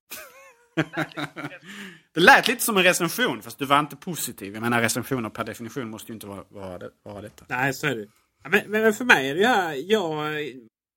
det 2.13 2.19
lät 2.19 2.47
lite 2.47 2.63
som 2.63 2.77
en 2.77 2.83
recension 2.83 3.41
fast 3.41 3.59
du 3.59 3.65
var 3.65 3.79
inte 3.79 3.95
positiv. 3.95 4.53
Jag 4.53 4.61
menar 4.61 4.81
recensioner 4.81 5.29
per 5.29 5.43
definition 5.43 5.89
måste 5.89 6.11
ju 6.11 6.13
inte 6.13 6.27
vara, 6.27 6.43
vara, 6.49 6.89
vara 7.03 7.21
detta. 7.21 7.45
Nej, 7.49 7.73
så 7.73 7.87
är 7.87 7.95
det 7.95 8.07
men, 8.49 8.71
men 8.71 8.93
för 8.93 9.05
mig 9.05 9.29
är 9.29 9.35
det 9.35 9.47
här. 9.47 9.73
Jag, 9.73 10.41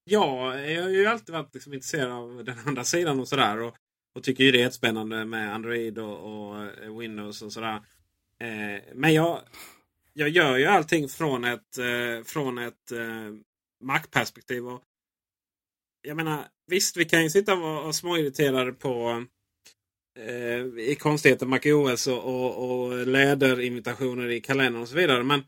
jag, 0.04 0.50
jag 0.74 0.82
har 0.82 0.88
ju 0.88 1.06
alltid 1.06 1.34
varit 1.34 1.54
liksom 1.54 1.74
intresserad 1.74 2.12
av 2.12 2.44
den 2.44 2.58
andra 2.66 2.84
sidan 2.84 3.20
och 3.20 3.28
sådär. 3.28 3.60
Och, 3.62 3.74
och 4.14 4.22
tycker 4.22 4.44
ju 4.44 4.52
det 4.52 4.58
är 4.58 4.62
jättespännande 4.62 5.24
med 5.24 5.54
Android 5.54 5.98
och, 5.98 6.48
och 6.48 7.02
Windows 7.02 7.42
och 7.42 7.52
sådär. 7.52 7.80
Eh, 8.40 8.82
men 8.94 9.14
jag, 9.14 9.40
jag 10.12 10.28
gör 10.28 10.56
ju 10.56 10.66
allting 10.66 11.08
från 11.08 11.44
ett, 11.44 11.78
eh, 11.78 12.24
från 12.24 12.58
ett 12.58 12.92
eh, 12.92 13.32
Mac-perspektiv. 13.80 14.62
Jag 16.02 16.16
menar, 16.16 16.44
visst 16.66 16.96
vi 16.96 17.04
kan 17.04 17.22
ju 17.22 17.30
sitta 17.30 17.52
och 17.52 17.60
vara 17.60 17.92
småirriterade 17.92 18.72
på 18.72 19.24
eh, 20.18 20.60
i 20.78 20.96
konstigheter 21.00 21.46
MacOS 21.46 22.06
och, 22.06 22.24
och, 22.24 22.70
och 22.70 23.06
läderinvitationer 23.06 24.28
i 24.28 24.40
kalendern 24.40 24.82
och 24.82 24.88
så 24.88 24.96
vidare. 24.96 25.22
Men 25.22 25.44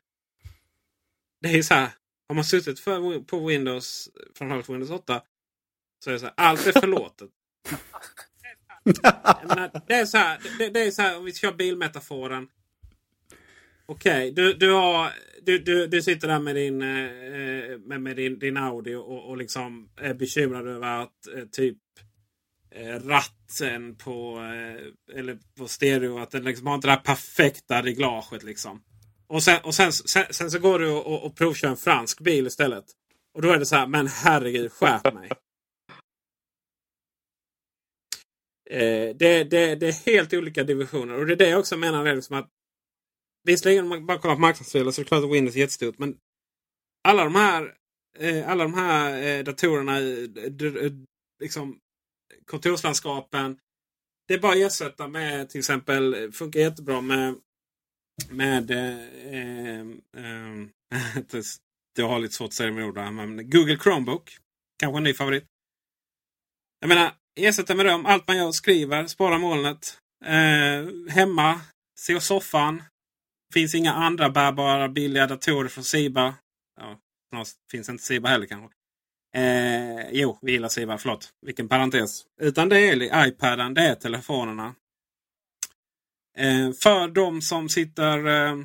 det 1.40 1.48
är 1.48 1.56
ju 1.56 1.62
så 1.62 1.74
här. 1.74 1.90
Har 2.28 2.34
man 2.34 2.44
suttit 2.44 2.80
för, 2.80 3.20
på 3.20 3.46
Windows, 3.46 4.08
framförallt 4.34 4.68
Windows 4.68 4.90
8, 4.90 5.22
så 6.04 6.10
är 6.10 6.14
det 6.14 6.20
så 6.20 6.26
här. 6.26 6.34
Allt 6.36 6.66
är 6.66 6.80
förlåtet. 6.80 7.30
menar, 9.48 9.82
det 9.86 9.94
är 9.94 10.06
så 10.06 10.18
här. 10.18 10.40
Det, 10.58 10.68
det, 10.68 10.80
är 10.80 10.90
så 10.90 11.02
här 11.02 11.18
om 11.18 11.24
vi 11.24 11.32
kör 11.32 11.52
bilmetaforen. 11.52 12.48
Okej, 13.90 14.30
okay, 14.30 14.30
du, 14.30 14.54
du, 14.54 14.72
du, 15.42 15.58
du, 15.58 15.86
du 15.86 16.02
sitter 16.02 16.28
där 16.28 16.38
med 16.38 16.54
din, 16.56 16.82
eh, 16.82 17.78
med, 17.78 18.00
med 18.00 18.16
din, 18.16 18.38
din 18.38 18.56
Audi 18.56 18.94
och, 18.94 19.28
och 19.28 19.36
liksom 19.36 19.88
är 19.96 20.14
bekymrad 20.14 20.68
över 20.68 21.02
att 21.02 21.26
eh, 21.36 21.44
typ 21.44 21.78
eh, 22.70 22.94
ratten 22.94 23.96
på, 23.96 24.38
eller 25.14 25.38
på 25.58 25.68
stereo, 25.68 26.18
att 26.18 26.30
den 26.30 26.44
liksom 26.44 26.66
har 26.66 26.74
inte 26.74 26.88
det 26.88 26.92
här 26.92 27.00
perfekta 27.00 27.82
reglaget 27.82 28.42
liksom. 28.42 28.82
Och 29.26 29.42
sen, 29.42 29.60
och 29.64 29.74
sen, 29.74 29.92
sen, 29.92 30.24
sen 30.30 30.50
så 30.50 30.58
går 30.58 30.78
du 30.78 30.90
och, 30.90 31.24
och, 31.24 31.36
provkör 31.36 31.68
en 31.68 31.76
fransk 31.76 32.20
bil 32.20 32.46
istället. 32.46 32.84
Och 33.34 33.42
då 33.42 33.52
är 33.52 33.58
det 33.58 33.66
så 33.66 33.76
här, 33.76 33.86
men 33.86 34.06
herregud, 34.06 34.72
skärp 34.72 35.14
mig. 35.14 35.30
Eh, 38.70 39.16
det, 39.16 39.44
det, 39.44 39.74
det 39.74 39.88
är 39.88 40.12
helt 40.12 40.34
olika 40.34 40.64
divisioner. 40.64 41.14
Och 41.14 41.26
det 41.26 41.32
är 41.32 41.36
det 41.36 41.48
jag 41.48 41.60
också 41.60 41.76
menar. 41.76 42.14
Liksom 42.14 42.36
att, 42.36 42.50
visserligen 43.48 43.84
om 43.84 43.88
man 43.88 44.06
bara 44.06 44.18
kollar 44.18 44.34
på 44.34 44.40
marknadsfördelar 44.40 44.92
så 44.92 45.00
är 45.00 45.04
det 45.04 45.08
klart 45.08 45.24
att 45.24 45.30
Windows 45.30 45.56
är 45.56 45.60
jättestort. 45.60 45.98
Men 45.98 46.16
alla 47.08 47.24
de 47.24 47.34
här, 47.34 47.74
eh, 48.18 48.50
alla 48.50 48.64
de 48.64 48.74
här 48.74 49.22
eh, 49.22 49.44
datorerna, 49.44 49.98
liksom 51.42 51.78
kontorslandskapen. 52.44 53.58
Det 54.28 54.34
är 54.34 54.38
bara 54.38 54.52
att 54.52 54.58
ersätta 54.58 55.08
med 55.08 55.48
till 55.50 55.58
exempel, 55.58 56.14
eh, 56.14 56.30
funkar 56.30 56.60
jättebra 56.60 57.00
med 57.00 57.34
med 58.30 58.70
eh, 58.70 59.80
eh, 60.16 61.42
jag 61.98 62.08
har 62.08 62.18
lite 62.18 62.34
svårt 62.34 62.48
att 62.48 62.54
säga 62.54 62.72
med 62.72 62.84
ord 62.84 62.96
men 62.96 63.50
Google 63.50 63.78
Chromebook. 63.78 64.36
Kanske 64.78 64.96
en 64.98 65.04
ny 65.04 65.14
favorit. 65.14 65.44
Jag 66.80 66.88
menar, 66.88 67.12
ersätta 67.40 67.74
med 67.74 67.86
dem. 67.86 68.06
Allt 68.06 68.28
man 68.28 68.36
gör, 68.36 68.52
skriver, 68.52 69.06
Spara 69.06 69.38
molnet. 69.38 69.98
Eh, 70.24 71.12
hemma, 71.14 71.60
se 71.98 72.20
soffan. 72.20 72.82
Finns 73.54 73.74
inga 73.74 73.92
andra 73.92 74.30
bärbara 74.30 74.88
billiga 74.88 75.26
datorer 75.26 75.68
från 75.68 75.84
Siba. 75.84 76.34
Ja, 76.80 77.44
finns 77.70 77.88
inte 77.88 78.04
Siba 78.04 78.28
heller 78.28 78.46
kanske. 78.46 78.76
Eh, 79.34 80.10
jo, 80.10 80.38
vi 80.42 80.52
gillar 80.52 80.68
Siba. 80.68 80.98
Förlåt, 80.98 81.32
vilken 81.46 81.68
parentes. 81.68 82.24
Utan 82.40 82.68
det 82.68 82.80
är 82.80 83.28
iPaden, 83.28 83.74
det 83.74 83.82
är 83.82 83.94
telefonerna. 83.94 84.74
Eh, 86.38 86.72
för 86.72 87.08
de 87.08 87.42
som 87.42 87.68
sitter 87.68 88.26
eh, 88.26 88.64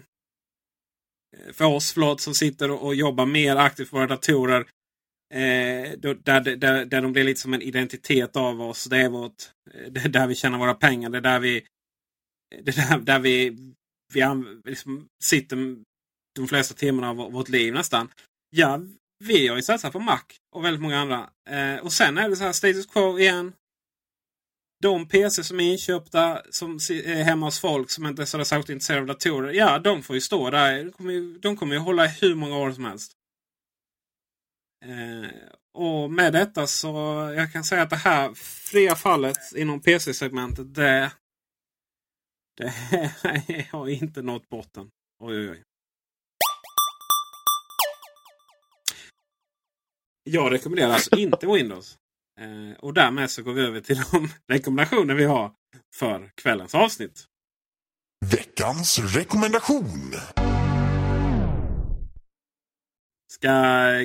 för 1.53 1.65
oss 1.65 1.93
förlåt, 1.93 2.21
som 2.21 2.33
sitter 2.33 2.71
och 2.71 2.95
jobbar 2.95 3.25
mer 3.25 3.55
aktivt 3.55 3.89
på 3.89 3.97
våra 3.97 4.07
datorer. 4.07 4.59
Eh, 5.33 5.91
där, 5.99 6.55
där, 6.55 6.85
där 6.85 7.01
de 7.01 7.13
blir 7.13 7.23
lite 7.23 7.39
som 7.39 7.53
en 7.53 7.61
identitet 7.61 8.35
av 8.35 8.61
oss. 8.61 8.85
Det 8.85 8.97
är, 8.97 9.09
vårt, 9.09 9.43
eh, 9.73 9.91
det 9.91 9.99
är 9.99 10.09
där 10.09 10.27
vi 10.27 10.35
tjänar 10.35 10.59
våra 10.59 10.73
pengar. 10.73 11.09
Det 11.09 11.17
är 11.17 11.21
där 11.21 11.39
vi, 11.39 11.65
det 12.63 12.77
är 12.77 12.89
där, 12.89 12.99
där 12.99 13.19
vi, 13.19 13.57
vi 14.13 14.23
liksom 14.65 15.07
sitter 15.23 15.77
de 16.35 16.47
flesta 16.47 16.73
timmarna 16.73 17.09
av 17.09 17.15
vårt 17.15 17.49
liv 17.49 17.73
nästan. 17.73 18.09
Ja, 18.49 18.79
vi 19.19 19.47
har 19.47 19.55
ju 19.55 19.61
satsat 19.61 19.93
på 19.93 19.99
Mac 19.99 20.23
och 20.55 20.65
väldigt 20.65 20.81
många 20.81 20.99
andra. 20.99 21.29
Eh, 21.49 21.83
och 21.83 21.93
sen 21.93 22.17
är 22.17 22.29
det 22.29 22.35
så 22.35 22.43
här 22.43 22.51
status 22.51 22.85
quo 22.85 23.19
igen 23.19 23.53
de 24.83 25.07
PC 25.07 25.43
som 25.43 25.59
är 25.59 25.71
inköpta 25.71 26.41
som 26.49 26.75
är 26.89 27.23
hemma 27.23 27.45
hos 27.45 27.59
folk 27.59 27.91
som 27.91 28.05
inte 28.05 28.21
är 28.21 28.25
så 28.25 28.45
särskilt 28.45 28.69
intresserade 28.69 29.01
av 29.01 29.07
datorer. 29.07 29.53
Ja, 29.53 29.79
de 29.79 30.03
får 30.03 30.15
ju 30.15 30.21
stå 30.21 30.49
där. 30.49 30.83
De 30.83 30.91
kommer 30.91 31.13
ju, 31.13 31.37
de 31.37 31.57
kommer 31.57 31.73
ju 31.73 31.79
hålla 31.79 32.05
i 32.05 32.09
hur 32.21 32.35
många 32.35 32.57
år 32.57 32.71
som 32.71 32.85
helst. 32.85 33.11
Eh, 34.85 35.29
och 35.73 36.11
med 36.11 36.33
detta 36.33 36.67
så 36.67 36.87
jag 37.35 37.53
kan 37.53 37.63
säga 37.63 37.81
att 37.81 37.89
det 37.89 37.95
här 37.95 38.33
fria 38.33 38.95
fallet 38.95 39.37
inom 39.55 39.81
PC-segmentet 39.81 40.75
det, 40.75 41.11
det 43.47 43.67
har 43.71 43.89
inte 43.89 44.21
nått 44.21 44.49
botten. 44.49 44.89
Oj, 45.19 45.37
oj, 45.37 45.49
oj. 45.49 45.63
Jag 50.23 50.51
rekommenderar 50.51 50.93
alltså 50.93 51.15
inte 51.15 51.47
Windows. 51.47 51.97
Eh, 52.39 52.79
och 52.79 52.93
därmed 52.93 53.31
så 53.31 53.43
går 53.43 53.53
vi 53.53 53.61
över 53.61 53.81
till 53.81 54.01
de 54.11 54.29
rekommendationer 54.53 55.15
vi 55.15 55.23
har 55.23 55.51
för 55.95 56.31
kvällens 56.35 56.75
avsnitt. 56.75 57.25
Veckans 58.31 58.99
rekommendation. 58.99 60.13
Ska 63.27 63.49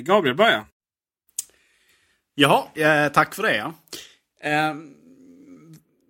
Gabriel 0.03 0.37
börja? 0.37 0.67
Ja, 2.35 2.73
eh, 2.75 3.09
tack 3.09 3.35
för 3.35 3.43
det. 3.43 3.73
Eh, 4.41 4.75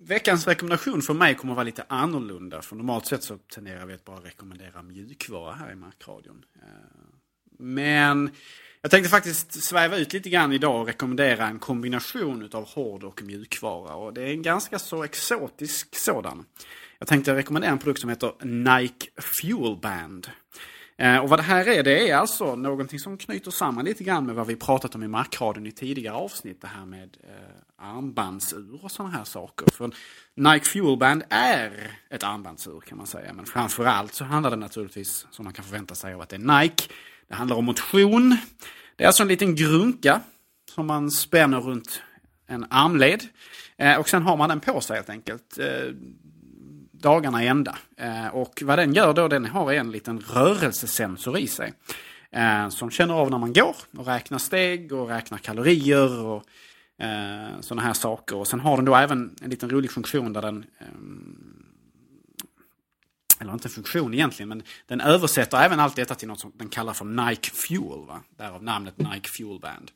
veckans 0.09 0.47
rekommendation 0.47 1.03
för 1.03 1.15
mig 1.15 1.35
kommer 1.35 1.53
att 1.53 1.57
vara 1.57 1.65
lite 1.65 1.85
annorlunda. 1.89 2.63
För 2.63 2.77
normalt 2.77 3.07
sett 3.07 3.23
så 3.23 3.37
tenderar 3.37 3.87
vi 3.87 3.95
att 3.95 4.05
bara 4.05 4.21
rekommendera 4.21 4.83
mjukvara 4.83 5.55
här 5.55 5.73
i 5.73 5.75
Markradion. 5.75 6.45
Eh, 6.55 6.69
men 7.59 8.31
jag 8.83 8.91
tänkte 8.91 9.11
faktiskt 9.11 9.65
sväva 9.65 9.97
ut 9.97 10.13
lite 10.13 10.31
grann 10.31 10.53
idag 10.53 10.81
och 10.81 10.87
rekommendera 10.87 11.47
en 11.47 11.59
kombination 11.59 12.51
av 12.53 12.69
hård 12.69 13.05
och 13.05 13.23
mjukvara. 13.23 13.95
Och 13.95 14.15
det 14.15 14.23
är 14.23 14.31
en 14.31 14.43
ganska 14.43 14.79
så 14.79 15.05
exotisk 15.05 15.97
sådan. 15.97 16.45
Jag 16.99 17.09
tänkte 17.09 17.35
rekommendera 17.35 17.73
en 17.73 17.79
produkt 17.79 18.01
som 18.01 18.11
heter 18.11 18.33
Nike 18.45 19.07
Fuel 19.17 19.77
Band. 19.77 20.31
Eh, 20.97 21.19
och 21.19 21.29
vad 21.29 21.39
det 21.39 21.43
här 21.43 21.69
är, 21.69 21.83
det 21.83 22.11
är 22.11 22.17
alltså 22.17 22.57
någonting 22.57 22.99
som 22.99 23.19
knyter 23.19 23.51
samman 23.51 23.85
lite 23.85 24.05
grann 24.05 24.27
med 24.27 24.35
vad 24.35 24.47
vi 24.47 24.57
pratat 24.57 24.95
om 24.95 25.03
i 25.03 25.09
Markradion 25.09 25.67
i 25.67 25.73
tidigare 25.73 26.15
avsnitt. 26.15 26.61
Det 26.61 26.67
här 26.67 26.87
med 26.87 27.17
eh, 27.25 27.68
armbandsur 27.79 28.85
och 28.85 28.91
sådana 28.91 29.17
här 29.17 29.25
saker. 29.25 29.71
För 29.73 29.91
Nike 30.35 30.65
Fuelband 30.65 31.23
är 31.29 31.91
ett 32.11 32.23
armbandsur 32.25 32.81
kan 32.81 32.99
man 32.99 33.07
säga. 33.07 33.33
Men 33.33 33.47
framförallt 33.47 34.15
så 34.15 34.25
handlar 34.25 34.51
det 34.51 34.57
naturligtvis, 34.57 35.27
som 35.31 35.45
man 35.45 35.53
kan 35.53 35.65
förvänta 35.65 35.95
sig, 35.95 36.15
av 36.15 36.21
att 36.21 36.29
det 36.29 36.37
är 36.37 36.61
Nike. 36.61 36.85
Det 37.29 37.35
handlar 37.35 37.57
om 37.57 37.65
motion. 37.65 38.37
Det 38.97 39.05
är 39.05 39.07
alltså 39.07 39.23
en 39.23 39.29
liten 39.29 39.55
grunka 39.55 40.21
som 40.75 40.87
man 40.87 41.11
spänner 41.11 41.61
runt 41.61 42.03
en 42.47 42.67
armled. 42.71 43.23
Eh, 43.77 43.97
och 43.97 44.09
sen 44.09 44.23
har 44.23 44.37
man 44.37 44.49
den 44.49 44.61
på 44.61 44.81
sig 44.81 44.97
helt 44.97 45.11
enkelt. 45.11 45.59
Eh, 45.59 45.95
dagarna 46.93 47.45
i 47.45 47.47
ända. 47.47 47.79
Eh, 47.97 48.27
och 48.27 48.63
vad 48.65 48.79
den 48.79 48.95
gör 48.95 49.15
då, 49.15 49.29
den 49.29 49.45
har 49.45 49.73
en 49.73 49.91
liten 49.91 50.21
rörelsesensor 50.21 51.39
i 51.39 51.47
sig. 51.47 51.73
Eh, 52.31 52.69
som 52.69 52.91
känner 52.91 53.15
av 53.15 53.31
när 53.31 53.39
man 53.39 53.53
går 53.53 53.77
och 53.97 54.07
räknar 54.07 54.39
steg 54.39 54.93
och 54.93 55.09
räknar 55.09 55.39
kalorier 55.39 56.25
och 56.25 56.45
eh, 56.99 57.61
sådana 57.61 57.83
här 57.83 57.93
saker. 57.93 58.37
Och 58.37 58.49
sen 58.49 58.61
har 58.61 58.77
den 58.77 58.85
då 58.85 58.95
även 58.95 59.37
en 59.43 59.51
liten 59.51 59.71
rolig 59.71 59.91
funktion 59.91 60.33
där 60.33 60.43
den 60.43 60.67
eller 63.41 63.53
inte 63.53 63.69
en 63.69 63.73
funktion 63.73 64.15
egentligen, 64.15 64.49
men 64.49 64.63
den 64.87 65.01
översätter 65.01 65.59
även 65.59 65.81
allt 65.81 65.97
detta 65.97 66.15
till 66.15 66.29
något 66.29 66.41
som 66.41 66.53
den 66.55 66.69
kallar 66.69 66.93
för 66.93 67.05
Nike 67.05 67.51
Fuel. 67.51 68.07
Va? 68.07 68.23
Därav 68.37 68.63
namnet 68.63 68.99
Nike 68.99 69.29
Fuel 69.29 69.61
Band. 69.61 69.91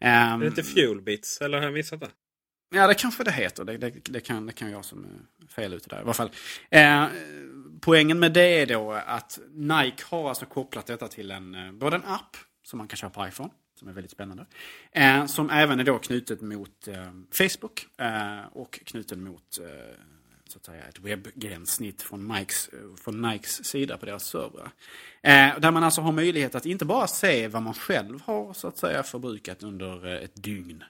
Um, 0.00 0.08
är 0.08 0.38
det 0.38 0.46
inte 0.46 0.62
Fuel 0.62 1.00
Bits, 1.00 1.40
eller 1.40 1.58
har 1.58 1.64
jag 1.64 1.72
missat 1.72 2.00
det? 2.00 2.08
Ja, 2.70 2.86
det 2.86 2.94
kanske 2.94 3.24
det 3.24 3.32
heter. 3.32 3.64
Det, 3.64 3.76
det, 3.76 3.90
det, 4.04 4.20
kan, 4.20 4.46
det 4.46 4.52
kan 4.52 4.70
jag 4.70 4.84
som 4.84 5.04
är 5.04 5.52
fel 5.52 5.74
ute 5.74 5.88
där 5.88 5.96
i 5.96 6.00
alla 6.00 6.14
fall. 6.14 6.30
Eh, 6.70 7.06
poängen 7.80 8.18
med 8.18 8.32
det 8.32 8.62
är 8.62 8.66
då 8.66 8.92
att 8.92 9.38
Nike 9.50 10.04
har 10.06 10.28
alltså 10.28 10.46
kopplat 10.46 10.86
detta 10.86 11.08
till 11.08 11.30
en, 11.30 11.54
eh, 11.54 11.72
både 11.72 11.96
en 11.96 12.04
app 12.04 12.36
som 12.62 12.78
man 12.78 12.88
kan 12.88 12.96
köpa 12.96 13.22
på 13.22 13.28
iPhone, 13.28 13.50
som 13.78 13.88
är 13.88 13.92
väldigt 13.92 14.10
spännande. 14.10 14.46
Eh, 14.92 15.26
som 15.26 15.50
även 15.50 15.80
är 15.80 15.84
då 15.84 15.98
knutet 15.98 16.40
mot 16.40 16.88
eh, 16.88 17.10
Facebook 17.30 17.86
eh, 17.98 18.46
och 18.52 18.80
knuten 18.84 19.24
mot 19.24 19.58
eh, 19.60 19.96
så 20.48 20.58
att 20.58 20.64
säga, 20.64 20.84
ett 20.84 21.00
webbgränssnitt 21.00 22.02
från, 22.02 22.26
Mikes, 22.26 22.70
från 22.96 23.22
Nikes 23.22 23.64
sida 23.64 23.98
på 23.98 24.06
deras 24.06 24.24
servrar. 24.24 24.70
Eh, 25.22 25.60
där 25.60 25.70
man 25.70 25.84
alltså 25.84 26.00
har 26.00 26.12
möjlighet 26.12 26.54
att 26.54 26.66
inte 26.66 26.84
bara 26.84 27.06
se 27.06 27.48
vad 27.48 27.62
man 27.62 27.74
själv 27.74 28.20
har 28.24 28.52
så 28.52 28.68
att 28.68 28.78
säga 28.78 29.02
förbrukat 29.02 29.62
under 29.62 30.06
ett 30.06 30.42
dygn. 30.42 30.84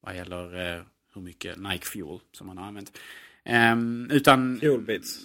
Vad 0.00 0.16
gäller 0.16 0.84
hur 1.14 1.20
mycket 1.20 1.56
Nike 1.56 1.86
Fuel 1.86 2.20
som 2.32 2.46
man 2.46 2.58
har 2.58 2.66
använt. 2.66 2.98
Um, 3.72 4.10
utan 4.10 4.60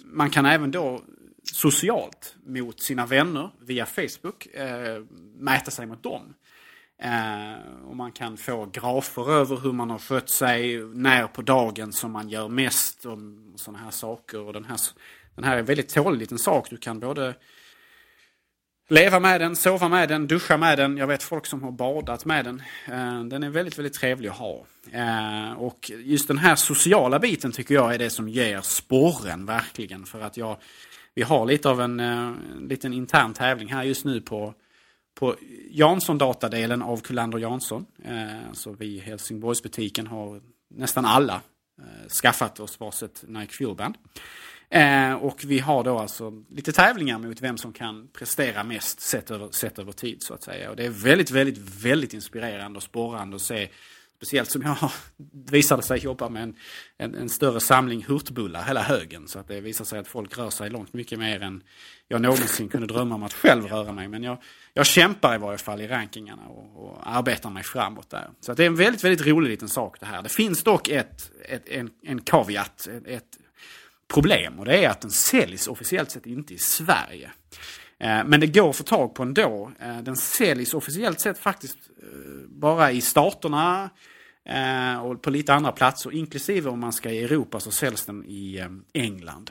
man 0.04 0.30
kan 0.30 0.46
även 0.46 0.70
då 0.70 1.02
socialt 1.42 2.36
mot 2.46 2.80
sina 2.80 3.06
vänner 3.06 3.50
via 3.60 3.86
Facebook 3.86 4.48
mäta 5.34 5.70
sig 5.70 5.86
mot 5.86 6.02
dem. 6.02 6.34
Eh, 7.02 7.86
och 7.88 7.96
man 7.96 8.12
kan 8.12 8.36
få 8.36 8.66
grafer 8.72 9.32
över 9.32 9.56
hur 9.56 9.72
man 9.72 9.90
har 9.90 9.98
skött 9.98 10.30
sig, 10.30 10.78
när 10.78 11.26
på 11.26 11.42
dagen 11.42 11.92
som 11.92 12.12
man 12.12 12.28
gör 12.28 12.48
mest 12.48 13.04
och 13.04 13.18
sådana 13.56 13.84
här 13.84 13.90
saker. 13.90 14.40
Och 14.40 14.52
den 14.52 14.64
här, 14.64 14.78
den 15.34 15.44
här 15.44 15.54
är 15.54 15.58
en 15.58 15.64
väldigt 15.64 15.94
tålig 15.94 16.18
liten 16.18 16.38
sak. 16.38 16.70
Du 16.70 16.76
kan 16.76 17.00
både 17.00 17.34
Leva 18.88 19.20
med 19.20 19.40
den, 19.40 19.56
sova 19.56 19.88
med 19.88 20.08
den, 20.08 20.26
duscha 20.26 20.56
med 20.56 20.78
den. 20.78 20.96
Jag 20.96 21.06
vet 21.06 21.22
folk 21.22 21.46
som 21.46 21.62
har 21.62 21.70
badat 21.70 22.24
med 22.24 22.44
den. 22.44 22.62
Eh, 22.86 23.24
den 23.24 23.42
är 23.42 23.50
väldigt, 23.50 23.78
väldigt 23.78 23.94
trevlig 23.94 24.28
att 24.28 24.36
ha. 24.36 24.64
Eh, 24.92 25.52
och 25.52 25.90
just 26.04 26.28
den 26.28 26.38
här 26.38 26.56
sociala 26.56 27.18
biten 27.18 27.52
tycker 27.52 27.74
jag 27.74 27.94
är 27.94 27.98
det 27.98 28.10
som 28.10 28.28
ger 28.28 28.60
sporren 28.60 29.46
verkligen. 29.46 30.06
För 30.06 30.20
att 30.20 30.36
jag, 30.36 30.56
vi 31.14 31.22
har 31.22 31.46
lite 31.46 31.68
av 31.68 31.80
en, 31.80 32.00
eh, 32.00 32.28
en 32.56 32.66
liten 32.68 32.92
intern 32.92 33.32
tävling 33.32 33.68
här 33.68 33.82
just 33.82 34.04
nu 34.04 34.20
på, 34.20 34.54
på 35.14 35.36
Jansson-datadelen 35.70 36.82
av 36.82 37.00
Kullander 37.00 37.38
Jansson. 37.38 37.86
Eh, 38.04 38.52
så 38.52 38.72
vi 38.72 38.86
i 38.86 38.98
Helsingborgsbutiken 38.98 40.06
har 40.06 40.40
nästan 40.74 41.04
alla 41.04 41.40
eh, 41.78 42.08
skaffat 42.08 42.60
oss 42.60 42.80
varsitt 42.80 43.24
Nike 43.26 43.52
Fuelband. 43.52 43.94
Eh, 44.70 45.12
och 45.12 45.44
vi 45.44 45.58
har 45.58 45.84
då 45.84 45.98
alltså 45.98 46.32
lite 46.50 46.72
tävlingar 46.72 47.18
mot 47.18 47.40
vem 47.40 47.58
som 47.58 47.72
kan 47.72 48.08
prestera 48.08 48.64
mest 48.64 49.00
sett 49.00 49.30
över, 49.30 49.50
sett 49.50 49.78
över 49.78 49.92
tid 49.92 50.22
så 50.22 50.34
att 50.34 50.42
säga. 50.42 50.70
Och 50.70 50.76
det 50.76 50.86
är 50.86 50.90
väldigt, 50.90 51.30
väldigt, 51.30 51.58
väldigt 51.58 52.14
inspirerande 52.14 52.76
och 52.76 52.82
sporrande 52.82 53.36
att 53.36 53.42
se 53.42 53.68
Speciellt 54.24 54.50
som 54.50 54.62
jag 54.62 54.90
visade 55.50 55.82
sig 55.82 55.98
jobba 55.98 56.28
med 56.28 56.42
en, 56.42 56.54
en, 56.98 57.14
en, 57.14 57.28
större 57.28 57.60
samling 57.60 58.04
hurtbullar 58.08 58.62
hela 58.62 58.82
högen. 58.82 59.28
Så 59.28 59.38
att 59.38 59.48
det 59.48 59.60
visar 59.60 59.84
sig 59.84 59.98
att 59.98 60.08
folk 60.08 60.38
rör 60.38 60.50
sig 60.50 60.70
långt 60.70 60.92
mycket 60.92 61.18
mer 61.18 61.42
än 61.42 61.62
jag 62.08 62.22
någonsin 62.22 62.68
kunde 62.68 62.86
drömma 62.86 63.14
om 63.14 63.22
att 63.22 63.32
själv 63.32 63.66
röra 63.66 63.92
mig. 63.92 64.08
Men 64.08 64.22
jag, 64.22 64.42
jag 64.72 64.86
kämpar 64.86 65.34
i 65.34 65.38
varje 65.38 65.58
fall 65.58 65.80
i 65.80 65.88
rankingarna 65.88 66.42
och, 66.42 66.84
och 66.84 67.10
arbetar 67.16 67.50
mig 67.50 67.62
framåt 67.62 68.10
där. 68.10 68.30
Så 68.40 68.52
att 68.52 68.56
det 68.56 68.62
är 68.62 68.66
en 68.66 68.76
väldigt, 68.76 69.04
väldigt 69.04 69.26
rolig 69.26 69.50
liten 69.50 69.68
sak 69.68 70.00
det 70.00 70.06
här. 70.06 70.22
Det 70.22 70.28
finns 70.28 70.62
dock 70.62 70.88
ett, 70.88 71.30
ett 71.48 71.68
en, 71.68 71.90
en 72.02 72.20
caveat, 72.20 72.88
ett, 72.96 73.06
ett 73.06 73.38
problem 74.14 74.58
och 74.58 74.64
det 74.64 74.84
är 74.84 74.90
att 74.90 75.00
den 75.00 75.10
säljs 75.10 75.68
officiellt 75.68 76.10
sett 76.10 76.26
inte 76.26 76.54
i 76.54 76.58
Sverige. 76.58 77.30
Eh, 77.98 78.24
men 78.24 78.40
det 78.40 78.46
går 78.46 78.70
att 78.70 78.76
få 78.76 78.82
tag 78.82 79.14
på 79.14 79.22
ändå. 79.22 79.72
Eh, 79.80 79.98
den 79.98 80.16
säljs 80.16 80.74
officiellt 80.74 81.20
sett 81.20 81.38
faktiskt 81.38 81.76
eh, 82.02 82.48
bara 82.48 82.92
i 82.92 83.00
staterna 83.00 83.90
Eh, 84.44 85.04
och 85.04 85.22
på 85.22 85.30
lite 85.30 85.54
andra 85.54 85.72
platser. 85.72 86.12
Inklusive 86.12 86.70
om 86.70 86.80
man 86.80 86.92
ska 86.92 87.10
i 87.10 87.24
Europa 87.24 87.60
så 87.60 87.70
säljs 87.70 88.06
den 88.06 88.24
i 88.26 88.58
eh, 88.58 89.02
England. 89.02 89.50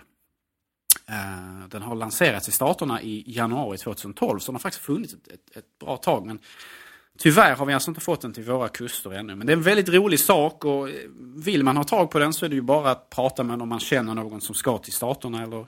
Eh, 1.10 1.68
den 1.70 1.82
har 1.82 1.96
lanserats 1.96 2.50
i 2.50 2.52
staterna 2.52 3.02
i 3.02 3.24
januari 3.28 3.78
2012 3.78 4.40
så 4.40 4.52
den 4.52 4.56
har 4.56 4.60
faktiskt 4.60 4.86
funnits 4.86 5.14
ett, 5.14 5.28
ett, 5.28 5.58
ett 5.58 5.80
bra 5.80 5.98
tag. 5.98 6.26
Men 6.26 6.40
Tyvärr 7.18 7.56
har 7.56 7.66
vi 7.66 7.74
alltså 7.74 7.92
inte 7.92 8.02
fått 8.02 8.22
den 8.22 8.34
till 8.34 8.44
våra 8.44 8.70
kuster 8.70 9.12
ännu. 9.12 9.36
Men 9.36 9.48
det 9.48 9.54
är 9.54 9.58
en 9.58 9.64
väldigt 9.64 9.90
rolig 9.90 10.20
sak 10.20 10.66
och 10.66 10.90
vill 11.36 11.64
man 11.64 11.78
ha 11.78 11.84
tag 11.84 12.12
på 12.12 12.20
den 12.20 12.34
så 12.34 12.46
är 12.46 12.50
det 12.50 12.56
ju 12.56 12.62
bara 12.62 12.92
att 12.92 13.10
prata 13.10 13.44
med 13.44 13.62
om 13.62 13.70
man 13.70 13.80
känner 13.80 14.14
någon 14.14 14.42
som 14.42 14.56
ska 14.56 14.78
till 14.78 14.94
staterna 14.94 15.44
eller, 15.44 15.66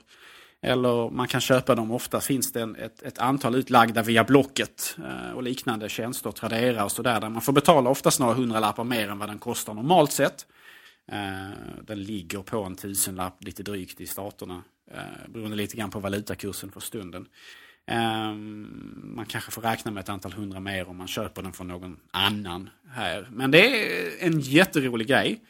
eller 0.62 1.10
man 1.10 1.28
kan 1.28 1.40
köpa 1.40 1.74
dem. 1.74 1.90
Ofta 1.90 2.20
finns 2.20 2.52
det 2.52 2.74
ett, 2.78 3.02
ett 3.02 3.18
antal 3.18 3.54
utlagda 3.54 4.02
via 4.02 4.24
Blocket 4.24 4.96
eh, 5.04 5.32
och 5.32 5.42
liknande 5.42 5.88
tjänster, 5.88 6.32
Tradera 6.32 6.84
och 6.84 6.92
sådär. 6.92 7.20
Där 7.20 7.28
man 7.28 7.42
får 7.42 7.52
betala 7.52 7.90
oftast 7.90 8.20
några 8.20 8.34
hundralappar 8.34 8.84
mer 8.84 9.08
än 9.08 9.18
vad 9.18 9.28
den 9.28 9.38
kostar 9.38 9.74
normalt 9.74 10.12
sett. 10.12 10.46
Eh, 11.12 11.82
den 11.82 12.02
ligger 12.02 12.42
på 12.42 12.62
en 12.62 12.76
tusenlapp 12.76 13.44
lite 13.44 13.62
drygt 13.62 14.00
i 14.00 14.06
staterna. 14.06 14.62
Eh, 14.90 15.28
beroende 15.28 15.56
lite 15.56 15.76
grann 15.76 15.90
på 15.90 16.00
valutakursen 16.00 16.70
för 16.70 16.80
stunden. 16.80 17.26
Ehm, 17.86 19.12
man 19.16 19.26
kanske 19.26 19.50
får 19.50 19.62
räkna 19.62 19.90
med 19.90 20.00
ett 20.00 20.08
antal 20.08 20.32
hundra 20.32 20.60
mer 20.60 20.88
om 20.88 20.96
man 20.96 21.08
köper 21.08 21.42
den 21.42 21.52
från 21.52 21.68
någon 21.68 21.96
annan 22.10 22.70
här. 22.90 23.28
Men 23.32 23.50
det 23.50 23.66
är 23.66 24.26
en 24.26 24.40
jätterolig 24.40 25.06
grej. 25.06 25.40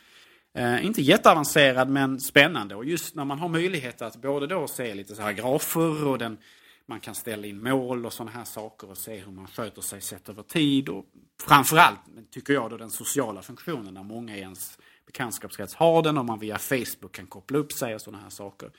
Eh, 0.57 0.87
inte 0.87 1.03
jätteavancerad 1.03 1.89
men 1.89 2.21
spännande. 2.21 2.75
Och 2.75 2.85
just 2.85 3.15
när 3.15 3.25
man 3.25 3.39
har 3.39 3.49
möjlighet 3.49 4.03
att 4.03 4.17
både 4.17 4.47
då 4.47 4.69
se 4.69 4.95
lite 4.95 5.15
så 5.15 5.23
här 5.23 5.33
grafer 5.33 6.07
och 6.07 6.19
den, 6.19 6.39
man 6.87 7.01
kan 7.01 7.15
ställa 7.15 7.47
in 7.47 7.63
mål 7.63 8.07
och 8.07 8.13
sådana 8.13 8.31
här 8.31 8.45
saker 8.45 8.91
och 8.91 8.99
se 8.99 9.17
hur 9.17 9.33
man 9.33 9.47
sköter 9.47 9.83
sig 9.83 10.01
sett 10.01 10.29
över 10.29 10.43
tid. 10.43 10.89
Och 10.89 11.05
framförallt 11.43 12.01
tycker 12.31 12.53
jag 12.53 12.71
då 12.71 12.77
den 12.77 12.91
sociala 12.91 13.43
funktionen 13.43 13.95
när 13.95 14.03
många 14.03 14.37
i 14.37 14.41
ens 14.41 14.79
bekantskapskrets 15.07 15.75
har 15.75 16.03
den 16.03 16.19
och 16.19 16.25
man 16.25 16.39
via 16.39 16.59
Facebook 16.59 17.13
kan 17.13 17.27
koppla 17.27 17.59
upp 17.59 17.73
sig 17.73 17.95
och 17.95 18.01
sådana 18.01 18.23
här 18.23 18.31
saker. 18.31 18.71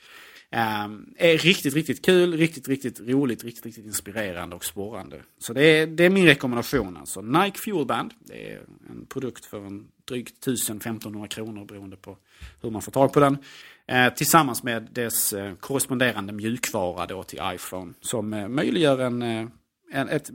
Ehm, 0.50 1.14
är 1.16 1.38
riktigt, 1.38 1.74
riktigt 1.74 2.04
kul, 2.04 2.36
riktigt, 2.36 2.68
riktigt 2.68 3.00
roligt, 3.00 3.44
riktigt, 3.44 3.66
riktigt 3.66 3.86
inspirerande 3.86 4.56
och 4.56 4.64
sporrande. 4.64 5.22
Så 5.38 5.52
det 5.52 5.62
är, 5.62 5.86
det 5.86 6.04
är 6.04 6.10
min 6.10 6.26
rekommendation 6.26 6.96
alltså. 6.96 7.20
Nike 7.20 7.58
Fuelband, 7.58 8.14
Det 8.20 8.52
är 8.52 8.60
en 8.90 9.06
produkt 9.06 9.44
för 9.44 9.66
en 9.66 9.88
drygt 10.04 10.46
1000-1500 10.46 11.26
kronor 11.26 11.64
beroende 11.64 11.96
på 11.96 12.16
hur 12.62 12.70
man 12.70 12.82
får 12.82 12.92
tag 12.92 13.12
på 13.12 13.20
den. 13.20 13.38
Eh, 13.86 14.14
tillsammans 14.14 14.62
med 14.62 14.88
dess 14.92 15.32
eh, 15.32 15.54
korresponderande 15.54 16.32
mjukvara 16.32 17.06
då 17.06 17.22
till 17.22 17.40
iPhone 17.42 17.94
som 18.00 18.32
eh, 18.32 18.48
möjliggör 18.48 18.98
en, 18.98 19.22
eh, 19.22 19.48
en, 19.92 20.08
ett 20.08 20.30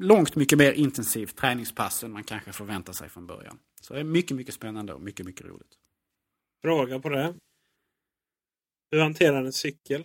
långt 0.00 0.36
mycket 0.36 0.58
mer 0.58 0.72
intensivt 0.72 1.36
träningspass 1.36 2.04
än 2.04 2.12
man 2.12 2.24
kanske 2.24 2.52
förväntar 2.52 2.92
sig 2.92 3.08
från 3.08 3.26
början. 3.26 3.58
Så 3.80 3.94
det 3.94 4.00
är 4.00 4.04
mycket, 4.04 4.36
mycket 4.36 4.54
spännande 4.54 4.94
och 4.94 5.00
mycket, 5.00 5.26
mycket 5.26 5.46
roligt. 5.46 5.72
Fråga 6.62 6.98
på 7.00 7.08
det. 7.08 7.34
Hur 8.90 9.00
hanterar 9.00 9.44
en 9.44 9.52
cykel? 9.52 10.04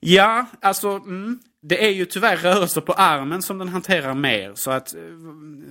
Ja, 0.00 0.46
alltså 0.60 0.88
mm, 0.88 1.40
det 1.62 1.84
är 1.86 1.90
ju 1.90 2.04
tyvärr 2.04 2.36
rörelser 2.36 2.80
på 2.80 2.92
armen 2.92 3.42
som 3.42 3.58
den 3.58 3.68
hanterar 3.68 4.14
mer. 4.14 4.52
Så 4.54 4.70
att 4.70 4.94
eh, 4.94 5.00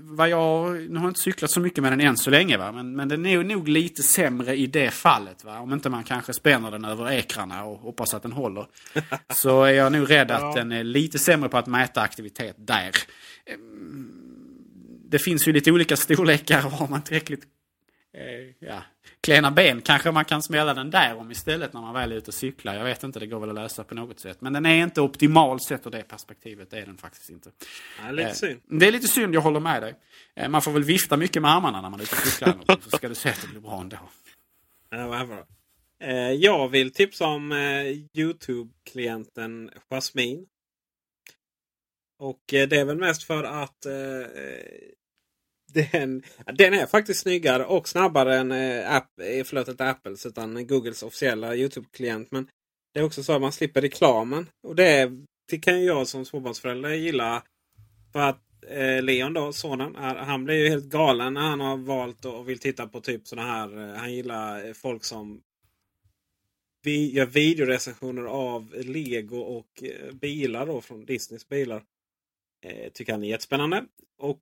vad 0.02 0.30
jag, 0.30 0.76
nu 0.90 0.96
har 0.98 1.06
jag 1.06 1.10
inte 1.10 1.20
cyklat 1.20 1.52
så 1.52 1.60
mycket 1.60 1.84
med 1.84 1.92
den 1.92 2.02
än 2.02 2.18
så 2.18 2.30
länge 2.30 2.58
va. 2.58 2.72
Men, 2.72 2.96
men 2.96 3.08
den 3.08 3.26
är 3.26 3.44
nog 3.44 3.68
lite 3.68 4.04
sämre 4.04 4.56
i 4.56 4.68
det 4.68 4.92
fallet 4.92 5.44
va. 5.44 5.60
Om 5.60 5.74
inte 5.74 5.90
man 5.90 6.04
kanske 6.04 6.34
spänner 6.34 6.72
den 6.72 6.86
över 6.86 7.12
ekrarna 7.12 7.64
och 7.64 7.80
hoppas 7.80 8.14
att 8.14 8.24
den 8.24 8.32
håller. 8.32 8.66
Så 9.34 9.64
är 9.64 9.74
jag 9.74 9.92
nog 9.92 10.10
rädd 10.10 10.32
att 10.32 10.56
den 10.56 10.72
är 10.72 10.84
lite 10.84 11.20
sämre 11.20 11.50
på 11.50 11.58
att 11.58 11.68
mäta 11.68 12.02
aktivitet 12.02 12.56
där. 12.58 12.92
Ehm, 13.46 14.12
Det 15.10 15.20
finns 15.20 15.48
ju 15.48 15.54
lite 15.54 15.72
olika 15.72 15.98
storlekar 15.98 16.66
och 16.66 16.72
har 16.72 16.88
man 16.88 17.02
tillräckligt 17.02 17.44
eh, 18.14 18.68
ja, 18.70 18.84
klena 19.30 19.52
ben 19.52 19.82
kanske 19.82 20.12
man 20.12 20.26
kan 20.26 20.42
smälla 20.44 20.74
den 20.74 20.90
där 20.90 21.16
om 21.18 21.32
istället 21.32 21.74
när 21.74 21.82
man 21.82 21.94
väl 21.94 22.12
är 22.12 22.16
ute 22.16 22.28
och 22.28 22.34
cyklar. 22.34 22.76
Jag 22.76 22.84
vet 22.84 23.04
inte, 23.04 23.20
det 23.20 23.28
går 23.28 23.40
väl 23.40 23.50
att 23.50 23.56
lösa 23.56 23.84
på 23.84 23.96
något 23.96 24.20
sätt. 24.20 24.42
Men 24.42 24.54
den 24.54 24.66
är 24.66 24.84
inte 24.84 25.02
optimal 25.02 25.60
sett 25.60 25.88
ur 25.88 25.92
det 25.92 26.04
perspektivet, 26.04 26.72
det 26.72 26.80
är 26.80 26.86
den 26.86 26.98
faktiskt 26.98 27.30
inte. 27.30 27.52
Ja, 28.06 28.12
lite 28.12 28.30
Eh, 28.30 28.34
synd. 28.34 28.62
Det 28.68 28.88
är 28.88 28.92
lite 28.92 29.08
synd, 29.08 29.36
jag 29.36 29.42
håller 29.42 29.60
med 29.60 29.82
dig. 29.82 29.96
Eh, 30.36 30.50
Man 30.50 30.62
får 30.62 30.72
väl 30.72 30.84
vifta 30.84 31.18
mycket 31.18 31.42
med 31.42 31.52
armarna 31.52 31.82
när 31.82 31.90
man 31.90 32.00
är 32.00 32.04
ute 32.04 32.16
och 32.16 32.22
cyklar 32.22 32.80
så 32.90 32.98
ska 32.98 33.10
du 33.10 33.16
se 33.16 33.30
att 33.30 33.42
det 33.42 33.48
blir 33.48 33.60
bra 33.60 33.82
ändå. 33.82 33.98
Ja, 34.90 35.08
vad 35.08 35.28
bra. 35.28 35.46
Eh, 36.04 36.32
jag 36.32 36.68
vill 36.70 36.94
tipsa 36.94 37.26
om 37.28 37.52
Youtube-klienten 38.14 39.70
Jasmine. 39.90 40.46
Och 42.20 42.42
det 42.48 42.74
är 42.74 42.86
väl 42.86 42.98
mest 42.98 43.24
för 43.24 43.44
att 43.44 43.86
eh, 43.86 43.92
den, 45.74 46.24
den 46.54 46.74
är 46.74 46.86
faktiskt 46.86 47.20
snyggare 47.20 47.66
och 47.66 47.90
snabbare 47.90 48.38
än 48.38 48.52
eh, 48.52 48.96
app, 48.96 49.20
eh, 49.20 49.44
förlåt, 49.44 49.68
inte 49.68 49.90
Apples 49.90 50.26
utan 50.26 50.68
Googles 50.68 51.04
officiella 51.04 51.56
Youtube-klient. 51.56 52.32
Men 52.32 52.48
det 52.94 53.00
är 53.00 53.04
också 53.04 53.24
så 53.24 53.34
att 53.34 53.42
man 53.42 53.52
slipper 53.52 53.82
reklamen. 53.82 54.50
Och 54.68 54.76
det, 54.76 55.12
det 55.50 55.58
kan 55.58 55.80
ju 55.80 55.86
jag 55.86 56.08
som 56.08 56.26
småbarnsförälder 56.26 56.94
gilla. 56.94 57.44
För 58.12 58.20
att 58.20 58.44
eh, 58.68 59.02
Leon 59.02 59.34
då, 59.34 59.54
sonen, 59.54 59.96
är, 59.96 60.16
han 60.16 60.46
blir 60.46 60.56
ju 60.56 60.70
helt 60.70 60.86
galen 60.86 61.34
när 61.34 61.42
han 61.42 61.60
har 61.60 61.78
valt 61.78 62.26
och, 62.26 62.50
vill 62.50 62.60
titta 62.60 62.88
på 62.88 63.02
typ 63.02 63.28
sådana 63.28 63.48
här. 63.48 63.78
Eh, 63.78 63.96
han 63.96 64.14
gillar 64.14 64.68
eh, 64.68 64.74
folk 64.74 65.04
som 65.04 65.42
vi 66.84 67.12
gör 67.12 67.26
videorecensioner 67.26 68.24
av 68.24 68.76
Lego 68.78 69.38
och 69.38 69.84
eh, 69.84 70.14
bilar 70.14 70.66
då 70.66 70.82
från 70.82 71.06
Disneys 71.06 71.50
bilar. 71.50 71.84
Eh, 72.66 72.92
tycker 72.92 73.14
han 73.14 73.24
är 73.24 73.28
jättespännande. 73.28 73.86
Och 74.18 74.42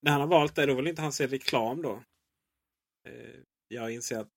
när 0.00 0.12
han 0.12 0.20
har 0.20 0.28
valt 0.28 0.54
det 0.54 0.66
då 0.66 0.74
vill 0.74 0.86
inte 0.86 1.02
han 1.02 1.12
se 1.12 1.26
reklam 1.26 1.82
då. 1.82 2.02
Eh, 3.08 3.40
jag 3.68 3.90
inser 3.90 4.18
att, 4.18 4.28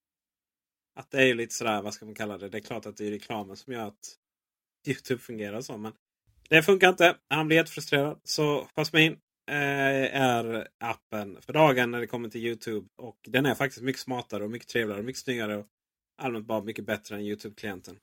att 0.99 1.11
det 1.11 1.17
är 1.17 1.25
ju 1.25 1.33
lite 1.33 1.53
sådär, 1.53 1.81
vad 1.81 1.93
ska 1.93 2.05
man 2.05 2.15
kalla 2.15 2.37
det? 2.37 2.49
Det 2.49 2.57
är 2.57 2.61
klart 2.61 2.85
att 2.85 2.97
det 2.97 3.07
är 3.07 3.11
reklamen 3.11 3.57
som 3.57 3.73
gör 3.73 3.87
att 3.87 4.17
Youtube 4.87 5.21
fungerar 5.21 5.61
så. 5.61 5.77
Men 5.77 5.93
det 6.49 6.63
funkar 6.63 6.89
inte. 6.89 7.17
Han 7.29 7.47
blir 7.47 7.57
jättefrustrerad. 7.57 8.19
Så 8.23 8.67
Jasmine 8.75 9.17
eh, 9.51 10.21
är 10.21 10.67
appen 10.79 11.41
för 11.41 11.53
dagen 11.53 11.91
när 11.91 11.99
det 11.99 12.07
kommer 12.07 12.29
till 12.29 12.45
Youtube. 12.45 12.87
Och 12.97 13.17
den 13.27 13.45
är 13.45 13.55
faktiskt 13.55 13.81
mycket 13.81 14.01
smartare 14.01 14.43
och 14.43 14.51
mycket 14.51 14.69
trevligare 14.69 14.99
och 14.99 15.05
mycket 15.05 15.21
snyggare. 15.21 15.57
Och 15.57 15.67
allmänt 16.21 16.45
bara 16.47 16.63
mycket 16.63 16.85
bättre 16.85 17.15
än 17.15 17.21
Youtube-klienten. 17.21 17.99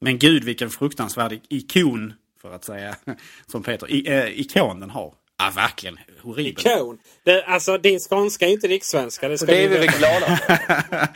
Men 0.00 0.18
gud 0.18 0.44
vilken 0.44 0.70
fruktansvärd 0.70 1.40
ikon, 1.48 2.12
för 2.36 2.52
att 2.52 2.64
säga 2.64 2.96
som 3.46 3.62
Peter, 3.62 3.90
i, 3.90 4.08
eh, 4.08 4.40
ikon 4.40 4.80
den 4.80 4.90
har. 4.90 5.14
Ja, 5.38 5.52
verkligen 5.54 5.98
horribel. 6.22 6.66
Ikon! 6.66 6.98
Det, 7.24 7.44
alltså 7.44 7.78
din 7.78 7.98
skånska 7.98 8.46
är 8.46 8.50
inte 8.50 8.68
rikssvenska. 8.68 9.28
Det 9.28 9.38
ska 9.38 9.46
Det 9.46 9.64
är 9.64 9.68
vi 9.68 9.78
väl 9.78 9.88
glada 9.88 10.38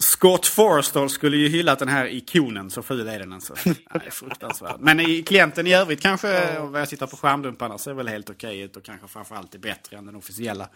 Scott 0.00 0.46
Forstall 0.46 1.10
skulle 1.10 1.36
ju 1.36 1.48
hyllat 1.48 1.78
den 1.78 1.88
här 1.88 2.06
ikonen, 2.06 2.70
så 2.70 2.82
ful 2.82 3.08
är 3.08 3.18
den 3.18 3.32
alltså. 3.32 3.54
Nej, 3.64 4.10
fruktansvärd. 4.10 4.76
Men 4.80 5.00
i 5.00 5.22
klienten 5.22 5.66
i 5.66 5.74
övrigt 5.74 6.00
kanske, 6.00 6.58
och 6.58 6.72
vad 6.72 6.80
jag 6.80 6.88
tittar 6.88 7.06
på 7.06 7.16
skärmdumparna, 7.16 7.78
ser 7.78 7.94
väl 7.94 8.08
helt 8.08 8.30
okej 8.30 8.60
ut 8.60 8.76
och 8.76 8.84
kanske 8.84 9.08
framförallt 9.08 9.54
är 9.54 9.58
bättre 9.58 9.96
än 9.96 10.06
den 10.06 10.16
officiella. 10.16 10.68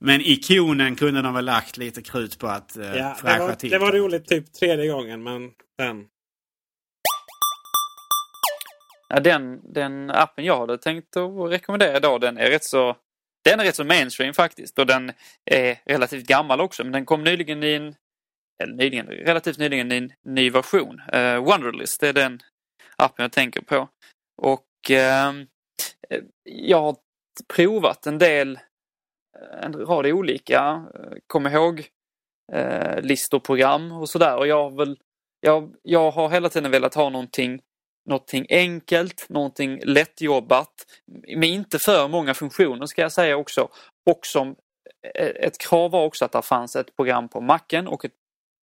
Men 0.00 0.20
ikonen 0.20 0.96
kunde 0.96 1.22
de 1.22 1.34
väl 1.34 1.44
lagt 1.44 1.76
lite 1.76 2.02
krut 2.02 2.38
på 2.38 2.46
att 2.46 2.76
eh, 2.76 2.84
Ja, 2.86 2.90
det, 2.92 3.14
fräscha 3.20 3.46
var, 3.46 3.54
till. 3.54 3.70
det 3.70 3.78
var 3.78 3.92
roligt 3.92 4.28
typ 4.28 4.52
tredje 4.52 4.88
gången 4.88 5.22
men 5.22 5.50
sen... 5.80 6.04
Ja, 9.08 9.20
den, 9.20 9.72
den 9.72 10.10
appen 10.10 10.44
jag 10.44 10.58
hade 10.58 10.78
tänkt 10.78 11.16
att 11.16 11.50
rekommendera 11.50 11.96
idag 11.96 12.20
den 12.20 12.38
är 12.38 12.50
rätt 12.50 12.64
så 12.64 12.96
den 13.44 13.60
är 13.60 13.64
rätt 13.64 13.76
så 13.76 13.84
mainstream 13.84 14.34
faktiskt 14.34 14.78
och 14.78 14.86
den 14.86 15.12
är 15.44 15.78
relativt 15.86 16.26
gammal 16.26 16.60
också 16.60 16.84
men 16.84 16.92
den 16.92 17.06
kom 17.06 17.24
nyligen 17.24 17.62
i 17.62 17.72
en 17.72 17.94
eller 18.62 18.74
nyligen, 18.74 19.06
relativt 19.06 19.58
nyligen 19.58 19.92
i 19.92 19.96
en 19.96 20.12
ny 20.24 20.50
version. 20.50 21.00
Uh, 21.14 21.36
Wonderlist 21.36 22.02
är 22.02 22.12
den 22.12 22.40
appen 22.96 23.22
jag 23.22 23.32
tänker 23.32 23.60
på. 23.60 23.88
Och 24.42 24.66
uh, 24.90 25.44
jag 26.44 26.82
har 26.82 26.96
provat 27.54 28.06
en 28.06 28.18
del, 28.18 28.56
eh, 29.38 29.64
en 29.64 29.72
rad 29.72 30.06
olika 30.06 30.86
kom 31.26 31.46
ihåg 31.46 31.88
eh, 32.52 33.00
listor, 33.00 33.40
program 33.40 33.92
och 33.92 34.08
sådär 34.08 34.36
och 34.36 34.46
jag 34.46 34.70
har 34.70 34.76
väl 34.76 34.98
jag, 35.40 35.74
jag 35.82 36.10
har 36.10 36.30
hela 36.30 36.48
tiden 36.48 36.70
velat 36.70 36.94
ha 36.94 37.10
någonting 37.10 37.60
någonting 38.08 38.46
enkelt, 38.50 39.26
någonting 39.28 39.80
lättjobbat 39.84 40.72
med 41.36 41.48
inte 41.48 41.78
för 41.78 42.08
många 42.08 42.34
funktioner 42.34 42.86
ska 42.86 43.02
jag 43.02 43.12
säga 43.12 43.36
också. 43.36 43.68
Och 44.10 44.26
som 44.26 44.56
eh, 45.14 45.26
ett 45.26 45.58
krav 45.58 45.90
var 45.90 46.04
också 46.04 46.24
att 46.24 46.32
det 46.32 46.42
fanns 46.42 46.76
ett 46.76 46.96
program 46.96 47.28
på 47.28 47.40
macken 47.40 47.88
och 47.88 48.04
ett, 48.04 48.12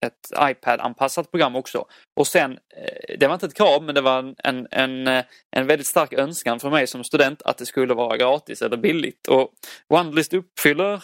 ett 0.06 0.50
iPad-anpassat 0.50 1.32
program 1.32 1.56
också. 1.56 1.86
Och 2.20 2.28
sen, 2.28 2.52
eh, 2.52 3.18
det 3.20 3.28
var 3.28 3.34
inte 3.34 3.46
ett 3.46 3.58
krav 3.58 3.84
men 3.84 3.96
det 3.96 4.02
var 4.02 4.36
en, 4.44 4.68
en, 4.72 5.08
eh, 5.08 5.24
en 5.56 5.68
väldigt 5.68 5.88
stark 5.88 6.14
önskan 6.14 6.60
för 6.60 6.70
mig 6.70 6.88
som 6.88 7.04
student 7.04 7.42
att 7.42 7.58
det 7.58 7.66
skulle 7.66 7.94
vara 7.94 8.18
gratis 8.18 8.62
eller 8.62 8.78
billigt. 8.78 9.28
Och 9.28 9.54
OneList 9.88 10.34
uppfyller 10.34 11.04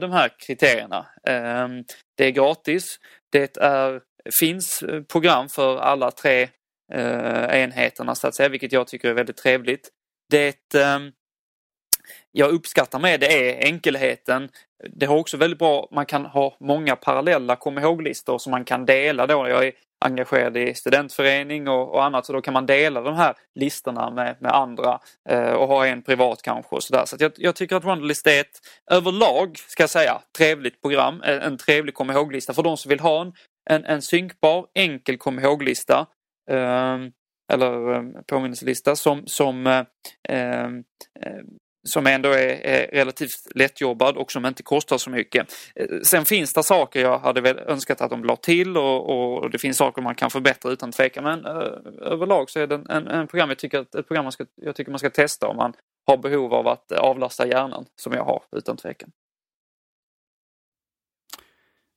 de 0.00 0.12
här 0.12 0.30
kriterierna. 0.38 1.06
Ehm, 1.26 1.84
det 2.16 2.26
är 2.26 2.30
gratis, 2.30 2.98
det 3.32 3.56
är, 3.56 4.00
finns 4.40 4.84
program 5.08 5.48
för 5.48 5.78
alla 5.78 6.10
tre 6.10 6.48
Eh, 6.92 7.62
enheterna 7.62 8.14
så 8.14 8.28
att 8.28 8.34
säga, 8.34 8.48
vilket 8.48 8.72
jag 8.72 8.86
tycker 8.86 9.08
är 9.08 9.14
väldigt 9.14 9.36
trevligt. 9.36 9.88
Det 10.30 10.74
eh, 10.74 10.98
jag 12.32 12.50
uppskattar 12.50 12.98
med 12.98 13.20
det 13.20 13.50
är 13.50 13.66
enkelheten. 13.66 14.48
Det 14.88 15.06
har 15.06 15.16
också 15.16 15.36
väldigt 15.36 15.58
bra, 15.58 15.88
man 15.90 16.06
kan 16.06 16.26
ha 16.26 16.56
många 16.60 16.96
parallella 16.96 17.56
kom 17.56 17.78
ihåg-listor 17.78 18.38
som 18.38 18.50
man 18.50 18.64
kan 18.64 18.86
dela 18.86 19.26
då. 19.26 19.48
Jag 19.48 19.66
är 19.66 19.72
engagerad 20.04 20.56
i 20.56 20.74
studentförening 20.74 21.68
och, 21.68 21.94
och 21.94 22.04
annat 22.04 22.26
så 22.26 22.32
då 22.32 22.40
kan 22.40 22.54
man 22.54 22.66
dela 22.66 23.00
de 23.00 23.14
här 23.14 23.34
listorna 23.54 24.10
med, 24.10 24.36
med 24.40 24.52
andra 24.52 25.00
eh, 25.28 25.52
och 25.52 25.68
ha 25.68 25.86
en 25.86 26.02
privat 26.02 26.42
kanske 26.42 26.76
och 26.76 26.82
sådär. 26.82 27.04
Så 27.06 27.14
att 27.14 27.20
jag, 27.20 27.32
jag 27.36 27.56
tycker 27.56 27.76
att 27.76 27.84
Wonderlist 27.84 28.26
är 28.26 28.40
ett 28.40 28.60
överlag, 28.90 29.58
ska 29.58 29.82
jag 29.82 29.90
säga, 29.90 30.20
trevligt 30.38 30.82
program. 30.82 31.22
En, 31.24 31.40
en 31.40 31.58
trevlig 31.58 31.94
kom 31.94 32.10
ihåg-lista 32.10 32.54
för 32.54 32.62
de 32.62 32.76
som 32.76 32.88
vill 32.88 33.00
ha 33.00 33.22
en, 33.22 33.32
en, 33.70 33.84
en 33.84 34.02
synkbar, 34.02 34.66
enkel 34.74 35.18
kom 35.18 35.38
ihåg-lista 35.38 36.06
Ehm, 36.50 37.12
eller 37.52 37.94
ehm, 37.94 38.14
påminnelselista 38.26 38.96
som, 38.96 39.22
som 39.26 39.66
eh, 39.66 39.84
ehm, 40.28 40.84
som 41.88 42.06
ändå 42.06 42.28
är, 42.28 42.66
är 42.66 42.86
relativt 42.86 43.30
lättjobbad 43.54 44.16
och 44.16 44.32
som 44.32 44.46
inte 44.46 44.62
kostar 44.62 44.98
så 44.98 45.10
mycket. 45.10 45.46
Eh, 45.74 45.86
sen 46.02 46.24
finns 46.24 46.52
det 46.52 46.62
saker 46.62 47.00
jag 47.00 47.18
hade 47.18 47.40
väl 47.40 47.58
önskat 47.58 48.00
att 48.00 48.10
de 48.10 48.24
la 48.24 48.36
till 48.36 48.76
och, 48.76 49.10
och 49.10 49.50
det 49.50 49.58
finns 49.58 49.76
saker 49.76 50.02
man 50.02 50.14
kan 50.14 50.30
förbättra 50.30 50.72
utan 50.72 50.92
tvekan. 50.92 51.24
Men 51.24 51.46
eh, 51.46 51.72
överlag 52.00 52.50
så 52.50 52.60
är 52.60 52.66
det 52.66 52.82
en, 52.88 53.06
en 53.06 53.26
program 53.26 53.48
jag 53.48 53.58
tycker, 53.58 53.80
ett 53.80 54.06
program 54.06 54.24
man 54.24 54.32
ska, 54.32 54.46
jag 54.54 54.76
tycker 54.76 54.90
man 54.90 54.98
ska 54.98 55.10
testa 55.10 55.48
om 55.48 55.56
man 55.56 55.72
har 56.06 56.16
behov 56.16 56.54
av 56.54 56.68
att 56.68 56.92
avlasta 56.92 57.46
hjärnan 57.46 57.84
som 57.96 58.12
jag 58.12 58.24
har 58.24 58.42
utan 58.56 58.76
tvekan. 58.76 59.10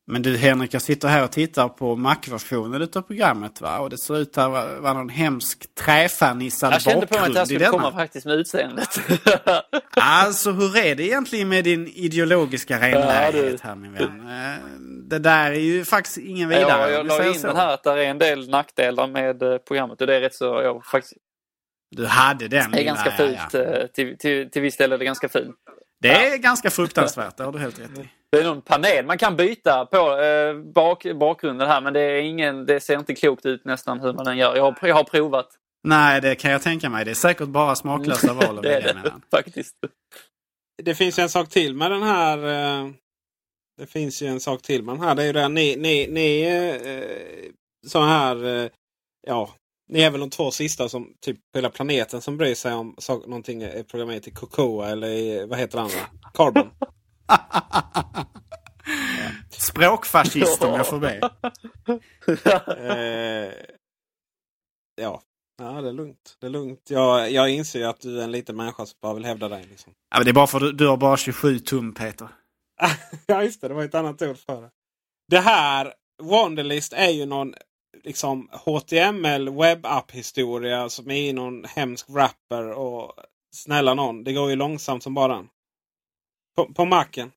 Men 0.08 0.22
du 0.22 0.38
Henrik, 0.38 0.74
jag 0.74 0.82
sitter 0.82 1.08
här 1.08 1.24
och 1.24 1.32
tittar 1.32 1.70
på 1.70 1.96
Mac-versionen 1.96 2.82
utav 2.82 3.02
programmet 3.02 3.62
va? 3.62 3.80
Och 3.80 3.90
det 3.90 3.98
ser 3.98 4.18
ut 4.18 4.38
att 4.38 4.52
vara 4.52 4.94
någon 4.94 5.10
hemsk 5.10 5.76
träfärnissad 5.76 6.74
Jag 6.74 6.82
kände 6.82 7.08
på 7.08 7.14
mig 7.14 7.22
att 7.22 7.28
bakgrund 7.28 7.38
jag 7.38 7.48
skulle 7.48 7.66
komma 7.66 7.92
faktiskt 7.92 8.26
med 8.26 8.36
utseendet. 8.36 9.00
Alltså 9.96 10.52
hur 10.52 10.78
är 10.78 10.96
det 10.96 11.04
egentligen 11.04 11.50
med 11.50 11.64
din 11.64 11.88
ideologiska 11.88 12.80
renlärighet 12.80 13.60
Ja, 13.64 13.70
här 13.70 13.76
min 13.76 13.94
vän? 13.94 14.28
Eh, 14.30 14.60
Det 15.10 15.20
där 15.20 15.52
är 15.52 15.60
ju 15.60 15.86
faktiskt 15.86 16.18
ingen 16.18 16.50
vidare. 16.50 16.68
Ja, 16.70 16.90
jag 16.90 17.06
la 17.06 17.28
in 17.28 17.40
så. 17.40 17.48
den 17.48 17.56
här 17.56 17.74
att 17.74 17.84
det 17.84 17.92
är 17.92 17.98
en 18.10 18.18
del 18.18 18.50
nackdelar 18.50 19.08
med 19.08 19.44
eh, 19.44 19.58
programmet 19.58 20.02
och 20.02 20.08
det 20.08 20.16
är 20.16 20.22
rätt 20.22 20.36
så, 20.36 20.46
jag 20.46 20.86
faktiskt, 20.86 21.14
Du 21.96 22.06
hade 22.06 22.48
den. 22.48 22.72
det 22.72 22.80
är 22.80 22.84
ganska 22.84 23.12
fult. 23.12 23.40
ja. 23.54 23.60
eh, 23.60 23.88
Till, 23.88 24.18
till, 24.18 24.52
till 24.52 24.62
viss 24.62 24.78
del 24.78 24.92
är 24.92 24.98
det 24.98 25.06
ganska 25.06 25.30
fult. 25.30 25.56
Det 26.02 26.28
är 26.28 26.38
ganska 26.38 26.70
fruktansvärt, 26.70 27.38
det 27.38 27.44
har 27.44 27.52
du 27.52 27.60
helt 27.60 27.80
rätt 27.80 27.98
i. 28.00 28.10
Det 28.34 28.40
är 28.40 28.44
någon 28.44 28.62
panel. 28.62 29.06
Man 29.06 29.18
kan 29.18 29.36
byta 29.36 29.86
på 29.86 30.18
eh, 30.22 30.56
bak, 30.74 31.06
bakgrunden 31.20 31.68
här 31.68 31.82
men 31.82 31.94
det, 31.94 32.00
är 32.02 32.22
ingen, 32.22 32.66
det 32.66 32.80
ser 32.80 33.00
inte 33.00 33.16
klokt 33.16 33.46
ut 33.46 33.66
nästan 33.66 34.00
hur 34.00 34.14
man 34.14 34.28
än 34.28 34.38
gör. 34.38 34.56
Jag 34.56 34.64
har, 34.64 34.88
jag 34.88 34.96
har 34.96 35.04
provat. 35.04 35.48
Nej, 35.88 36.22
det 36.22 36.36
kan 36.36 36.52
jag 36.52 36.62
tänka 36.62 36.90
mig. 36.90 37.06
Det 37.06 37.12
är 37.12 37.16
säkert 37.16 37.48
bara 37.48 37.76
smaklösa 37.76 38.34
val 38.44 38.58
att 38.58 38.64
det 38.64 38.76
är 38.76 38.94
det 38.94 39.12
faktiskt. 39.32 39.76
Det 40.84 40.96
finns 40.96 41.20
ju 41.20 41.24
en 41.24 41.30
sak 41.30 41.50
till 41.50 41.76
med 41.76 41.92
den 41.92 42.04
här. 42.04 42.38
eh, 42.38 42.90
Det 43.78 43.86
finns 43.88 44.22
ju 44.22 44.28
en 44.28 44.40
sak 44.40 44.62
till 44.62 44.84
med 44.84 44.96
den 44.96 45.04
här. 45.04 45.16
Det 45.16 45.22
är 45.24 45.28
ju 45.28 45.34
det 45.34 45.48
ni, 45.50 45.76
ni, 45.76 46.08
ni 46.08 46.42
eh, 46.44 47.52
så 47.90 48.02
här. 48.02 48.46
eh, 48.64 48.70
Ja, 49.28 49.50
ni 49.90 50.02
är 50.02 50.12
väl 50.12 50.20
de 50.20 50.30
två 50.30 50.52
sista 50.52 50.90
som 50.90 51.14
typ 51.26 51.38
på 51.38 51.58
hela 51.58 51.70
planeten 51.70 52.22
som 52.22 52.38
bryr 52.38 52.56
sig 52.56 52.74
om 52.74 52.96
så, 52.98 53.18
någonting 53.20 53.62
är 53.64 53.84
programmerat 53.84 54.28
i 54.28 54.32
Cocoa 54.32 54.90
eller 54.90 55.08
i, 55.08 55.46
vad 55.46 55.60
heter 55.60 55.78
det 55.78 55.82
andra? 55.84 56.00
Carbon. 56.34 56.70
Språkfascist 59.50 60.64
om 60.64 60.74
jag 60.74 60.88
får 60.88 61.00
be. 61.00 61.30
Eh, 62.78 63.54
ja. 65.02 65.22
ja, 65.58 65.82
det 65.82 65.90
är 65.90 65.94
lugnt. 65.94 66.38
Det 66.40 66.46
är 66.46 66.50
lugnt. 66.50 66.82
Jag, 66.90 67.32
jag 67.32 67.50
inser 67.50 67.80
ju 67.80 67.86
att 67.86 68.02
du 68.02 68.20
är 68.20 68.24
en 68.24 68.32
liten 68.32 68.56
människa 68.56 68.86
som 68.86 68.98
bara 69.02 69.14
vill 69.14 69.26
hävda 69.26 69.50
dig. 69.50 69.66
Liksom. 69.70 69.94
Ja, 70.10 70.18
men 70.18 70.26
det 70.26 70.32
är 70.32 70.34
bara 70.34 70.48
för 70.48 70.58
att 70.58 70.64
du, 70.64 70.72
du 70.72 70.88
har 70.88 70.98
bara 70.98 71.18
27 71.18 71.60
tum 71.60 71.94
Peter. 71.94 72.28
ja, 73.26 73.44
just 73.44 73.62
det. 73.62 73.68
Det 73.68 73.74
var 73.74 73.84
ett 73.84 73.96
annat 73.96 74.22
ord 74.22 74.38
för 74.38 74.62
det. 74.62 74.70
Det 75.28 75.40
här, 75.40 75.94
Wonderlist, 76.22 76.94
är 76.94 77.10
ju 77.10 77.26
någon 77.26 77.54
liksom 78.04 78.50
HTML 78.52 79.50
webbapp 79.50 80.12
historia 80.12 80.90
som 80.90 81.12
är 81.12 81.30
i 81.30 81.34
någon 81.34 81.64
hemsk 81.64 82.10
wrapper. 82.10 82.72
Och 82.72 83.14
snälla 83.56 83.94
någon, 83.94 84.24
det 84.24 84.34
går 84.34 84.50
ju 84.50 84.56
långsamt 84.56 85.04
som 85.04 85.14
bara 85.14 85.36
den. 85.36 85.48
På, 86.56 86.74
på 86.74 86.86
Macen. 86.86 87.32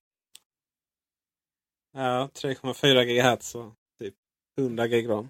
Ja, 1.93 2.29
3,4 2.35 3.05
GHz 3.05 3.55
och 3.55 3.73
typ 3.99 4.15
100 4.59 4.87
Gb. 4.87 5.11
ram. 5.11 5.29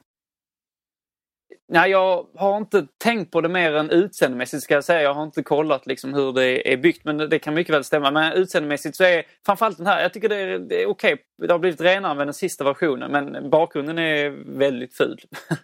Nej, 1.69 1.91
jag 1.91 2.27
har 2.35 2.57
inte 2.57 2.87
tänkt 2.99 3.31
på 3.33 3.41
det 3.41 3.49
mer 3.49 3.73
än 3.73 3.91
utseendemässigt 3.91 4.63
ska 4.63 4.75
jag 4.75 4.85
säga. 4.85 5.03
Jag 5.03 5.15
har 5.15 5.23
inte 5.23 5.43
kollat 5.43 5.87
liksom 5.87 6.15
hur 6.15 6.33
det 6.33 6.73
är 6.73 6.77
byggt 6.77 7.05
men 7.05 7.17
det 7.17 7.39
kan 7.39 7.55
mycket 7.55 7.75
väl 7.75 7.85
stämma. 7.85 8.11
Men 8.11 8.33
utseendemässigt 8.33 8.97
så 8.97 9.05
är 9.05 9.25
framförallt 9.47 9.77
den 9.77 9.87
här, 9.87 10.03
jag 10.03 10.13
tycker 10.13 10.29
det 10.29 10.37
är, 10.37 10.59
det 10.59 10.83
är 10.83 10.87
okej. 10.87 11.17
Det 11.43 11.53
har 11.53 11.59
blivit 11.59 11.81
renare 11.81 12.15
med 12.15 12.27
den 12.27 12.35
sista 12.35 12.65
versionen 12.65 13.13
men 13.13 13.51
bakgrunden 13.51 13.99
är 13.99 14.31
väldigt 14.59 14.97
ful. 14.97 15.21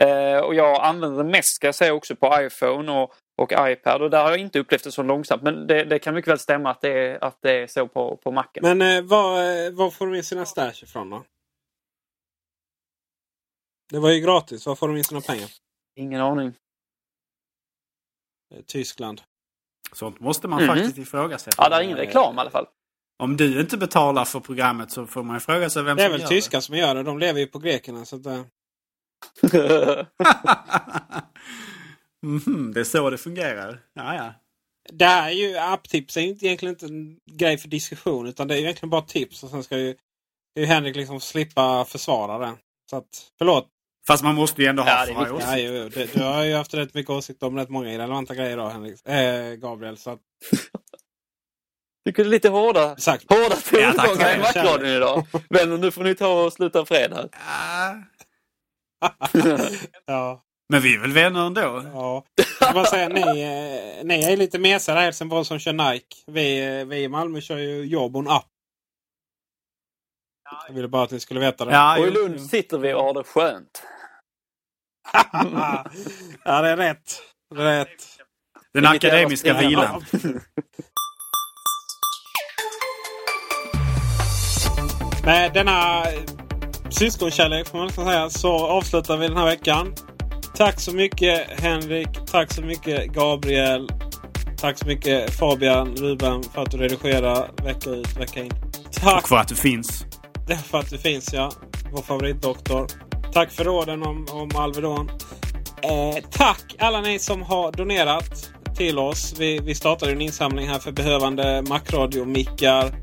Eh, 0.00 0.38
och 0.38 0.54
jag 0.54 0.84
använder 0.84 1.18
den 1.18 1.30
mest 1.30 1.54
ska 1.54 1.66
jag 1.66 1.74
säga 1.74 1.94
också 1.94 2.16
på 2.16 2.40
iPhone 2.40 2.92
och, 2.92 3.14
och 3.36 3.52
iPad 3.58 4.02
och 4.02 4.10
där 4.10 4.22
har 4.22 4.30
jag 4.30 4.38
inte 4.38 4.58
upplevt 4.58 4.84
det 4.84 4.92
så 4.92 5.02
långsamt. 5.02 5.42
Men 5.42 5.66
det, 5.66 5.84
det 5.84 5.98
kan 5.98 6.14
mycket 6.14 6.30
väl 6.30 6.38
stämma 6.38 6.70
att 6.70 6.80
det 6.80 6.88
är, 6.92 7.24
att 7.24 7.38
det 7.42 7.52
är 7.62 7.66
så 7.66 7.88
på, 7.88 8.16
på 8.16 8.30
Macen. 8.30 8.62
Men 8.62 8.82
eh, 8.82 9.02
var, 9.02 9.42
eh, 9.66 9.70
var 9.72 9.90
får 9.90 10.06
de 10.06 10.14
in 10.14 10.24
sina 10.24 10.46
stash 10.46 10.82
ifrån 10.82 11.10
då? 11.10 11.24
Det 13.90 13.98
var 13.98 14.10
ju 14.10 14.20
gratis. 14.20 14.66
Var 14.66 14.74
får 14.74 14.88
de 14.88 14.96
in 14.96 15.04
sina 15.04 15.20
pengar? 15.20 15.48
Ingen 15.96 16.20
aning. 16.20 16.52
Eh, 18.54 18.60
Tyskland. 18.66 19.22
Sånt 19.92 20.20
måste 20.20 20.48
man 20.48 20.62
Mhm. 20.62 20.68
faktiskt 20.68 20.98
ifrågasätta. 20.98 21.62
Ja, 21.62 21.68
det 21.68 21.76
är 21.76 21.80
ingen 21.82 21.96
reklam 21.96 22.36
i 22.36 22.38
alla 22.40 22.50
fall. 22.50 22.66
Om 23.18 23.36
du 23.36 23.60
inte 23.60 23.76
betalar 23.76 24.24
för 24.24 24.40
programmet 24.40 24.90
så 24.90 25.06
får 25.06 25.22
man 25.22 25.40
fråga 25.40 25.70
sig 25.70 25.82
vem 25.82 25.96
Det 25.96 26.02
är 26.02 26.06
som 26.08 26.12
väl 26.12 26.20
gör 26.20 26.28
tyskar 26.28 26.60
som 26.60 26.76
gör 26.76 26.94
det. 26.94 27.02
De 27.02 27.18
lever 27.18 27.40
ju 27.40 27.46
på 27.46 27.58
grekerna. 27.58 28.04
Så 28.04 28.16
att, 28.16 28.22
eh, 32.22 32.30
det. 32.30 32.72
Det 32.72 32.80
är 32.80 32.84
så 32.84 33.10
det 33.10 33.18
fungerar. 33.18 33.80
Ja, 33.94 34.14
ja. 34.14 34.34
det 34.92 35.04
här 35.04 35.28
är 35.28 35.34
ju 35.34 35.58
apptips 35.58 36.16
är 36.16 36.20
ju 36.20 36.28
inte 36.28 36.46
egentligen 36.46 36.74
inte 36.74 36.86
en 36.86 37.16
grej 37.38 37.58
för 37.58 37.68
diskussion. 37.68 38.26
Utan 38.26 38.48
det 38.48 38.54
är 38.54 38.58
ju 38.58 38.62
egentligen 38.64 38.90
bara 38.90 39.02
tips. 39.02 39.42
Och 39.42 39.50
sen 39.50 39.62
ska 39.62 39.78
ju, 39.78 39.94
ska 40.50 40.60
ju 40.60 40.66
Henrik 40.66 40.96
liksom 40.96 41.20
slippa 41.20 41.84
försvara 41.84 42.38
det. 42.38 42.56
Så 42.90 42.96
att, 42.96 43.32
förlåt. 43.38 43.68
Fast 44.06 44.24
man 44.24 44.34
måste 44.34 44.62
ju 44.62 44.68
ändå 44.68 44.82
ha 44.82 44.90
Ja, 44.90 45.06
det 45.06 45.12
är 45.12 45.26
för. 45.26 45.40
Ja, 45.40 45.58
jo, 45.58 45.72
jo. 45.72 45.88
Du, 45.88 46.06
du 46.06 46.22
har 46.22 46.44
ju 46.44 46.54
haft 46.54 46.74
rätt 46.74 46.94
mycket 46.94 47.10
åsikt 47.10 47.42
om 47.42 47.56
rätt 47.56 47.68
många 47.68 47.92
irrelevanta 47.92 48.34
grejer 48.34 48.56
då, 48.56 48.68
Henrik. 48.68 49.08
Eh, 49.08 49.54
Gabriel. 49.54 49.96
Så 49.96 50.10
att, 50.10 50.20
det 52.04 52.18
är 52.18 52.24
lite 52.24 52.48
hårda, 52.48 52.92
exakt. 52.92 53.30
hårda 53.30 53.56
Ja, 53.72 53.92
tongångar 53.92 54.34
i 54.34 54.36
det. 54.36 54.38
Macradion 54.38 54.88
idag. 54.88 55.26
Vänner, 55.50 55.78
nu 55.78 55.90
får 55.90 56.04
ni 56.04 56.14
ta 56.14 56.44
och 56.44 56.52
sluta 56.52 56.86
fred 56.86 57.12
här. 57.12 57.28
Ja. 60.06 60.42
Men 60.72 60.80
vi 60.80 60.94
är 60.94 60.98
väl 60.98 61.12
vänner 61.12 61.46
ändå? 61.46 61.82
Ja. 61.92 62.24
Jag 62.60 62.74
bara 62.74 62.84
säga, 62.84 63.08
ni, 63.08 63.20
eh, 63.20 64.04
ni 64.04 64.24
är 64.24 64.36
lite 64.36 64.58
mesare 64.58 65.00
i 65.00 65.02
Helsingborg 65.02 65.44
som 65.44 65.58
kör 65.58 65.72
Nike. 65.72 66.16
Vi, 66.26 66.78
eh, 66.80 66.84
vi 66.84 67.02
i 67.02 67.08
Malmö 67.08 67.40
kör 67.40 67.58
ju 67.58 67.84
Jobon 67.84 68.28
app. 68.28 68.46
Jag 70.68 70.74
ville 70.74 70.88
bara 70.88 71.02
att 71.02 71.10
ni 71.10 71.20
skulle 71.20 71.40
veta 71.40 71.64
det. 71.64 71.72
Ja, 71.72 71.98
Och 71.98 72.06
i. 72.06 72.10
Lund 72.10 72.40
sitter 72.40 72.78
vi 72.78 72.94
och 72.94 73.02
har 73.02 73.14
det 73.14 73.24
skönt. 73.24 73.82
ja, 76.44 76.62
det 76.62 76.68
är 76.68 76.76
rätt. 76.76 77.22
Det 77.54 77.62
är 77.62 77.78
rätt. 77.78 78.04
Den 78.74 78.86
akademiska 78.86 79.58
vilan. 79.58 80.04
Med 85.24 85.52
denna 85.52 86.04
syskonkärlek 86.90 87.68
får 87.68 87.78
man 87.78 87.86
nästan 87.86 88.06
säga 88.06 88.30
så 88.30 88.66
avslutar 88.66 89.16
vi 89.16 89.28
den 89.28 89.36
här 89.36 89.46
veckan. 89.46 89.94
Tack 90.62 90.80
så 90.80 90.94
mycket 90.94 91.60
Henrik. 91.60 92.08
Tack 92.26 92.52
så 92.52 92.62
mycket 92.62 93.12
Gabriel. 93.12 93.88
Tack 94.56 94.78
så 94.78 94.86
mycket 94.86 95.30
Fabian 95.30 95.96
Ruben 95.96 96.42
för 96.42 96.62
att 96.62 96.70
du 96.70 96.76
redigerar 96.76 97.50
vecka 97.64 97.90
ut 97.90 98.16
vecka 98.16 98.42
in. 98.42 98.52
Tack 98.92 99.22
Och 99.22 99.28
för 99.28 99.36
att 99.36 99.48
du 99.48 99.54
finns. 99.54 100.06
Det 100.46 100.52
är 100.52 100.56
för 100.56 100.78
att 100.78 100.90
det 100.90 100.98
finns 100.98 101.32
ja. 101.32 101.52
Vår 101.92 102.02
favoritdoktor. 102.02 102.86
Tack 103.32 103.50
för 103.50 103.64
råden 103.64 104.02
om, 104.02 104.26
om 104.30 104.50
Alvedon. 104.54 105.10
Eh, 105.82 106.22
tack 106.30 106.76
alla 106.78 107.00
ni 107.00 107.18
som 107.18 107.42
har 107.42 107.72
donerat 107.72 108.50
till 108.76 108.98
oss. 108.98 109.34
Vi, 109.38 109.58
vi 109.58 109.74
startade 109.74 110.12
en 110.12 110.20
insamling 110.20 110.68
här 110.68 110.78
för 110.78 110.92
behövande 110.92 111.62
Macradio-mickar. 111.62 112.94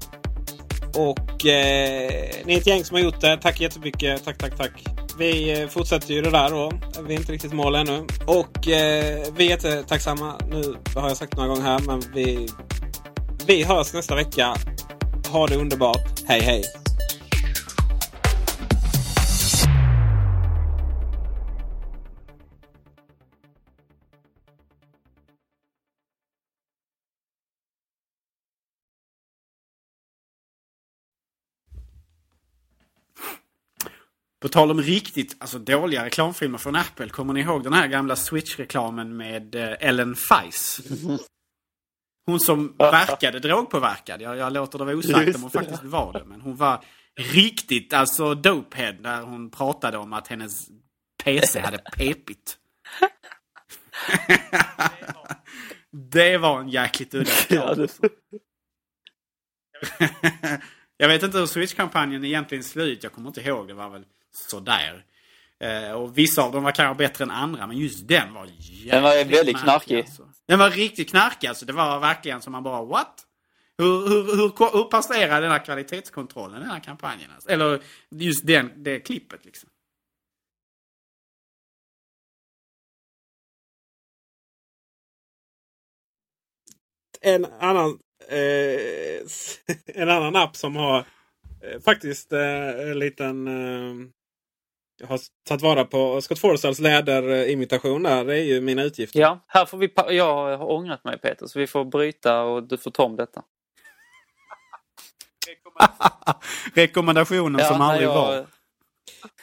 Och 0.95 1.45
eh, 1.45 2.31
ni 2.45 2.53
är 2.53 2.57
ett 2.57 2.67
gäng 2.67 2.83
som 2.83 2.95
har 2.95 3.03
gjort 3.03 3.21
det. 3.21 3.37
Tack 3.37 3.61
jättemycket. 3.61 4.25
Tack, 4.25 4.37
tack, 4.37 4.57
tack. 4.57 4.98
Vi 5.19 5.61
eh, 5.61 5.67
fortsätter 5.67 6.13
ju 6.13 6.21
det 6.21 6.29
där 6.29 6.49
då. 6.49 6.71
Vi 7.07 7.13
är 7.13 7.19
inte 7.19 7.31
riktigt 7.31 7.51
i 7.51 7.55
mål 7.55 7.75
ännu. 7.75 8.05
Och 8.25 8.67
eh, 8.67 9.23
vi 9.35 9.45
är 9.45 9.49
jättetacksamma. 9.49 10.35
Nu 10.49 10.75
har 10.95 11.07
jag 11.07 11.17
sagt 11.17 11.37
några 11.37 11.49
gånger 11.49 11.61
här 11.61 11.79
men 11.79 12.03
vi, 12.13 12.49
vi 13.47 13.63
hörs 13.63 13.93
nästa 13.93 14.15
vecka. 14.15 14.55
Ha 15.31 15.47
det 15.47 15.55
underbart. 15.55 16.21
Hej 16.27 16.41
hej! 16.41 16.63
På 34.41 34.47
tal 34.47 34.71
om 34.71 34.81
riktigt 34.81 35.35
alltså, 35.39 35.59
dåliga 35.59 36.05
reklamfilmer 36.05 36.57
från 36.57 36.75
Apple. 36.75 37.09
Kommer 37.09 37.33
ni 37.33 37.39
ihåg 37.39 37.63
den 37.63 37.73
här 37.73 37.87
gamla 37.87 38.15
Switch-reklamen 38.15 39.17
med 39.17 39.55
eh, 39.55 39.75
Ellen 39.79 40.15
Feis? 40.15 40.81
Hon 42.25 42.39
som 42.39 42.75
verkade 42.77 43.39
drogpåverkad. 43.39 44.21
Jag, 44.21 44.37
jag 44.37 44.53
låter 44.53 44.79
det 44.79 44.85
vara 44.85 44.95
osagt 44.95 45.35
om 45.35 45.41
hon 45.41 45.51
faktiskt 45.51 45.83
var 45.83 46.13
det. 46.13 46.23
Men 46.25 46.41
hon 46.41 46.55
var 46.55 46.83
riktigt 47.19 47.93
alltså 47.93 48.35
dopehead 48.35 48.95
när 48.99 49.21
hon 49.21 49.49
pratade 49.49 49.97
om 49.97 50.13
att 50.13 50.27
hennes 50.27 50.67
PC 51.23 51.59
hade 51.59 51.77
pepit. 51.77 52.57
det 56.11 56.37
var 56.37 56.59
en 56.59 56.69
jäkligt 56.69 57.13
udda 57.13 57.31
reklam. 57.31 57.87
jag 60.97 61.07
vet 61.07 61.23
inte 61.23 61.37
hur 61.37 61.45
Switch-kampanjen 61.45 62.25
egentligen 62.25 62.63
såg 62.63 62.83
ut. 62.83 63.03
Jag 63.03 63.11
kommer 63.11 63.27
inte 63.27 63.41
ihåg. 63.41 63.67
Det 63.67 63.73
var 63.73 63.89
väl 63.89 64.05
sådär. 64.31 65.05
Eh, 65.59 65.91
och 65.91 66.17
vissa 66.17 66.41
av 66.41 66.51
dem 66.51 66.63
var 66.63 66.71
kanske 66.71 66.97
bättre 66.97 67.23
än 67.23 67.31
andra. 67.31 67.67
Men 67.67 67.77
just 67.77 68.07
den 68.07 68.33
var 68.33 68.45
jävligt 68.45 68.91
Den 68.91 69.03
var 69.03 69.25
väldigt 69.25 69.57
knarkig. 69.57 69.99
Alltså. 69.99 70.27
Den 70.47 70.59
var 70.59 70.69
riktigt 70.69 71.09
knarkig. 71.09 71.47
Alltså. 71.47 71.65
Det 71.65 71.73
var 71.73 71.99
verkligen 71.99 72.41
som 72.41 72.51
man 72.51 72.63
bara 72.63 72.85
what? 72.85 73.25
Hur, 73.77 74.07
hur, 74.07 74.23
hur, 74.23 74.77
hur 74.77 74.83
passerar 74.83 75.41
den 75.41 75.51
här 75.51 75.65
kvalitetskontrollen, 75.65 76.61
den 76.61 76.69
här 76.69 76.79
kampanjen? 76.79 77.31
Alltså? 77.35 77.49
Eller 77.49 77.81
just 78.09 78.47
den, 78.47 78.83
det 78.83 78.99
klippet 78.99 79.45
liksom. 79.45 79.69
en 87.21 87.45
annan, 87.59 87.99
eh, 88.27 89.21
en 90.01 90.09
annan 90.09 90.35
app 90.35 90.55
som 90.55 90.75
har 90.75 91.05
eh, 91.63 91.79
faktiskt 91.81 92.33
eh, 92.33 92.89
en 92.89 92.99
liten... 92.99 93.47
Jag 94.99 95.07
har 95.07 95.19
tagit 95.47 95.61
vara 95.61 95.85
på 95.85 96.21
Scott 96.21 96.39
Forsells 96.39 96.79
läderimitation 96.79 98.03
där. 98.03 98.25
Det 98.25 98.39
är 98.39 98.43
ju 98.43 98.61
mina 98.61 98.83
utgifter. 98.83 99.19
ja, 99.19 99.45
här 99.47 99.65
får 99.65 99.77
vi... 99.77 99.91
Jag 100.17 100.57
har 100.57 100.71
ångrat 100.71 101.03
mig 101.03 101.17
Peter 101.17 101.47
så 101.47 101.59
vi 101.59 101.67
får 101.67 101.85
bryta 101.85 102.41
och 102.41 102.63
du 102.63 102.77
får 102.77 102.91
ta 102.91 103.03
om 103.03 103.15
detta. 103.15 103.41
Rekommendationen 106.73 107.65
som 107.65 107.79
nej, 107.79 107.87
aldrig 107.87 108.07
jag, 108.09 108.15
var. 108.15 108.45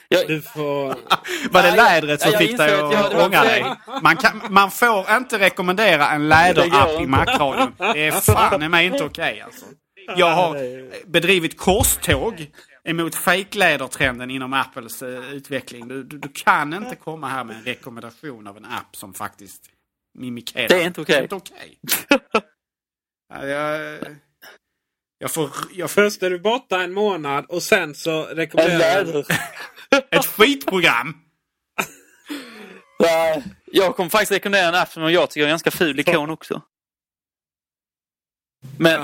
Jag, 0.08 0.28
Du 0.28 0.42
får... 0.42 0.86
Var 1.50 1.62
det 1.62 1.76
lädret 1.76 2.20
som 2.20 2.30
jag 2.30 2.40
fick 2.40 2.56
dig 2.56 2.80
att 2.80 2.92
fel. 3.12 3.46
dig? 3.46 3.64
Man, 4.02 4.16
kan, 4.16 4.40
man 4.50 4.70
får 4.70 5.10
inte 5.10 5.38
rekommendera 5.38 6.10
en 6.10 6.28
läderapp 6.28 7.00
i. 7.00 7.06
Macradion. 7.06 7.74
Det 7.78 8.06
är 8.06 8.10
fan 8.10 8.62
i 8.62 8.68
mig 8.68 8.86
inte 8.86 9.04
okej 9.04 9.40
alltså. 9.40 9.66
Jag 10.16 10.30
har 10.30 10.58
bedrivit 11.06 11.58
korståg 11.58 12.50
emot 12.86 13.14
fejklädertrenden 13.14 14.30
inom 14.30 14.52
Apples 14.52 15.02
eh, 15.02 15.32
utveckling. 15.32 15.88
Du, 15.88 16.04
du, 16.04 16.18
du 16.18 16.28
kan 16.28 16.74
inte 16.74 16.96
komma 16.96 17.28
här 17.28 17.44
med 17.44 17.56
en 17.56 17.62
rekommendation 17.62 18.46
av 18.46 18.56
en 18.56 18.64
app 18.64 18.96
som 18.96 19.14
faktiskt 19.14 19.70
mimikerar. 20.18 20.68
Det 20.68 20.82
är 20.82 20.86
inte 20.86 21.00
okej. 21.00 21.14
Det 21.14 21.18
är 21.18 21.22
inte 21.22 21.34
okej. 21.34 21.78
Ja, 23.28 23.46
jag, 23.46 23.98
jag 25.18 25.30
får... 25.30 25.50
Jag 25.72 25.90
får 25.90 26.02
Först 26.02 26.22
är 26.22 26.30
du 26.30 26.38
borta 26.38 26.82
en 26.82 26.92
månad 26.92 27.44
och 27.48 27.62
sen 27.62 27.94
så 27.94 28.28
en 28.28 28.36
rekommenderar 28.36 29.04
du... 29.04 29.24
ett 30.16 30.26
skitprogram! 30.26 31.14
Nej, 32.98 33.44
Jag 33.66 33.96
kommer 33.96 34.10
faktiskt 34.10 34.32
rekommendera 34.32 34.68
en 34.68 34.74
app 34.74 34.92
som 34.92 35.12
jag 35.12 35.30
tycker 35.30 35.40
är 35.40 35.46
en 35.46 35.52
ganska 35.52 35.70
ful 35.70 36.00
ikon 36.00 36.30
också. 36.30 36.62
Men 38.78 39.00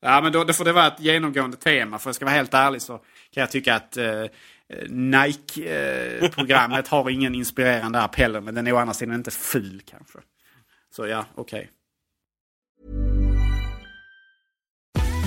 Ja, 0.00 0.20
men 0.20 0.32
då, 0.32 0.44
då 0.44 0.52
får 0.52 0.64
det 0.64 0.72
vara 0.72 0.86
ett 0.86 1.00
genomgående 1.00 1.56
tema. 1.56 1.98
För 1.98 2.08
jag 2.08 2.14
ska 2.14 2.24
vara 2.24 2.34
helt 2.34 2.54
ärlig 2.54 2.82
så 2.82 2.98
kan 3.30 3.40
jag 3.40 3.50
tycka 3.50 3.74
att 3.74 3.96
eh, 3.96 4.24
Nike-programmet 4.88 6.86
eh, 6.86 6.90
har 6.90 7.10
ingen 7.10 7.34
inspirerande 7.34 8.00
app 8.00 8.14
heller. 8.16 8.40
Men 8.40 8.54
den 8.54 8.66
är 8.66 8.72
å 8.72 8.76
andra 8.76 8.94
sidan 8.94 9.14
inte 9.14 9.30
ful 9.30 9.82
kanske. 9.90 10.18
Så 10.90 11.06
ja, 11.06 11.24
okej. 11.34 11.70